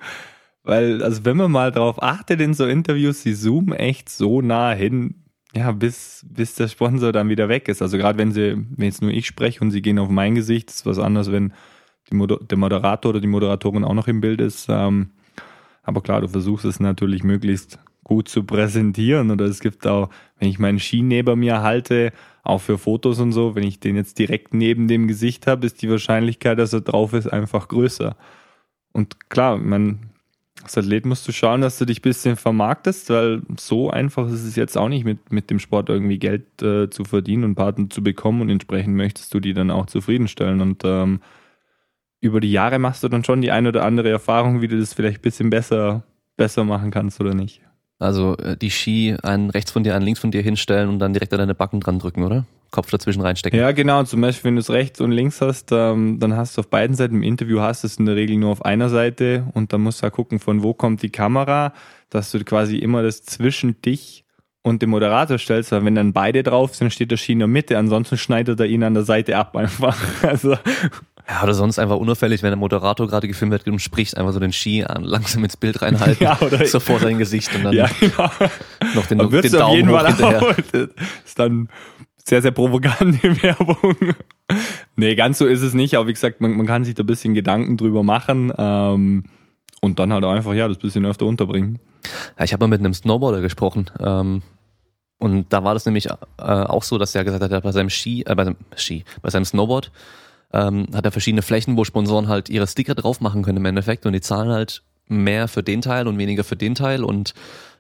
Weil, 0.64 1.02
also 1.02 1.26
wenn 1.26 1.38
man 1.38 1.52
mal 1.52 1.72
drauf 1.72 2.02
achtet 2.04 2.40
in 2.40 2.54
so 2.54 2.68
Interviews, 2.68 3.24
die 3.24 3.34
zoomen 3.34 3.74
echt 3.74 4.10
so 4.10 4.42
nah 4.42 4.72
hin, 4.72 5.24
ja, 5.56 5.72
bis, 5.72 6.24
bis 6.30 6.54
der 6.54 6.68
Sponsor 6.68 7.12
dann 7.12 7.30
wieder 7.30 7.50
weg 7.50 7.68
ist. 7.68 7.82
Also 7.82 7.98
gerade 7.98 8.20
wenn 8.20 8.32
sie, 8.32 8.56
wenn 8.70 8.86
jetzt 8.86 9.02
nur 9.02 9.12
ich 9.12 9.26
spreche 9.26 9.62
und 9.62 9.72
sie 9.72 9.82
gehen 9.82 9.98
auf 9.98 10.10
mein 10.10 10.36
Gesicht, 10.36 10.70
ist 10.70 10.86
was 10.86 11.00
anderes, 11.00 11.32
wenn 11.32 11.54
Moder 12.16 12.38
der 12.42 12.58
Moderator 12.58 13.12
oder 13.12 13.22
die 13.22 13.28
Moderatorin 13.28 13.84
auch 13.84 13.94
noch 13.94 14.08
im 14.08 14.22
Bild 14.22 14.42
ist. 14.42 14.68
Ähm, 14.70 15.12
aber 15.84 16.02
klar, 16.02 16.22
du 16.22 16.28
versuchst 16.28 16.66
es 16.66 16.80
natürlich 16.80 17.24
möglichst 17.24 17.80
gut 18.04 18.28
zu 18.28 18.44
präsentieren. 18.44 19.32
Oder 19.32 19.46
es 19.46 19.60
gibt 19.60 19.88
auch, 19.88 20.10
wenn 20.40 20.50
ich 20.50 20.60
meinen 20.60 20.80
Ski 20.80 21.02
neben 21.02 21.40
mir 21.40 21.62
halte, 21.62 22.12
auch 22.44 22.60
für 22.60 22.78
Fotos 22.78 23.20
und 23.20 23.32
so, 23.32 23.56
wenn 23.56 23.64
ich 23.64 23.80
den 23.80 23.96
jetzt 23.96 24.20
direkt 24.20 24.54
neben 24.54 24.88
dem 24.88 25.08
Gesicht 25.08 25.48
habe, 25.48 25.66
ist 25.66 25.82
die 25.82 25.90
Wahrscheinlichkeit, 25.90 26.60
dass 26.60 26.74
er 26.74 26.82
drauf 26.82 27.14
ist, 27.14 27.28
einfach 27.28 27.68
größer. 27.68 28.16
Und 28.92 29.30
klar, 29.30 29.58
man, 29.58 30.12
als 30.64 30.78
Athlet 30.78 31.06
musst 31.06 31.28
du 31.28 31.32
schauen, 31.32 31.62
dass 31.62 31.78
du 31.78 31.86
dich 31.86 32.00
ein 32.00 32.04
bisschen 32.04 32.36
vermarktest, 32.36 33.10
weil 33.12 33.44
so 33.58 33.90
einfach 33.90 34.28
ist 34.28 34.44
es 34.44 34.56
jetzt 34.56 34.78
auch 34.78 34.90
nicht, 34.90 35.06
mit, 35.06 35.32
mit 35.32 35.50
dem 35.50 35.60
Sport 35.60 35.90
irgendwie 35.90 36.20
Geld 36.20 36.62
äh, 36.62 36.90
zu 36.90 37.06
verdienen 37.06 37.44
und 37.44 37.56
Partner 37.56 37.90
zu 37.90 38.04
bekommen 38.04 38.42
und 38.42 38.50
entsprechend 38.50 38.96
möchtest 38.96 39.34
du 39.34 39.40
die 39.40 39.54
dann 39.54 39.72
auch 39.72 39.86
zufriedenstellen. 39.86 40.62
Und 40.62 40.82
ähm, 40.84 41.22
über 42.22 42.40
die 42.40 42.52
Jahre 42.52 42.80
machst 42.80 43.04
du 43.04 43.10
dann 43.10 43.24
schon 43.24 43.42
die 43.42 43.52
eine 43.52 43.70
oder 43.70 43.84
andere 43.84 44.10
Erfahrung, 44.10 44.62
wie 44.62 44.68
du 44.68 44.80
das 44.80 44.94
vielleicht 44.94 45.20
ein 45.20 45.24
bisschen 45.24 45.50
besser, 45.50 46.04
besser 46.38 46.64
machen 46.64 46.92
kannst 46.92 47.20
oder 47.20 47.34
nicht. 47.34 47.62
Also 48.00 48.38
äh, 48.38 48.56
die 48.56 48.72
Ski 48.72 49.16
einen 49.22 49.50
rechts 49.50 49.72
von 49.72 49.84
dir, 49.84 49.96
einen 49.96 50.06
links 50.06 50.20
von 50.20 50.32
dir 50.32 50.42
hinstellen 50.42 50.90
und 50.90 51.00
dann 51.00 51.14
direkt 51.14 51.34
an 51.34 51.40
deine 51.40 51.56
Backen 51.56 51.80
dran 51.80 52.00
drücken, 52.00 52.24
oder? 52.24 52.46
Kopf 52.72 52.90
dazwischen 52.90 53.22
reinstecken. 53.22 53.60
Ja, 53.60 53.74
genau. 53.74 54.04
Zum 54.04 54.22
Beispiel, 54.22 54.50
wenn 54.50 54.56
du 54.56 54.62
es 54.62 54.70
rechts 54.70 55.02
und 55.02 55.12
links 55.12 55.42
hast, 55.42 55.72
ähm, 55.72 56.20
dann 56.20 56.36
hast 56.36 56.58
du 56.58 56.62
auf 56.62 56.70
beiden 56.70 56.96
Seiten 56.96 57.16
im 57.16 57.24
Interview 57.24 57.60
hast 57.60 57.84
du 57.84 57.88
es 57.88 57.98
in 57.98 58.06
der 58.06 58.16
Regel 58.16 58.38
nur 58.38 58.50
auf 58.50 58.64
einer 58.64 58.90
Seite 58.90 59.46
und 59.54 59.74
dann 59.74 59.82
musst 59.82 60.02
du 60.02 60.06
ja 60.06 60.10
gucken, 60.10 60.40
von 60.40 60.64
wo 60.64 60.74
kommt 60.74 61.02
die 61.04 61.10
Kamera, 61.10 61.74
dass 62.10 62.32
du 62.32 62.44
quasi 62.44 62.78
immer 62.78 63.04
das 63.04 63.24
zwischen 63.24 63.82
dich 63.82 64.24
und 64.64 64.82
dem 64.82 64.92
Moderator 64.92 65.38
stellst, 65.38 65.72
weil 65.72 65.84
wenn 65.86 65.96
dann 65.96 66.14
beide 66.14 66.44
drauf 66.44 66.76
sind, 66.76 66.94
steht 66.94 67.12
der 67.12 67.18
Ski 67.18 67.34
in 67.34 67.40
der 67.40 67.48
Mitte, 67.48 67.78
ansonsten 67.78 68.18
schneidet 68.18 68.60
er 68.60 68.68
ihn 68.68 68.84
an 68.84 68.94
der 68.94 69.04
Seite 69.04 69.38
ab 69.38 69.56
einfach. 69.56 69.98
Also 70.24 70.56
ja, 71.32 71.44
oder 71.44 71.54
sonst 71.54 71.80
einfach 71.80 71.96
unauffällig, 71.96 72.44
wenn 72.44 72.50
der 72.50 72.58
Moderator 72.58 73.08
gerade 73.08 73.26
gefilmt 73.28 73.54
wird 73.54 73.66
und 73.66 73.80
spricht, 73.80 74.18
einfach 74.18 74.34
so 74.34 74.40
den 74.40 74.52
Ski 74.52 74.84
an, 74.84 75.04
langsam 75.04 75.46
ins 75.46 75.56
Bild 75.56 75.82
reinhalten, 75.82 76.18
ja, 76.24 76.38
oder 76.42 76.66
so 76.66 76.82
vor 76.82 77.00
sein 77.00 77.18
Gesicht 77.18 77.56
und 77.56 77.64
dann 77.64 77.74
ja, 77.74 77.90
genau. 78.00 78.30
noch 78.96 79.06
den, 79.06 79.18
den 79.20 79.52
Daumen 79.52 79.64
auf 79.64 79.76
jeden 79.76 79.90
hoch 79.90 80.02
Fall 80.02 80.08
hinterher. 80.08 80.42
Auch, 80.42 80.58
ist 81.26 81.40
dann 81.40 81.70
sehr, 82.28 82.42
sehr 82.42 82.52
provokant, 82.52 83.24
die 83.24 83.44
Werbung. 83.44 84.14
nee, 84.98 85.16
ganz 85.16 85.38
so 85.38 85.46
ist 85.46 85.62
es 85.62 85.74
nicht, 85.74 85.96
aber 85.96 86.08
wie 86.08 86.14
gesagt, 86.14 86.42
man, 86.42 86.52
man 86.52 86.68
kann 86.68 86.84
sich 86.84 86.96
da 86.96 87.04
ein 87.04 87.08
bisschen 87.08 87.34
Gedanken 87.34 87.78
drüber 87.78 88.04
machen 88.04 88.52
ähm, 88.58 89.24
und 89.80 90.00
dann 90.00 90.12
halt 90.12 90.26
einfach, 90.26 90.54
ja, 90.54 90.68
das 90.68 90.80
bisschen 90.80 91.06
öfter 91.06 91.28
unterbringen. 91.28 91.80
Ja, 92.38 92.44
ich 92.44 92.52
habe 92.52 92.66
mal 92.66 92.70
mit 92.76 92.82
einem 92.82 92.94
Snowboarder 92.94 93.40
gesprochen 93.40 93.90
ähm, 94.02 94.42
und 95.18 95.54
da 95.54 95.64
war 95.64 95.76
das 95.76 95.86
nämlich 95.86 96.08
äh, 96.08 96.14
auch 96.40 96.84
so, 96.84 96.98
dass 96.98 97.16
er 97.16 97.24
gesagt 97.24 97.42
hat, 97.42 97.52
er 97.52 97.62
bei 97.62 97.72
seinem 97.72 97.90
Ski, 97.90 98.24
äh, 98.26 98.36
bei 98.36 98.44
seinem 98.44 98.58
Ski, 98.76 99.06
bei 99.22 99.30
seinem 99.30 99.46
Snowboard 99.46 99.92
ähm, 100.54 100.88
hat 100.94 101.06
er 101.06 101.12
verschiedene 101.12 101.42
Flächen, 101.42 101.78
wo 101.78 101.84
Sponsoren 101.84 102.28
halt 102.28 102.50
ihre 102.50 102.68
Sticker 102.68 102.96
drauf 102.96 103.22
machen 103.22 103.44
können 103.44 103.58
im 103.58 103.66
Endeffekt 103.66 104.06
und 104.06 104.14
die 104.14 104.22
zahlen 104.22 104.50
halt 104.50 104.84
mehr 105.08 105.48
für 105.48 105.64
den 105.64 105.82
Teil 105.82 106.08
und 106.08 106.18
weniger 106.18 106.44
für 106.44 106.56
den 106.56 106.76
Teil 106.76 107.04
und 107.04 107.34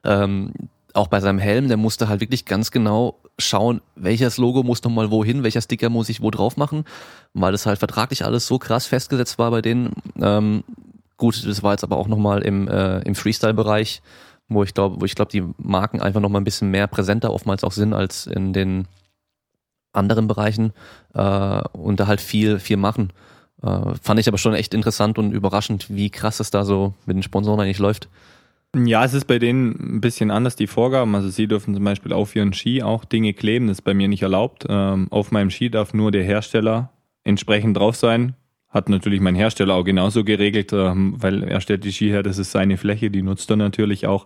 ähm, 0.03 0.53
auch 0.93 1.07
bei 1.07 1.19
seinem 1.21 1.39
Helm, 1.39 1.67
der 1.67 1.77
musste 1.77 2.09
halt 2.09 2.21
wirklich 2.21 2.45
ganz 2.45 2.71
genau 2.71 3.17
schauen, 3.37 3.81
welches 3.95 4.37
Logo 4.37 4.63
muss 4.63 4.83
nochmal 4.83 5.09
wohin, 5.09 5.43
welcher 5.43 5.61
Sticker 5.61 5.89
muss 5.89 6.09
ich 6.09 6.21
wo 6.21 6.31
drauf 6.31 6.57
machen, 6.57 6.85
weil 7.33 7.51
das 7.51 7.65
halt 7.65 7.79
vertraglich 7.79 8.25
alles 8.25 8.47
so 8.47 8.59
krass 8.59 8.87
festgesetzt 8.87 9.39
war 9.39 9.51
bei 9.51 9.61
denen. 9.61 9.93
Ähm, 10.21 10.63
gut, 11.17 11.45
das 11.45 11.63
war 11.63 11.71
jetzt 11.71 11.83
aber 11.83 11.97
auch 11.97 12.07
nochmal 12.07 12.41
im, 12.41 12.67
äh, 12.67 12.99
im 12.99 13.15
Freestyle-Bereich, 13.15 14.01
wo 14.49 14.63
ich 14.63 14.73
glaube, 14.73 14.99
wo 14.99 15.05
ich 15.05 15.15
glaube, 15.15 15.31
die 15.31 15.43
Marken 15.57 16.01
einfach 16.01 16.19
nochmal 16.19 16.41
ein 16.41 16.45
bisschen 16.45 16.71
mehr 16.71 16.87
präsenter 16.87 17.31
oftmals 17.33 17.63
auch 17.63 17.71
sind 17.71 17.93
als 17.93 18.27
in 18.27 18.53
den 18.53 18.87
anderen 19.93 20.27
Bereichen 20.27 20.73
äh, 21.13 21.61
und 21.73 21.99
da 21.99 22.07
halt 22.07 22.21
viel, 22.21 22.59
viel 22.59 22.77
machen. 22.77 23.11
Äh, 23.61 23.95
fand 24.01 24.19
ich 24.19 24.27
aber 24.27 24.37
schon 24.37 24.53
echt 24.53 24.73
interessant 24.73 25.17
und 25.17 25.33
überraschend, 25.33 25.87
wie 25.89 26.09
krass 26.09 26.39
es 26.39 26.51
da 26.51 26.65
so 26.65 26.93
mit 27.05 27.15
den 27.15 27.23
Sponsoren 27.23 27.59
eigentlich 27.59 27.79
läuft. 27.79 28.09
Ja, 28.73 29.03
es 29.03 29.13
ist 29.13 29.25
bei 29.25 29.37
denen 29.37 29.97
ein 29.97 30.01
bisschen 30.01 30.31
anders, 30.31 30.55
die 30.55 30.67
Vorgaben. 30.67 31.13
Also 31.13 31.29
sie 31.29 31.47
dürfen 31.47 31.73
zum 31.75 31.83
Beispiel 31.83 32.13
auf 32.13 32.35
ihren 32.35 32.53
Ski 32.53 32.81
auch 32.81 33.03
Dinge 33.03 33.33
kleben, 33.33 33.67
das 33.67 33.79
ist 33.79 33.83
bei 33.83 33.93
mir 33.93 34.07
nicht 34.07 34.23
erlaubt. 34.23 34.65
Ähm, 34.69 35.07
auf 35.11 35.31
meinem 35.31 35.49
Ski 35.49 35.69
darf 35.69 35.93
nur 35.93 36.11
der 36.11 36.23
Hersteller 36.23 36.89
entsprechend 37.23 37.77
drauf 37.77 37.97
sein. 37.97 38.35
Hat 38.69 38.87
natürlich 38.87 39.19
mein 39.19 39.35
Hersteller 39.35 39.73
auch 39.75 39.83
genauso 39.83 40.23
geregelt, 40.23 40.71
ähm, 40.71 41.15
weil 41.17 41.43
er 41.43 41.59
stellt 41.59 41.83
die 41.83 41.91
Ski 41.91 42.07
her, 42.09 42.23
das 42.23 42.37
ist 42.37 42.51
seine 42.51 42.77
Fläche, 42.77 43.11
die 43.11 43.21
nutzt 43.21 43.49
er 43.49 43.57
natürlich 43.57 44.07
auch. 44.07 44.25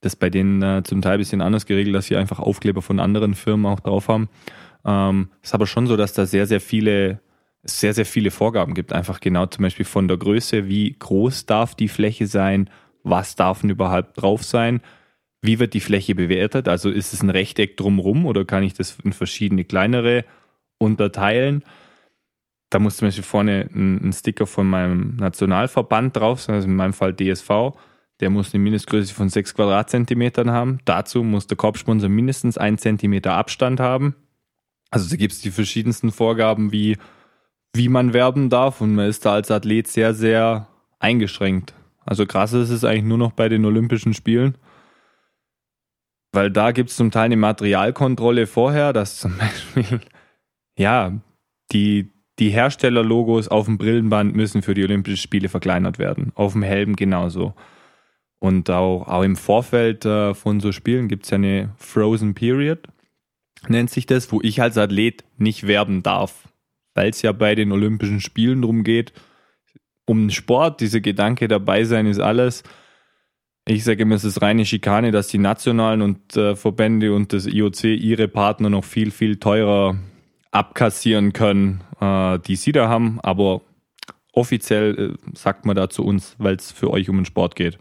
Das 0.00 0.14
ist 0.14 0.20
bei 0.20 0.30
denen 0.30 0.62
äh, 0.62 0.82
zum 0.84 1.02
Teil 1.02 1.14
ein 1.14 1.18
bisschen 1.18 1.40
anders 1.40 1.66
geregelt, 1.66 1.96
dass 1.96 2.06
sie 2.06 2.16
einfach 2.16 2.38
Aufkleber 2.38 2.82
von 2.82 3.00
anderen 3.00 3.34
Firmen 3.34 3.66
auch 3.66 3.80
drauf 3.80 4.06
haben. 4.06 4.28
Ähm, 4.84 5.30
ist 5.42 5.54
aber 5.54 5.66
schon 5.66 5.86
so, 5.86 5.96
dass 5.96 6.12
da 6.12 6.26
sehr, 6.26 6.46
sehr 6.46 6.60
viele, 6.60 7.20
sehr, 7.62 7.94
sehr 7.94 8.06
viele 8.06 8.30
Vorgaben 8.30 8.74
gibt. 8.74 8.92
Einfach 8.92 9.20
genau 9.20 9.46
zum 9.46 9.62
Beispiel 9.62 9.84
von 9.84 10.08
der 10.08 10.16
Größe, 10.16 10.68
wie 10.68 10.96
groß 10.98 11.46
darf 11.46 11.74
die 11.74 11.88
Fläche 11.88 12.26
sein, 12.26 12.68
was 13.02 13.36
darf 13.36 13.60
denn 13.60 13.70
überhaupt 13.70 14.20
drauf 14.20 14.42
sein, 14.42 14.80
wie 15.42 15.58
wird 15.58 15.74
die 15.74 15.80
Fläche 15.80 16.14
bewertet, 16.14 16.68
also 16.68 16.88
ist 16.88 17.12
es 17.12 17.22
ein 17.22 17.30
Rechteck 17.30 17.76
drumherum 17.76 18.26
oder 18.26 18.44
kann 18.44 18.62
ich 18.62 18.74
das 18.74 18.98
in 19.02 19.12
verschiedene 19.12 19.64
kleinere 19.64 20.24
unterteilen. 20.78 21.64
Da 22.70 22.78
muss 22.78 22.96
zum 22.96 23.08
Beispiel 23.08 23.24
vorne 23.24 23.68
ein, 23.74 24.08
ein 24.08 24.12
Sticker 24.12 24.46
von 24.46 24.68
meinem 24.68 25.16
Nationalverband 25.16 26.16
drauf 26.16 26.40
sein, 26.40 26.54
also 26.54 26.68
in 26.68 26.76
meinem 26.76 26.92
Fall 26.92 27.14
DSV. 27.14 27.72
Der 28.20 28.30
muss 28.30 28.54
eine 28.54 28.62
Mindestgröße 28.62 29.12
von 29.12 29.28
6 29.28 29.54
Quadratzentimetern 29.54 30.50
haben. 30.52 30.78
Dazu 30.84 31.24
muss 31.24 31.48
der 31.48 31.56
Korbsponsor 31.56 32.08
mindestens 32.08 32.56
1 32.56 32.80
Zentimeter 32.80 33.32
Abstand 33.32 33.80
haben. 33.80 34.14
Also 34.92 35.08
da 35.08 35.16
gibt 35.16 35.32
es 35.32 35.40
die 35.40 35.50
verschiedensten 35.50 36.12
Vorgaben, 36.12 36.70
wie, 36.70 36.98
wie 37.74 37.88
man 37.88 38.12
werben 38.12 38.50
darf 38.50 38.82
und 38.82 38.94
man 38.94 39.08
ist 39.08 39.24
da 39.24 39.32
als 39.32 39.50
Athlet 39.50 39.88
sehr, 39.88 40.14
sehr 40.14 40.68
eingeschränkt. 41.00 41.74
Also 42.04 42.26
krass 42.26 42.52
ist 42.52 42.68
es 42.68 42.84
eigentlich 42.84 43.04
nur 43.04 43.16
noch 43.16 43.32
bei 43.32 43.48
den 43.48 43.64
Olympischen 43.64 44.12
Spielen. 44.12 44.58
Weil 46.30 46.50
da 46.50 46.72
gibt 46.72 46.90
es 46.90 46.96
zum 46.96 47.10
Teil 47.10 47.24
eine 47.24 47.36
Materialkontrolle 47.38 48.46
vorher, 48.46 48.92
dass 48.92 49.18
zum 49.18 49.36
Beispiel, 49.38 50.00
ja, 50.76 51.18
die, 51.72 52.12
die 52.38 52.50
Herstellerlogos 52.50 53.48
auf 53.48 53.64
dem 53.64 53.78
Brillenband 53.78 54.36
müssen 54.36 54.60
für 54.60 54.74
die 54.74 54.84
Olympischen 54.84 55.16
Spiele 55.16 55.48
verkleinert 55.48 55.98
werden. 55.98 56.32
Auf 56.34 56.52
dem 56.52 56.62
Helm 56.62 56.96
genauso. 56.96 57.54
Und 58.38 58.68
auch, 58.68 59.08
auch 59.08 59.22
im 59.22 59.36
Vorfeld 59.36 60.04
äh, 60.04 60.34
von 60.34 60.60
so 60.60 60.70
Spielen 60.70 61.08
gibt 61.08 61.24
es 61.24 61.30
ja 61.30 61.36
eine 61.36 61.72
Frozen 61.78 62.34
Period, 62.34 62.88
nennt 63.68 63.90
sich 63.90 64.06
das, 64.06 64.30
wo 64.32 64.40
ich 64.42 64.60
als 64.62 64.78
Athlet 64.78 65.24
nicht 65.36 65.66
werben 65.66 66.02
darf. 66.02 66.48
Weil 66.94 67.10
es 67.10 67.22
ja 67.22 67.32
bei 67.32 67.54
den 67.54 67.72
Olympischen 67.72 68.20
Spielen 68.20 68.62
darum 68.62 68.84
geht, 68.84 69.12
um 70.04 70.24
den 70.24 70.30
Sport, 70.30 70.80
dieser 70.80 71.00
Gedanke 71.00 71.48
dabei 71.48 71.84
sein 71.84 72.06
ist 72.06 72.20
alles. 72.20 72.64
Ich 73.66 73.84
sage 73.84 74.02
immer, 74.02 74.16
es 74.16 74.24
ist 74.24 74.42
reine 74.42 74.66
Schikane, 74.66 75.12
dass 75.12 75.28
die 75.28 75.38
nationalen 75.38 76.02
und 76.02 76.36
äh, 76.36 76.56
Verbände 76.56 77.14
und 77.14 77.32
das 77.32 77.46
IOC 77.46 77.84
ihre 77.84 78.26
Partner 78.26 78.68
noch 78.68 78.84
viel, 78.84 79.12
viel 79.12 79.36
teurer 79.36 79.96
abkassieren 80.50 81.32
können, 81.32 81.82
äh, 82.00 82.40
die 82.40 82.56
sie 82.56 82.72
da 82.72 82.88
haben. 82.88 83.20
Aber 83.22 83.62
offiziell 84.32 85.16
äh, 85.16 85.36
sagt 85.36 85.64
man 85.64 85.76
da 85.76 85.88
zu 85.88 86.04
uns, 86.04 86.34
weil 86.38 86.56
es 86.56 86.72
für 86.72 86.90
euch 86.90 87.08
um 87.08 87.16
den 87.16 87.24
Sport 87.24 87.54
geht. 87.54 87.78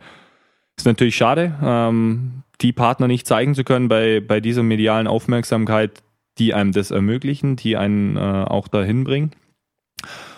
Ist 0.77 0.86
natürlich 0.86 1.15
schade, 1.15 1.57
ähm, 1.63 2.43
die 2.62 2.74
Partner 2.74 3.07
nicht 3.07 3.28
zeigen 3.28 3.55
zu 3.55 3.64
können 3.64 3.88
bei, 3.88 4.20
bei 4.20 4.39
dieser 4.39 4.64
medialen 4.64 5.07
Aufmerksamkeit, 5.07 6.03
die 6.38 6.53
einem 6.53 6.72
das 6.72 6.91
ermöglichen, 6.91 7.55
die 7.55 7.78
einen 7.78 8.18
äh, 8.18 8.20
auch 8.20 8.68
dahin 8.68 9.03
bringen. 9.03 9.32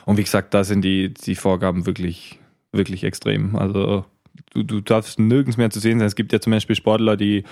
Und 0.05 0.17
wie 0.17 0.23
gesagt, 0.23 0.53
da 0.53 0.63
sind 0.63 0.83
die, 0.83 1.13
die 1.13 1.35
Vorgaben 1.35 1.85
wirklich, 1.85 2.39
wirklich 2.71 3.03
extrem. 3.03 3.55
Also 3.55 4.05
du, 4.53 4.63
du 4.63 4.81
darfst 4.81 5.19
nirgends 5.19 5.57
mehr 5.57 5.69
zu 5.69 5.79
sehen 5.79 5.99
sein. 5.99 6.07
Es 6.07 6.15
gibt 6.15 6.33
ja 6.33 6.39
zum 6.39 6.51
Beispiel 6.51 6.75
Sportler, 6.75 7.17
die, 7.17 7.43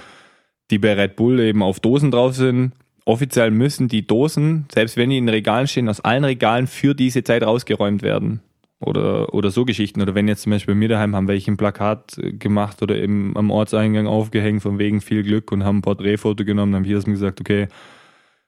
die 0.69 0.80
bei 0.80 0.93
Red 0.93 1.15
Bull 1.15 1.39
eben 1.39 1.63
auf 1.63 1.80
Dosen 1.80 2.11
drauf 2.11 2.36
sind. 2.36 2.74
Offiziell 3.05 3.51
müssen 3.51 3.88
die 3.88 4.05
Dosen, 4.05 4.67
selbst 4.72 4.95
wenn 4.97 5.09
die 5.09 5.17
in 5.17 5.30
Regalen 5.30 5.67
stehen, 5.67 5.89
aus 5.89 6.01
allen 6.01 6.24
Regalen 6.24 6.67
für 6.67 6.93
diese 6.93 7.24
Zeit 7.24 7.43
rausgeräumt 7.43 8.03
werden. 8.03 8.41
Oder, 8.82 9.34
oder 9.34 9.51
so 9.51 9.63
Geschichten. 9.63 10.01
Oder 10.01 10.15
wenn 10.15 10.27
jetzt 10.27 10.41
zum 10.41 10.51
Beispiel 10.51 10.73
bei 10.73 10.79
mir 10.79 10.89
daheim 10.89 11.15
haben 11.15 11.27
welche 11.27 11.51
ein 11.51 11.57
Plakat 11.57 12.19
gemacht 12.39 12.82
oder 12.82 12.97
eben 12.97 13.38
am 13.38 13.51
Ortseingang 13.51 14.07
aufgehängt 14.07 14.63
von 14.63 14.79
wegen 14.79 15.01
viel 15.01 15.23
Glück 15.23 15.51
und 15.51 15.63
haben 15.63 15.77
ein 15.77 15.82
Porträtfoto 15.84 16.43
genommen, 16.43 16.73
haben 16.75 16.84
hier 16.84 16.99
gesagt, 16.99 17.39
okay, 17.39 17.67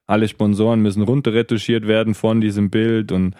alle 0.08 0.28
Sponsoren 0.28 0.82
müssen 0.82 1.04
runterretuschiert 1.04 1.88
werden 1.88 2.16
von 2.16 2.42
diesem 2.42 2.70
Bild 2.70 3.12
und 3.12 3.36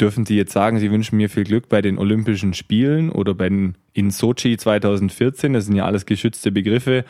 Dürfen 0.00 0.26
Sie 0.26 0.36
jetzt 0.36 0.52
sagen, 0.52 0.78
Sie 0.78 0.90
wünschen 0.90 1.16
mir 1.16 1.30
viel 1.30 1.44
Glück 1.44 1.70
bei 1.70 1.80
den 1.80 1.96
Olympischen 1.98 2.52
Spielen 2.52 3.10
oder 3.10 3.32
bei 3.32 3.48
den 3.48 3.76
in 3.94 4.10
Sochi 4.10 4.58
2014? 4.58 5.54
Das 5.54 5.64
sind 5.64 5.74
ja 5.74 5.86
alles 5.86 6.04
geschützte 6.04 6.52
Begriffe. 6.52 7.06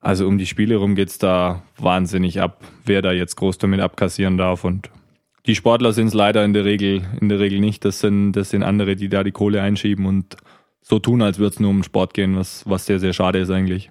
Also 0.00 0.26
um 0.26 0.38
die 0.38 0.46
Spiele 0.46 0.76
rum 0.76 0.94
geht 0.94 1.10
es 1.10 1.18
da 1.18 1.62
wahnsinnig 1.76 2.40
ab, 2.40 2.64
wer 2.86 3.02
da 3.02 3.12
jetzt 3.12 3.36
groß 3.36 3.58
damit 3.58 3.80
abkassieren 3.80 4.38
darf. 4.38 4.64
Und 4.64 4.90
die 5.50 5.56
Sportler 5.56 5.92
sind 5.92 6.08
es 6.08 6.14
leider 6.14 6.44
in 6.44 6.52
der 6.52 6.64
Regel, 6.64 7.02
in 7.20 7.28
der 7.28 7.38
Regel 7.38 7.60
nicht. 7.60 7.84
Das 7.84 8.00
sind, 8.00 8.32
das 8.32 8.50
sind 8.50 8.62
andere, 8.62 8.96
die 8.96 9.08
da 9.08 9.22
die 9.22 9.32
Kohle 9.32 9.60
einschieben 9.62 10.06
und 10.06 10.36
so 10.80 10.98
tun, 10.98 11.22
als 11.22 11.38
würde 11.38 11.54
es 11.54 11.60
nur 11.60 11.70
um 11.70 11.82
Sport 11.82 12.14
gehen, 12.14 12.36
was, 12.36 12.62
was 12.66 12.86
sehr, 12.86 12.98
sehr 12.98 13.12
schade 13.12 13.38
ist 13.40 13.50
eigentlich. 13.50 13.90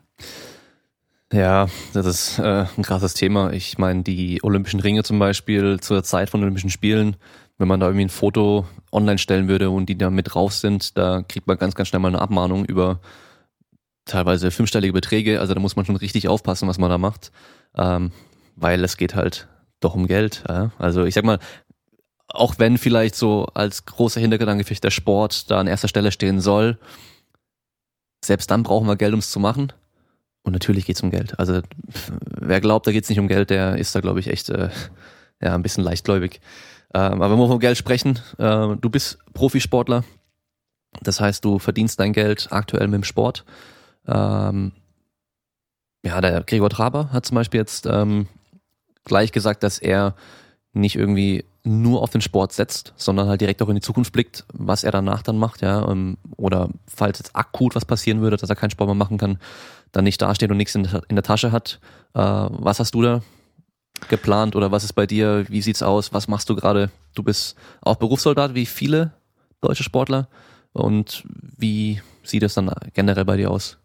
Ja, 1.31 1.67
das 1.93 2.05
ist 2.05 2.39
äh, 2.39 2.65
ein 2.75 2.83
krasses 2.83 3.13
Thema. 3.13 3.53
Ich 3.53 3.77
meine, 3.77 4.01
die 4.01 4.39
Olympischen 4.41 4.79
Ringe 4.79 5.03
zum 5.03 5.19
Beispiel 5.19 5.79
zur 5.79 6.03
Zeit 6.03 6.31
von 6.31 6.41
Olympischen 6.41 6.71
Spielen 6.71 7.15
wenn 7.59 7.67
man 7.67 7.79
da 7.79 7.87
irgendwie 7.87 8.05
ein 8.05 8.09
Foto 8.09 8.65
online 8.91 9.19
stellen 9.19 9.47
würde 9.47 9.69
und 9.69 9.87
die 9.87 9.97
da 9.97 10.09
mit 10.09 10.33
drauf 10.33 10.53
sind, 10.53 10.97
da 10.97 11.21
kriegt 11.21 11.45
man 11.45 11.57
ganz, 11.57 11.75
ganz 11.75 11.89
schnell 11.89 11.99
mal 11.99 12.07
eine 12.07 12.21
Abmahnung 12.21 12.65
über 12.65 13.01
teilweise 14.05 14.49
fünfstellige 14.49 14.93
Beträge. 14.93 15.39
Also 15.39 15.53
da 15.53 15.59
muss 15.59 15.75
man 15.75 15.85
schon 15.85 15.97
richtig 15.97 16.29
aufpassen, 16.29 16.67
was 16.67 16.79
man 16.79 16.89
da 16.89 16.97
macht, 16.97 17.31
ähm, 17.77 18.11
weil 18.55 18.83
es 18.83 18.97
geht 18.97 19.13
halt 19.13 19.49
doch 19.79 19.95
um 19.95 20.07
Geld. 20.07 20.43
Ja? 20.47 20.71
Also 20.77 21.05
ich 21.05 21.13
sag 21.13 21.23
mal, 21.23 21.39
auch 22.27 22.59
wenn 22.59 22.77
vielleicht 22.77 23.15
so 23.15 23.47
als 23.53 23.85
großer 23.85 24.21
Hintergedanke 24.21 24.63
vielleicht 24.63 24.83
der 24.83 24.91
Sport 24.91 25.49
da 25.49 25.59
an 25.59 25.67
erster 25.67 25.87
Stelle 25.87 26.11
stehen 26.11 26.39
soll, 26.41 26.77
selbst 28.23 28.51
dann 28.51 28.63
brauchen 28.63 28.87
wir 28.87 28.95
Geld, 28.95 29.13
um 29.13 29.19
es 29.19 29.31
zu 29.31 29.39
machen. 29.39 29.73
Und 30.43 30.53
natürlich 30.53 30.85
geht's 30.85 31.01
um 31.01 31.11
Geld. 31.11 31.37
Also 31.39 31.61
wer 32.39 32.61
glaubt, 32.61 32.87
da 32.87 32.91
geht's 32.91 33.09
nicht 33.09 33.19
um 33.19 33.27
Geld, 33.27 33.49
der 33.49 33.77
ist 33.77 33.95
da, 33.95 33.99
glaube 33.99 34.19
ich, 34.19 34.27
echt 34.27 34.49
äh, 34.49 34.69
ja, 35.41 35.55
ein 35.55 35.63
bisschen 35.63 35.83
leichtgläubig. 35.83 36.39
Ähm, 36.93 37.21
aber 37.21 37.31
wenn 37.31 37.39
wir 37.39 37.47
von 37.47 37.59
Geld 37.59 37.77
sprechen, 37.77 38.19
äh, 38.37 38.75
du 38.75 38.89
bist 38.89 39.19
Profisportler. 39.33 40.03
Das 41.01 41.21
heißt, 41.21 41.45
du 41.45 41.59
verdienst 41.59 41.99
dein 41.99 42.13
Geld 42.13 42.47
aktuell 42.51 42.87
mit 42.87 42.95
dem 42.95 43.03
Sport. 43.03 43.45
Ähm, 44.07 44.71
ja, 46.03 46.21
der 46.21 46.43
Gregor 46.43 46.69
Traber 46.69 47.11
hat 47.11 47.25
zum 47.25 47.35
Beispiel 47.35 47.59
jetzt 47.59 47.85
ähm, 47.85 48.27
gleich 49.09 49.33
gesagt, 49.33 49.63
dass 49.63 49.79
er 49.79 50.15
nicht 50.71 50.95
irgendwie 50.95 51.43
nur 51.63 52.01
auf 52.01 52.11
den 52.11 52.21
Sport 52.21 52.53
setzt, 52.53 52.93
sondern 52.95 53.27
halt 53.27 53.41
direkt 53.41 53.61
auch 53.61 53.69
in 53.69 53.75
die 53.75 53.81
Zukunft 53.81 54.13
blickt, 54.13 54.45
was 54.53 54.83
er 54.83 54.91
danach 54.91 55.21
dann 55.21 55.37
macht, 55.37 55.61
ja, 55.61 55.85
ähm, 55.89 56.17
oder 56.37 56.69
falls 56.87 57.19
jetzt 57.19 57.35
akut 57.35 57.75
was 57.75 57.85
passieren 57.85 58.21
würde, 58.21 58.37
dass 58.37 58.49
er 58.49 58.55
keinen 58.55 58.69
Sport 58.69 58.87
mehr 58.87 58.95
machen 58.95 59.17
kann, 59.17 59.39
dann 59.91 60.05
nicht 60.05 60.21
dasteht 60.21 60.51
und 60.51 60.57
nichts 60.57 60.75
in 60.75 60.83
der 60.83 61.23
Tasche 61.23 61.51
hat. 61.51 61.79
Äh, 62.13 62.21
was 62.21 62.79
hast 62.79 62.95
du 62.95 63.01
da 63.01 63.21
geplant 64.07 64.55
oder 64.55 64.71
was 64.71 64.83
ist 64.83 64.93
bei 64.93 65.05
dir? 65.05 65.45
Wie 65.49 65.61
sieht's 65.61 65.83
aus? 65.83 66.13
Was 66.13 66.27
machst 66.27 66.49
du 66.49 66.55
gerade? 66.55 66.89
Du 67.15 67.23
bist 67.23 67.57
auch 67.81 67.97
Berufssoldat 67.97 68.55
wie 68.55 68.65
viele 68.65 69.11
deutsche 69.59 69.83
Sportler 69.83 70.29
und 70.71 71.23
wie 71.57 72.01
sieht 72.23 72.43
es 72.43 72.53
dann 72.53 72.71
generell 72.93 73.25
bei 73.25 73.35
dir 73.35 73.51
aus? 73.51 73.78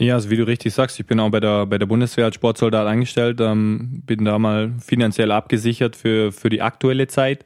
Ja, 0.00 0.14
also 0.14 0.30
wie 0.30 0.36
du 0.36 0.46
richtig 0.46 0.74
sagst, 0.74 1.00
ich 1.00 1.06
bin 1.06 1.18
auch 1.18 1.30
bei 1.30 1.40
der, 1.40 1.66
bei 1.66 1.76
der 1.76 1.86
Bundeswehr 1.86 2.26
als 2.26 2.36
Sportsoldat 2.36 2.86
angestellt, 2.86 3.40
ähm, 3.40 4.02
bin 4.06 4.24
da 4.24 4.38
mal 4.38 4.72
finanziell 4.78 5.32
abgesichert 5.32 5.96
für, 5.96 6.30
für 6.30 6.50
die 6.50 6.62
aktuelle 6.62 7.08
Zeit. 7.08 7.44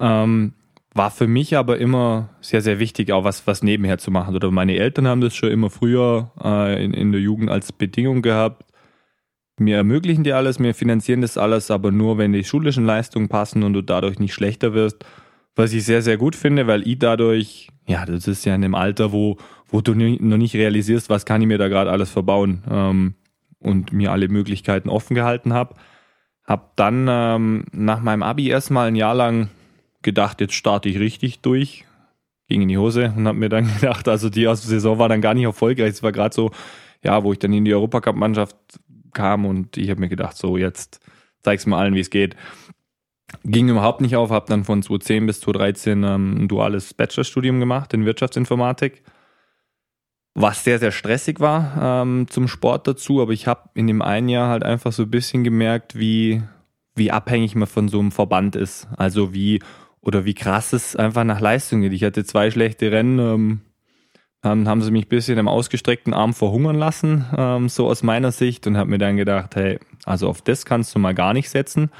Ähm, 0.00 0.54
war 0.92 1.12
für 1.12 1.28
mich 1.28 1.56
aber 1.56 1.78
immer 1.78 2.30
sehr, 2.40 2.62
sehr 2.62 2.80
wichtig, 2.80 3.12
auch 3.12 3.22
was, 3.22 3.46
was 3.46 3.62
nebenher 3.62 3.98
zu 3.98 4.10
machen. 4.10 4.34
Oder 4.34 4.50
meine 4.50 4.76
Eltern 4.76 5.06
haben 5.06 5.20
das 5.20 5.36
schon 5.36 5.52
immer 5.52 5.70
früher 5.70 6.32
äh, 6.42 6.84
in, 6.84 6.92
in 6.92 7.12
der 7.12 7.20
Jugend 7.20 7.50
als 7.50 7.70
Bedingung 7.70 8.22
gehabt, 8.22 8.64
wir 9.66 9.76
ermöglichen 9.76 10.24
dir 10.24 10.38
alles, 10.38 10.58
wir 10.58 10.74
finanzieren 10.74 11.20
das 11.20 11.36
alles, 11.36 11.70
aber 11.70 11.92
nur, 11.92 12.16
wenn 12.16 12.32
die 12.32 12.44
schulischen 12.44 12.86
Leistungen 12.86 13.28
passen 13.28 13.62
und 13.62 13.74
du 13.74 13.82
dadurch 13.82 14.18
nicht 14.18 14.32
schlechter 14.32 14.72
wirst. 14.72 15.04
Was 15.54 15.74
ich 15.74 15.84
sehr, 15.84 16.00
sehr 16.00 16.16
gut 16.16 16.34
finde, 16.34 16.66
weil 16.66 16.88
ich 16.88 16.98
dadurch, 16.98 17.68
ja, 17.86 18.06
das 18.06 18.26
ist 18.26 18.46
ja 18.46 18.54
in 18.54 18.62
dem 18.62 18.74
Alter, 18.74 19.12
wo, 19.12 19.36
wo 19.70 19.80
du 19.80 19.94
noch 19.94 20.36
nicht 20.36 20.54
realisierst, 20.54 21.10
was 21.10 21.24
kann 21.24 21.40
ich 21.40 21.48
mir 21.48 21.58
da 21.58 21.68
gerade 21.68 21.90
alles 21.90 22.10
verbauen 22.10 22.62
ähm, 22.70 23.14
und 23.58 23.92
mir 23.92 24.12
alle 24.12 24.28
Möglichkeiten 24.28 24.88
offen 24.88 25.14
gehalten 25.14 25.52
habe. 25.52 25.74
Hab 26.44 26.76
dann 26.76 27.06
ähm, 27.08 27.64
nach 27.72 28.00
meinem 28.00 28.22
Abi 28.22 28.48
erstmal 28.48 28.88
ein 28.88 28.96
Jahr 28.96 29.14
lang 29.14 29.48
gedacht, 30.02 30.40
jetzt 30.40 30.54
starte 30.54 30.88
ich 30.88 30.98
richtig 30.98 31.40
durch, 31.40 31.84
ging 32.48 32.62
in 32.62 32.68
die 32.68 32.78
Hose 32.78 33.12
und 33.16 33.26
habe 33.28 33.38
mir 33.38 33.48
dann 33.48 33.72
gedacht, 33.80 34.08
also 34.08 34.28
die 34.30 34.42
erste 34.42 34.66
Saison 34.66 34.98
war 34.98 35.08
dann 35.08 35.20
gar 35.20 35.34
nicht 35.34 35.44
erfolgreich. 35.44 35.90
Es 35.90 36.02
war 36.02 36.12
gerade 36.12 36.34
so, 36.34 36.50
ja, 37.02 37.22
wo 37.22 37.32
ich 37.32 37.38
dann 37.38 37.52
in 37.52 37.64
die 37.64 37.74
Europacup-Mannschaft 37.74 38.56
kam 39.12 39.46
und 39.46 39.76
ich 39.76 39.90
habe 39.90 40.00
mir 40.00 40.08
gedacht, 40.08 40.36
so 40.36 40.56
jetzt 40.56 41.00
zeig's 41.42 41.66
mal 41.66 41.78
allen, 41.78 41.94
wie 41.94 42.00
es 42.00 42.10
geht. 42.10 42.36
Ging 43.44 43.68
überhaupt 43.68 44.00
nicht 44.00 44.16
auf, 44.16 44.30
habe 44.30 44.46
dann 44.48 44.64
von 44.64 44.82
2010 44.82 45.26
bis 45.26 45.40
2013 45.40 46.02
ähm, 46.02 46.44
ein 46.44 46.48
duales 46.48 46.94
Bachelorstudium 46.94 47.60
gemacht 47.60 47.94
in 47.94 48.04
Wirtschaftsinformatik, 48.04 49.02
was 50.34 50.64
sehr, 50.64 50.78
sehr 50.78 50.92
stressig 50.92 51.40
war 51.40 52.02
ähm, 52.02 52.26
zum 52.28 52.48
Sport 52.48 52.86
dazu, 52.86 53.20
aber 53.20 53.32
ich 53.32 53.46
habe 53.46 53.70
in 53.74 53.86
dem 53.86 54.02
einen 54.02 54.28
Jahr 54.28 54.48
halt 54.48 54.62
einfach 54.62 54.92
so 54.92 55.02
ein 55.02 55.10
bisschen 55.10 55.44
gemerkt, 55.44 55.98
wie, 55.98 56.42
wie 56.94 57.10
abhängig 57.10 57.54
man 57.54 57.66
von 57.68 57.88
so 57.88 57.98
einem 57.98 58.12
Verband 58.12 58.56
ist. 58.56 58.88
Also 58.96 59.34
wie 59.34 59.60
oder 60.00 60.24
wie 60.24 60.34
krass 60.34 60.72
es 60.72 60.96
einfach 60.96 61.24
nach 61.24 61.40
Leistung 61.40 61.82
geht. 61.82 61.92
Ich 61.92 62.04
hatte 62.04 62.24
zwei 62.24 62.50
schlechte 62.50 62.90
Rennen, 62.90 63.18
ähm, 63.18 63.60
dann 64.42 64.68
haben 64.68 64.80
sie 64.80 64.90
mich 64.90 65.06
ein 65.06 65.08
bisschen 65.08 65.36
im 65.36 65.48
ausgestreckten 65.48 66.14
Arm 66.14 66.32
verhungern 66.32 66.76
lassen, 66.76 67.26
ähm, 67.36 67.68
so 67.68 67.88
aus 67.88 68.02
meiner 68.02 68.32
Sicht, 68.32 68.66
und 68.66 68.78
habe 68.78 68.88
mir 68.88 68.98
dann 68.98 69.18
gedacht, 69.18 69.54
hey, 69.54 69.78
also 70.04 70.28
auf 70.28 70.40
das 70.40 70.64
kannst 70.64 70.94
du 70.94 70.98
mal 70.98 71.14
gar 71.14 71.34
nicht 71.34 71.50
setzen. 71.50 71.90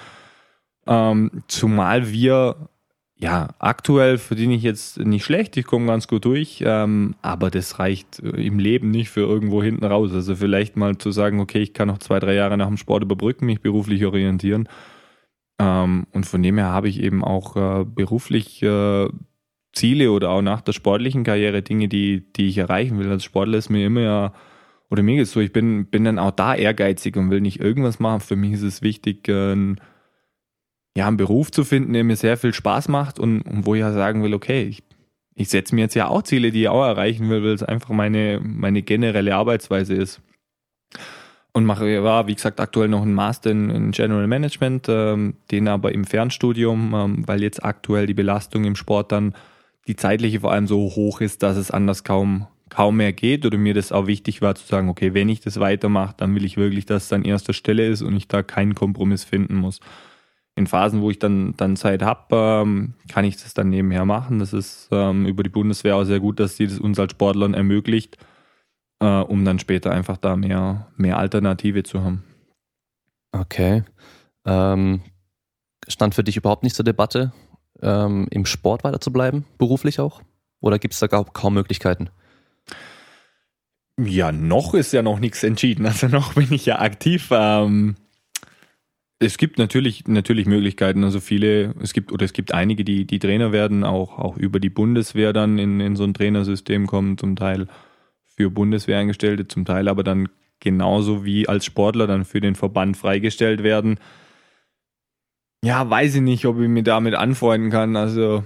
Ähm, 0.87 1.43
zumal 1.49 2.11
wir, 2.11 2.70
ja, 3.23 3.51
aktuell 3.59 4.17
verdiene 4.17 4.55
ich 4.55 4.63
jetzt 4.63 4.99
nicht 4.99 5.25
schlecht, 5.25 5.57
ich 5.59 5.67
komme 5.67 5.87
ganz 5.87 6.09
gut 6.09 6.25
durch, 6.25 6.63
ähm, 6.65 7.15
aber 7.21 7.51
das 7.51 7.79
reicht 7.79 8.19
äh, 8.21 8.29
im 8.47 8.59
Leben 8.59 8.91
nicht 8.91 9.11
für 9.11 9.21
irgendwo 9.21 9.63
hinten 9.63 9.85
raus. 9.85 10.13
Also 10.15 10.35
vielleicht 10.37 10.77
mal 10.77 10.97
zu 10.97 11.11
sagen, 11.11 11.39
okay, 11.39 11.61
ich 11.61 11.75
kann 11.75 11.89
noch 11.89 11.99
zwei, 11.99 12.19
drei 12.19 12.35
Jahre 12.35 12.57
nach 12.57 12.69
dem 12.69 12.79
Sport 12.79 13.03
überbrücken, 13.03 13.45
mich 13.45 13.61
beruflich 13.61 14.07
orientieren. 14.07 14.69
Ähm, 15.61 16.07
und 16.13 16.25
von 16.25 16.43
dem 16.43 16.57
her 16.57 16.69
habe 16.69 16.89
ich 16.89 17.03
eben 17.03 17.23
auch 17.23 17.57
äh, 17.57 17.85
beruflich 17.85 18.63
äh, 18.63 19.09
Ziele 19.75 20.13
oder 20.13 20.31
auch 20.31 20.43
nach 20.43 20.63
der 20.63 20.73
sportlichen 20.73 21.23
Karriere 21.23 21.61
Dinge, 21.61 21.89
die, 21.89 22.33
die 22.33 22.49
ich 22.49 22.57
erreichen 22.57 22.99
will. 22.99 23.11
Als 23.11 23.25
Sportler 23.25 23.59
ist 23.59 23.69
mir 23.69 23.87
immer 23.87 24.01
ja, 24.01 24.33
oder 24.91 25.03
mir 25.03 25.17
geht 25.17 25.25
es 25.25 25.33
so, 25.33 25.41
ich 25.41 25.53
bin, 25.53 25.87
bin 25.87 26.05
dann 26.05 26.19
auch 26.19 26.33
da 26.33 26.55
ehrgeizig 26.55 27.17
und 27.17 27.31
will 27.31 27.43
nicht 27.43 27.61
irgendwas 27.61 28.01
machen. 28.01 28.21
Für 28.21 28.37
mich 28.37 28.53
ist 28.53 28.63
es 28.63 28.81
wichtig, 28.81 29.29
äh, 29.29 29.53
ein, 29.53 29.81
ja, 30.97 31.07
einen 31.07 31.17
Beruf 31.17 31.51
zu 31.51 31.65
finden, 31.65 31.93
der 31.93 32.05
mir 32.05 32.17
sehr 32.17 32.37
viel 32.37 32.53
Spaß 32.53 32.89
macht 32.89 33.19
und, 33.19 33.43
und 33.43 33.67
wo 33.67 33.75
ich 33.75 33.81
ja 33.81 33.93
sagen 33.93 34.23
will, 34.23 34.35
okay, 34.35 34.65
ich, 34.65 34.83
ich 35.35 35.49
setze 35.49 35.75
mir 35.75 35.83
jetzt 35.83 35.95
ja 35.95 36.09
auch 36.09 36.23
Ziele, 36.23 36.51
die 36.51 36.63
ich 36.63 36.69
auch 36.69 36.85
erreichen 36.85 37.29
will, 37.31 37.43
weil 37.43 37.55
es 37.55 37.63
einfach 37.63 37.91
meine, 37.91 38.41
meine 38.43 38.83
generelle 38.83 39.35
Arbeitsweise 39.35 39.95
ist. 39.95 40.21
Und 41.53 41.65
mache, 41.65 42.03
war, 42.05 42.29
wie 42.29 42.35
gesagt, 42.35 42.61
aktuell 42.61 42.89
noch 42.89 43.03
ein 43.03 43.13
Master 43.13 43.51
in, 43.51 43.71
in 43.71 43.91
General 43.91 44.27
Management, 44.27 44.87
ähm, 44.89 45.35
den 45.51 45.67
aber 45.67 45.93
im 45.93 46.05
Fernstudium, 46.05 46.95
ähm, 46.95 47.29
weil 47.29 47.43
jetzt 47.43 47.65
aktuell 47.65 48.07
die 48.07 48.15
Belastung 48.15 48.65
im 48.65 48.77
Sport 48.77 49.11
dann 49.11 49.35
die 49.89 49.97
zeitliche 49.97 50.41
vor 50.41 50.53
allem 50.53 50.69
so 50.69 50.79
hoch 50.95 51.21
ist, 51.21 51.43
dass 51.43 51.57
es 51.57 51.73
anders 51.73 52.05
kaum, 52.05 52.47
kaum 52.69 52.99
mehr 52.99 53.13
geht 53.13 53.45
oder 53.45 53.59
mir 53.59 53.75
das 53.75 53.91
auch 53.91 54.07
wichtig 54.07 54.43
war 54.43 54.55
zu 54.55 54.65
sagen, 54.65 54.89
okay, 54.89 55.13
wenn 55.15 55.29
ich 55.29 55.41
das 55.41 55.59
weitermache, 55.59 56.15
dann 56.17 56.35
will 56.37 56.45
ich 56.45 56.57
wirklich, 56.57 56.87
dass 56.87 57.07
es 57.07 57.13
an 57.13 57.25
erster 57.25 57.53
Stelle 57.53 57.87
ist 57.89 58.03
und 58.03 58.17
ich 58.17 58.29
da 58.29 58.45
keinen 58.45 58.77
Kompromiss 58.77 59.25
finden 59.25 59.57
muss. 59.57 59.81
In 60.61 60.67
Phasen, 60.67 61.01
wo 61.01 61.11
ich 61.11 61.19
dann, 61.19 61.55
dann 61.57 61.75
Zeit 61.77 62.03
habe, 62.03 62.37
ähm, 62.37 62.93
kann 63.09 63.25
ich 63.25 63.39
das 63.39 63.55
dann 63.55 63.71
nebenher 63.71 64.05
machen. 64.05 64.41
Das 64.41 64.53
ist 64.53 64.89
ähm, 64.91 65.25
über 65.25 65.43
die 65.43 65.49
Bundeswehr 65.49 65.97
auch 65.97 66.05
sehr 66.05 66.21
gut, 66.21 66.39
dass 66.39 66.59
sie 66.59 66.67
das 66.67 66.79
uns 66.79 66.99
als 66.99 67.13
Sportlern 67.13 67.55
ermöglicht, 67.55 68.19
äh, 69.01 69.07
um 69.07 69.43
dann 69.47 69.59
später 69.59 69.91
einfach 69.91 70.19
da 70.19 70.37
mehr, 70.37 70.89
mehr 70.99 71.17
Alternative 71.17 71.83
zu 71.83 72.05
haben. 72.05 72.25
Okay. 73.33 73.85
Ähm, 74.45 75.01
stand 75.89 76.15
für 76.15 76.25
dich 76.25 76.37
überhaupt 76.37 76.63
nicht 76.63 76.77
zur 76.77 76.85
Debatte, 76.85 77.33
ähm, 77.81 78.29
im 78.31 78.45
Sport 78.45 78.85
weiter 78.85 79.01
zu 79.01 79.15
bleiben, 79.15 79.47
beruflich 79.57 79.99
auch? 79.99 80.21
Oder 80.61 80.79
gibt 80.79 80.93
es 80.93 81.01
da 81.01 81.07
gar, 81.07 81.25
kaum 81.25 81.55
Möglichkeiten? 81.55 82.11
Ja, 83.99 84.31
noch 84.31 84.75
ist 84.75 84.93
ja 84.93 85.01
noch 85.01 85.21
nichts 85.21 85.43
entschieden. 85.43 85.87
Also 85.87 86.09
noch 86.09 86.35
bin 86.35 86.53
ich 86.53 86.67
ja 86.67 86.81
aktiv. 86.81 87.29
Ähm, 87.31 87.97
es 89.23 89.37
gibt 89.37 89.59
natürlich, 89.59 90.09
natürlich 90.09 90.47
Möglichkeiten. 90.47 91.05
Also 91.05 91.21
viele, 91.21 91.75
es 91.81 91.93
gibt, 91.93 92.11
oder 92.11 92.25
es 92.25 92.33
gibt 92.33 92.53
einige, 92.53 92.85
die, 92.85 93.07
die 93.07 93.19
Trainer 93.19 93.53
werden, 93.53 93.85
auch, 93.85 94.19
auch 94.19 94.37
über 94.39 94.59
die 94.59 94.71
Bundeswehr 94.71 95.35
dann 95.35 95.59
in, 95.59 95.79
in 95.79 95.95
so 95.95 96.05
ein 96.05 96.15
Trainersystem 96.15 96.87
kommen, 96.87 97.19
zum 97.19 97.37
Teil 97.37 97.69
für 98.25 98.51
Bundeswehrangestellte, 98.51 99.47
zum 99.47 99.67
Teil 99.67 99.89
aber 99.89 100.03
dann 100.03 100.31
genauso 100.59 101.25
wie 101.25 101.49
als 101.49 101.67
Sportler 101.67 102.07
dann 102.07 102.25
für 102.25 102.41
den 102.41 102.55
Verband 102.55 102.97
freigestellt 102.97 103.63
werden. 103.63 104.01
Ja, 105.63 105.89
weiß 105.89 106.15
ich 106.15 106.23
nicht, 106.23 106.47
ob 106.47 106.59
ich 106.59 106.69
mir 106.69 106.83
damit 106.83 107.15
anfreunden 107.15 107.71
kann. 107.71 107.97
Also 107.97 108.45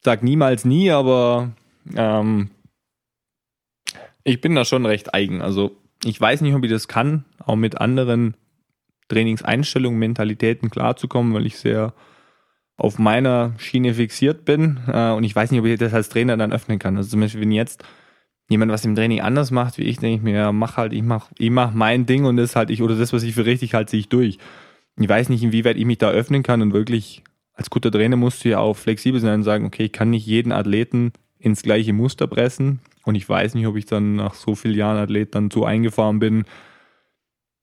sag 0.00 0.22
niemals 0.22 0.66
nie, 0.66 0.90
aber 0.90 1.52
ähm, 1.96 2.50
ich 4.22 4.42
bin 4.42 4.54
da 4.54 4.66
schon 4.66 4.84
recht 4.84 5.14
eigen. 5.14 5.40
Also 5.40 5.74
ich 6.04 6.20
weiß 6.20 6.42
nicht, 6.42 6.54
ob 6.54 6.62
ich 6.62 6.70
das 6.70 6.88
kann, 6.88 7.24
auch 7.38 7.56
mit 7.56 7.80
anderen 7.80 8.36
Trainingseinstellungen, 9.08 9.98
Mentalitäten 9.98 10.70
klarzukommen, 10.70 11.34
weil 11.34 11.46
ich 11.46 11.56
sehr 11.58 11.94
auf 12.76 12.98
meiner 12.98 13.54
Schiene 13.58 13.94
fixiert 13.94 14.44
bin. 14.44 14.80
Äh, 14.88 15.12
und 15.12 15.24
ich 15.24 15.34
weiß 15.34 15.50
nicht, 15.50 15.60
ob 15.60 15.66
ich 15.66 15.78
das 15.78 15.94
als 15.94 16.08
Trainer 16.08 16.36
dann 16.36 16.52
öffnen 16.52 16.78
kann. 16.78 16.96
Also 16.96 17.10
zum 17.10 17.20
Beispiel, 17.20 17.42
wenn 17.42 17.52
jetzt 17.52 17.84
jemand 18.48 18.72
was 18.72 18.84
im 18.84 18.94
Training 18.94 19.20
anders 19.20 19.50
macht 19.50 19.78
wie 19.78 19.84
ich, 19.84 19.98
denke 19.98 20.16
ich 20.16 20.22
mir, 20.22 20.34
ja, 20.34 20.52
mach 20.52 20.76
halt, 20.76 20.92
ich 20.92 21.02
mach, 21.02 21.30
ich 21.38 21.50
mach 21.50 21.72
mein 21.72 22.06
Ding 22.06 22.24
und 22.24 22.36
das 22.36 22.56
halt 22.56 22.70
ich, 22.70 22.82
oder 22.82 22.96
das, 22.96 23.12
was 23.12 23.22
ich 23.22 23.34
für 23.34 23.46
richtig 23.46 23.74
halte, 23.74 23.90
ziehe 23.90 24.00
ich 24.00 24.08
durch 24.08 24.38
ich 24.96 25.08
weiß 25.08 25.28
nicht, 25.28 25.42
inwieweit 25.42 25.76
ich 25.76 25.84
mich 25.84 25.98
da 25.98 26.10
öffnen 26.10 26.42
kann 26.42 26.62
und 26.62 26.72
wirklich 26.72 27.22
als 27.54 27.70
guter 27.70 27.90
Trainer 27.90 28.16
musst 28.16 28.44
du 28.44 28.50
ja 28.50 28.58
auch 28.58 28.76
flexibel 28.76 29.20
sein 29.20 29.34
und 29.34 29.42
sagen, 29.44 29.64
okay, 29.64 29.84
ich 29.84 29.92
kann 29.92 30.10
nicht 30.10 30.26
jeden 30.26 30.52
Athleten 30.52 31.12
ins 31.38 31.62
gleiche 31.62 31.92
Muster 31.92 32.26
pressen 32.26 32.80
und 33.04 33.14
ich 33.14 33.28
weiß 33.28 33.54
nicht, 33.54 33.66
ob 33.66 33.76
ich 33.76 33.86
dann 33.86 34.16
nach 34.16 34.34
so 34.34 34.54
vielen 34.54 34.76
Jahren 34.76 34.96
Athlet 34.96 35.34
dann 35.34 35.50
so 35.50 35.64
eingefahren 35.64 36.18
bin 36.18 36.44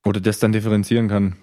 oder 0.05 0.19
das 0.19 0.39
dann 0.39 0.51
differenzieren 0.51 1.07
kann. 1.07 1.35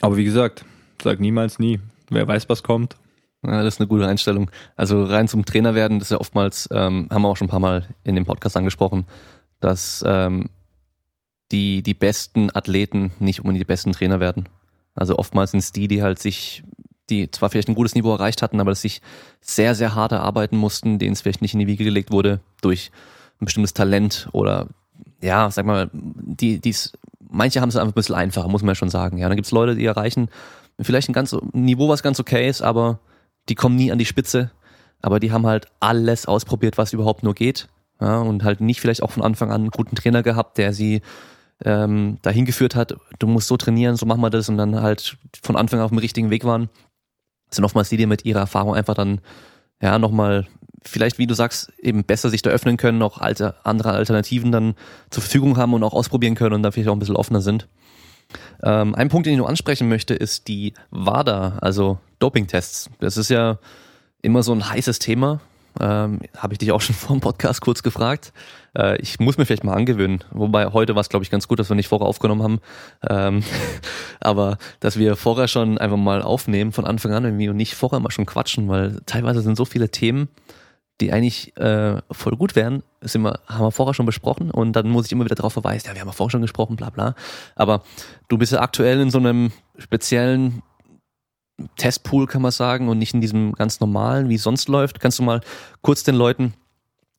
Aber 0.00 0.16
wie 0.16 0.24
gesagt, 0.24 0.64
sag 1.02 1.20
niemals 1.20 1.58
nie. 1.58 1.80
Wer 2.10 2.26
weiß, 2.26 2.48
was 2.48 2.62
kommt. 2.62 2.96
Ja, 3.44 3.62
das 3.62 3.74
ist 3.74 3.80
eine 3.80 3.88
gute 3.88 4.06
Einstellung. 4.06 4.50
Also 4.76 5.04
rein 5.04 5.28
zum 5.28 5.44
Trainer 5.44 5.74
werden, 5.74 5.98
das 5.98 6.08
ist 6.08 6.12
ja 6.12 6.20
oftmals, 6.20 6.68
ähm, 6.72 7.08
haben 7.10 7.22
wir 7.22 7.28
auch 7.28 7.36
schon 7.36 7.46
ein 7.46 7.50
paar 7.50 7.60
Mal 7.60 7.88
in 8.04 8.16
dem 8.16 8.24
Podcast 8.24 8.56
angesprochen, 8.56 9.06
dass 9.60 10.04
ähm, 10.06 10.50
die, 11.52 11.82
die 11.82 11.94
besten 11.94 12.54
Athleten 12.54 13.12
nicht 13.20 13.40
unbedingt 13.40 13.60
die 13.60 13.66
besten 13.66 13.92
Trainer 13.92 14.20
werden. 14.20 14.48
Also 14.94 15.16
oftmals 15.16 15.52
sind 15.52 15.60
es 15.60 15.72
die, 15.72 15.86
die 15.86 16.02
halt 16.02 16.18
sich, 16.18 16.64
die 17.10 17.30
zwar 17.30 17.50
vielleicht 17.50 17.68
ein 17.68 17.74
gutes 17.76 17.94
Niveau 17.94 18.12
erreicht 18.12 18.42
hatten, 18.42 18.60
aber 18.60 18.70
das 18.70 18.82
sich 18.82 19.00
sehr, 19.40 19.74
sehr 19.74 19.94
hart 19.94 20.12
erarbeiten 20.12 20.56
mussten, 20.56 20.98
denen 20.98 21.12
es 21.12 21.20
vielleicht 21.20 21.42
nicht 21.42 21.54
in 21.54 21.60
die 21.60 21.68
Wiege 21.68 21.84
gelegt 21.84 22.10
wurde 22.10 22.40
durch 22.60 22.90
ein 23.40 23.44
bestimmtes 23.44 23.74
Talent 23.74 24.28
oder 24.32 24.68
ja, 25.20 25.50
sag 25.50 25.64
mal, 25.66 25.90
die, 25.92 26.60
die's, 26.60 26.92
manche 27.30 27.60
haben 27.60 27.68
es 27.68 27.76
einfach 27.76 27.92
ein 27.92 27.94
bisschen 27.94 28.14
einfacher, 28.14 28.48
muss 28.48 28.62
man 28.62 28.70
ja 28.70 28.74
schon 28.74 28.90
sagen. 28.90 29.18
Ja, 29.18 29.28
dann 29.28 29.36
gibt 29.36 29.46
es 29.46 29.52
Leute, 29.52 29.74
die 29.74 29.84
erreichen 29.84 30.28
vielleicht 30.80 31.08
ein 31.08 31.12
ganz 31.12 31.32
ein 31.32 31.64
Niveau, 31.64 31.88
was 31.88 32.02
ganz 32.02 32.20
okay 32.20 32.48
ist, 32.48 32.62
aber 32.62 33.00
die 33.48 33.54
kommen 33.54 33.76
nie 33.76 33.90
an 33.90 33.98
die 33.98 34.04
Spitze. 34.04 34.50
Aber 35.00 35.20
die 35.20 35.32
haben 35.32 35.46
halt 35.46 35.66
alles 35.80 36.26
ausprobiert, 36.26 36.78
was 36.78 36.92
überhaupt 36.92 37.22
nur 37.22 37.34
geht. 37.34 37.68
Ja, 38.00 38.20
und 38.20 38.44
halt 38.44 38.60
nicht 38.60 38.80
vielleicht 38.80 39.02
auch 39.02 39.10
von 39.10 39.22
Anfang 39.22 39.50
an 39.50 39.62
einen 39.62 39.70
guten 39.70 39.96
Trainer 39.96 40.22
gehabt, 40.22 40.58
der 40.58 40.72
sie 40.72 41.02
ähm, 41.64 42.18
dahin 42.22 42.44
geführt 42.44 42.76
hat, 42.76 42.94
du 43.18 43.26
musst 43.26 43.48
so 43.48 43.56
trainieren, 43.56 43.96
so 43.96 44.06
machen 44.06 44.20
wir 44.20 44.30
das 44.30 44.48
und 44.48 44.56
dann 44.56 44.80
halt 44.80 45.16
von 45.42 45.56
Anfang 45.56 45.80
an 45.80 45.84
auf 45.84 45.90
dem 45.90 45.98
richtigen 45.98 46.30
Weg 46.30 46.44
waren, 46.44 46.68
sind 47.50 47.64
oftmals 47.64 47.88
die, 47.88 47.96
die 47.96 48.06
mit 48.06 48.24
ihrer 48.24 48.40
Erfahrung 48.40 48.76
einfach 48.76 48.94
dann 48.94 49.20
ja 49.82 49.98
nochmal 49.98 50.46
vielleicht, 50.84 51.18
wie 51.18 51.26
du 51.26 51.34
sagst, 51.34 51.72
eben 51.80 52.04
besser 52.04 52.30
sich 52.30 52.42
da 52.42 52.50
öffnen 52.50 52.76
können, 52.76 52.98
noch 52.98 53.18
alte, 53.18 53.54
andere 53.64 53.92
Alternativen 53.92 54.52
dann 54.52 54.74
zur 55.10 55.22
Verfügung 55.22 55.56
haben 55.56 55.74
und 55.74 55.82
auch 55.82 55.94
ausprobieren 55.94 56.34
können 56.34 56.54
und 56.54 56.62
da 56.62 56.70
vielleicht 56.70 56.88
auch 56.88 56.94
ein 56.94 56.98
bisschen 56.98 57.16
offener 57.16 57.40
sind. 57.40 57.68
Ähm, 58.62 58.94
ein 58.94 59.08
Punkt, 59.08 59.26
den 59.26 59.34
ich 59.34 59.38
nur 59.38 59.48
ansprechen 59.48 59.88
möchte, 59.88 60.14
ist 60.14 60.48
die 60.48 60.74
WADA, 60.90 61.58
also 61.60 61.98
Dopingtests. 62.18 62.90
Das 63.00 63.16
ist 63.16 63.30
ja 63.30 63.58
immer 64.22 64.42
so 64.42 64.52
ein 64.52 64.68
heißes 64.68 64.98
Thema. 64.98 65.40
Ähm, 65.80 66.20
Habe 66.36 66.54
ich 66.54 66.58
dich 66.58 66.72
auch 66.72 66.80
schon 66.82 66.94
vor 66.94 67.16
dem 67.16 67.20
Podcast 67.20 67.60
kurz 67.60 67.82
gefragt. 67.82 68.32
Äh, 68.76 69.00
ich 69.00 69.20
muss 69.20 69.38
mir 69.38 69.46
vielleicht 69.46 69.64
mal 69.64 69.74
angewöhnen. 69.74 70.24
Wobei 70.30 70.66
heute 70.66 70.94
war 70.94 71.00
es, 71.00 71.08
glaube 71.08 71.22
ich, 71.22 71.30
ganz 71.30 71.48
gut, 71.48 71.58
dass 71.58 71.70
wir 71.70 71.76
nicht 71.76 71.88
vorher 71.88 72.06
aufgenommen 72.06 72.42
haben. 72.42 72.60
Ähm, 73.08 73.44
aber 74.20 74.58
dass 74.80 74.98
wir 74.98 75.16
vorher 75.16 75.48
schon 75.48 75.78
einfach 75.78 75.96
mal 75.96 76.22
aufnehmen 76.22 76.72
von 76.72 76.84
Anfang 76.84 77.12
an 77.12 77.24
irgendwie 77.24 77.48
und 77.48 77.56
nicht 77.56 77.74
vorher 77.74 78.00
mal 78.00 78.10
schon 78.10 78.26
quatschen, 78.26 78.68
weil 78.68 79.00
teilweise 79.06 79.40
sind 79.40 79.56
so 79.56 79.64
viele 79.64 79.90
Themen, 79.90 80.28
die 81.00 81.12
eigentlich 81.12 81.56
äh, 81.56 82.00
voll 82.10 82.36
gut 82.36 82.56
wären, 82.56 82.82
sind 83.00 83.22
wir, 83.22 83.40
haben 83.46 83.64
wir 83.64 83.70
vorher 83.70 83.94
schon 83.94 84.06
besprochen 84.06 84.50
und 84.50 84.72
dann 84.72 84.88
muss 84.88 85.06
ich 85.06 85.12
immer 85.12 85.24
wieder 85.24 85.36
darauf 85.36 85.52
verweisen, 85.52 85.86
ja, 85.86 85.94
wir 85.94 86.00
haben 86.00 86.08
ja 86.08 86.12
vorher 86.12 86.30
schon 86.30 86.42
gesprochen, 86.42 86.76
bla 86.76 86.90
bla. 86.90 87.14
Aber 87.54 87.82
du 88.28 88.38
bist 88.38 88.52
ja 88.52 88.60
aktuell 88.60 89.00
in 89.00 89.10
so 89.10 89.18
einem 89.18 89.52
speziellen 89.78 90.62
Testpool, 91.76 92.26
kann 92.26 92.42
man 92.42 92.52
sagen, 92.52 92.88
und 92.88 92.98
nicht 92.98 93.14
in 93.14 93.20
diesem 93.20 93.52
ganz 93.52 93.80
normalen, 93.80 94.28
wie 94.28 94.36
es 94.36 94.42
sonst 94.42 94.68
läuft. 94.68 95.00
Kannst 95.00 95.18
du 95.18 95.22
mal 95.22 95.40
kurz 95.82 96.04
den 96.04 96.14
Leuten 96.14 96.54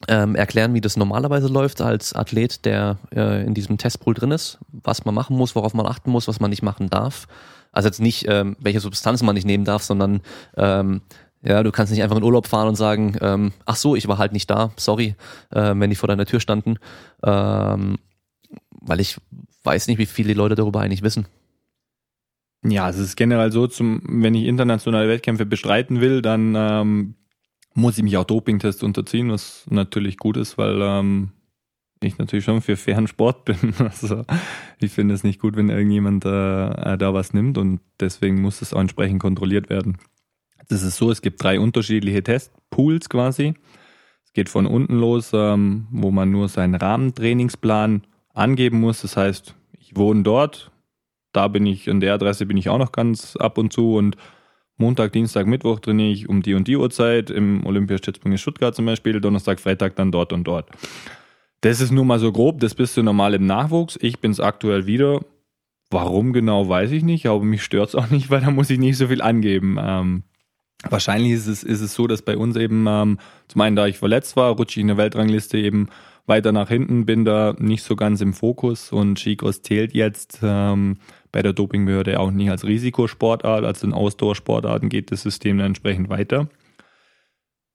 ähm, 0.07 0.35
erklären, 0.35 0.73
wie 0.73 0.81
das 0.81 0.95
normalerweise 0.95 1.47
läuft 1.47 1.81
als 1.81 2.13
Athlet, 2.13 2.63
der 2.65 2.97
äh, 3.13 3.45
in 3.45 3.53
diesem 3.53 3.77
Testpool 3.77 4.13
drin 4.13 4.31
ist, 4.31 4.59
was 4.71 5.03
man 5.03 5.13
machen 5.13 5.35
muss, 5.35 5.55
worauf 5.55 5.73
man 5.73 5.85
achten 5.85 6.09
muss, 6.11 6.27
was 6.27 6.39
man 6.39 6.49
nicht 6.49 6.63
machen 6.63 6.89
darf. 6.89 7.27
Also 7.71 7.87
jetzt 7.89 7.99
nicht, 7.99 8.25
ähm, 8.27 8.55
welche 8.59 8.79
Substanz 8.79 9.21
man 9.21 9.35
nicht 9.35 9.45
nehmen 9.45 9.65
darf, 9.65 9.83
sondern 9.83 10.21
ähm, 10.55 11.01
ja, 11.41 11.63
du 11.63 11.71
kannst 11.71 11.91
nicht 11.91 12.03
einfach 12.03 12.17
in 12.17 12.23
Urlaub 12.23 12.47
fahren 12.47 12.67
und 12.67 12.75
sagen, 12.75 13.15
ähm, 13.21 13.53
ach 13.65 13.75
so, 13.75 13.95
ich 13.95 14.07
war 14.07 14.17
halt 14.17 14.33
nicht 14.33 14.49
da, 14.49 14.71
sorry, 14.75 15.15
äh, 15.51 15.73
wenn 15.75 15.89
die 15.89 15.95
vor 15.95 16.07
deiner 16.07 16.25
Tür 16.25 16.39
standen, 16.39 16.79
ähm, 17.23 17.97
weil 18.71 18.99
ich 18.99 19.17
weiß 19.63 19.87
nicht, 19.87 19.97
wie 19.97 20.05
viele 20.05 20.33
Leute 20.33 20.55
darüber 20.55 20.81
eigentlich 20.81 21.01
wissen. 21.01 21.27
Ja, 22.63 22.89
es 22.89 22.97
ist 22.97 23.15
generell 23.15 23.51
so, 23.51 23.67
zum, 23.67 24.01
wenn 24.05 24.35
ich 24.35 24.45
internationale 24.45 25.07
Wettkämpfe 25.07 25.45
bestreiten 25.45 26.01
will, 26.01 26.21
dann 26.21 26.55
ähm, 26.57 27.15
muss 27.73 27.97
ich 27.97 28.03
mich 28.03 28.17
auch 28.17 28.25
Dopingtests 28.25 28.83
unterziehen, 28.83 29.31
was 29.31 29.65
natürlich 29.69 30.17
gut 30.17 30.35
ist, 30.35 30.57
weil 30.57 30.81
ähm, 30.81 31.31
ich 32.01 32.17
natürlich 32.17 32.45
schon 32.45 32.61
für 32.61 32.75
fairen 32.75 33.07
Sport 33.07 33.45
bin. 33.45 33.73
Also 33.79 34.25
ich 34.79 34.91
finde 34.91 35.13
es 35.13 35.23
nicht 35.23 35.39
gut, 35.39 35.55
wenn 35.55 35.69
irgendjemand 35.69 36.25
äh, 36.25 36.97
da 36.97 37.13
was 37.13 37.33
nimmt 37.33 37.57
und 37.57 37.79
deswegen 37.99 38.41
muss 38.41 38.61
es 38.61 38.73
auch 38.73 38.81
entsprechend 38.81 39.21
kontrolliert 39.21 39.69
werden. 39.69 39.97
Das 40.69 40.83
ist 40.83 40.97
so, 40.97 41.11
es 41.11 41.21
gibt 41.21 41.43
drei 41.43 41.59
unterschiedliche 41.59 42.23
Testpools 42.23 43.09
quasi. 43.09 43.55
Es 44.23 44.33
geht 44.33 44.49
von 44.49 44.67
unten 44.67 44.99
los, 44.99 45.31
ähm, 45.33 45.87
wo 45.91 46.11
man 46.11 46.29
nur 46.29 46.47
seinen 46.47 46.75
Rahmentrainingsplan 46.75 48.03
angeben 48.35 48.79
muss. 48.79 49.01
Das 49.01 49.17
heißt, 49.17 49.55
ich 49.79 49.97
wohne 49.97 50.21
dort, 50.21 50.71
da 51.33 51.47
bin 51.47 51.65
ich, 51.65 51.89
an 51.89 51.99
der 51.99 52.13
Adresse 52.13 52.45
bin 52.45 52.55
ich 52.55 52.69
auch 52.69 52.77
noch 52.77 52.91
ganz 52.91 53.35
ab 53.35 53.57
und 53.57 53.73
zu 53.73 53.95
und 53.95 54.15
Montag, 54.77 55.11
Dienstag, 55.11 55.45
Mittwoch 55.45 55.79
trainiere 55.79 56.11
ich 56.11 56.29
um 56.29 56.41
die 56.41 56.53
und 56.53 56.67
die 56.67 56.77
Uhrzeit 56.77 57.31
im 57.31 57.65
Olympiastützpunkt 57.65 58.35
in 58.35 58.37
Stuttgart 58.37 58.73
zum 58.73 58.85
Beispiel, 58.85 59.19
Donnerstag, 59.19 59.59
Freitag 59.59 59.95
dann 59.97 60.11
dort 60.11 60.31
und 60.31 60.45
dort. 60.45 60.69
Das 61.61 61.81
ist 61.81 61.91
nur 61.91 62.05
mal 62.05 62.19
so 62.19 62.31
grob, 62.31 62.61
das 62.61 62.75
bist 62.75 62.95
du 62.95 63.03
normal 63.03 63.33
im 63.33 63.45
Nachwuchs. 63.45 63.97
Ich 64.01 64.19
bin 64.19 64.31
es 64.31 64.39
aktuell 64.39 64.85
wieder. 64.85 65.19
Warum 65.89 66.31
genau, 66.31 66.69
weiß 66.69 66.91
ich 66.91 67.03
nicht, 67.03 67.25
aber 67.25 67.43
mich 67.43 67.63
stört 67.63 67.89
es 67.89 67.95
auch 67.95 68.09
nicht, 68.09 68.29
weil 68.29 68.41
da 68.41 68.51
muss 68.51 68.69
ich 68.69 68.79
nicht 68.79 68.97
so 68.97 69.07
viel 69.07 69.21
angeben. 69.21 69.77
Ähm, 69.81 70.23
wahrscheinlich 70.87 71.33
ist 71.33 71.47
es, 71.47 71.63
ist 71.63 71.81
es 71.81 71.93
so, 71.93 72.07
dass 72.07 72.21
bei 72.21 72.37
uns 72.37 72.55
eben, 72.55 72.85
ähm, 72.87 73.19
zum 73.47 73.61
einen, 73.61 73.75
da 73.75 73.87
ich 73.87 73.97
verletzt 73.97 74.35
war, 74.35 74.55
rutsche 74.55 74.79
ich 74.79 74.81
in 74.81 74.87
der 74.87 74.97
Weltrangliste 74.97 75.57
eben 75.57 75.89
weiter 76.25 76.51
nach 76.51 76.69
hinten, 76.69 77.05
bin 77.05 77.25
da 77.25 77.55
nicht 77.57 77.83
so 77.83 77.95
ganz 77.95 78.21
im 78.21 78.33
Fokus 78.33 78.91
und 78.91 79.19
Skicross 79.19 79.61
zählt 79.61 79.93
jetzt 79.93 80.39
ähm, 80.43 80.97
bei 81.31 81.41
der 81.41 81.53
Dopingbehörde 81.53 82.19
auch 82.19 82.31
nicht 82.31 82.49
als 82.49 82.65
Risikosportart, 82.65 83.65
also 83.65 83.87
in 83.87 83.93
Ausdauersportarten 83.93 84.89
geht 84.89 85.11
das 85.11 85.23
System 85.23 85.57
dann 85.57 85.67
entsprechend 85.67 86.09
weiter. 86.09 86.47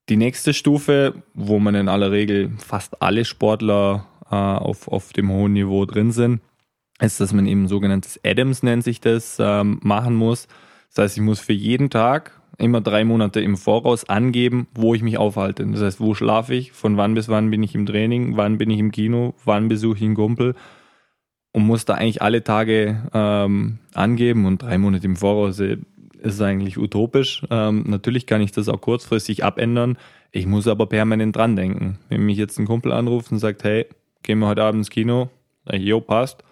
Die 0.09 0.17
nächste 0.17 0.53
Stufe, 0.53 1.23
wo 1.33 1.59
man 1.59 1.75
in 1.75 1.89
aller 1.89 2.11
Regel 2.11 2.51
fast 2.57 3.01
alle 3.01 3.25
Sportler 3.25 4.07
äh, 4.29 4.35
auf, 4.35 4.87
auf 4.87 5.13
dem 5.13 5.31
hohen 5.31 5.53
Niveau 5.53 5.85
drin 5.85 6.11
sind, 6.11 6.41
ist, 6.99 7.19
dass 7.19 7.33
man 7.33 7.47
eben 7.47 7.67
sogenanntes 7.67 8.19
Adams 8.23 8.63
nennt 8.63 8.83
sich 8.83 9.01
das, 9.01 9.37
ähm, 9.39 9.79
machen 9.81 10.15
muss. 10.15 10.47
Das 10.93 11.03
heißt, 11.03 11.17
ich 11.17 11.23
muss 11.23 11.39
für 11.39 11.53
jeden 11.53 11.89
Tag 11.89 12.34
immer 12.57 12.81
drei 12.81 13.03
Monate 13.03 13.41
im 13.41 13.57
Voraus 13.57 14.07
angeben, 14.07 14.67
wo 14.73 14.93
ich 14.93 15.01
mich 15.01 15.17
aufhalte. 15.17 15.65
Das 15.65 15.81
heißt, 15.81 15.99
wo 15.99 16.13
schlafe 16.13 16.53
ich, 16.53 16.71
von 16.71 16.97
wann 16.97 17.13
bis 17.13 17.29
wann 17.29 17.51
bin 17.51 17.63
ich 17.63 17.75
im 17.75 17.85
Training, 17.85 18.37
wann 18.37 18.57
bin 18.57 18.69
ich 18.69 18.79
im 18.79 18.91
Kino, 18.91 19.33
wann 19.43 19.67
besuche 19.67 19.97
ich 19.97 20.03
einen 20.03 20.15
Kumpel 20.15 20.55
und 21.51 21.65
muss 21.65 21.85
da 21.85 21.93
eigentlich 21.93 22.21
alle 22.21 22.43
Tage 22.43 23.03
ähm, 23.13 23.79
angeben 23.93 24.45
und 24.45 24.61
drei 24.61 24.77
Monate 24.77 25.05
im 25.05 25.15
Voraus 25.15 25.59
äh, 25.59 25.77
ist 26.21 26.41
eigentlich 26.41 26.77
utopisch. 26.77 27.43
Ähm, 27.49 27.85
natürlich 27.87 28.25
kann 28.25 28.41
ich 28.41 28.51
das 28.51 28.67
auch 28.67 28.81
kurzfristig 28.81 29.43
abändern. 29.43 29.97
Ich 30.31 30.47
muss 30.47 30.67
aber 30.67 30.87
permanent 30.87 31.35
dran 31.35 31.55
denken. 31.55 31.99
Wenn 32.09 32.25
mich 32.25 32.37
jetzt 32.37 32.59
ein 32.59 32.65
Kumpel 32.65 32.91
anruft 32.91 33.31
und 33.31 33.39
sagt, 33.39 33.63
hey, 33.63 33.85
gehen 34.23 34.39
wir 34.39 34.47
heute 34.47 34.63
Abend 34.63 34.79
ins 34.79 34.89
Kino, 34.89 35.29
sag 35.65 35.75
ich, 35.75 35.85
jo, 35.85 36.01
passt. 36.01 36.43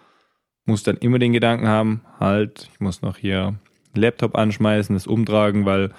Muss 0.66 0.84
dann 0.84 0.96
immer 0.98 1.20
den 1.20 1.34
Gedanken 1.34 1.68
haben, 1.68 2.02
halt, 2.20 2.70
ich 2.72 2.80
muss 2.80 3.02
noch 3.02 3.18
hier 3.18 3.56
Laptop 3.98 4.36
anschmeißen, 4.36 4.96
das 4.96 5.08
umtragen, 5.08 5.66
weil 5.66 5.92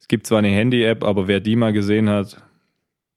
es 0.00 0.08
gibt 0.08 0.26
zwar 0.26 0.38
eine 0.38 0.48
Handy-App, 0.48 1.04
aber 1.04 1.28
wer 1.28 1.40
die 1.40 1.56
mal 1.56 1.72
gesehen 1.72 2.08
hat, 2.08 2.42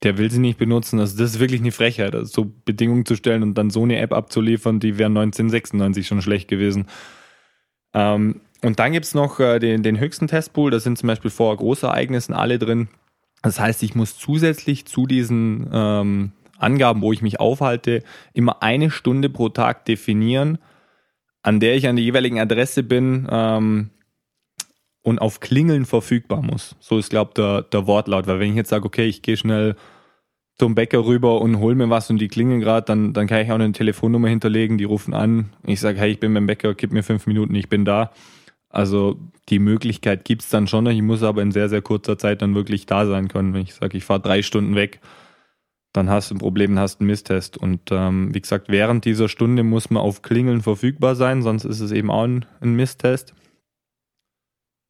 der 0.04 0.18
will 0.18 0.32
sie 0.32 0.40
nicht 0.40 0.58
benutzen. 0.58 1.00
Also 1.00 1.18
das 1.18 1.34
ist 1.34 1.40
wirklich 1.40 1.62
eine 1.62 1.72
Frechheit, 1.72 2.16
also 2.16 2.26
so 2.26 2.52
Bedingungen 2.66 3.06
zu 3.06 3.16
stellen 3.16 3.44
und 3.44 3.56
dann 3.56 3.70
so 3.70 3.84
eine 3.84 4.00
App 4.00 4.14
abzuliefern, 4.14 4.80
die 4.80 4.98
wäre 4.98 5.10
1996 5.10 6.08
schon 6.08 6.22
schlecht 6.22 6.48
gewesen. 6.48 6.88
Ähm, 7.94 8.42
und 8.64 8.80
dann 8.80 8.94
gibt's 8.94 9.14
noch 9.14 9.40
äh, 9.40 9.60
den, 9.60 9.84
den 9.84 10.00
höchsten 10.00 10.28
Testpool, 10.28 10.72
da 10.72 10.80
sind 10.80 10.98
zum 10.98 11.08
Beispiel 11.08 11.32
vor 11.32 11.56
Großereignissen 11.56 12.34
alle 12.34 12.58
drin. 12.60 12.90
Das 13.44 13.60
heißt, 13.60 13.82
ich 13.84 13.96
muss 13.96 14.18
zusätzlich 14.18 14.86
zu 14.86 15.08
diesen 15.08 15.70
ähm, 15.72 16.32
Angaben, 16.58 17.02
wo 17.02 17.12
ich 17.12 17.22
mich 17.22 17.40
aufhalte, 17.40 18.04
immer 18.34 18.62
eine 18.62 18.92
Stunde 18.92 19.30
pro 19.30 19.50
Tag 19.50 19.86
definieren, 19.86 20.60
an 21.42 21.60
der 21.60 21.76
ich 21.76 21.88
an 21.88 21.96
der 21.96 22.06
jeweiligen 22.06 22.40
Adresse 22.40 22.84
bin 22.84 23.28
ähm, 23.32 23.90
und 25.04 25.20
auf 25.20 25.40
Klingeln 25.40 25.86
verfügbar 25.86 26.42
muss. 26.42 26.76
So 26.80 26.98
ist, 26.98 27.10
glaube 27.10 27.30
ich, 27.32 27.34
der, 27.36 27.64
der 27.64 27.88
Wortlaut. 27.88 28.28
Weil 28.28 28.40
wenn 28.40 28.52
ich 28.52 28.56
jetzt 28.56 28.70
sage, 28.70 28.86
okay, 28.86 29.06
ich 29.06 29.22
gehe 29.22 29.38
schnell 29.38 29.76
zum 30.58 30.76
Bäcker 30.76 31.06
rüber 31.06 31.42
und 31.42 31.60
hol 31.60 31.74
mir 31.74 31.90
was 31.90 32.10
und 32.10 32.20
die 32.20 32.28
klingeln 32.28 32.60
gerade, 32.60 32.86
dann, 32.86 33.14
dann 33.14 33.26
kann 33.26 33.42
ich 33.42 33.52
auch 33.52 33.56
eine 33.56 33.72
Telefonnummer 33.72 34.28
hinterlegen, 34.28 34.78
die 34.78 34.84
rufen 34.84 35.14
an. 35.14 35.54
Ich 35.66 35.80
sage, 35.80 36.00
hey, 36.00 36.12
ich 36.12 36.20
bin 36.20 36.34
beim 36.34 36.46
Bäcker, 36.46 36.76
gib 36.76 36.92
mir 36.92 37.04
fünf 37.04 37.26
Minuten, 37.26 37.56
ich 37.56 37.68
bin 37.68 37.84
da. 37.84 38.12
Also 38.70 39.20
die 39.50 39.60
Möglichkeit 39.60 40.24
gibt's 40.24 40.50
dann 40.50 40.68
schon 40.68 40.84
noch. 40.84 40.92
Ich 40.92 41.02
muss 41.02 41.24
aber 41.24 41.42
in 41.42 41.52
sehr, 41.52 41.68
sehr 41.68 41.82
kurzer 41.82 42.18
Zeit 42.18 42.42
dann 42.42 42.56
wirklich 42.56 42.86
da 42.86 43.06
sein 43.06 43.28
können. 43.28 43.54
Wenn 43.54 43.64
ich 43.64 43.74
sage, 43.74 43.98
ich 43.98 44.06
fahre 44.06 44.22
drei 44.22 44.44
Stunden 44.44 44.76
weg, 44.76 45.02
dann 45.94 46.10
hast 46.10 46.30
du 46.30 46.36
ein 46.36 46.40
Problem, 46.40 46.80
hast 46.80 47.02
einen 47.02 47.08
Misstest. 47.08 47.58
Und 47.58 47.90
ähm, 47.92 48.34
wie 48.34 48.42
gesagt, 48.42 48.70
während 48.70 49.04
dieser 49.04 49.28
Stunde 49.28 49.64
muss 49.64 49.90
man 49.90 50.04
auf 50.04 50.22
Klingeln 50.22 50.62
verfügbar 50.62 51.16
sein, 51.16 51.42
sonst 51.42 51.66
ist 51.66 51.80
es 51.80 51.92
eben 51.92 52.10
auch 52.10 52.24
ein, 52.24 52.46
ein 52.62 52.76
Misstest. 52.76 53.34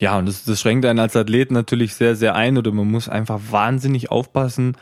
Ja, 0.02 0.18
und 0.18 0.26
das, 0.26 0.44
das 0.44 0.60
schränkt 0.60 0.84
einen 0.86 0.98
als 0.98 1.16
Athlet 1.16 1.52
natürlich 1.52 1.94
sehr, 1.94 2.16
sehr 2.16 2.34
ein 2.34 2.58
oder 2.58 2.72
man 2.72 2.90
muss 2.90 3.08
einfach 3.08 3.40
wahnsinnig 3.52 4.10
aufpassen, 4.10 4.76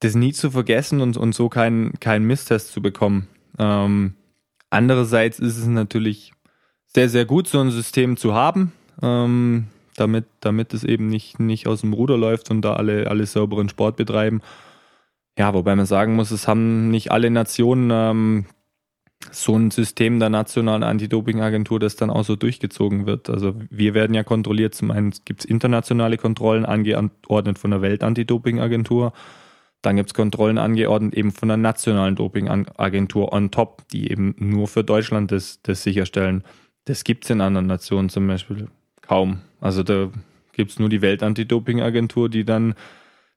das 0.00 0.14
nie 0.14 0.32
zu 0.32 0.50
vergessen 0.50 1.02
und, 1.02 1.18
und 1.18 1.34
so 1.34 1.50
keinen 1.50 2.00
kein 2.00 2.24
Misstest 2.24 2.72
zu 2.72 2.80
bekommen. 2.80 3.28
Ähm, 3.58 4.14
andererseits 4.70 5.40
ist 5.40 5.58
es 5.58 5.66
natürlich 5.66 6.32
sehr, 6.86 7.10
sehr 7.10 7.26
gut, 7.26 7.48
so 7.48 7.60
ein 7.60 7.70
System 7.70 8.16
zu 8.16 8.32
haben, 8.32 8.72
ähm, 9.02 9.66
damit, 9.96 10.24
damit 10.40 10.72
es 10.72 10.84
eben 10.84 11.08
nicht, 11.08 11.38
nicht 11.38 11.66
aus 11.66 11.82
dem 11.82 11.92
Ruder 11.92 12.16
läuft 12.16 12.50
und 12.50 12.62
da 12.62 12.72
alle, 12.76 13.08
alle 13.08 13.26
sauberen 13.26 13.68
Sport 13.68 13.96
betreiben. 13.96 14.40
Ja, 15.38 15.52
wobei 15.52 15.76
man 15.76 15.84
sagen 15.84 16.14
muss, 16.16 16.30
es 16.30 16.48
haben 16.48 16.90
nicht 16.90 17.12
alle 17.12 17.30
Nationen 17.30 17.90
ähm, 17.92 18.46
so 19.30 19.56
ein 19.56 19.70
System 19.70 20.18
der 20.18 20.30
nationalen 20.30 20.82
Anti-Doping-Agentur, 20.82 21.78
das 21.78 21.96
dann 21.96 22.10
auch 22.10 22.24
so 22.24 22.36
durchgezogen 22.36 23.06
wird. 23.06 23.28
Also 23.28 23.54
wir 23.70 23.94
werden 23.94 24.14
ja 24.14 24.24
kontrolliert. 24.24 24.74
Zum 24.74 24.90
einen 24.90 25.12
gibt 25.24 25.40
es 25.40 25.44
internationale 25.44 26.16
Kontrollen 26.16 26.64
angeordnet 26.64 27.58
von 27.58 27.70
der 27.70 27.82
Welt-Anti-Doping-Agentur. 27.82 29.12
Dann 29.82 29.96
gibt 29.96 30.10
es 30.10 30.14
Kontrollen 30.14 30.58
angeordnet 30.58 31.14
eben 31.14 31.32
von 31.32 31.48
der 31.48 31.56
nationalen 31.56 32.16
Doping-Agentur 32.16 33.32
on 33.32 33.50
top, 33.50 33.88
die 33.92 34.10
eben 34.10 34.34
nur 34.38 34.68
für 34.68 34.84
Deutschland 34.84 35.32
das, 35.32 35.60
das 35.62 35.82
sicherstellen. 35.82 36.44
Das 36.86 37.04
gibt 37.04 37.24
es 37.24 37.30
in 37.30 37.40
anderen 37.40 37.66
Nationen 37.66 38.08
zum 38.08 38.26
Beispiel 38.26 38.68
kaum. 39.02 39.40
Also 39.60 39.82
da 39.82 40.10
gibt 40.52 40.72
es 40.72 40.78
nur 40.78 40.88
die 40.88 41.02
Welt-Anti-Doping-Agentur, 41.02 42.28
die 42.28 42.44
dann, 42.44 42.74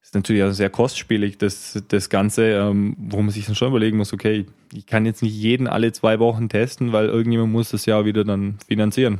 ist 0.03 0.13
natürlich 0.13 0.43
auch 0.43 0.51
sehr 0.51 0.69
kostspielig, 0.69 1.37
das, 1.37 1.81
das 1.87 2.09
Ganze, 2.09 2.51
ähm, 2.51 2.95
wo 2.99 3.21
man 3.21 3.29
sich 3.29 3.45
dann 3.45 3.55
schon 3.55 3.69
überlegen 3.69 3.97
muss, 3.97 4.13
okay, 4.13 4.45
ich 4.73 4.85
kann 4.85 5.05
jetzt 5.05 5.23
nicht 5.23 5.33
jeden 5.33 5.65
alle 5.65 5.93
zwei 5.93 6.19
Wochen 6.19 6.49
testen, 6.49 6.91
weil 6.91 7.07
irgendjemand 7.07 7.51
muss 7.51 7.69
das 7.69 7.85
ja 7.85 8.05
wieder 8.05 8.25
dann 8.25 8.57
finanzieren. 8.67 9.19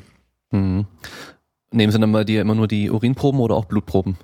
Mhm. 0.52 0.86
Nehmen 1.72 1.92
Sie 1.92 2.00
dann 2.00 2.12
mal 2.12 2.26
dir 2.26 2.42
immer 2.42 2.54
nur 2.54 2.68
die 2.68 2.92
Urinproben 2.92 3.40
oder 3.40 3.56
auch 3.56 3.66
Blutproben? 3.66 4.18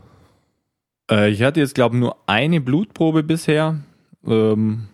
Äh, 1.09 1.31
ich 1.31 1.41
hatte 1.41 1.61
jetzt, 1.61 1.75
glaube 1.75 1.95
ich, 1.95 2.01
nur 2.01 2.17
eine 2.27 2.61
Blutprobe 2.61 3.23
bisher. 3.23 3.79
Ähm, 4.27 4.89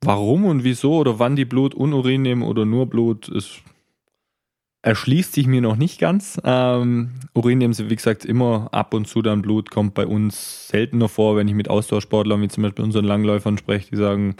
warum 0.00 0.46
und 0.46 0.64
wieso 0.64 0.96
oder 0.96 1.18
wann 1.18 1.36
die 1.36 1.44
Blut 1.44 1.74
und 1.74 1.92
Urin 1.92 2.22
nehmen 2.22 2.42
oder 2.42 2.64
nur 2.64 2.86
Blut, 2.86 3.28
ist 3.28 3.60
erschließt 4.82 5.32
sich 5.32 5.46
mir 5.46 5.60
noch 5.60 5.76
nicht 5.76 6.00
ganz. 6.00 6.40
Ähm, 6.44 7.12
Urin 7.34 7.58
nehmen 7.58 7.72
sie, 7.72 7.88
wie 7.88 7.96
gesagt, 7.96 8.24
immer 8.24 8.68
ab 8.72 8.92
und 8.94 9.06
zu 9.06 9.22
dann 9.22 9.42
Blut, 9.42 9.70
kommt 9.70 9.94
bei 9.94 10.06
uns 10.06 10.68
seltener 10.68 11.08
vor, 11.08 11.36
wenn 11.36 11.48
ich 11.48 11.54
mit 11.54 11.70
Ausdauersportlern, 11.70 12.42
wie 12.42 12.48
zum 12.48 12.64
Beispiel 12.64 12.84
unseren 12.84 13.04
Langläufern 13.04 13.56
spreche, 13.58 13.90
die 13.90 13.96
sagen, 13.96 14.36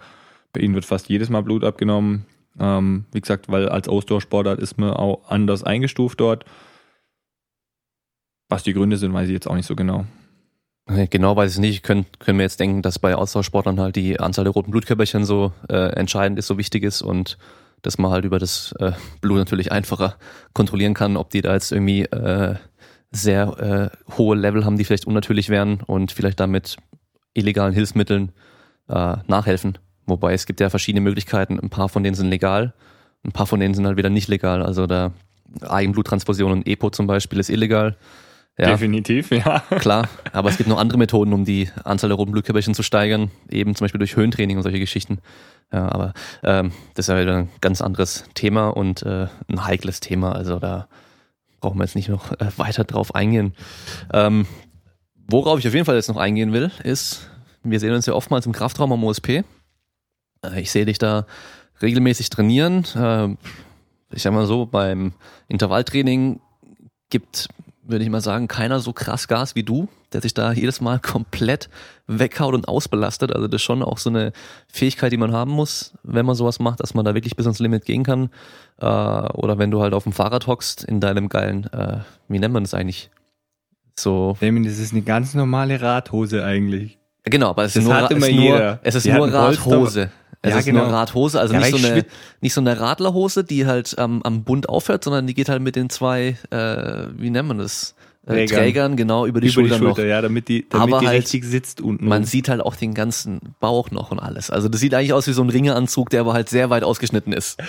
bei 0.52 0.60
ihnen 0.60 0.74
wird 0.74 0.84
fast 0.84 1.08
jedes 1.08 1.30
Mal 1.30 1.42
Blut 1.42 1.64
abgenommen. 1.64 2.26
Ähm, 2.58 3.06
wie 3.12 3.20
gesagt, 3.20 3.48
weil 3.48 3.68
als 3.68 3.88
Ausdauersportart 3.88 4.58
ist 4.58 4.78
man 4.78 4.90
auch 4.90 5.30
anders 5.30 5.62
eingestuft 5.62 6.20
dort. 6.20 6.44
Was 8.48 8.64
die 8.64 8.74
Gründe 8.74 8.98
sind, 8.98 9.14
weiß 9.14 9.28
ich 9.28 9.32
jetzt 9.32 9.48
auch 9.48 9.54
nicht 9.54 9.66
so 9.66 9.76
genau. 9.76 10.04
Genau 10.86 11.36
weiß 11.36 11.54
ich 11.54 11.60
nicht. 11.60 11.84
Können, 11.84 12.06
können 12.18 12.38
wir 12.38 12.44
jetzt 12.44 12.58
denken, 12.58 12.82
dass 12.82 12.98
bei 12.98 13.14
Ausdauersportlern 13.14 13.80
halt 13.80 13.94
die 13.96 14.18
Anzahl 14.18 14.44
der 14.44 14.52
roten 14.52 14.72
Blutkörperchen 14.72 15.24
so 15.24 15.52
äh, 15.68 15.92
entscheidend 15.94 16.38
ist, 16.38 16.48
so 16.48 16.58
wichtig 16.58 16.82
ist 16.82 17.00
und 17.00 17.38
dass 17.82 17.98
man 17.98 18.10
halt 18.10 18.24
über 18.24 18.38
das 18.38 18.74
äh, 18.78 18.92
Blut 19.20 19.38
natürlich 19.38 19.72
einfacher 19.72 20.16
kontrollieren 20.54 20.94
kann, 20.94 21.16
ob 21.16 21.30
die 21.30 21.42
da 21.42 21.52
jetzt 21.52 21.72
irgendwie 21.72 22.02
äh, 22.04 22.56
sehr 23.10 23.90
äh, 24.08 24.14
hohe 24.16 24.36
Level 24.36 24.64
haben, 24.64 24.78
die 24.78 24.84
vielleicht 24.84 25.06
unnatürlich 25.06 25.48
wären 25.48 25.80
und 25.80 26.12
vielleicht 26.12 26.40
damit 26.40 26.76
illegalen 27.34 27.74
Hilfsmitteln 27.74 28.32
äh, 28.88 29.16
nachhelfen. 29.26 29.78
Wobei 30.06 30.32
es 30.34 30.46
gibt 30.46 30.60
ja 30.60 30.70
verschiedene 30.70 31.00
Möglichkeiten. 31.00 31.60
Ein 31.60 31.70
paar 31.70 31.88
von 31.88 32.02
denen 32.02 32.14
sind 32.14 32.28
legal, 32.28 32.74
ein 33.24 33.32
paar 33.32 33.46
von 33.46 33.60
denen 33.60 33.74
sind 33.74 33.86
halt 33.86 33.96
wieder 33.96 34.10
nicht 34.10 34.28
legal. 34.28 34.62
Also 34.62 34.86
da 34.86 35.12
Eigenbluttransfusion 35.60 36.52
und 36.52 36.66
EPO 36.66 36.90
zum 36.90 37.06
Beispiel 37.06 37.38
ist 37.38 37.50
illegal. 37.50 37.96
Ja, 38.58 38.66
Definitiv, 38.66 39.30
ja. 39.30 39.60
Klar, 39.78 40.08
aber 40.32 40.50
es 40.50 40.58
gibt 40.58 40.68
noch 40.68 40.78
andere 40.78 40.98
Methoden, 40.98 41.32
um 41.32 41.44
die 41.44 41.70
Anzahl 41.84 42.08
der 42.08 42.16
roten 42.16 42.32
Blutkörperchen 42.32 42.74
zu 42.74 42.82
steigern, 42.82 43.30
eben 43.50 43.74
zum 43.74 43.86
Beispiel 43.86 43.98
durch 43.98 44.16
Höhentraining 44.16 44.58
und 44.58 44.62
solche 44.62 44.78
Geschichten. 44.78 45.20
Ja, 45.72 45.90
aber 45.90 46.12
ähm, 46.42 46.72
das 46.94 47.04
ist 47.04 47.14
ja 47.14 47.20
wieder 47.20 47.36
ein 47.36 47.48
ganz 47.60 47.80
anderes 47.80 48.24
Thema 48.34 48.68
und 48.68 49.02
äh, 49.02 49.28
ein 49.48 49.64
heikles 49.64 50.00
Thema. 50.00 50.32
Also 50.32 50.58
da 50.58 50.86
brauchen 51.60 51.78
wir 51.78 51.84
jetzt 51.84 51.96
nicht 51.96 52.08
noch 52.08 52.32
äh, 52.32 52.50
weiter 52.58 52.84
drauf 52.84 53.14
eingehen. 53.14 53.54
Ähm, 54.12 54.46
worauf 55.26 55.58
ich 55.58 55.66
auf 55.66 55.72
jeden 55.72 55.86
Fall 55.86 55.96
jetzt 55.96 56.08
noch 56.08 56.18
eingehen 56.18 56.52
will, 56.52 56.70
ist, 56.84 57.30
wir 57.62 57.80
sehen 57.80 57.94
uns 57.94 58.06
ja 58.06 58.12
oftmals 58.12 58.44
im 58.44 58.52
Kraftraum 58.52 58.92
am 58.92 59.04
OSP. 59.04 59.44
Äh, 60.44 60.60
ich 60.60 60.70
sehe 60.70 60.84
dich 60.84 60.98
da 60.98 61.26
regelmäßig 61.80 62.28
trainieren. 62.28 62.84
Äh, 62.94 63.34
ich 64.14 64.22
sag 64.22 64.34
mal 64.34 64.46
so, 64.46 64.66
beim 64.66 65.14
Intervalltraining 65.48 66.40
gibt, 67.08 67.48
würde 67.82 68.04
ich 68.04 68.10
mal 68.10 68.20
sagen, 68.20 68.48
keiner 68.48 68.80
so 68.80 68.92
krass 68.92 69.28
Gas 69.28 69.54
wie 69.54 69.62
du, 69.62 69.88
der 70.12 70.20
sich 70.20 70.34
da 70.34 70.52
jedes 70.52 70.80
Mal 70.80 71.00
komplett 71.00 71.68
weghaut 72.06 72.54
und 72.54 72.68
ausbelastet. 72.68 73.32
Also 73.32 73.48
das 73.48 73.60
ist 73.60 73.64
schon 73.64 73.82
auch 73.82 73.98
so 73.98 74.10
eine 74.10 74.32
Fähigkeit, 74.68 75.12
die 75.12 75.16
man 75.16 75.32
haben 75.32 75.50
muss, 75.50 75.92
wenn 76.02 76.24
man 76.24 76.36
sowas 76.36 76.60
macht, 76.60 76.80
dass 76.80 76.94
man 76.94 77.04
da 77.04 77.14
wirklich 77.14 77.36
bis 77.36 77.46
ans 77.46 77.58
Limit 77.58 77.84
gehen 77.84 78.04
kann. 78.04 78.30
Äh, 78.80 78.86
oder 78.86 79.58
wenn 79.58 79.70
du 79.70 79.82
halt 79.82 79.94
auf 79.94 80.04
dem 80.04 80.12
Fahrrad 80.12 80.46
hockst 80.46 80.84
in 80.84 81.00
deinem 81.00 81.28
geilen, 81.28 81.64
äh, 81.72 81.98
wie 82.28 82.38
nennt 82.38 82.54
man 82.54 82.62
das 82.62 82.74
eigentlich? 82.74 83.10
So. 83.98 84.36
Das 84.40 84.78
ist 84.78 84.92
eine 84.92 85.02
ganz 85.02 85.34
normale 85.34 85.80
Radhose 85.80 86.44
eigentlich. 86.44 86.98
Genau, 87.24 87.50
aber 87.50 87.64
es 87.64 87.74
das 87.74 87.82
ist 87.82 87.88
nur, 87.88 88.10
es 88.10 88.30
nur, 88.32 88.78
es 88.82 88.94
ist 88.94 89.06
nur 89.06 89.32
Radhose. 89.32 90.10
Es 90.42 90.50
ja, 90.50 90.58
ist 90.58 90.64
genau. 90.64 90.84
nur 90.84 90.92
Radhose, 90.92 91.38
also 91.38 91.54
ja, 91.54 91.60
nicht, 91.60 91.70
so 91.70 91.86
eine, 91.86 92.04
nicht 92.40 92.52
so 92.52 92.60
eine 92.60 92.78
Radlerhose, 92.80 93.44
die 93.44 93.64
halt 93.64 93.94
ähm, 93.96 94.22
am 94.24 94.42
Bund 94.42 94.68
aufhört, 94.68 95.04
sondern 95.04 95.28
die 95.28 95.34
geht 95.34 95.48
halt 95.48 95.62
mit 95.62 95.76
den 95.76 95.88
zwei, 95.88 96.36
äh, 96.50 97.06
wie 97.16 97.30
nennt 97.30 97.46
man 97.46 97.58
das? 97.58 97.94
Äh, 98.26 98.46
Trägern. 98.46 98.58
Trägern, 98.58 98.96
genau, 98.96 99.26
über 99.26 99.40
die 99.40 99.46
über 99.46 99.54
Schulter, 99.54 99.74
die 99.76 99.84
Schulter 99.84 100.02
noch. 100.02 100.08
ja, 100.08 100.20
damit 100.20 100.48
die, 100.48 100.66
damit 100.68 100.94
Aber 100.94 101.00
die 101.00 101.06
halt, 101.08 101.22
richtig 101.22 101.44
sitzt 101.44 101.80
unten. 101.80 102.06
Man 102.06 102.24
sieht 102.24 102.48
halt 102.48 102.60
auch 102.60 102.74
den 102.74 102.94
ganzen 102.94 103.54
Bauch 103.60 103.90
noch 103.90 104.10
und 104.10 104.18
alles. 104.18 104.50
Also 104.50 104.68
das 104.68 104.80
sieht 104.80 104.94
eigentlich 104.94 105.12
aus 105.12 105.28
wie 105.28 105.32
so 105.32 105.42
ein 105.42 105.50
Ringeanzug, 105.50 106.10
der 106.10 106.20
aber 106.20 106.32
halt 106.32 106.48
sehr 106.48 106.70
weit 106.70 106.82
ausgeschnitten 106.82 107.32
ist. 107.32 107.60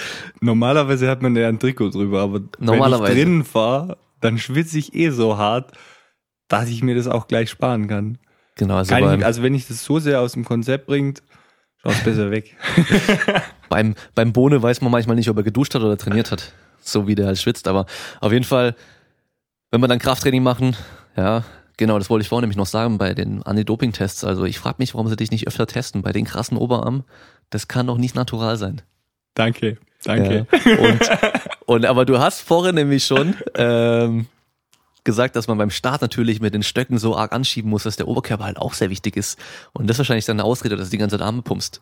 Normalerweise 0.42 1.10
hat 1.10 1.22
man 1.22 1.36
ja 1.36 1.50
ein 1.50 1.60
Trikot 1.60 1.90
drüber, 1.90 2.22
aber 2.22 2.42
wenn 2.60 2.80
ich 2.80 3.14
drinnen 3.14 3.44
fahre, 3.44 3.98
dann 4.20 4.38
schwitze 4.38 4.80
ich 4.80 4.96
eh 4.96 5.10
so 5.10 5.38
hart, 5.38 5.72
dass 6.48 6.70
ich 6.70 6.84
mir 6.84 6.96
das 6.96 7.08
auch 7.08 7.28
gleich 7.28 7.50
sparen 7.50 7.88
kann. 7.88 8.20
Genau, 8.56 8.78
also, 8.78 8.94
kann 8.94 9.20
ich, 9.20 9.26
also 9.26 9.42
wenn 9.42 9.56
ich 9.56 9.68
das 9.68 9.84
so 9.84 9.98
sehr 10.00 10.22
aus 10.22 10.34
dem 10.34 10.46
Konzept 10.46 10.86
bringt, 10.86 11.24
Schaut 11.84 12.04
besser 12.06 12.32
weg. 12.32 12.56
beim, 13.70 13.96
beim 14.16 14.32
Bohne 14.32 14.62
weiß 14.62 14.82
man 14.82 14.92
manchmal 14.92 15.18
nicht, 15.18 15.30
ob 15.30 15.38
er 15.38 15.44
geduscht 15.44 15.76
hat 15.76 15.82
oder 15.82 15.98
trainiert 15.98 16.32
hat. 16.32 16.54
So 16.80 17.08
wie 17.08 17.16
der 17.16 17.28
halt 17.28 17.38
schwitzt. 17.38 17.68
Aber 17.68 17.86
auf 18.22 18.32
jeden 18.32 18.46
Fall, 18.46 18.76
wenn 19.70 19.82
wir 19.82 19.88
dann 19.88 20.00
Krafttraining 20.00 20.44
machen, 20.44 20.78
ja, 21.18 21.44
genau, 21.78 21.98
das 21.98 22.10
wollte 22.10 22.24
ich 22.24 22.30
vorhin 22.30 22.44
nämlich 22.44 22.58
noch 22.58 22.68
sagen 22.68 22.98
bei 22.98 23.14
den 23.14 23.44
Anti-Doping-Tests. 23.44 24.24
Also 24.24 24.46
ich 24.46 24.60
frage 24.60 24.76
mich, 24.80 24.94
warum 24.94 25.10
sie 25.10 25.18
dich 25.18 25.32
nicht 25.32 25.48
öfter 25.48 25.68
testen. 25.68 26.02
Bei 26.02 26.14
den 26.14 26.26
krassen 26.26 26.58
Oberarmen, 26.58 27.04
das 27.50 27.68
kann 27.68 27.88
doch 27.88 27.98
nicht 27.98 28.16
natural 28.16 28.56
sein. 28.56 28.82
Danke, 29.34 29.78
danke. 30.06 30.48
Ja, 30.64 30.78
und, 30.78 31.10
und 31.66 31.86
aber 31.86 32.06
du 32.06 32.20
hast 32.20 32.42
vorhin 32.42 32.76
nämlich 32.76 33.06
schon 33.06 33.36
ähm, 33.56 34.28
gesagt, 35.04 35.36
dass 35.36 35.47
man 35.47 35.58
beim 35.58 35.70
Start 35.70 36.01
natürlich 36.01 36.41
mit 36.41 36.54
den 36.54 36.64
Stöcken 36.64 36.97
so 36.97 37.16
arg 37.16 37.34
anschieben 37.34 37.70
muss, 37.70 37.84
dass 37.84 37.95
der 37.95 38.08
Oberkörper 38.08 38.45
halt 38.45 38.58
auch 38.58 38.74
sehr 38.74 38.89
wichtig 38.89 39.18
ist. 39.18 39.38
Und 39.74 39.89
das 39.89 39.95
ist 39.95 39.99
wahrscheinlich 39.99 40.26
dann 40.26 40.39
eine 40.39 40.45
Ausrede, 40.45 40.76
dass 40.76 40.88
du 40.88 40.91
die 40.91 40.97
ganze 40.97 41.20
Arme 41.22 41.41
pumpst. 41.41 41.82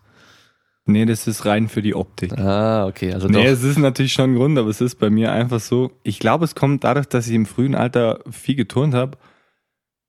Nee, 0.86 1.05
das 1.05 1.28
ist 1.28 1.45
rein 1.45 1.69
für 1.69 1.82
die 1.82 1.93
Optik. 1.93 2.38
Ah, 2.38 2.88
okay. 2.88 3.13
Also 3.13 3.28
nee, 3.28 3.43
doch. 3.43 3.51
es 3.51 3.63
ist 3.63 3.78
natürlich 3.78 4.13
schon 4.13 4.32
ein 4.32 4.36
Grund, 4.36 4.57
aber 4.57 4.69
es 4.69 4.82
ist 4.82 4.95
bei 4.95 5.09
mir 5.09 5.32
einfach 5.32 5.59
so. 5.59 5.91
Ich 6.03 6.19
glaube, 6.19 6.45
es 6.45 6.55
kommt 6.55 6.84
dadurch, 6.84 7.05
dass 7.05 7.28
ich 7.28 7.36
im 7.36 7.45
frühen 7.45 7.76
Alter 7.76 8.19
viel 8.32 8.55
geturnt 8.55 8.95
habe. 8.95 9.17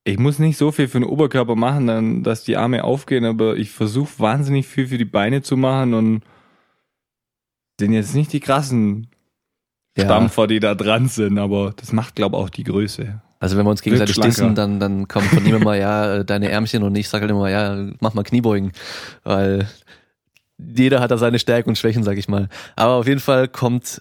Ich 0.04 0.18
muss 0.18 0.38
nicht 0.38 0.56
so 0.56 0.72
viel 0.72 0.88
für 0.88 0.98
den 0.98 1.08
Oberkörper 1.08 1.54
machen, 1.54 1.86
dann, 1.86 2.22
dass 2.22 2.42
die 2.42 2.56
Arme 2.56 2.84
aufgehen, 2.84 3.24
aber 3.24 3.56
ich 3.56 3.70
versuche 3.70 4.18
wahnsinnig 4.18 4.66
viel 4.66 4.88
für 4.88 4.98
die 4.98 5.04
Beine 5.04 5.42
zu 5.42 5.56
machen 5.56 5.94
und 5.94 6.22
sind 7.78 7.92
jetzt 7.92 8.14
nicht 8.14 8.32
die 8.32 8.40
krassen 8.40 9.08
ja. 9.96 10.04
Stampfer, 10.04 10.46
die 10.46 10.60
da 10.60 10.74
dran 10.74 11.08
sind, 11.08 11.38
aber 11.38 11.74
das 11.76 11.92
macht, 11.92 12.14
glaube 12.16 12.36
ich, 12.36 12.42
auch 12.42 12.50
die 12.50 12.64
Größe. 12.64 13.20
Also 13.40 13.56
wenn 13.56 13.66
wir 13.66 13.70
uns 13.70 13.82
gegenseitig 13.82 14.18
dissen, 14.20 14.54
dann, 14.54 14.78
dann 14.78 15.08
kommt 15.08 15.26
von 15.26 15.44
ihm 15.44 15.56
immer, 15.56 15.74
ja, 15.74 16.18
äh, 16.18 16.24
deine 16.24 16.48
Ärmchen 16.48 16.82
und 16.82 16.94
ich 16.94 17.08
sage 17.08 17.22
halt 17.22 17.30
immer, 17.32 17.50
ja, 17.50 17.90
mach 18.00 18.14
mal 18.14 18.22
Kniebeugen, 18.22 18.72
weil 19.24 19.68
jeder 20.58 21.00
hat 21.00 21.10
da 21.10 21.18
seine 21.18 21.38
Stärken 21.38 21.70
und 21.70 21.76
Schwächen, 21.76 22.04
sag 22.04 22.16
ich 22.18 22.28
mal. 22.28 22.48
Aber 22.76 22.94
auf 22.94 23.08
jeden 23.08 23.20
Fall 23.20 23.48
kommt, 23.48 24.00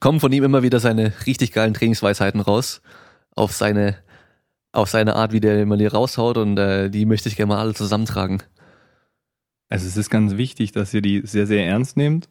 kommen 0.00 0.18
von 0.18 0.32
ihm 0.32 0.42
immer 0.42 0.62
wieder 0.62 0.80
seine 0.80 1.12
richtig 1.24 1.52
geilen 1.52 1.74
Trainingsweisheiten 1.74 2.40
raus, 2.40 2.82
auf 3.36 3.52
seine, 3.52 3.96
auf 4.72 4.90
seine 4.90 5.14
Art, 5.14 5.32
wie 5.32 5.40
der 5.40 5.62
immer 5.62 5.76
die 5.76 5.86
raushaut 5.86 6.36
und 6.36 6.58
äh, 6.58 6.90
die 6.90 7.06
möchte 7.06 7.28
ich 7.28 7.36
gerne 7.36 7.54
mal 7.54 7.60
alle 7.60 7.74
zusammentragen. 7.74 8.42
Also 9.68 9.86
es 9.86 9.96
ist 9.96 10.10
ganz 10.10 10.36
wichtig, 10.36 10.72
dass 10.72 10.92
ihr 10.92 11.00
die 11.00 11.22
sehr, 11.24 11.46
sehr 11.46 11.64
ernst 11.64 11.96
nehmt 11.96 12.28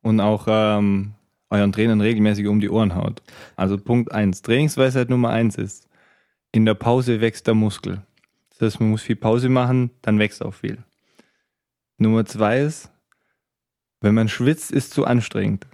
und 0.00 0.20
auch 0.20 0.46
ähm, 0.48 1.12
euren 1.50 1.72
Trainern 1.72 2.00
regelmäßig 2.00 2.46
um 2.46 2.60
die 2.60 2.70
Ohren 2.70 2.94
haut. 2.94 3.22
Also 3.56 3.78
Punkt 3.78 4.12
eins. 4.12 4.42
Trainingsweisheit 4.42 5.10
Nummer 5.10 5.30
eins 5.30 5.56
ist, 5.56 5.88
in 6.52 6.64
der 6.64 6.74
Pause 6.74 7.20
wächst 7.20 7.46
der 7.46 7.54
Muskel. 7.54 8.02
Das 8.50 8.72
heißt, 8.72 8.80
man 8.80 8.90
muss 8.90 9.02
viel 9.02 9.16
Pause 9.16 9.48
machen, 9.48 9.90
dann 10.02 10.18
wächst 10.18 10.44
auch 10.44 10.54
viel. 10.54 10.78
Nummer 11.96 12.24
zwei 12.24 12.60
ist, 12.60 12.90
wenn 14.00 14.14
man 14.14 14.28
schwitzt, 14.28 14.70
ist 14.70 14.92
zu 14.92 15.04
anstrengend. 15.04 15.66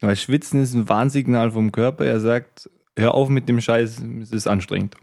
Weil 0.00 0.16
Schwitzen 0.16 0.62
ist 0.62 0.74
ein 0.74 0.88
Warnsignal 0.88 1.50
vom 1.50 1.72
Körper. 1.72 2.04
Er 2.04 2.20
sagt, 2.20 2.70
hör 2.96 3.14
auf 3.14 3.28
mit 3.28 3.48
dem 3.48 3.60
Scheiß, 3.60 4.02
es 4.22 4.32
ist 4.32 4.46
anstrengend. 4.46 4.96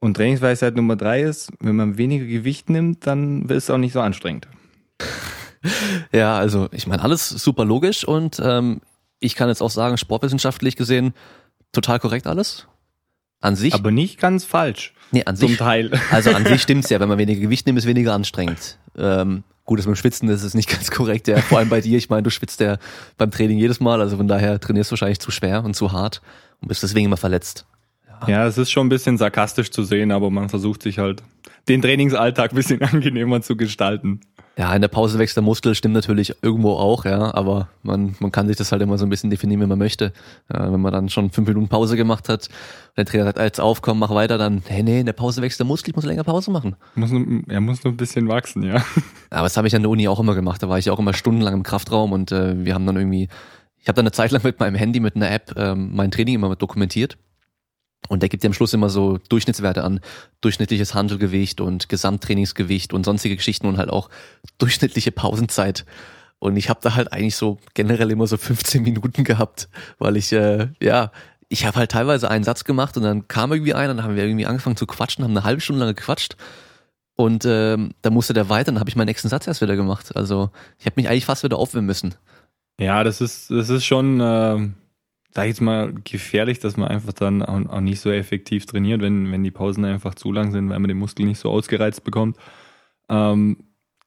Und 0.00 0.16
Trainingsweisheit 0.16 0.74
Nummer 0.74 0.96
drei 0.96 1.22
ist, 1.22 1.52
wenn 1.60 1.76
man 1.76 1.96
weniger 1.96 2.26
Gewicht 2.26 2.70
nimmt, 2.70 3.06
dann 3.06 3.48
wird 3.48 3.58
es 3.58 3.70
auch 3.70 3.78
nicht 3.78 3.92
so 3.92 4.00
anstrengend. 4.00 4.48
Ja, 6.12 6.36
also 6.36 6.68
ich 6.72 6.88
meine, 6.88 7.02
alles 7.02 7.28
super 7.28 7.64
logisch 7.64 8.04
und 8.04 8.42
ähm, 8.44 8.80
ich 9.22 9.34
kann 9.34 9.48
jetzt 9.48 9.62
auch 9.62 9.70
sagen, 9.70 9.96
sportwissenschaftlich 9.96 10.76
gesehen, 10.76 11.14
total 11.72 11.98
korrekt 11.98 12.26
alles. 12.26 12.66
An 13.40 13.56
sich. 13.56 13.74
Aber 13.74 13.90
nicht 13.90 14.20
ganz 14.20 14.44
falsch. 14.44 14.94
Nee, 15.10 15.24
an 15.24 15.36
sich. 15.36 15.48
Zum 15.48 15.56
Teil. 15.56 15.90
Also 16.10 16.30
an 16.30 16.44
sich 16.44 16.62
stimmt's 16.62 16.90
ja, 16.90 17.00
wenn 17.00 17.08
man 17.08 17.18
weniger 17.18 17.40
Gewicht 17.40 17.66
nimmt, 17.66 17.78
ist 17.78 17.86
weniger 17.86 18.14
anstrengend. 18.14 18.78
Ähm, 18.96 19.42
gut, 19.64 19.78
das 19.78 19.86
mit 19.86 19.96
dem 19.96 19.98
Schwitzen, 19.98 20.28
das 20.28 20.42
ist 20.42 20.54
nicht 20.54 20.68
ganz 20.70 20.90
korrekt, 20.90 21.28
ja. 21.28 21.38
Vor 21.38 21.58
allem 21.58 21.68
bei 21.68 21.80
dir. 21.80 21.98
Ich 21.98 22.08
meine, 22.10 22.22
du 22.22 22.30
schwitzt 22.30 22.60
ja 22.60 22.78
beim 23.18 23.30
Training 23.30 23.58
jedes 23.58 23.80
Mal, 23.80 24.00
also 24.00 24.16
von 24.16 24.28
daher 24.28 24.60
trainierst 24.60 24.90
du 24.90 24.92
wahrscheinlich 24.92 25.20
zu 25.20 25.30
schwer 25.30 25.64
und 25.64 25.74
zu 25.74 25.92
hart 25.92 26.22
und 26.60 26.68
bist 26.68 26.82
deswegen 26.82 27.06
immer 27.06 27.16
verletzt. 27.16 27.66
Ja, 28.28 28.46
es 28.46 28.56
ist 28.56 28.70
schon 28.70 28.86
ein 28.86 28.90
bisschen 28.90 29.18
sarkastisch 29.18 29.72
zu 29.72 29.82
sehen, 29.82 30.12
aber 30.12 30.30
man 30.30 30.48
versucht 30.48 30.82
sich 30.82 30.98
halt 30.98 31.24
den 31.68 31.82
Trainingsalltag 31.82 32.52
ein 32.52 32.56
bisschen 32.56 32.80
angenehmer 32.82 33.42
zu 33.42 33.56
gestalten. 33.56 34.20
Ja, 34.58 34.74
in 34.74 34.82
der 34.82 34.88
Pause 34.88 35.18
wächst 35.18 35.36
der 35.36 35.42
Muskel, 35.42 35.74
stimmt 35.74 35.94
natürlich 35.94 36.34
irgendwo 36.42 36.72
auch, 36.72 37.06
ja, 37.06 37.34
aber 37.34 37.68
man, 37.82 38.14
man 38.20 38.30
kann 38.32 38.48
sich 38.48 38.56
das 38.56 38.70
halt 38.70 38.82
immer 38.82 38.98
so 38.98 39.06
ein 39.06 39.08
bisschen 39.08 39.30
definieren, 39.30 39.62
wenn 39.62 39.68
man 39.70 39.78
möchte. 39.78 40.12
Ja, 40.52 40.70
wenn 40.70 40.80
man 40.80 40.92
dann 40.92 41.08
schon 41.08 41.30
fünf 41.30 41.48
Minuten 41.48 41.68
Pause 41.68 41.96
gemacht 41.96 42.28
hat, 42.28 42.50
der 42.96 43.06
Trainer 43.06 43.24
sagt, 43.24 43.38
jetzt 43.38 43.60
aufkommen, 43.60 44.00
mach 44.00 44.10
weiter, 44.10 44.36
dann, 44.36 44.62
hey, 44.66 44.82
nee, 44.82 45.00
in 45.00 45.06
der 45.06 45.14
Pause 45.14 45.40
wächst 45.40 45.58
der 45.58 45.66
Muskel, 45.66 45.90
ich 45.90 45.96
muss 45.96 46.04
länger 46.04 46.24
Pause 46.24 46.50
machen. 46.50 46.76
Muss 46.94 47.10
nur, 47.10 47.24
er 47.48 47.60
muss 47.62 47.82
nur 47.82 47.94
ein 47.94 47.96
bisschen 47.96 48.28
wachsen, 48.28 48.62
ja. 48.62 48.84
Aber 49.30 49.44
das 49.44 49.56
habe 49.56 49.68
ich 49.68 49.74
an 49.74 49.82
der 49.82 49.90
Uni 49.90 50.06
auch 50.06 50.20
immer 50.20 50.34
gemacht, 50.34 50.62
da 50.62 50.68
war 50.68 50.78
ich 50.78 50.90
auch 50.90 50.98
immer 50.98 51.14
stundenlang 51.14 51.54
im 51.54 51.62
Kraftraum 51.62 52.12
und 52.12 52.30
äh, 52.30 52.62
wir 52.62 52.74
haben 52.74 52.84
dann 52.84 52.96
irgendwie, 52.96 53.28
ich 53.78 53.88
habe 53.88 53.96
dann 53.96 54.04
eine 54.04 54.12
Zeit 54.12 54.32
lang 54.32 54.42
mit 54.44 54.60
meinem 54.60 54.74
Handy, 54.74 55.00
mit 55.00 55.16
einer 55.16 55.30
App, 55.30 55.54
ähm, 55.56 55.92
mein 55.94 56.10
Training 56.10 56.34
immer 56.34 56.54
dokumentiert 56.56 57.16
und 58.08 58.22
der 58.22 58.28
gibt 58.28 58.42
dir 58.42 58.48
am 58.48 58.52
Schluss 58.52 58.74
immer 58.74 58.90
so 58.90 59.18
Durchschnittswerte 59.28 59.84
an, 59.84 60.00
durchschnittliches 60.40 60.94
Handelgewicht 60.94 61.60
und 61.60 61.88
Gesamttrainingsgewicht 61.88 62.92
und 62.92 63.04
sonstige 63.04 63.36
Geschichten 63.36 63.66
und 63.66 63.78
halt 63.78 63.90
auch 63.90 64.10
durchschnittliche 64.58 65.12
Pausenzeit. 65.12 65.84
Und 66.38 66.56
ich 66.56 66.68
habe 66.68 66.80
da 66.82 66.96
halt 66.96 67.12
eigentlich 67.12 67.36
so 67.36 67.58
generell 67.74 68.10
immer 68.10 68.26
so 68.26 68.36
15 68.36 68.82
Minuten 68.82 69.24
gehabt, 69.24 69.68
weil 69.98 70.16
ich, 70.16 70.32
äh, 70.32 70.68
ja, 70.80 71.12
ich 71.48 71.66
habe 71.66 71.78
halt 71.78 71.92
teilweise 71.92 72.30
einen 72.30 72.44
Satz 72.44 72.64
gemacht 72.64 72.96
und 72.96 73.04
dann 73.04 73.28
kam 73.28 73.52
irgendwie 73.52 73.74
einer, 73.74 73.94
dann 73.94 74.04
haben 74.04 74.16
wir 74.16 74.24
irgendwie 74.24 74.46
angefangen 74.46 74.76
zu 74.76 74.86
quatschen, 74.86 75.22
haben 75.22 75.32
eine 75.32 75.44
halbe 75.44 75.60
Stunde 75.60 75.84
lang 75.84 75.94
gequatscht 75.94 76.36
und 77.14 77.44
ähm, 77.44 77.92
dann 78.02 78.14
musste 78.14 78.32
der 78.32 78.48
weiter, 78.48 78.72
dann 78.72 78.80
habe 78.80 78.90
ich 78.90 78.96
meinen 78.96 79.06
nächsten 79.06 79.28
Satz 79.28 79.46
erst 79.46 79.60
wieder 79.60 79.76
gemacht. 79.76 80.16
Also 80.16 80.50
ich 80.78 80.86
habe 80.86 80.94
mich 80.96 81.08
eigentlich 81.08 81.26
fast 81.26 81.44
wieder 81.44 81.58
aufwärmen 81.58 81.86
müssen. 81.86 82.14
Ja, 82.80 83.04
das 83.04 83.20
ist, 83.20 83.50
das 83.50 83.68
ist 83.68 83.84
schon, 83.84 84.20
äh, 84.20 84.70
sag 85.34 85.44
ich 85.44 85.50
jetzt 85.50 85.60
mal, 85.60 85.92
gefährlich, 86.04 86.58
dass 86.60 86.76
man 86.76 86.88
einfach 86.88 87.12
dann 87.14 87.42
auch, 87.42 87.80
nicht 87.80 88.00
so 88.00 88.10
effektiv 88.10 88.66
trainiert, 88.66 89.00
wenn, 89.00 89.32
wenn 89.32 89.42
die 89.42 89.50
Pausen 89.50 89.84
einfach 89.84 90.14
zu 90.14 90.30
lang 90.30 90.52
sind, 90.52 90.68
weil 90.68 90.78
man 90.78 90.88
den 90.88 90.98
Muskel 90.98 91.24
nicht 91.26 91.38
so 91.38 91.50
ausgereizt 91.50 92.04
bekommt. 92.04 92.36
Ähm, 93.08 93.56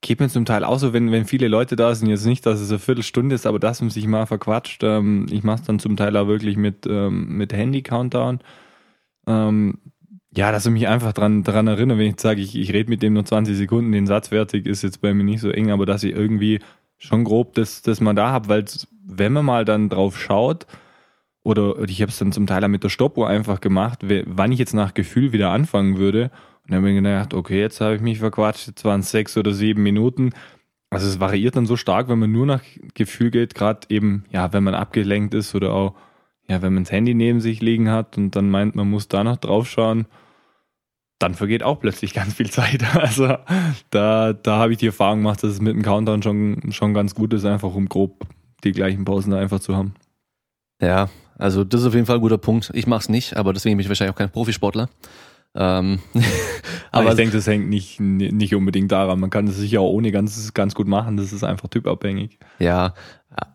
geht 0.01 0.19
mir 0.19 0.29
zum 0.29 0.45
Teil 0.45 0.63
auch 0.63 0.77
so, 0.77 0.93
wenn, 0.93 1.11
wenn 1.11 1.25
viele 1.25 1.47
Leute 1.47 1.75
da 1.75 1.95
sind, 1.95 2.09
jetzt 2.09 2.27
nicht, 2.27 2.45
dass 2.45 2.59
es 2.59 2.69
eine 2.69 2.77
Viertelstunde 2.77 3.33
ist, 3.33 3.47
aber 3.47 3.57
dass 3.57 3.81
man 3.81 3.89
sich 3.89 4.05
mal 4.05 4.27
verquatscht. 4.27 4.83
Ähm, 4.83 5.25
ich 5.31 5.43
mache 5.43 5.61
es 5.61 5.63
dann 5.63 5.79
zum 5.79 5.97
Teil 5.97 6.15
auch 6.15 6.27
wirklich 6.27 6.57
mit, 6.57 6.85
ähm, 6.87 7.37
mit 7.37 7.51
Handy-Countdown. 7.53 8.39
Ähm, 9.25 9.79
ja, 10.37 10.51
dass 10.51 10.67
ich 10.67 10.71
mich 10.71 10.87
einfach 10.87 11.13
dran, 11.13 11.43
dran 11.43 11.65
erinnere, 11.65 11.97
wenn 11.97 12.07
ich 12.13 12.19
sage, 12.19 12.41
ich, 12.41 12.55
ich 12.55 12.71
rede 12.71 12.89
mit 12.89 13.01
dem 13.01 13.13
nur 13.13 13.25
20 13.25 13.57
Sekunden, 13.57 13.91
den 13.93 14.05
Satz 14.05 14.27
fertig, 14.27 14.67
ist 14.67 14.83
jetzt 14.83 15.01
bei 15.01 15.13
mir 15.13 15.23
nicht 15.23 15.41
so 15.41 15.49
eng, 15.49 15.71
aber 15.71 15.87
dass 15.87 16.03
ich 16.03 16.13
irgendwie 16.13 16.59
schon 16.97 17.23
grob 17.23 17.55
das, 17.55 17.81
das 17.81 17.99
mal 17.99 18.13
da 18.13 18.29
habe, 18.29 18.49
weil 18.49 18.65
wenn 19.03 19.33
man 19.33 19.45
mal 19.45 19.65
dann 19.65 19.89
drauf 19.89 20.19
schaut, 20.19 20.67
oder 21.45 21.77
ich 21.87 22.01
habe 22.01 22.11
es 22.11 22.17
dann 22.17 22.33
zum 22.33 22.47
Teil 22.47 22.63
auch 22.65 22.67
mit 22.67 22.83
der 22.83 22.89
Stoppuhr 22.89 23.29
einfach 23.29 23.61
gemacht, 23.61 23.99
wann 24.25 24.51
ich 24.51 24.59
jetzt 24.59 24.73
nach 24.73 24.93
Gefühl 24.93 25.31
wieder 25.31 25.51
anfangen 25.51 25.97
würde. 25.97 26.31
Und 26.63 26.71
dann 26.71 26.77
habe 26.79 26.89
ich 26.89 26.97
gedacht, 26.97 27.33
okay, 27.33 27.61
jetzt 27.61 27.79
habe 27.79 27.95
ich 27.95 28.01
mich 28.01 28.19
verquatscht, 28.19 28.67
jetzt 28.67 28.83
waren 28.83 28.99
es 28.99 29.11
sechs 29.11 29.37
oder 29.37 29.53
sieben 29.53 29.83
Minuten. 29.83 30.33
Also 30.89 31.07
es 31.07 31.19
variiert 31.19 31.55
dann 31.55 31.65
so 31.65 31.77
stark, 31.77 32.09
wenn 32.09 32.19
man 32.19 32.31
nur 32.31 32.45
nach 32.45 32.61
Gefühl 32.93 33.31
geht, 33.31 33.55
gerade 33.55 33.87
eben, 33.89 34.25
ja, 34.31 34.51
wenn 34.51 34.63
man 34.63 34.75
abgelenkt 34.75 35.33
ist 35.33 35.55
oder 35.55 35.71
auch 35.71 35.95
ja, 36.47 36.61
wenn 36.61 36.73
man 36.73 36.83
das 36.83 36.91
Handy 36.91 37.13
neben 37.13 37.41
sich 37.41 37.61
liegen 37.61 37.89
hat 37.89 38.17
und 38.17 38.35
dann 38.35 38.49
meint, 38.49 38.75
man 38.75 38.89
muss 38.89 39.07
da 39.07 39.23
noch 39.23 39.37
drauf 39.37 39.67
schauen, 39.67 40.05
dann 41.19 41.33
vergeht 41.33 41.63
auch 41.63 41.79
plötzlich 41.79 42.13
ganz 42.15 42.33
viel 42.33 42.49
Zeit. 42.49 42.83
Also 42.95 43.37
da, 43.89 44.33
da 44.33 44.57
habe 44.57 44.73
ich 44.73 44.77
die 44.77 44.87
Erfahrung 44.87 45.19
gemacht, 45.19 45.43
dass 45.43 45.51
es 45.51 45.61
mit 45.61 45.73
dem 45.73 45.81
Countdown 45.81 46.23
schon, 46.23 46.71
schon 46.71 46.93
ganz 46.93 47.15
gut 47.15 47.33
ist, 47.33 47.45
einfach 47.45 47.73
um 47.73 47.89
grob 47.89 48.25
die 48.63 48.71
gleichen 48.71 49.05
Pausen 49.05 49.31
da 49.31 49.37
einfach 49.37 49.59
zu 49.59 49.75
haben. 49.75 49.93
Ja, 50.81 51.09
also 51.37 51.63
das 51.63 51.81
ist 51.81 51.87
auf 51.87 51.93
jeden 51.93 52.05
Fall 52.05 52.15
ein 52.15 52.21
guter 52.21 52.37
Punkt. 52.37 52.71
Ich 52.73 52.87
mache 52.87 53.01
es 53.01 53.09
nicht, 53.09 53.35
aber 53.35 53.53
deswegen 53.53 53.77
bin 53.77 53.83
ich 53.83 53.89
wahrscheinlich 53.89 54.13
auch 54.13 54.17
kein 54.17 54.31
Profisportler. 54.31 54.89
Ähm, 55.55 55.99
aber 56.91 57.11
ich 57.11 57.15
denke, 57.15 57.35
das 57.35 57.47
hängt 57.47 57.69
nicht, 57.69 57.99
nicht 57.99 58.53
unbedingt 58.55 58.91
daran. 58.91 59.19
Man 59.19 59.29
kann 59.29 59.45
das 59.45 59.55
sicher 59.55 59.81
auch 59.81 59.89
ohne 59.89 60.11
ganz, 60.11 60.53
ganz 60.53 60.75
gut 60.75 60.87
machen. 60.87 61.17
Das 61.17 61.31
ist 61.31 61.43
einfach 61.43 61.69
typabhängig. 61.69 62.39
Ja, 62.59 62.93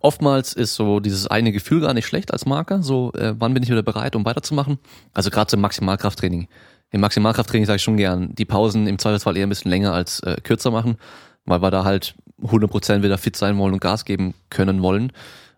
oftmals 0.00 0.54
ist 0.54 0.74
so 0.74 1.00
dieses 1.00 1.26
eine 1.26 1.52
Gefühl 1.52 1.80
gar 1.82 1.94
nicht 1.94 2.06
schlecht 2.06 2.32
als 2.32 2.46
Marker. 2.46 2.82
So, 2.82 3.12
äh, 3.12 3.34
wann 3.38 3.54
bin 3.54 3.62
ich 3.62 3.70
wieder 3.70 3.82
bereit, 3.82 4.16
um 4.16 4.24
weiterzumachen? 4.24 4.78
Also 5.12 5.30
gerade 5.30 5.48
zum 5.48 5.60
Maximalkrafttraining. 5.60 6.48
Im 6.90 7.00
Maximalkrafttraining 7.02 7.66
sage 7.66 7.76
ich 7.76 7.82
schon 7.82 7.96
gern, 7.96 8.34
die 8.34 8.44
Pausen 8.44 8.86
im 8.86 8.98
Zweifelsfall 8.98 9.36
eher 9.36 9.46
ein 9.46 9.50
bisschen 9.50 9.70
länger 9.70 9.92
als 9.92 10.20
äh, 10.20 10.36
kürzer 10.42 10.70
machen, 10.70 10.96
weil 11.44 11.62
wir 11.62 11.70
da 11.70 11.84
halt 11.84 12.14
100% 12.42 13.02
wieder 13.02 13.18
fit 13.18 13.36
sein 13.36 13.58
wollen 13.58 13.74
und 13.74 13.80
Gas 13.80 14.04
geben 14.04 14.34
können 14.48 14.82
wollen. 14.82 15.12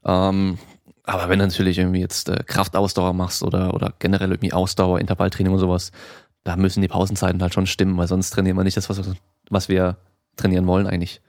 Ähm, 0.05 0.59
aber 1.04 1.28
wenn 1.28 1.38
du 1.38 1.46
natürlich 1.46 1.78
irgendwie 1.78 2.00
jetzt 2.00 2.28
äh, 2.28 2.42
Kraftausdauer 2.46 3.12
machst 3.12 3.42
oder, 3.42 3.74
oder 3.74 3.92
generell 3.98 4.30
irgendwie 4.30 4.52
Ausdauer, 4.52 5.00
Intervalltraining 5.00 5.52
und 5.52 5.58
sowas, 5.58 5.90
da 6.44 6.56
müssen 6.56 6.80
die 6.80 6.88
Pausenzeiten 6.88 7.42
halt 7.42 7.54
schon 7.54 7.66
stimmen, 7.66 7.96
weil 7.96 8.08
sonst 8.08 8.30
trainieren 8.30 8.56
wir 8.56 8.64
nicht 8.64 8.76
das, 8.76 8.88
was, 8.88 9.00
was 9.48 9.68
wir 9.68 9.96
trainieren 10.36 10.66
wollen 10.66 10.86
eigentlich. 10.86 11.20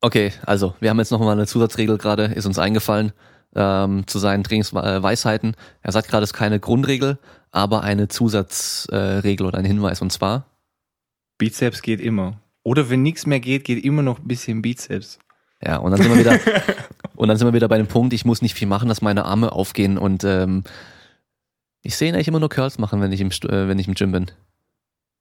Okay, 0.00 0.32
also 0.46 0.74
wir 0.80 0.90
haben 0.90 0.98
jetzt 0.98 1.10
nochmal 1.10 1.32
eine 1.32 1.46
Zusatzregel 1.46 1.98
gerade, 1.98 2.24
ist 2.24 2.46
uns 2.46 2.58
eingefallen 2.58 3.12
ähm, 3.54 4.06
zu 4.06 4.18
seinen 4.18 4.44
Trainingsweisheiten. 4.44 5.56
Er 5.82 5.92
sagt 5.92 6.08
gerade, 6.08 6.24
es 6.24 6.30
ist 6.30 6.36
keine 6.36 6.60
Grundregel, 6.60 7.18
aber 7.50 7.82
eine 7.82 8.08
Zusatzregel 8.08 9.46
äh, 9.46 9.48
oder 9.48 9.58
ein 9.58 9.64
Hinweis 9.64 10.00
und 10.00 10.12
zwar 10.12 10.46
Bizeps 11.38 11.82
geht 11.82 12.00
immer. 12.00 12.40
Oder 12.64 12.90
wenn 12.90 13.02
nichts 13.02 13.24
mehr 13.24 13.40
geht, 13.40 13.64
geht 13.64 13.84
immer 13.84 14.02
noch 14.02 14.18
ein 14.18 14.28
bisschen 14.28 14.60
Bizeps. 14.60 15.18
Ja, 15.64 15.78
und 15.78 15.90
dann 15.90 16.00
sind 16.00 16.12
wir 16.12 16.18
wieder 16.18 16.38
und 17.16 17.28
dann 17.28 17.36
sind 17.36 17.48
wir 17.48 17.54
wieder 17.54 17.68
bei 17.68 17.78
dem 17.78 17.88
Punkt, 17.88 18.12
ich 18.12 18.24
muss 18.24 18.42
nicht 18.42 18.54
viel 18.54 18.68
machen, 18.68 18.88
dass 18.88 19.02
meine 19.02 19.24
Arme 19.24 19.52
aufgehen 19.52 19.98
und 19.98 20.24
ähm, 20.24 20.64
ich 21.82 21.96
sehe 21.96 22.08
ihn 22.08 22.14
eigentlich 22.14 22.28
immer 22.28 22.40
nur 22.40 22.48
Curls 22.48 22.78
machen, 22.78 23.00
wenn 23.00 23.12
ich 23.12 23.20
im, 23.20 23.30
äh, 23.30 23.68
wenn 23.68 23.78
ich 23.78 23.88
im 23.88 23.94
Gym 23.94 24.12
bin. 24.12 24.30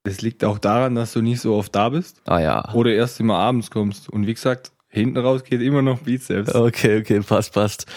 Das 0.03 0.21
liegt 0.21 0.43
auch 0.43 0.57
daran, 0.57 0.95
dass 0.95 1.13
du 1.13 1.21
nicht 1.21 1.41
so 1.41 1.55
oft 1.55 1.75
da 1.75 1.89
bist. 1.89 2.21
Ah 2.25 2.39
ja. 2.39 2.73
Oder 2.73 2.93
erst 2.93 3.19
immer 3.19 3.37
abends 3.37 3.71
kommst. 3.71 4.07
Und 4.09 4.25
wie 4.25 4.33
gesagt, 4.33 4.71
hinten 4.87 5.17
raus 5.17 5.43
geht 5.43 5.61
immer 5.61 5.81
noch 5.81 5.99
Bizeps. 5.99 6.55
Okay, 6.55 6.99
okay, 7.01 7.19
passt, 7.19 7.53
passt. 7.53 7.87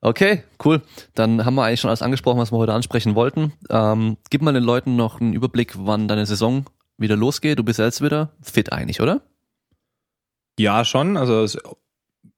Okay, 0.00 0.42
cool. 0.62 0.82
Dann 1.14 1.46
haben 1.46 1.54
wir 1.54 1.64
eigentlich 1.64 1.80
schon 1.80 1.88
alles 1.88 2.02
angesprochen, 2.02 2.38
was 2.38 2.52
wir 2.52 2.58
heute 2.58 2.74
ansprechen 2.74 3.14
wollten. 3.14 3.54
Ähm, 3.70 4.18
gib 4.28 4.42
mal 4.42 4.52
den 4.52 4.62
Leuten 4.62 4.96
noch 4.96 5.20
einen 5.20 5.32
Überblick, 5.32 5.72
wann 5.78 6.06
deine 6.08 6.26
Saison 6.26 6.66
wieder 6.98 7.16
losgeht. 7.16 7.58
Du 7.58 7.64
bist 7.64 7.78
jetzt 7.78 8.02
wieder 8.02 8.30
fit 8.42 8.70
eigentlich, 8.72 9.00
oder? 9.00 9.22
Ja, 10.58 10.84
schon. 10.84 11.16
Also 11.16 11.46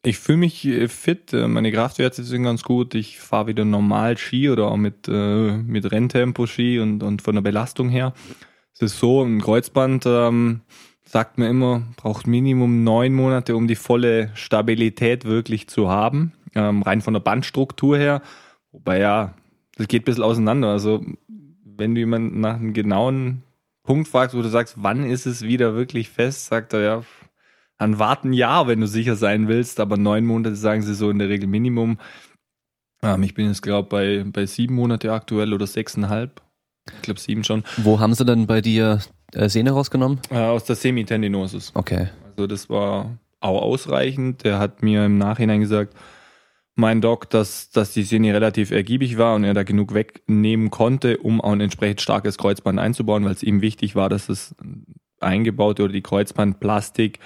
ich 0.06 0.18
fühle 0.18 0.38
mich 0.38 0.64
äh, 0.64 0.88
fit, 0.88 1.32
äh, 1.32 1.48
meine 1.48 1.72
Kraftwerte 1.72 2.22
sind 2.22 2.44
ganz 2.44 2.62
gut. 2.62 2.94
Ich 2.94 3.18
fahre 3.18 3.48
wieder 3.48 3.64
normal 3.64 4.16
Ski 4.16 4.48
oder 4.48 4.68
auch 4.68 4.76
mit, 4.76 5.08
äh, 5.08 5.56
mit 5.56 5.90
Renntempo 5.90 6.46
Ski 6.46 6.78
und, 6.78 7.02
und 7.02 7.22
von 7.22 7.34
der 7.34 7.42
Belastung 7.42 7.88
her. 7.88 8.12
Es 8.72 8.82
ist 8.82 9.00
so, 9.00 9.22
ein 9.22 9.40
Kreuzband 9.40 10.06
ähm, 10.06 10.60
sagt 11.04 11.38
man 11.38 11.48
immer, 11.48 11.82
braucht 11.96 12.26
Minimum 12.26 12.84
neun 12.84 13.14
Monate, 13.14 13.56
um 13.56 13.66
die 13.66 13.74
volle 13.74 14.30
Stabilität 14.34 15.24
wirklich 15.24 15.68
zu 15.68 15.88
haben. 15.88 16.32
Ähm, 16.54 16.82
rein 16.82 17.00
von 17.00 17.14
der 17.14 17.20
Bandstruktur 17.20 17.98
her. 17.98 18.22
Wobei 18.70 19.00
ja, 19.00 19.34
das 19.76 19.88
geht 19.88 20.02
ein 20.02 20.04
bisschen 20.04 20.22
auseinander. 20.22 20.68
Also 20.68 21.04
wenn 21.64 21.94
du 21.94 22.00
jemanden 22.00 22.40
nach 22.40 22.56
einem 22.56 22.74
genauen 22.74 23.42
Punkt 23.82 24.08
fragst, 24.08 24.36
wo 24.36 24.42
du 24.42 24.48
sagst, 24.48 24.76
wann 24.78 25.04
ist 25.04 25.26
es 25.26 25.42
wieder 25.42 25.74
wirklich 25.74 26.10
fest, 26.10 26.46
sagt 26.46 26.72
er 26.74 26.80
ja, 26.80 27.02
dann 27.78 27.98
warten 27.98 28.32
ja, 28.32 28.66
wenn 28.66 28.80
du 28.80 28.86
sicher 28.86 29.16
sein 29.16 29.48
willst, 29.48 29.80
aber 29.80 29.96
neun 29.96 30.24
Monate 30.24 30.56
sagen 30.56 30.82
sie 30.82 30.94
so 30.94 31.10
in 31.10 31.18
der 31.18 31.28
Regel 31.28 31.48
Minimum. 31.48 31.98
Ähm, 33.02 33.22
ich 33.22 33.34
bin 33.34 33.46
jetzt, 33.46 33.62
glaube 33.62 33.88
bei, 33.88 34.24
bei 34.24 34.46
sieben 34.46 34.74
Monate 34.74 35.12
aktuell 35.12 35.52
oder 35.52 35.66
sechseinhalb. 35.66 36.40
Ich 36.94 37.02
glaube 37.02 37.20
sieben 37.20 37.44
schon. 37.44 37.64
Wo 37.78 38.00
haben 38.00 38.14
sie 38.14 38.24
denn 38.24 38.46
bei 38.46 38.60
dir 38.60 39.00
äh, 39.32 39.48
Sehne 39.48 39.72
rausgenommen? 39.72 40.20
Äh, 40.30 40.38
aus 40.38 40.64
der 40.64 40.76
Semitendinosis. 40.76 41.72
Okay. 41.74 42.08
Also 42.30 42.46
das 42.46 42.70
war 42.70 43.18
auch 43.40 43.62
ausreichend. 43.62 44.44
Der 44.44 44.58
hat 44.58 44.82
mir 44.82 45.04
im 45.04 45.18
Nachhinein 45.18 45.60
gesagt, 45.60 45.94
mein 46.76 47.00
Doc, 47.00 47.30
dass, 47.30 47.70
dass 47.70 47.92
die 47.92 48.02
Sehne 48.02 48.34
relativ 48.34 48.70
ergiebig 48.70 49.16
war 49.16 49.34
und 49.34 49.44
er 49.44 49.54
da 49.54 49.62
genug 49.62 49.94
wegnehmen 49.94 50.70
konnte, 50.70 51.16
um 51.18 51.40
auch 51.40 51.52
ein 51.52 51.60
entsprechend 51.60 52.02
starkes 52.02 52.36
Kreuzband 52.36 52.78
einzubauen, 52.78 53.24
weil 53.24 53.32
es 53.32 53.42
ihm 53.42 53.62
wichtig 53.62 53.96
war, 53.96 54.08
dass 54.08 54.26
das 54.26 54.54
eingebaute 55.20 55.84
oder 55.84 55.92
die 55.92 56.02
Kreuzbandplastik 56.02 57.18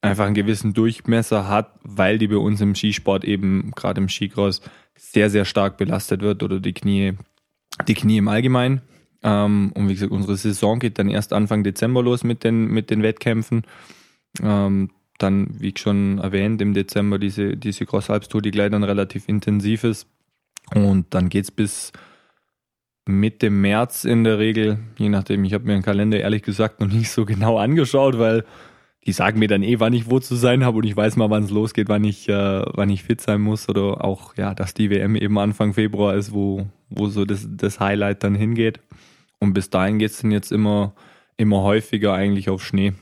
einfach 0.00 0.26
einen 0.26 0.34
gewissen 0.34 0.74
Durchmesser 0.74 1.48
hat, 1.48 1.72
weil 1.82 2.18
die 2.18 2.28
bei 2.28 2.36
uns 2.36 2.60
im 2.60 2.74
Skisport 2.74 3.24
eben 3.24 3.72
gerade 3.74 4.00
im 4.00 4.08
Skicross 4.08 4.60
sehr, 4.94 5.30
sehr 5.30 5.44
stark 5.44 5.76
belastet 5.76 6.22
wird 6.22 6.42
oder 6.42 6.60
die 6.60 6.72
Knie, 6.72 7.14
die 7.86 7.94
Knie 7.94 8.18
im 8.18 8.28
Allgemeinen. 8.28 8.82
Ähm, 9.22 9.72
und 9.74 9.88
wie 9.88 9.94
gesagt, 9.94 10.12
unsere 10.12 10.36
Saison 10.36 10.78
geht 10.78 10.98
dann 10.98 11.08
erst 11.08 11.32
Anfang 11.32 11.64
Dezember 11.64 12.02
los 12.02 12.22
mit 12.22 12.44
den, 12.44 12.66
mit 12.66 12.90
den 12.90 13.02
Wettkämpfen. 13.02 13.62
Ähm, 14.42 14.90
dann, 15.18 15.48
wie 15.60 15.70
ich 15.70 15.78
schon 15.78 16.18
erwähnt, 16.18 16.62
im 16.62 16.74
Dezember 16.74 17.18
diese, 17.18 17.56
diese 17.56 17.86
Cross-Alps-Tour, 17.86 18.40
die 18.40 18.52
gleich 18.52 18.70
dann 18.70 18.84
relativ 18.84 19.28
intensiv 19.28 19.82
ist. 19.82 20.06
Und 20.74 21.06
dann 21.10 21.28
geht's 21.28 21.50
bis 21.50 21.92
Mitte 23.06 23.50
März 23.50 24.04
in 24.04 24.22
der 24.22 24.38
Regel, 24.38 24.78
je 24.98 25.08
nachdem, 25.08 25.42
ich 25.44 25.54
habe 25.54 25.64
mir 25.64 25.72
den 25.72 25.82
Kalender 25.82 26.20
ehrlich 26.20 26.42
gesagt 26.42 26.80
noch 26.80 26.88
nicht 26.88 27.10
so 27.10 27.24
genau 27.24 27.58
angeschaut, 27.58 28.18
weil 28.18 28.44
die 29.08 29.12
sagen 29.14 29.38
mir 29.38 29.48
dann 29.48 29.62
eh, 29.62 29.80
wann 29.80 29.94
ich 29.94 30.10
wo 30.10 30.20
zu 30.20 30.36
sein 30.36 30.66
habe 30.66 30.76
und 30.76 30.84
ich 30.84 30.94
weiß 30.94 31.16
mal, 31.16 31.30
wann 31.30 31.44
es 31.44 31.50
losgeht, 31.50 31.88
wann 31.88 32.04
ich, 32.04 32.28
äh, 32.28 32.62
wann 32.74 32.90
ich 32.90 33.04
fit 33.04 33.22
sein 33.22 33.40
muss 33.40 33.66
oder 33.66 34.04
auch, 34.04 34.36
ja, 34.36 34.54
dass 34.54 34.74
die 34.74 34.90
WM 34.90 35.16
eben 35.16 35.38
Anfang 35.38 35.72
Februar 35.72 36.14
ist, 36.14 36.34
wo, 36.34 36.66
wo 36.90 37.08
so 37.08 37.24
das, 37.24 37.48
das 37.50 37.80
Highlight 37.80 38.22
dann 38.22 38.34
hingeht. 38.34 38.80
Und 39.38 39.54
bis 39.54 39.70
dahin 39.70 39.98
geht 39.98 40.10
es 40.10 40.20
dann 40.20 40.30
jetzt 40.30 40.52
immer, 40.52 40.92
immer 41.38 41.62
häufiger 41.62 42.12
eigentlich 42.12 42.50
auf 42.50 42.62
Schnee. 42.62 42.92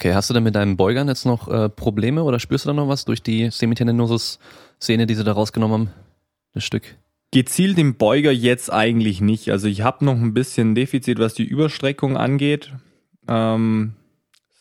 Okay, 0.00 0.14
hast 0.14 0.30
du 0.30 0.34
denn 0.34 0.42
mit 0.42 0.56
deinen 0.56 0.76
Beugern 0.76 1.06
jetzt 1.06 1.26
noch 1.26 1.46
äh, 1.46 1.68
Probleme 1.68 2.24
oder 2.24 2.40
spürst 2.40 2.64
du 2.64 2.70
da 2.70 2.72
noch 2.72 2.88
was 2.88 3.04
durch 3.04 3.22
die 3.22 3.48
Semitendinosus-Szene, 3.52 5.06
die 5.06 5.14
sie 5.14 5.22
da 5.22 5.30
rausgenommen 5.30 5.72
haben? 5.72 5.90
Das 6.54 6.64
Stück? 6.64 6.96
Gezielt 7.30 7.78
im 7.78 7.94
Beuger 7.94 8.32
jetzt 8.32 8.72
eigentlich 8.72 9.20
nicht. 9.20 9.48
Also 9.48 9.68
ich 9.68 9.82
habe 9.82 10.04
noch 10.04 10.16
ein 10.16 10.34
bisschen 10.34 10.74
Defizit, 10.74 11.20
was 11.20 11.34
die 11.34 11.44
Überstreckung 11.44 12.16
angeht. 12.16 12.72
Ähm, 13.28 13.94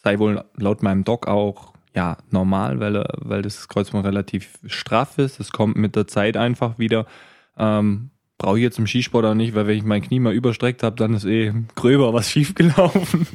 sei 0.05 0.19
wohl 0.19 0.45
laut 0.55 0.83
meinem 0.83 1.03
Doc 1.03 1.27
auch 1.27 1.73
ja 1.95 2.17
normal, 2.29 2.79
weil, 2.79 3.03
weil 3.17 3.41
das 3.41 3.67
Kreuzband 3.67 4.05
relativ 4.05 4.59
straff 4.67 5.17
ist. 5.17 5.39
Es 5.39 5.51
kommt 5.51 5.77
mit 5.77 5.95
der 5.95 6.05
Zeit 6.05 6.37
einfach 6.37 6.77
wieder. 6.77 7.07
Ähm, 7.57 8.11
Brauche 8.37 8.57
ich 8.57 8.63
jetzt 8.63 8.77
im 8.77 8.85
Skisport 8.85 9.25
auch 9.25 9.33
nicht, 9.33 9.55
weil 9.55 9.65
wenn 9.65 9.77
ich 9.77 9.83
mein 9.83 10.01
Knie 10.01 10.19
mal 10.19 10.33
überstreckt 10.33 10.83
habe, 10.83 10.97
dann 10.97 11.13
ist 11.13 11.25
eh 11.25 11.53
gröber 11.73 12.13
was 12.13 12.29
schiefgelaufen. 12.31 13.25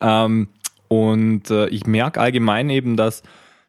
ähm, 0.00 0.48
und 0.88 1.50
äh, 1.50 1.68
ich 1.68 1.86
merke 1.86 2.20
allgemein 2.20 2.70
eben, 2.70 2.96
dass 2.96 3.22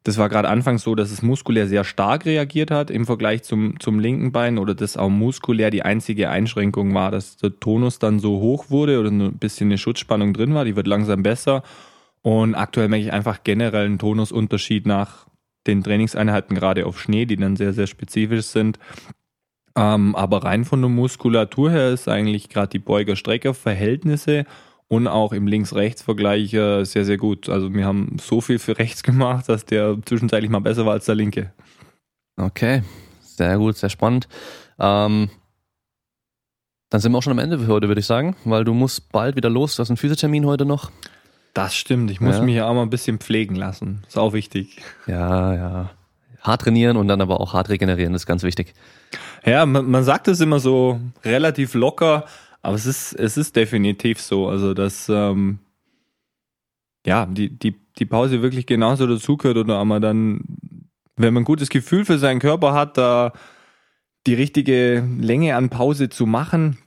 das 0.04 0.18
war 0.18 0.30
gerade 0.30 0.48
anfangs 0.48 0.84
so, 0.84 0.96
dass 0.96 1.12
es 1.12 1.24
muskulär 1.24 1.68
sehr 1.68 1.84
stark 1.84 2.26
reagiert 2.26 2.72
hat 2.72 2.90
im 2.92 3.06
Vergleich 3.06 3.44
zum, 3.44 3.80
zum 3.80 4.00
linken 4.00 4.32
Bein 4.32 4.58
oder 4.58 4.76
dass 4.76 4.98
auch 4.98 5.10
muskulär 5.10 5.72
die 5.72 5.82
einzige 5.82 6.30
Einschränkung 6.30 6.94
war, 6.94 7.12
dass 7.12 7.38
der 7.38 7.60
Tonus 7.60 8.00
dann 8.00 8.20
so 8.20 8.40
hoch 8.40 8.70
wurde 8.70 9.00
oder 9.00 9.10
ein 9.10 9.38
bisschen 9.38 9.68
eine 9.68 9.80
Schutzspannung 9.80 10.34
drin 10.34 10.54
war, 10.54 10.64
die 10.64 10.76
wird 10.76 10.88
langsam 10.88 11.24
besser 11.24 11.64
und 12.26 12.56
aktuell 12.56 12.88
merke 12.88 13.06
ich 13.06 13.14
einfach 13.14 13.44
generell 13.44 13.86
einen 13.86 14.00
Tonusunterschied 14.00 14.88
nach 14.88 15.28
den 15.68 15.84
Trainingseinheiten, 15.84 16.56
gerade 16.56 16.88
auf 16.88 17.00
Schnee, 17.00 17.28
die 17.28 17.36
dann 17.36 17.56
sehr, 17.56 17.72
sehr 17.72 17.86
spezifisch 17.86 18.48
sind. 18.48 18.80
Ähm, 19.76 20.16
aber 20.16 20.44
rein 20.44 20.66
von 20.66 20.82
der 20.82 20.90
Muskulatur 20.90 21.70
her 21.70 21.92
ist 21.92 22.08
eigentlich 22.08 22.50
gerade 22.50 22.70
die 22.70 22.80
Beuger-Strecker-Verhältnisse 22.80 24.46
und 24.88 25.08
auch 25.08 25.34
im 25.34 25.46
Links-Rechts-Vergleich 25.46 26.52
äh, 26.56 26.84
sehr, 26.84 27.06
sehr 27.06 27.18
gut. 27.18 27.48
Also 27.48 27.72
wir 27.72 27.86
haben 27.86 28.18
so 28.20 28.42
viel 28.42 28.58
für 28.58 28.80
rechts 28.80 29.04
gemacht, 29.04 29.48
dass 29.48 29.66
der 29.66 29.96
zwischenzeitlich 30.04 30.50
mal 30.50 30.62
besser 30.62 30.88
war 30.88 30.94
als 30.94 31.06
der 31.06 31.14
linke. 31.14 31.54
Okay, 32.38 32.82
sehr 33.20 33.60
gut, 33.60 33.78
sehr 33.78 33.92
spannend. 33.92 34.28
Ähm, 34.80 35.30
dann 36.90 37.02
sind 37.02 37.12
wir 37.12 37.20
auch 37.20 37.24
schon 37.24 37.34
am 37.34 37.40
Ende 37.40 37.60
für 37.60 37.68
heute, 37.68 37.88
würde 37.88 38.02
ich 38.02 38.08
sagen, 38.08 38.36
weil 38.46 38.64
du 38.64 38.74
musst 38.74 39.12
bald 39.12 39.36
wieder 39.36 39.52
los. 39.52 39.76
Du 39.76 39.82
hast 39.82 39.92
einen 39.92 39.98
Physiothermin 39.98 40.48
heute 40.48 40.66
noch. 40.66 40.90
Das 41.56 41.76
stimmt. 41.76 42.12
Ich 42.12 42.22
muss 42.22 42.36
ja. 42.36 42.44
mich 42.44 42.56
ja 42.56 42.68
auch 42.68 42.74
mal 42.76 42.84
ein 42.84 42.92
bisschen 42.92 43.18
pflegen 43.18 43.56
lassen. 43.56 44.04
Ist 44.08 44.18
auch 44.18 44.34
wichtig. 44.34 44.78
Ja, 45.08 45.56
ja. 45.56 45.90
Hart 46.42 46.62
trainieren 46.62 46.98
und 46.98 47.08
dann 47.08 47.22
aber 47.22 47.42
auch 47.42 47.54
hart 47.54 47.70
regenerieren, 47.70 48.14
ist 48.14 48.28
ganz 48.28 48.44
wichtig. 48.44 48.74
Ja, 49.44 49.66
man, 49.66 49.90
man 49.90 50.04
sagt 50.04 50.28
es 50.28 50.42
immer 50.42 50.60
so 50.60 51.00
relativ 51.24 51.74
locker, 51.74 52.26
aber 52.62 52.76
es 52.76 52.86
ist, 52.86 53.14
es 53.14 53.38
ist 53.38 53.56
definitiv 53.56 54.22
so. 54.22 54.48
Also, 54.48 54.76
dass, 54.76 55.10
ähm, 55.10 55.60
ja, 57.06 57.26
die, 57.26 57.50
die, 57.50 57.76
die 57.98 58.06
Pause 58.06 58.44
wirklich 58.44 58.68
genauso 58.68 59.08
dazugehört 59.08 59.58
oder 59.58 59.78
aber 59.78 60.00
dann 60.00 60.42
wenn 61.18 61.34
man 61.34 61.44
ein 61.44 61.46
gutes 61.46 61.70
Gefühl 61.70 62.06
für 62.06 62.18
seinen 62.18 62.40
Körper 62.40 62.74
hat, 62.74 62.98
da 62.98 63.32
die 64.28 64.34
richtige 64.34 65.08
Länge 65.20 65.56
an 65.56 65.70
Pause 65.70 66.10
zu 66.10 66.26
machen 66.26 66.78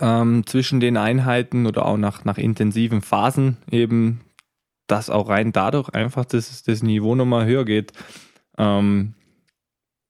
ähm, 0.00 0.46
zwischen 0.46 0.80
den 0.80 0.96
Einheiten 0.96 1.66
oder 1.66 1.86
auch 1.86 1.96
nach, 1.96 2.24
nach 2.24 2.38
intensiven 2.38 3.02
Phasen 3.02 3.56
eben, 3.70 4.20
dass 4.86 5.10
auch 5.10 5.28
rein 5.28 5.52
dadurch 5.52 5.88
einfach 5.90 6.24
das, 6.24 6.62
das 6.62 6.82
Niveau 6.82 7.14
nochmal 7.14 7.46
höher 7.46 7.64
geht. 7.64 7.92
Ähm, 8.58 9.14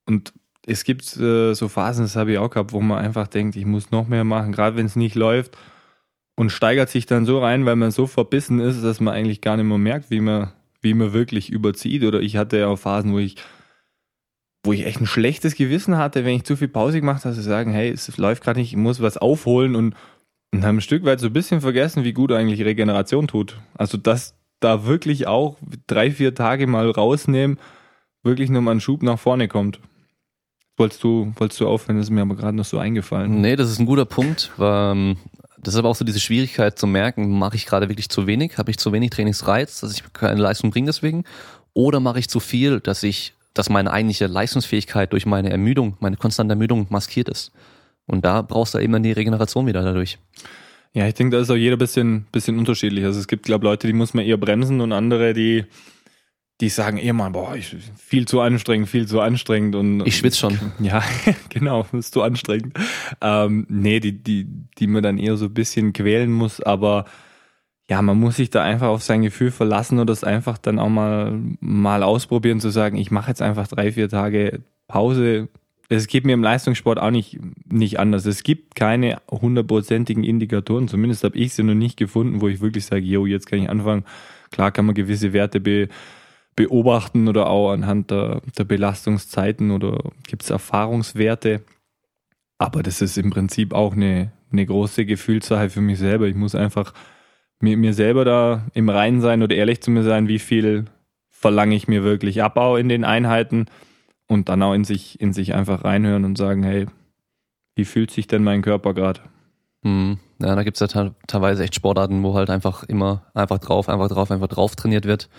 und 0.05 0.33
es 0.65 0.83
gibt 0.83 1.17
äh, 1.17 1.53
so 1.53 1.67
Phasen, 1.67 2.05
das 2.05 2.15
habe 2.15 2.33
ich 2.33 2.37
auch 2.37 2.49
gehabt, 2.49 2.73
wo 2.73 2.81
man 2.81 2.99
einfach 2.99 3.27
denkt, 3.27 3.55
ich 3.55 3.65
muss 3.65 3.91
noch 3.91 4.07
mehr 4.07 4.23
machen, 4.23 4.51
gerade 4.51 4.75
wenn 4.75 4.85
es 4.85 4.95
nicht 4.95 5.15
läuft 5.15 5.57
und 6.35 6.51
steigert 6.51 6.89
sich 6.89 7.05
dann 7.05 7.25
so 7.25 7.39
rein, 7.39 7.65
weil 7.65 7.75
man 7.75 7.91
so 7.91 8.05
verbissen 8.05 8.59
ist, 8.59 8.83
dass 8.83 8.99
man 8.99 9.13
eigentlich 9.13 9.41
gar 9.41 9.57
nicht 9.57 9.65
mehr 9.65 9.77
merkt, 9.77 10.11
wie 10.11 10.19
man, 10.21 10.51
wie 10.81 10.93
man 10.93 11.13
wirklich 11.13 11.51
überzieht. 11.51 12.03
Oder 12.03 12.21
ich 12.21 12.37
hatte 12.37 12.59
ja 12.59 12.67
auch 12.67 12.77
Phasen, 12.77 13.13
wo 13.13 13.19
ich, 13.19 13.37
wo 14.67 14.73
ich 14.73 14.85
echt 14.85 15.01
ein 15.01 15.07
schlechtes 15.07 15.55
Gewissen 15.55 15.97
hatte, 15.97 16.25
wenn 16.25 16.35
ich 16.35 16.43
zu 16.43 16.55
viel 16.55 16.67
Pause 16.67 16.99
gemacht 16.99 17.25
habe, 17.25 17.33
zu 17.33 17.41
sagen, 17.41 17.71
hey, 17.71 17.89
es 17.89 18.15
läuft 18.17 18.43
gerade 18.43 18.59
nicht, 18.59 18.73
ich 18.73 18.77
muss 18.77 19.01
was 19.01 19.17
aufholen 19.17 19.75
und, 19.75 19.95
und 20.53 20.63
haben 20.63 20.77
ein 20.77 20.81
Stück 20.81 21.05
weit 21.05 21.19
so 21.19 21.27
ein 21.27 21.33
bisschen 21.33 21.61
vergessen, 21.61 22.03
wie 22.03 22.13
gut 22.13 22.31
eigentlich 22.31 22.63
Regeneration 22.63 23.27
tut. 23.27 23.59
Also 23.75 23.97
dass 23.97 24.35
da 24.59 24.85
wirklich 24.85 25.25
auch 25.27 25.57
drei, 25.87 26.11
vier 26.11 26.35
Tage 26.35 26.67
mal 26.67 26.89
rausnehmen, 26.89 27.59
wirklich 28.23 28.49
nochmal 28.49 28.75
ein 28.75 28.81
Schub 28.81 29.03
nach 29.03 29.17
vorne 29.17 29.47
kommt. 29.47 29.79
Wolltest 30.75 31.03
du, 31.03 31.33
wolltest 31.37 31.59
du 31.59 31.67
aufhören? 31.67 31.97
Das 31.97 32.07
ist 32.07 32.11
mir 32.11 32.21
aber 32.21 32.35
gerade 32.35 32.55
noch 32.55 32.65
so 32.65 32.77
eingefallen. 32.77 33.41
Nee, 33.41 33.55
das 33.55 33.71
ist 33.71 33.79
ein 33.79 33.87
guter 33.87 34.05
Punkt. 34.05 34.51
Weil, 34.57 34.91
ähm, 34.91 35.17
das 35.59 35.73
ist 35.73 35.79
aber 35.79 35.89
auch 35.89 35.95
so 35.95 36.05
diese 36.05 36.19
Schwierigkeit 36.19 36.77
zu 36.77 36.85
merken, 36.85 37.39
mache 37.39 37.55
ich 37.55 37.65
gerade 37.65 37.89
wirklich 37.89 38.09
zu 38.09 38.27
wenig? 38.27 38.59
Habe 38.59 38.69
ich 38.69 38.77
zu 38.77 38.91
wenig 38.91 39.09
Trainingsreiz, 39.09 39.79
dass 39.79 39.93
ich 39.93 40.03
keine 40.13 40.39
Leistung 40.39 40.69
bringe 40.69 40.85
deswegen? 40.85 41.23
Oder 41.73 41.99
mache 41.99 42.19
ich 42.19 42.29
zu 42.29 42.39
viel, 42.39 42.79
dass 42.79 43.01
ich, 43.01 43.33
dass 43.57 43.69
meine 43.69 43.91
eigentliche 43.91 44.27
Leistungsfähigkeit 44.27 45.13
durch 45.13 45.25
meine 45.25 45.49
Ermüdung, 45.49 45.97
meine 45.99 46.17
konstante 46.17 46.53
Ermüdung 46.53 46.87
maskiert 46.89 47.29
ist? 47.29 47.51
Und 48.05 48.25
da 48.25 48.41
brauchst 48.41 48.73
du 48.73 48.79
eben 48.79 48.93
dann 48.93 49.03
die 49.03 49.11
Regeneration 49.11 49.67
wieder 49.67 49.83
dadurch. 49.83 50.17
Ja, 50.93 51.07
ich 51.07 51.13
denke, 51.13 51.35
da 51.35 51.41
ist 51.41 51.51
auch 51.51 51.55
jeder 51.55 51.77
bisschen, 51.77 52.25
bisschen 52.31 52.57
unterschiedlich. 52.57 53.05
Also 53.05 53.19
es 53.19 53.27
gibt, 53.27 53.45
glaube 53.45 53.65
Leute, 53.65 53.87
die 53.87 53.93
muss 53.93 54.13
man 54.13 54.25
eher 54.25 54.37
bremsen 54.37 54.81
und 54.81 54.93
andere, 54.93 55.33
die, 55.33 55.65
die 56.59 56.69
sagen 56.69 56.97
eh 56.97 57.13
mal, 57.13 57.29
boah, 57.29 57.55
ich, 57.55 57.75
viel 57.97 58.27
zu 58.27 58.41
anstrengend, 58.41 58.89
viel 58.89 59.07
zu 59.07 59.21
anstrengend 59.21 59.75
und 59.75 60.07
ich 60.07 60.17
schwitze 60.17 60.39
schon. 60.39 60.59
Ja, 60.79 61.03
genau, 61.49 61.85
ist 61.91 62.13
zu 62.13 62.23
anstrengend. 62.23 62.73
Ähm, 63.21 63.67
nee, 63.69 63.99
die, 63.99 64.23
die, 64.23 64.47
die 64.79 64.87
man 64.87 65.03
dann 65.03 65.17
eher 65.17 65.37
so 65.37 65.45
ein 65.45 65.53
bisschen 65.53 65.93
quälen 65.93 66.31
muss, 66.31 66.61
aber 66.61 67.05
ja, 67.89 68.01
man 68.01 68.19
muss 68.19 68.35
sich 68.35 68.49
da 68.49 68.63
einfach 68.63 68.87
auf 68.87 69.01
sein 69.01 69.21
Gefühl 69.21 69.51
verlassen 69.51 69.99
und 69.99 70.09
das 70.09 70.23
einfach 70.23 70.57
dann 70.57 70.77
auch 70.77 70.89
mal, 70.89 71.39
mal 71.61 72.03
ausprobieren, 72.03 72.59
zu 72.59 72.69
sagen, 72.69 72.97
ich 72.97 73.11
mache 73.11 73.29
jetzt 73.29 73.41
einfach 73.41 73.67
drei, 73.67 73.93
vier 73.93 74.09
Tage 74.09 74.61
Pause. 74.87 75.47
Es 75.87 76.07
geht 76.07 76.25
mir 76.25 76.33
im 76.33 76.43
Leistungssport 76.43 76.99
auch 76.99 77.11
nicht, 77.11 77.39
nicht 77.71 77.97
anders. 77.97 78.25
Es 78.25 78.43
gibt 78.43 78.75
keine 78.75 79.21
hundertprozentigen 79.31 80.25
Indikatoren, 80.25 80.89
zumindest 80.89 81.23
habe 81.23 81.37
ich 81.37 81.53
sie 81.53 81.63
noch 81.63 81.75
nicht 81.75 81.95
gefunden, 81.95 82.41
wo 82.41 82.49
ich 82.49 82.59
wirklich 82.59 82.85
sage, 82.85 83.05
yo, 83.05 83.25
jetzt 83.25 83.47
kann 83.47 83.59
ich 83.59 83.69
anfangen. 83.69 84.03
Klar 84.51 84.71
kann 84.71 84.85
man 84.85 84.95
gewisse 84.95 85.31
Werte 85.31 85.61
be, 85.61 85.87
beobachten 86.57 87.29
oder 87.29 87.47
auch 87.47 87.71
anhand 87.71 88.11
der, 88.11 88.41
der 88.57 88.65
Belastungszeiten 88.65 89.71
oder 89.71 90.11
gibt 90.27 90.43
es 90.43 90.49
Erfahrungswerte. 90.49 91.63
Aber 92.57 92.83
das 92.83 93.01
ist 93.01 93.17
im 93.17 93.29
Prinzip 93.29 93.73
auch 93.73 93.93
eine, 93.93 94.33
eine 94.51 94.65
große 94.65 95.05
Gefühlssache 95.05 95.69
für 95.69 95.81
mich 95.81 95.99
selber. 95.99 96.27
Ich 96.27 96.35
muss 96.35 96.55
einfach 96.55 96.93
mit 97.59 97.77
mir 97.77 97.93
selber 97.93 98.25
da 98.25 98.65
im 98.73 98.89
Reinen 98.89 99.21
sein 99.21 99.41
oder 99.43 99.55
ehrlich 99.55 99.81
zu 99.81 99.91
mir 99.91 100.03
sein, 100.03 100.27
wie 100.27 100.39
viel 100.39 100.85
verlange 101.29 101.75
ich 101.75 101.87
mir 101.87 102.03
wirklich 102.03 102.41
Abbau 102.43 102.77
in 102.77 102.89
den 102.89 103.03
Einheiten 103.03 103.65
und 104.27 104.49
dann 104.49 104.63
auch 104.63 104.73
in 104.73 104.83
sich, 104.83 105.19
in 105.21 105.33
sich 105.33 105.53
einfach 105.53 105.83
reinhören 105.83 106.25
und 106.25 106.37
sagen, 106.37 106.63
hey, 106.63 106.87
wie 107.75 107.85
fühlt 107.85 108.11
sich 108.11 108.27
denn 108.27 108.43
mein 108.43 108.61
Körper 108.61 108.93
gerade? 108.93 109.21
Hm. 109.83 110.17
Ja, 110.41 110.55
da 110.55 110.63
gibt 110.63 110.79
es 110.79 110.91
ja 110.91 111.11
teilweise 111.27 111.63
echt 111.63 111.75
Sportarten, 111.75 112.23
wo 112.23 112.35
halt 112.35 112.49
einfach 112.49 112.83
immer 112.83 113.23
einfach 113.33 113.59
drauf, 113.59 113.89
einfach 113.89 114.09
drauf, 114.09 114.31
einfach 114.31 114.47
drauf 114.47 114.75
trainiert 114.75 115.05
wird. 115.05 115.29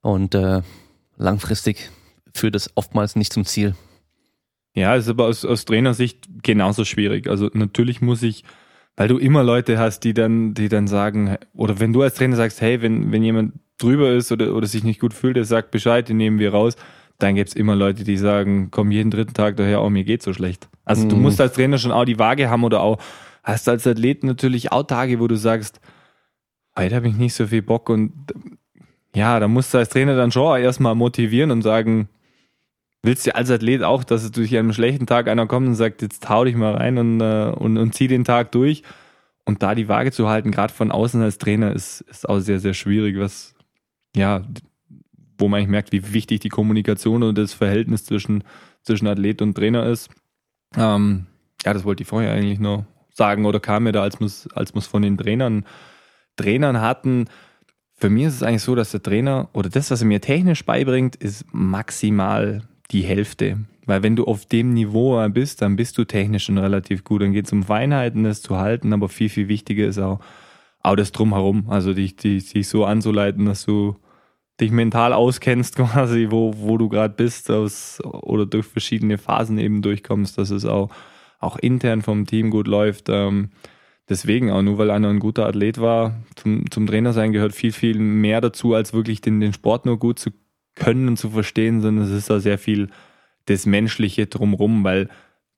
Und 0.00 0.34
äh, 0.34 0.62
langfristig 1.16 1.90
führt 2.34 2.54
es 2.54 2.70
oftmals 2.74 3.16
nicht 3.16 3.32
zum 3.32 3.44
Ziel. 3.44 3.74
Ja, 4.74 4.94
ist 4.94 5.08
aber 5.08 5.26
aus, 5.26 5.44
aus 5.44 5.64
Trainersicht 5.64 6.28
genauso 6.42 6.84
schwierig. 6.84 7.28
Also 7.28 7.50
natürlich 7.52 8.00
muss 8.00 8.22
ich, 8.22 8.44
weil 9.00 9.08
du 9.08 9.16
immer 9.16 9.42
Leute 9.42 9.78
hast, 9.78 10.00
die 10.00 10.12
dann, 10.12 10.52
die 10.52 10.68
dann 10.68 10.86
sagen, 10.86 11.38
oder 11.54 11.80
wenn 11.80 11.94
du 11.94 12.02
als 12.02 12.16
Trainer 12.16 12.36
sagst, 12.36 12.60
hey, 12.60 12.82
wenn, 12.82 13.10
wenn 13.12 13.22
jemand 13.22 13.54
drüber 13.78 14.12
ist 14.12 14.30
oder, 14.30 14.54
oder 14.54 14.66
sich 14.66 14.84
nicht 14.84 15.00
gut 15.00 15.14
fühlt, 15.14 15.36
der 15.36 15.46
sagt 15.46 15.70
Bescheid, 15.70 16.06
den 16.06 16.18
nehmen 16.18 16.38
wir 16.38 16.52
raus, 16.52 16.76
dann 17.18 17.34
gibt's 17.34 17.54
immer 17.54 17.74
Leute, 17.74 18.04
die 18.04 18.18
sagen, 18.18 18.68
komm 18.70 18.90
jeden 18.90 19.10
dritten 19.10 19.32
Tag 19.32 19.56
daher, 19.56 19.82
oh, 19.82 19.88
mir 19.88 20.04
geht 20.04 20.22
so 20.22 20.34
schlecht. 20.34 20.68
Also 20.84 21.06
mhm. 21.06 21.08
du 21.08 21.16
musst 21.16 21.40
als 21.40 21.54
Trainer 21.54 21.78
schon 21.78 21.92
auch 21.92 22.04
die 22.04 22.18
Waage 22.18 22.50
haben 22.50 22.62
oder 22.62 22.82
auch, 22.82 22.98
hast 23.42 23.70
als 23.70 23.86
Athlet 23.86 24.22
natürlich 24.22 24.70
auch 24.70 24.82
Tage, 24.82 25.18
wo 25.18 25.28
du 25.28 25.36
sagst, 25.36 25.80
heute 26.76 26.94
habe 26.94 27.08
ich 27.08 27.14
nicht 27.14 27.32
so 27.32 27.46
viel 27.46 27.62
Bock 27.62 27.88
und 27.88 28.12
ja, 29.16 29.40
da 29.40 29.48
musst 29.48 29.72
du 29.72 29.78
als 29.78 29.88
Trainer 29.88 30.14
dann 30.14 30.30
schon 30.30 30.60
erstmal 30.60 30.94
motivieren 30.94 31.52
und 31.52 31.62
sagen, 31.62 32.10
willst 33.02 33.26
du 33.26 33.34
als 33.34 33.50
Athlet 33.50 33.82
auch, 33.82 34.04
dass 34.04 34.22
es 34.22 34.30
durch 34.30 34.56
einen 34.56 34.72
schlechten 34.72 35.06
Tag 35.06 35.28
einer 35.28 35.46
kommt 35.46 35.68
und 35.68 35.74
sagt, 35.74 36.02
jetzt 36.02 36.28
hau 36.28 36.44
dich 36.44 36.56
mal 36.56 36.74
rein 36.74 36.98
und, 36.98 37.20
äh, 37.20 37.52
und, 37.56 37.78
und 37.78 37.94
zieh 37.94 38.08
den 38.08 38.24
Tag 38.24 38.52
durch. 38.52 38.82
Und 39.44 39.62
da 39.62 39.74
die 39.74 39.88
Waage 39.88 40.12
zu 40.12 40.28
halten, 40.28 40.50
gerade 40.50 40.72
von 40.72 40.90
außen 40.92 41.22
als 41.22 41.38
Trainer, 41.38 41.72
ist, 41.72 42.02
ist 42.02 42.28
auch 42.28 42.40
sehr, 42.40 42.60
sehr 42.60 42.74
schwierig, 42.74 43.18
was, 43.18 43.54
ja, 44.14 44.42
wo 45.38 45.48
man 45.48 45.58
eigentlich 45.58 45.70
merkt, 45.70 45.92
wie 45.92 46.12
wichtig 46.12 46.40
die 46.40 46.50
Kommunikation 46.50 47.22
und 47.22 47.38
das 47.38 47.54
Verhältnis 47.54 48.04
zwischen, 48.04 48.44
zwischen 48.82 49.06
Athlet 49.06 49.40
und 49.40 49.54
Trainer 49.54 49.86
ist. 49.86 50.10
Ähm, 50.76 51.26
ja, 51.64 51.72
das 51.72 51.84
wollte 51.84 52.02
ich 52.02 52.08
vorher 52.08 52.32
eigentlich 52.32 52.60
nur 52.60 52.86
sagen 53.12 53.46
oder 53.46 53.60
kam 53.60 53.84
mir 53.84 53.92
da, 53.92 54.02
als 54.02 54.20
wir 54.20 54.26
es 54.26 54.48
als 54.54 54.70
von 54.86 55.02
den 55.02 55.16
Trainern, 55.16 55.64
Trainern 56.36 56.80
hatten, 56.80 57.26
für 58.00 58.08
mich 58.08 58.24
ist 58.24 58.36
es 58.36 58.42
eigentlich 58.42 58.62
so, 58.62 58.74
dass 58.74 58.92
der 58.92 59.02
Trainer 59.02 59.50
oder 59.52 59.68
das, 59.68 59.90
was 59.90 60.00
er 60.00 60.06
mir 60.06 60.22
technisch 60.22 60.64
beibringt, 60.64 61.16
ist 61.16 61.44
maximal 61.52 62.62
die 62.90 63.02
Hälfte. 63.02 63.58
Weil 63.86 64.02
wenn 64.02 64.16
du 64.16 64.24
auf 64.24 64.46
dem 64.46 64.72
Niveau 64.72 65.26
bist, 65.30 65.62
dann 65.62 65.76
bist 65.76 65.98
du 65.98 66.04
technisch 66.04 66.44
schon 66.44 66.58
relativ 66.58 67.04
gut. 67.04 67.22
Dann 67.22 67.32
geht 67.32 67.46
es 67.46 67.52
um 67.52 67.62
Feinheiten, 67.62 68.24
das 68.24 68.42
zu 68.42 68.56
halten, 68.56 68.92
aber 68.92 69.08
viel, 69.08 69.28
viel 69.28 69.48
wichtiger 69.48 69.86
ist 69.86 69.98
auch, 69.98 70.20
auch 70.80 70.96
das 70.96 71.12
drumherum. 71.12 71.68
Also 71.68 71.94
dich, 71.94 72.16
dich, 72.16 72.52
dich 72.52 72.68
so 72.68 72.84
anzuleiten, 72.84 73.46
dass 73.46 73.64
du 73.64 73.96
dich 74.60 74.70
mental 74.70 75.12
auskennst, 75.12 75.76
quasi, 75.76 76.28
wo, 76.30 76.54
wo 76.56 76.78
du 76.78 76.88
gerade 76.88 77.14
bist, 77.14 77.50
aus, 77.50 78.00
oder 78.04 78.46
durch 78.46 78.66
verschiedene 78.66 79.18
Phasen 79.18 79.58
eben 79.58 79.82
durchkommst, 79.82 80.38
dass 80.38 80.50
es 80.50 80.64
auch, 80.64 80.90
auch 81.38 81.56
intern 81.56 82.02
vom 82.02 82.26
Team 82.26 82.50
gut 82.50 82.68
läuft. 82.68 83.08
Ähm, 83.08 83.50
deswegen 84.08 84.50
auch 84.50 84.62
nur, 84.62 84.78
weil 84.78 84.90
einer 84.90 85.08
ein 85.08 85.20
guter 85.20 85.46
Athlet 85.46 85.80
war, 85.80 86.16
zum, 86.36 86.70
zum 86.70 86.86
Trainer 86.86 87.12
sein 87.12 87.32
gehört 87.32 87.54
viel, 87.54 87.72
viel 87.72 87.98
mehr 87.98 88.40
dazu, 88.40 88.74
als 88.74 88.92
wirklich 88.92 89.20
den, 89.20 89.40
den 89.40 89.52
Sport 89.52 89.86
nur 89.86 89.98
gut 89.98 90.18
zu 90.18 90.30
können 90.80 91.08
und 91.08 91.16
zu 91.16 91.30
verstehen, 91.30 91.80
sondern 91.80 92.04
es 92.04 92.10
ist 92.10 92.30
auch 92.30 92.40
sehr 92.40 92.58
viel 92.58 92.88
das 93.46 93.66
Menschliche 93.66 94.26
drumrum, 94.26 94.82
weil 94.82 95.08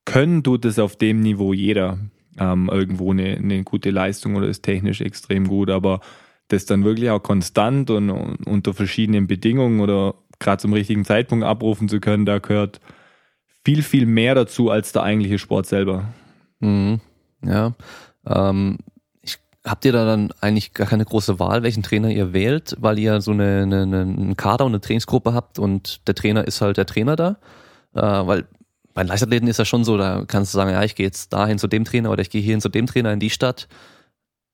können 0.05 0.43
tut 0.43 0.65
es 0.65 0.79
auf 0.79 0.97
dem 0.97 1.21
Niveau 1.21 1.53
jeder 1.53 1.99
ähm, 2.39 2.69
irgendwo 2.71 3.13
eine, 3.13 3.37
eine 3.37 3.63
gute 3.63 3.91
Leistung 3.91 4.37
oder 4.37 4.49
ist 4.49 4.63
technisch 4.63 5.01
extrem 5.01 5.49
gut, 5.49 5.71
aber 5.71 6.01
das 6.49 6.67
dann 6.67 6.85
wirklich 6.85 7.11
auch 7.11 7.23
konstant 7.23 7.91
und, 7.91 8.11
und 8.11 8.47
unter 8.47 8.75
verschiedenen 8.75 9.27
Bedingungen 9.27 9.81
oder 9.81 10.15
gerade 10.39 10.61
zum 10.61 10.73
richtigen 10.73 11.05
Zeitpunkt 11.05 11.45
abrufen 11.45 11.89
zu 11.89 12.01
können, 12.01 12.27
da 12.27 12.39
gehört 12.39 12.81
viel, 13.65 13.83
viel 13.83 14.07
mehr 14.07 14.35
dazu 14.35 14.71
als 14.71 14.93
der 14.93 15.03
eigentliche 15.03 15.39
Sport 15.39 15.67
selber. 15.67 16.13
Mhm. 16.61 17.01
Ja, 17.45 17.75
ähm, 18.27 18.79
habt 19.65 19.85
ihr 19.85 19.93
da 19.93 20.05
dann 20.05 20.33
eigentlich 20.41 20.75
gar 20.75 20.87
keine 20.87 21.05
große 21.05 21.39
Wahl, 21.39 21.63
welchen 21.63 21.83
Trainer 21.83 22.11
ihr 22.11 22.33
wählt, 22.33 22.77
weil 22.81 22.99
ihr 22.99 23.21
so 23.21 23.31
eine, 23.31 23.63
eine, 23.63 23.83
einen 23.83 24.37
Kader 24.37 24.65
und 24.65 24.73
eine 24.73 24.81
Trainingsgruppe 24.81 25.35
habt 25.35 25.59
und 25.59 26.07
der 26.09 26.15
Trainer 26.15 26.47
ist 26.47 26.61
halt 26.61 26.77
der 26.77 26.87
Trainer 26.87 27.17
da? 27.17 27.37
Äh, 27.95 28.01
weil 28.01 28.47
bei 28.95 29.03
Leichtathleten 29.03 29.49
ist 29.49 29.59
ja 29.59 29.65
schon 29.65 29.85
so, 29.85 29.97
da 29.97 30.25
kannst 30.27 30.53
du 30.53 30.59
sagen, 30.59 30.71
ja, 30.71 30.83
ich 30.83 30.95
gehe 30.95 31.07
jetzt 31.07 31.33
dahin 31.33 31.59
zu 31.59 31.69
dem 31.69 31.85
Trainer 31.85 32.11
oder 32.11 32.23
ich 32.23 32.31
gehe 32.31 32.43
hierhin 32.43 32.61
zu 32.61 32.69
dem 32.69 32.87
Trainer 32.87 33.13
in 33.13 33.21
die 33.21 33.31
Stadt. 33.31 33.69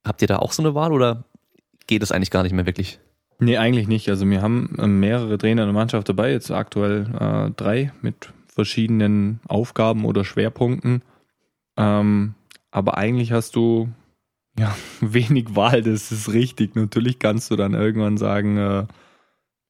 Habt 0.05 0.23
ihr 0.23 0.29
da 0.29 0.39
auch 0.39 0.53
so 0.53 0.63
eine 0.63 0.75
Wahl 0.75 0.93
oder 0.93 1.25
geht 1.87 2.03
es 2.03 2.13
eigentlich 2.13 2.31
gar 2.31 2.43
nicht 2.43 2.53
mehr 2.53 2.67
wirklich? 2.67 3.01
Nee, 3.41 3.57
eigentlich 3.57 3.89
nicht. 3.89 4.09
Also 4.09 4.29
wir 4.29 4.43
haben 4.43 4.77
äh, 4.79 4.87
mehrere 4.87 5.39
Trainer 5.39 5.63
in 5.63 5.69
der 5.69 5.75
Mannschaft 5.75 6.09
dabei, 6.09 6.33
jetzt 6.33 6.51
aktuell 6.51 7.07
äh, 7.19 7.51
drei 7.57 7.93
mit 8.03 8.33
verschiedenen 8.47 9.41
Aufgaben 9.47 10.05
oder 10.05 10.25
Schwerpunkten. 10.25 11.03
Ähm, 11.77 12.35
aber 12.71 12.99
eigentlich 12.99 13.33
hast 13.33 13.57
du 13.57 13.89
ja 14.59 14.77
wenig 15.01 15.55
Wahl, 15.57 15.83
das 15.83 16.13
ist 16.13 16.33
richtig. 16.33 16.75
Natürlich 16.75 17.19
kannst 17.19 17.51
du 17.51 17.57
dann 17.57 17.75
irgendwann 17.75 18.17
sagen, 18.17 18.57
äh, 18.57 18.87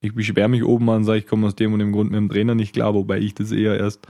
ich 0.01 0.15
beschwere 0.15 0.48
mich 0.48 0.65
oben 0.65 0.89
an, 0.90 1.05
sage 1.05 1.19
ich 1.19 1.27
komme 1.27 1.47
aus 1.47 1.56
dem 1.56 1.73
und 1.73 1.81
dem 1.81 1.93
Grund 1.93 2.10
mit 2.10 2.19
dem 2.19 2.28
Trainer 2.28 2.55
nicht 2.55 2.73
klar, 2.73 2.94
wobei 2.94 3.19
ich 3.19 3.35
das 3.35 3.51
eher 3.52 3.77
erst 3.77 4.06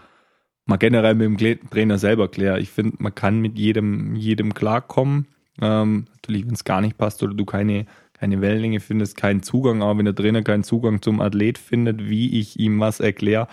mal 0.67 0.77
generell 0.77 1.15
mit 1.15 1.41
dem 1.41 1.71
Trainer 1.71 1.99
selber 1.99 2.29
kläre. 2.29 2.61
Ich 2.61 2.71
finde, 2.71 2.97
man 2.99 3.15
kann 3.15 3.41
mit 3.41 3.59
jedem, 3.59 4.15
jedem 4.15 4.53
klarkommen. 4.53 5.27
Ähm, 5.61 6.05
natürlich, 6.13 6.47
wenn 6.47 6.55
es 6.55 6.65
gar 6.65 6.83
nicht 6.83 6.99
passt 6.99 7.23
oder 7.23 7.35
du 7.35 7.45
keine, 7.47 7.87
keine 8.13 8.41
Wellenlänge 8.41 8.81
findest, 8.81 9.17
keinen 9.17 9.43
Zugang, 9.43 9.83
aber 9.83 9.99
wenn 9.99 10.05
der 10.05 10.15
Trainer 10.15 10.43
keinen 10.43 10.65
Zugang 10.65 11.01
zum 11.01 11.21
Athlet 11.21 11.59
findet, 11.59 12.09
wie 12.09 12.39
ich 12.39 12.61
ihm 12.61 12.79
was 12.81 13.01
erkläre, 13.01 13.49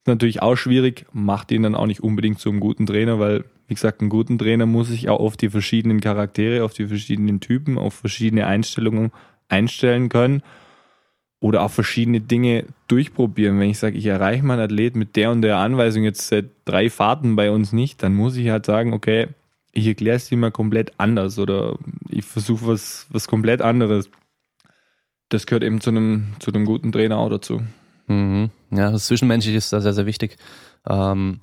ist 0.00 0.08
natürlich 0.08 0.42
auch 0.42 0.56
schwierig, 0.56 1.06
macht 1.12 1.52
ihn 1.52 1.62
dann 1.62 1.76
auch 1.76 1.86
nicht 1.86 2.02
unbedingt 2.02 2.40
zu 2.40 2.50
einem 2.50 2.60
guten 2.60 2.84
Trainer, 2.84 3.18
weil, 3.20 3.44
wie 3.70 3.74
gesagt, 3.74 4.02
ein 4.02 4.08
guten 4.08 4.36
Trainer 4.36 4.66
muss 4.66 4.88
sich 4.88 5.08
auch 5.08 5.20
auf 5.20 5.36
die 5.36 5.48
verschiedenen 5.48 6.00
Charaktere, 6.00 6.64
auf 6.64 6.72
die 6.72 6.88
verschiedenen 6.88 7.38
Typen, 7.38 7.78
auf 7.78 7.94
verschiedene 7.94 8.48
Einstellungen 8.48 9.12
einstellen 9.48 10.08
können 10.08 10.42
oder 11.38 11.62
auch 11.62 11.70
verschiedene 11.70 12.20
Dinge 12.20 12.64
durchprobieren. 12.88 13.60
Wenn 13.60 13.70
ich 13.70 13.78
sage, 13.78 13.96
ich 13.96 14.06
erreiche 14.06 14.44
meinen 14.44 14.58
Athlet 14.58 14.96
mit 14.96 15.14
der 15.14 15.30
und 15.30 15.42
der 15.42 15.58
Anweisung 15.58 16.02
jetzt 16.02 16.26
seit 16.26 16.46
drei 16.64 16.90
Fahrten 16.90 17.36
bei 17.36 17.52
uns 17.52 17.72
nicht, 17.72 18.02
dann 18.02 18.12
muss 18.12 18.36
ich 18.36 18.50
halt 18.50 18.66
sagen, 18.66 18.92
okay, 18.92 19.28
ich 19.70 19.86
erkläre 19.86 20.16
es 20.16 20.28
dir 20.28 20.36
mal 20.36 20.50
komplett 20.50 20.94
anders 20.98 21.38
oder 21.38 21.78
ich 22.08 22.24
versuche 22.24 22.66
was, 22.66 23.06
was 23.10 23.28
komplett 23.28 23.62
anderes. 23.62 24.10
Das 25.28 25.46
gehört 25.46 25.62
eben 25.62 25.80
zu 25.80 25.90
einem, 25.90 26.32
zu 26.40 26.52
einem 26.52 26.64
guten 26.64 26.90
Trainer 26.90 27.18
auch 27.18 27.30
dazu. 27.30 27.62
Mhm. 28.08 28.50
Ja, 28.72 28.90
das 28.90 29.06
Zwischenmenschliche 29.06 29.58
ist 29.58 29.72
da 29.72 29.80
sehr, 29.80 29.92
sehr 29.92 30.06
wichtig. 30.06 30.38
Ähm, 30.88 31.38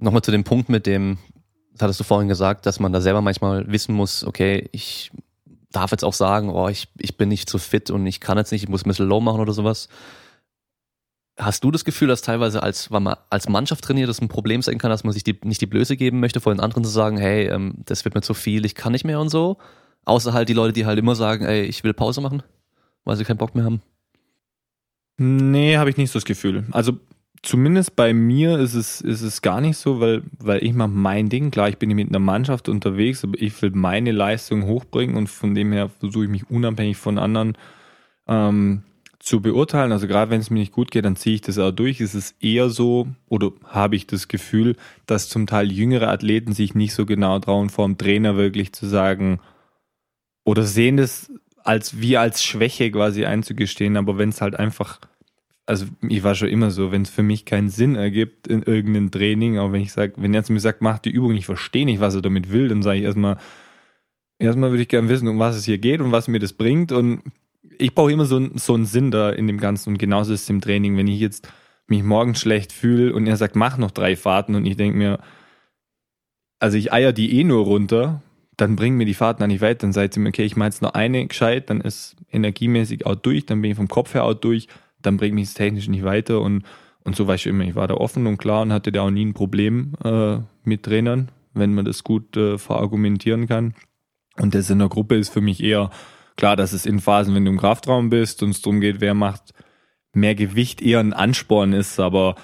Nochmal 0.00 0.22
zu 0.22 0.30
dem 0.30 0.44
Punkt 0.44 0.68
mit 0.68 0.86
dem, 0.86 1.18
das 1.78 1.84
hattest 1.84 2.00
du 2.00 2.04
vorhin 2.04 2.28
gesagt, 2.28 2.66
dass 2.66 2.80
man 2.80 2.92
da 2.92 3.00
selber 3.00 3.22
manchmal 3.22 3.70
wissen 3.70 3.94
muss, 3.94 4.24
okay, 4.24 4.68
ich 4.72 5.12
darf 5.70 5.92
jetzt 5.92 6.04
auch 6.04 6.12
sagen, 6.12 6.50
oh, 6.50 6.68
ich, 6.68 6.88
ich 6.98 7.16
bin 7.16 7.28
nicht 7.28 7.48
so 7.48 7.58
fit 7.58 7.90
und 7.90 8.06
ich 8.06 8.20
kann 8.20 8.36
jetzt 8.36 8.50
nicht, 8.50 8.64
ich 8.64 8.68
muss 8.68 8.84
ein 8.84 8.88
bisschen 8.88 9.06
low 9.06 9.20
machen 9.20 9.40
oder 9.40 9.52
sowas. 9.52 9.88
Hast 11.38 11.62
du 11.62 11.70
das 11.70 11.84
Gefühl, 11.84 12.08
dass 12.08 12.22
teilweise 12.22 12.64
als, 12.64 12.90
wenn 12.90 13.04
man 13.04 13.16
als 13.30 13.48
Mannschaft 13.48 13.84
trainiert, 13.84 14.08
das 14.08 14.20
ein 14.20 14.28
Problem 14.28 14.60
sein 14.60 14.78
kann, 14.78 14.90
dass 14.90 15.04
man 15.04 15.12
sich 15.12 15.22
die, 15.22 15.38
nicht 15.44 15.60
die 15.60 15.66
Blöße 15.66 15.96
geben 15.96 16.18
möchte, 16.18 16.40
vor 16.40 16.52
den 16.52 16.60
anderen 16.60 16.82
zu 16.82 16.90
sagen, 16.90 17.16
hey, 17.16 17.46
ähm, 17.46 17.74
das 17.84 18.04
wird 18.04 18.16
mir 18.16 18.22
zu 18.22 18.34
viel, 18.34 18.64
ich 18.64 18.74
kann 18.74 18.90
nicht 18.90 19.04
mehr 19.04 19.20
und 19.20 19.28
so? 19.28 19.58
Außer 20.04 20.32
halt 20.32 20.48
die 20.48 20.54
Leute, 20.54 20.72
die 20.72 20.84
halt 20.84 20.98
immer 20.98 21.14
sagen, 21.14 21.44
ey, 21.44 21.62
ich 21.62 21.84
will 21.84 21.94
Pause 21.94 22.20
machen, 22.20 22.42
weil 23.04 23.16
sie 23.16 23.24
keinen 23.24 23.38
Bock 23.38 23.54
mehr 23.54 23.64
haben. 23.64 23.82
Nee, 25.16 25.76
habe 25.76 25.90
ich 25.90 25.96
nicht 25.96 26.10
so 26.10 26.18
das 26.18 26.24
Gefühl. 26.24 26.64
Also 26.72 26.98
zumindest 27.42 27.96
bei 27.96 28.12
mir 28.12 28.58
ist 28.58 28.74
es, 28.74 29.00
ist 29.00 29.22
es 29.22 29.42
gar 29.42 29.60
nicht 29.60 29.76
so, 29.76 30.00
weil, 30.00 30.22
weil 30.38 30.62
ich 30.64 30.74
mache 30.74 30.88
mein 30.88 31.28
Ding. 31.28 31.50
Klar, 31.50 31.68
ich 31.68 31.78
bin 31.78 31.90
mit 31.90 32.08
einer 32.08 32.18
Mannschaft 32.18 32.68
unterwegs, 32.68 33.24
aber 33.24 33.40
ich 33.40 33.60
will 33.62 33.70
meine 33.70 34.12
Leistung 34.12 34.64
hochbringen 34.64 35.16
und 35.16 35.28
von 35.28 35.54
dem 35.54 35.72
her 35.72 35.88
versuche 35.88 36.24
ich 36.24 36.30
mich 36.30 36.50
unabhängig 36.50 36.96
von 36.96 37.18
anderen 37.18 37.56
ähm, 38.26 38.82
zu 39.18 39.40
beurteilen. 39.40 39.92
Also 39.92 40.06
gerade 40.06 40.30
wenn 40.30 40.40
es 40.40 40.50
mir 40.50 40.60
nicht 40.60 40.72
gut 40.72 40.90
geht, 40.90 41.04
dann 41.04 41.16
ziehe 41.16 41.34
ich 41.36 41.40
das 41.40 41.58
auch 41.58 41.72
durch. 41.72 42.00
Es 42.00 42.14
ist 42.14 42.42
eher 42.42 42.70
so, 42.70 43.08
oder 43.28 43.52
habe 43.64 43.96
ich 43.96 44.06
das 44.06 44.28
Gefühl, 44.28 44.76
dass 45.06 45.28
zum 45.28 45.46
Teil 45.46 45.70
jüngere 45.72 46.08
Athleten 46.08 46.52
sich 46.52 46.74
nicht 46.74 46.94
so 46.94 47.06
genau 47.06 47.38
trauen, 47.38 47.68
vor 47.68 47.86
dem 47.86 47.98
Trainer 47.98 48.36
wirklich 48.36 48.72
zu 48.72 48.86
sagen, 48.86 49.40
oder 50.44 50.62
sehen 50.62 50.96
das 50.96 51.30
als 51.62 52.00
wie 52.00 52.16
als 52.16 52.42
Schwäche 52.42 52.90
quasi 52.90 53.26
einzugestehen, 53.26 53.98
aber 53.98 54.16
wenn 54.16 54.30
es 54.30 54.40
halt 54.40 54.58
einfach, 54.58 55.00
also 55.68 55.84
ich 56.08 56.22
war 56.22 56.34
schon 56.34 56.48
immer 56.48 56.70
so, 56.70 56.92
wenn 56.92 57.02
es 57.02 57.10
für 57.10 57.22
mich 57.22 57.44
keinen 57.44 57.68
Sinn 57.68 57.94
ergibt 57.94 58.46
in 58.46 58.62
irgendeinem 58.62 59.10
Training, 59.10 59.58
auch 59.58 59.70
wenn 59.70 59.82
ich 59.82 59.92
sage, 59.92 60.14
wenn 60.16 60.32
er 60.32 60.42
zu 60.42 60.54
mir 60.54 60.60
sagt, 60.60 60.80
mach 60.80 60.98
die 60.98 61.10
Übung, 61.10 61.34
ich 61.34 61.44
verstehe 61.44 61.84
nicht, 61.84 62.00
was 62.00 62.14
er 62.14 62.22
damit 62.22 62.50
will, 62.50 62.68
dann 62.68 62.80
sage 62.80 63.00
ich 63.00 63.04
erstmal, 63.04 63.36
erstmal 64.38 64.70
würde 64.70 64.80
ich 64.80 64.88
gerne 64.88 65.10
wissen, 65.10 65.28
um 65.28 65.38
was 65.38 65.56
es 65.56 65.66
hier 65.66 65.76
geht 65.76 66.00
und 66.00 66.10
was 66.10 66.26
mir 66.26 66.38
das 66.38 66.54
bringt. 66.54 66.90
Und 66.90 67.20
ich 67.78 67.94
brauche 67.94 68.10
immer 68.10 68.24
so, 68.24 68.48
so 68.56 68.72
einen 68.72 68.86
Sinn 68.86 69.10
da 69.10 69.28
in 69.28 69.46
dem 69.46 69.58
Ganzen. 69.58 69.90
Und 69.90 69.98
genauso 69.98 70.32
ist 70.32 70.44
es 70.44 70.48
im 70.48 70.62
Training, 70.62 70.96
wenn 70.96 71.06
ich 71.06 71.20
jetzt 71.20 71.52
mich 71.86 72.02
morgens 72.02 72.40
schlecht 72.40 72.72
fühle 72.72 73.12
und 73.12 73.26
er 73.26 73.36
sagt, 73.36 73.54
mach 73.54 73.76
noch 73.76 73.90
drei 73.90 74.16
Fahrten 74.16 74.54
und 74.54 74.64
ich 74.64 74.78
denke 74.78 74.96
mir, 74.96 75.18
also 76.60 76.78
ich 76.78 76.94
eier 76.94 77.12
die 77.12 77.38
eh 77.38 77.44
nur 77.44 77.66
runter, 77.66 78.22
dann 78.56 78.74
bringen 78.74 78.96
mir 78.96 79.04
die 79.04 79.12
Fahrten 79.12 79.42
auch 79.42 79.46
nicht 79.46 79.60
weiter. 79.60 79.80
Dann 79.80 79.92
seid 79.92 80.16
ihr 80.16 80.22
mir, 80.22 80.30
okay, 80.30 80.44
ich 80.44 80.56
mache 80.56 80.68
jetzt 80.68 80.80
noch 80.80 80.94
eine 80.94 81.26
gescheit, 81.26 81.68
dann 81.68 81.82
ist 81.82 82.16
energiemäßig 82.32 83.04
auch 83.04 83.16
durch, 83.16 83.44
dann 83.44 83.60
bin 83.60 83.72
ich 83.72 83.76
vom 83.76 83.88
Kopf 83.88 84.14
her 84.14 84.24
auch 84.24 84.32
durch, 84.32 84.66
dann 85.02 85.16
bringt 85.16 85.34
mich 85.34 85.46
das 85.46 85.54
technisch 85.54 85.88
nicht 85.88 86.04
weiter 86.04 86.40
und, 86.40 86.64
und 87.04 87.16
so 87.16 87.26
war 87.26 87.34
ich 87.34 87.46
immer. 87.46 87.64
Ich 87.64 87.74
war 87.74 87.88
da 87.88 87.94
offen 87.94 88.26
und 88.26 88.38
klar 88.38 88.62
und 88.62 88.72
hatte 88.72 88.92
da 88.92 89.02
auch 89.02 89.10
nie 89.10 89.24
ein 89.24 89.34
Problem 89.34 89.92
äh, 90.04 90.38
mit 90.64 90.82
Trainern, 90.82 91.30
wenn 91.54 91.74
man 91.74 91.84
das 91.84 92.04
gut 92.04 92.36
äh, 92.36 92.58
verargumentieren 92.58 93.46
kann. 93.46 93.74
Und 94.36 94.54
das 94.54 94.70
in 94.70 94.78
der 94.78 94.88
Gruppe 94.88 95.16
ist 95.16 95.30
für 95.30 95.40
mich 95.40 95.62
eher 95.62 95.90
klar, 96.36 96.56
dass 96.56 96.72
es 96.72 96.86
in 96.86 97.00
Phasen, 97.00 97.34
wenn 97.34 97.44
du 97.44 97.50
im 97.50 97.58
Kraftraum 97.58 98.10
bist 98.10 98.42
und 98.42 98.50
es 98.50 98.62
darum 98.62 98.80
geht, 98.80 99.00
wer 99.00 99.14
macht 99.14 99.52
mehr 100.14 100.34
Gewicht, 100.34 100.80
eher 100.80 101.00
ein 101.00 101.12
Ansporn 101.12 101.72
ist. 101.72 102.00
Aber 102.00 102.36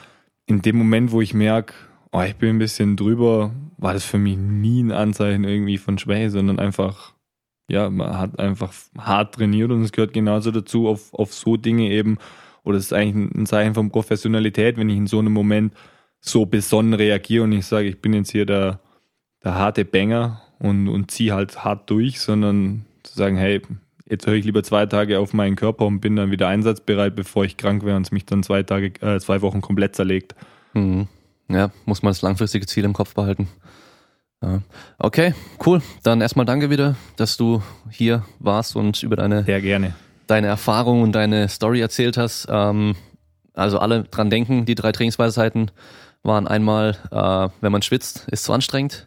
in 0.46 0.62
dem 0.62 0.76
Moment, 0.76 1.12
wo 1.12 1.20
ich 1.20 1.34
merke, 1.34 1.74
oh, 2.12 2.22
ich 2.22 2.36
bin 2.36 2.50
ein 2.50 2.58
bisschen 2.58 2.96
drüber, 2.96 3.52
war 3.76 3.92
das 3.92 4.04
für 4.04 4.18
mich 4.18 4.36
nie 4.36 4.82
ein 4.82 4.92
Anzeichen 4.92 5.44
irgendwie 5.44 5.78
von 5.78 5.98
Schwäche, 5.98 6.30
sondern 6.30 6.58
einfach, 6.58 7.14
ja, 7.68 7.88
man 7.90 8.18
hat 8.18 8.38
einfach 8.38 8.72
hart 8.98 9.36
trainiert 9.36 9.70
und 9.70 9.82
es 9.82 9.92
gehört 9.92 10.12
genauso 10.12 10.50
dazu, 10.50 10.88
auf, 10.88 11.14
auf 11.14 11.32
so 11.32 11.56
Dinge 11.56 11.90
eben, 11.90 12.18
oder 12.64 12.78
es 12.78 12.86
ist 12.86 12.92
eigentlich 12.92 13.34
ein 13.34 13.46
Zeichen 13.46 13.74
von 13.74 13.90
Professionalität, 13.90 14.76
wenn 14.76 14.88
ich 14.88 14.96
in 14.96 15.06
so 15.06 15.18
einem 15.18 15.32
Moment 15.32 15.74
so 16.20 16.46
besonnen 16.46 16.94
reagiere 16.94 17.44
und 17.44 17.52
ich 17.52 17.66
sage, 17.66 17.88
ich 17.88 18.00
bin 18.00 18.14
jetzt 18.14 18.32
hier 18.32 18.46
der, 18.46 18.80
der 19.44 19.54
harte 19.56 19.84
Banger 19.84 20.40
und, 20.58 20.88
und 20.88 21.10
ziehe 21.10 21.34
halt 21.34 21.64
hart 21.64 21.90
durch, 21.90 22.20
sondern 22.20 22.86
zu 23.02 23.14
sagen, 23.14 23.36
hey, 23.36 23.60
jetzt 24.08 24.26
höre 24.26 24.34
ich 24.34 24.44
lieber 24.44 24.62
zwei 24.62 24.86
Tage 24.86 25.18
auf 25.18 25.34
meinen 25.34 25.56
Körper 25.56 25.86
und 25.86 26.00
bin 26.00 26.16
dann 26.16 26.30
wieder 26.30 26.48
einsatzbereit, 26.48 27.14
bevor 27.14 27.44
ich 27.44 27.56
krank 27.56 27.84
wäre 27.84 27.96
und 27.96 28.06
es 28.06 28.12
mich 28.12 28.24
dann 28.24 28.42
zwei 28.42 28.62
Tage, 28.62 28.92
äh, 29.00 29.20
zwei 29.20 29.42
Wochen 29.42 29.60
komplett 29.60 29.94
zerlegt. 29.94 30.34
Mhm. 30.72 31.08
Ja, 31.48 31.70
muss 31.84 32.02
man 32.02 32.10
das 32.10 32.22
langfristige 32.22 32.66
Ziel 32.66 32.84
im 32.84 32.94
Kopf 32.94 33.14
behalten. 33.14 33.48
Ja. 34.42 34.62
Okay, 34.98 35.34
cool. 35.64 35.82
Dann 36.02 36.20
erstmal 36.20 36.46
danke 36.46 36.70
wieder, 36.70 36.96
dass 37.16 37.36
du 37.36 37.62
hier 37.90 38.24
warst 38.38 38.76
und 38.76 39.02
über 39.02 39.16
deine, 39.16 39.44
Sehr 39.44 39.60
gerne. 39.60 39.94
Deine 40.26 40.46
Erfahrung 40.46 41.02
und 41.02 41.12
deine 41.12 41.48
Story 41.48 41.80
erzählt 41.80 42.16
hast. 42.16 42.46
Ähm, 42.50 42.96
also 43.54 43.78
alle 43.78 44.04
dran 44.04 44.30
denken, 44.30 44.64
die 44.64 44.74
drei 44.74 44.92
Trainingsweisheiten 44.92 45.70
waren 46.22 46.48
einmal, 46.48 46.96
äh, 47.10 47.48
wenn 47.60 47.72
man 47.72 47.82
schwitzt, 47.82 48.26
ist 48.30 48.44
zu 48.44 48.52
anstrengend. 48.52 49.06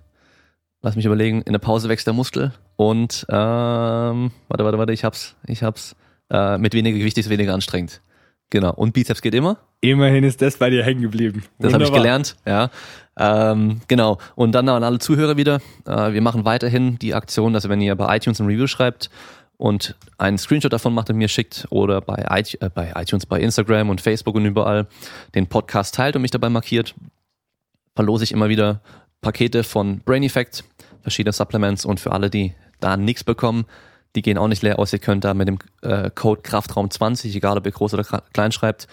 Lass 0.81 0.95
mich 0.95 1.06
überlegen, 1.06 1.41
in 1.41 1.53
der 1.53 1.60
Pause 1.60 1.89
wächst 1.89 2.07
der 2.07 2.14
Muskel. 2.14 2.53
Und 2.76 3.26
ähm, 3.30 4.31
warte, 4.48 4.64
warte, 4.64 4.77
warte, 4.77 4.94
ich 4.94 5.03
hab's, 5.03 5.35
ich 5.45 5.64
hab's. 5.64 5.95
Äh, 6.30 6.57
mit 6.57 6.73
weniger 6.73 6.98
Gewicht 6.98 7.18
ist 7.18 7.30
weniger 7.30 7.53
anstrengend. 7.53 8.02
Genau. 8.49 8.73
Und 8.73 8.94
Bizeps 8.94 9.22
geht 9.22 9.34
immer. 9.34 9.57
Immerhin 9.81 10.23
ist 10.23 10.41
das 10.41 10.57
bei 10.57 10.69
dir 10.69 10.84
hängen 10.84 11.02
geblieben. 11.02 11.44
Das 11.60 11.73
habe 11.73 11.84
ich 11.84 11.91
gelernt, 11.91 12.38
ja. 12.45 12.69
Ähm, 13.18 13.81
genau. 13.88 14.19
Und 14.35 14.53
dann 14.53 14.69
an 14.69 14.84
alle 14.84 14.99
Zuhörer 14.99 15.38
wieder. 15.38 15.60
Äh, 15.85 16.14
wir 16.14 16.22
machen 16.22 16.45
weiterhin 16.45 16.98
die 16.99 17.14
Aktion, 17.14 17.53
dass 17.53 17.68
wenn 17.68 17.81
ihr 17.81 17.95
bei 17.95 18.15
iTunes 18.15 18.39
ein 18.39 18.48
Review 18.48 18.68
schreibt 18.68 19.10
und 19.57 19.95
einen 20.17 20.38
Screenshot 20.38 20.71
davon 20.71 20.93
macht 20.93 21.09
und 21.09 21.17
mir 21.17 21.27
schickt 21.27 21.67
oder 21.69 22.01
bei, 22.01 22.23
äh, 22.29 22.69
bei 22.69 22.93
iTunes, 22.95 23.25
bei 23.25 23.39
Instagram 23.39 23.89
und 23.89 24.01
Facebook 24.01 24.35
und 24.35 24.45
überall 24.45 24.88
den 25.35 25.47
Podcast 25.47 25.95
teilt 25.95 26.15
und 26.15 26.21
mich 26.21 26.31
dabei 26.31 26.49
markiert, 26.49 26.95
verlose 27.95 28.23
ich 28.23 28.31
immer 28.31 28.49
wieder 28.49 28.81
Pakete 29.21 29.63
von 29.63 29.99
Brain 29.99 30.23
Effect, 30.23 30.63
verschiedene 31.01 31.34
Supplements 31.34 31.85
und 31.85 31.99
für 31.99 32.11
alle, 32.11 32.29
die 32.29 32.53
da 32.79 32.95
nichts 32.97 33.23
bekommen, 33.23 33.65
die 34.15 34.21
gehen 34.21 34.38
auch 34.38 34.47
nicht 34.47 34.61
leer 34.61 34.79
aus. 34.79 34.93
Ihr 34.93 34.99
könnt 34.99 35.23
da 35.23 35.34
mit 35.34 35.47
dem 35.47 35.57
äh, 35.81 36.11
Code 36.13 36.41
Kraftraum20, 36.41 37.35
egal 37.35 37.57
ob 37.57 37.65
ihr 37.65 37.71
groß 37.71 37.93
oder 37.93 38.03
klein 38.03 38.51
schreibt, 38.51 38.88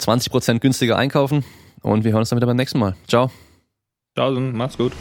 20% 0.00 0.60
günstiger 0.60 0.96
einkaufen. 0.96 1.44
Und 1.82 2.04
wir 2.04 2.12
hören 2.12 2.20
uns 2.20 2.30
dann 2.30 2.38
wieder 2.38 2.46
beim 2.46 2.56
nächsten 2.56 2.78
Mal. 2.78 2.96
Ciao. 3.06 3.30
Ciao, 4.16 4.32
macht's 4.32 4.76
gut. 4.76 4.92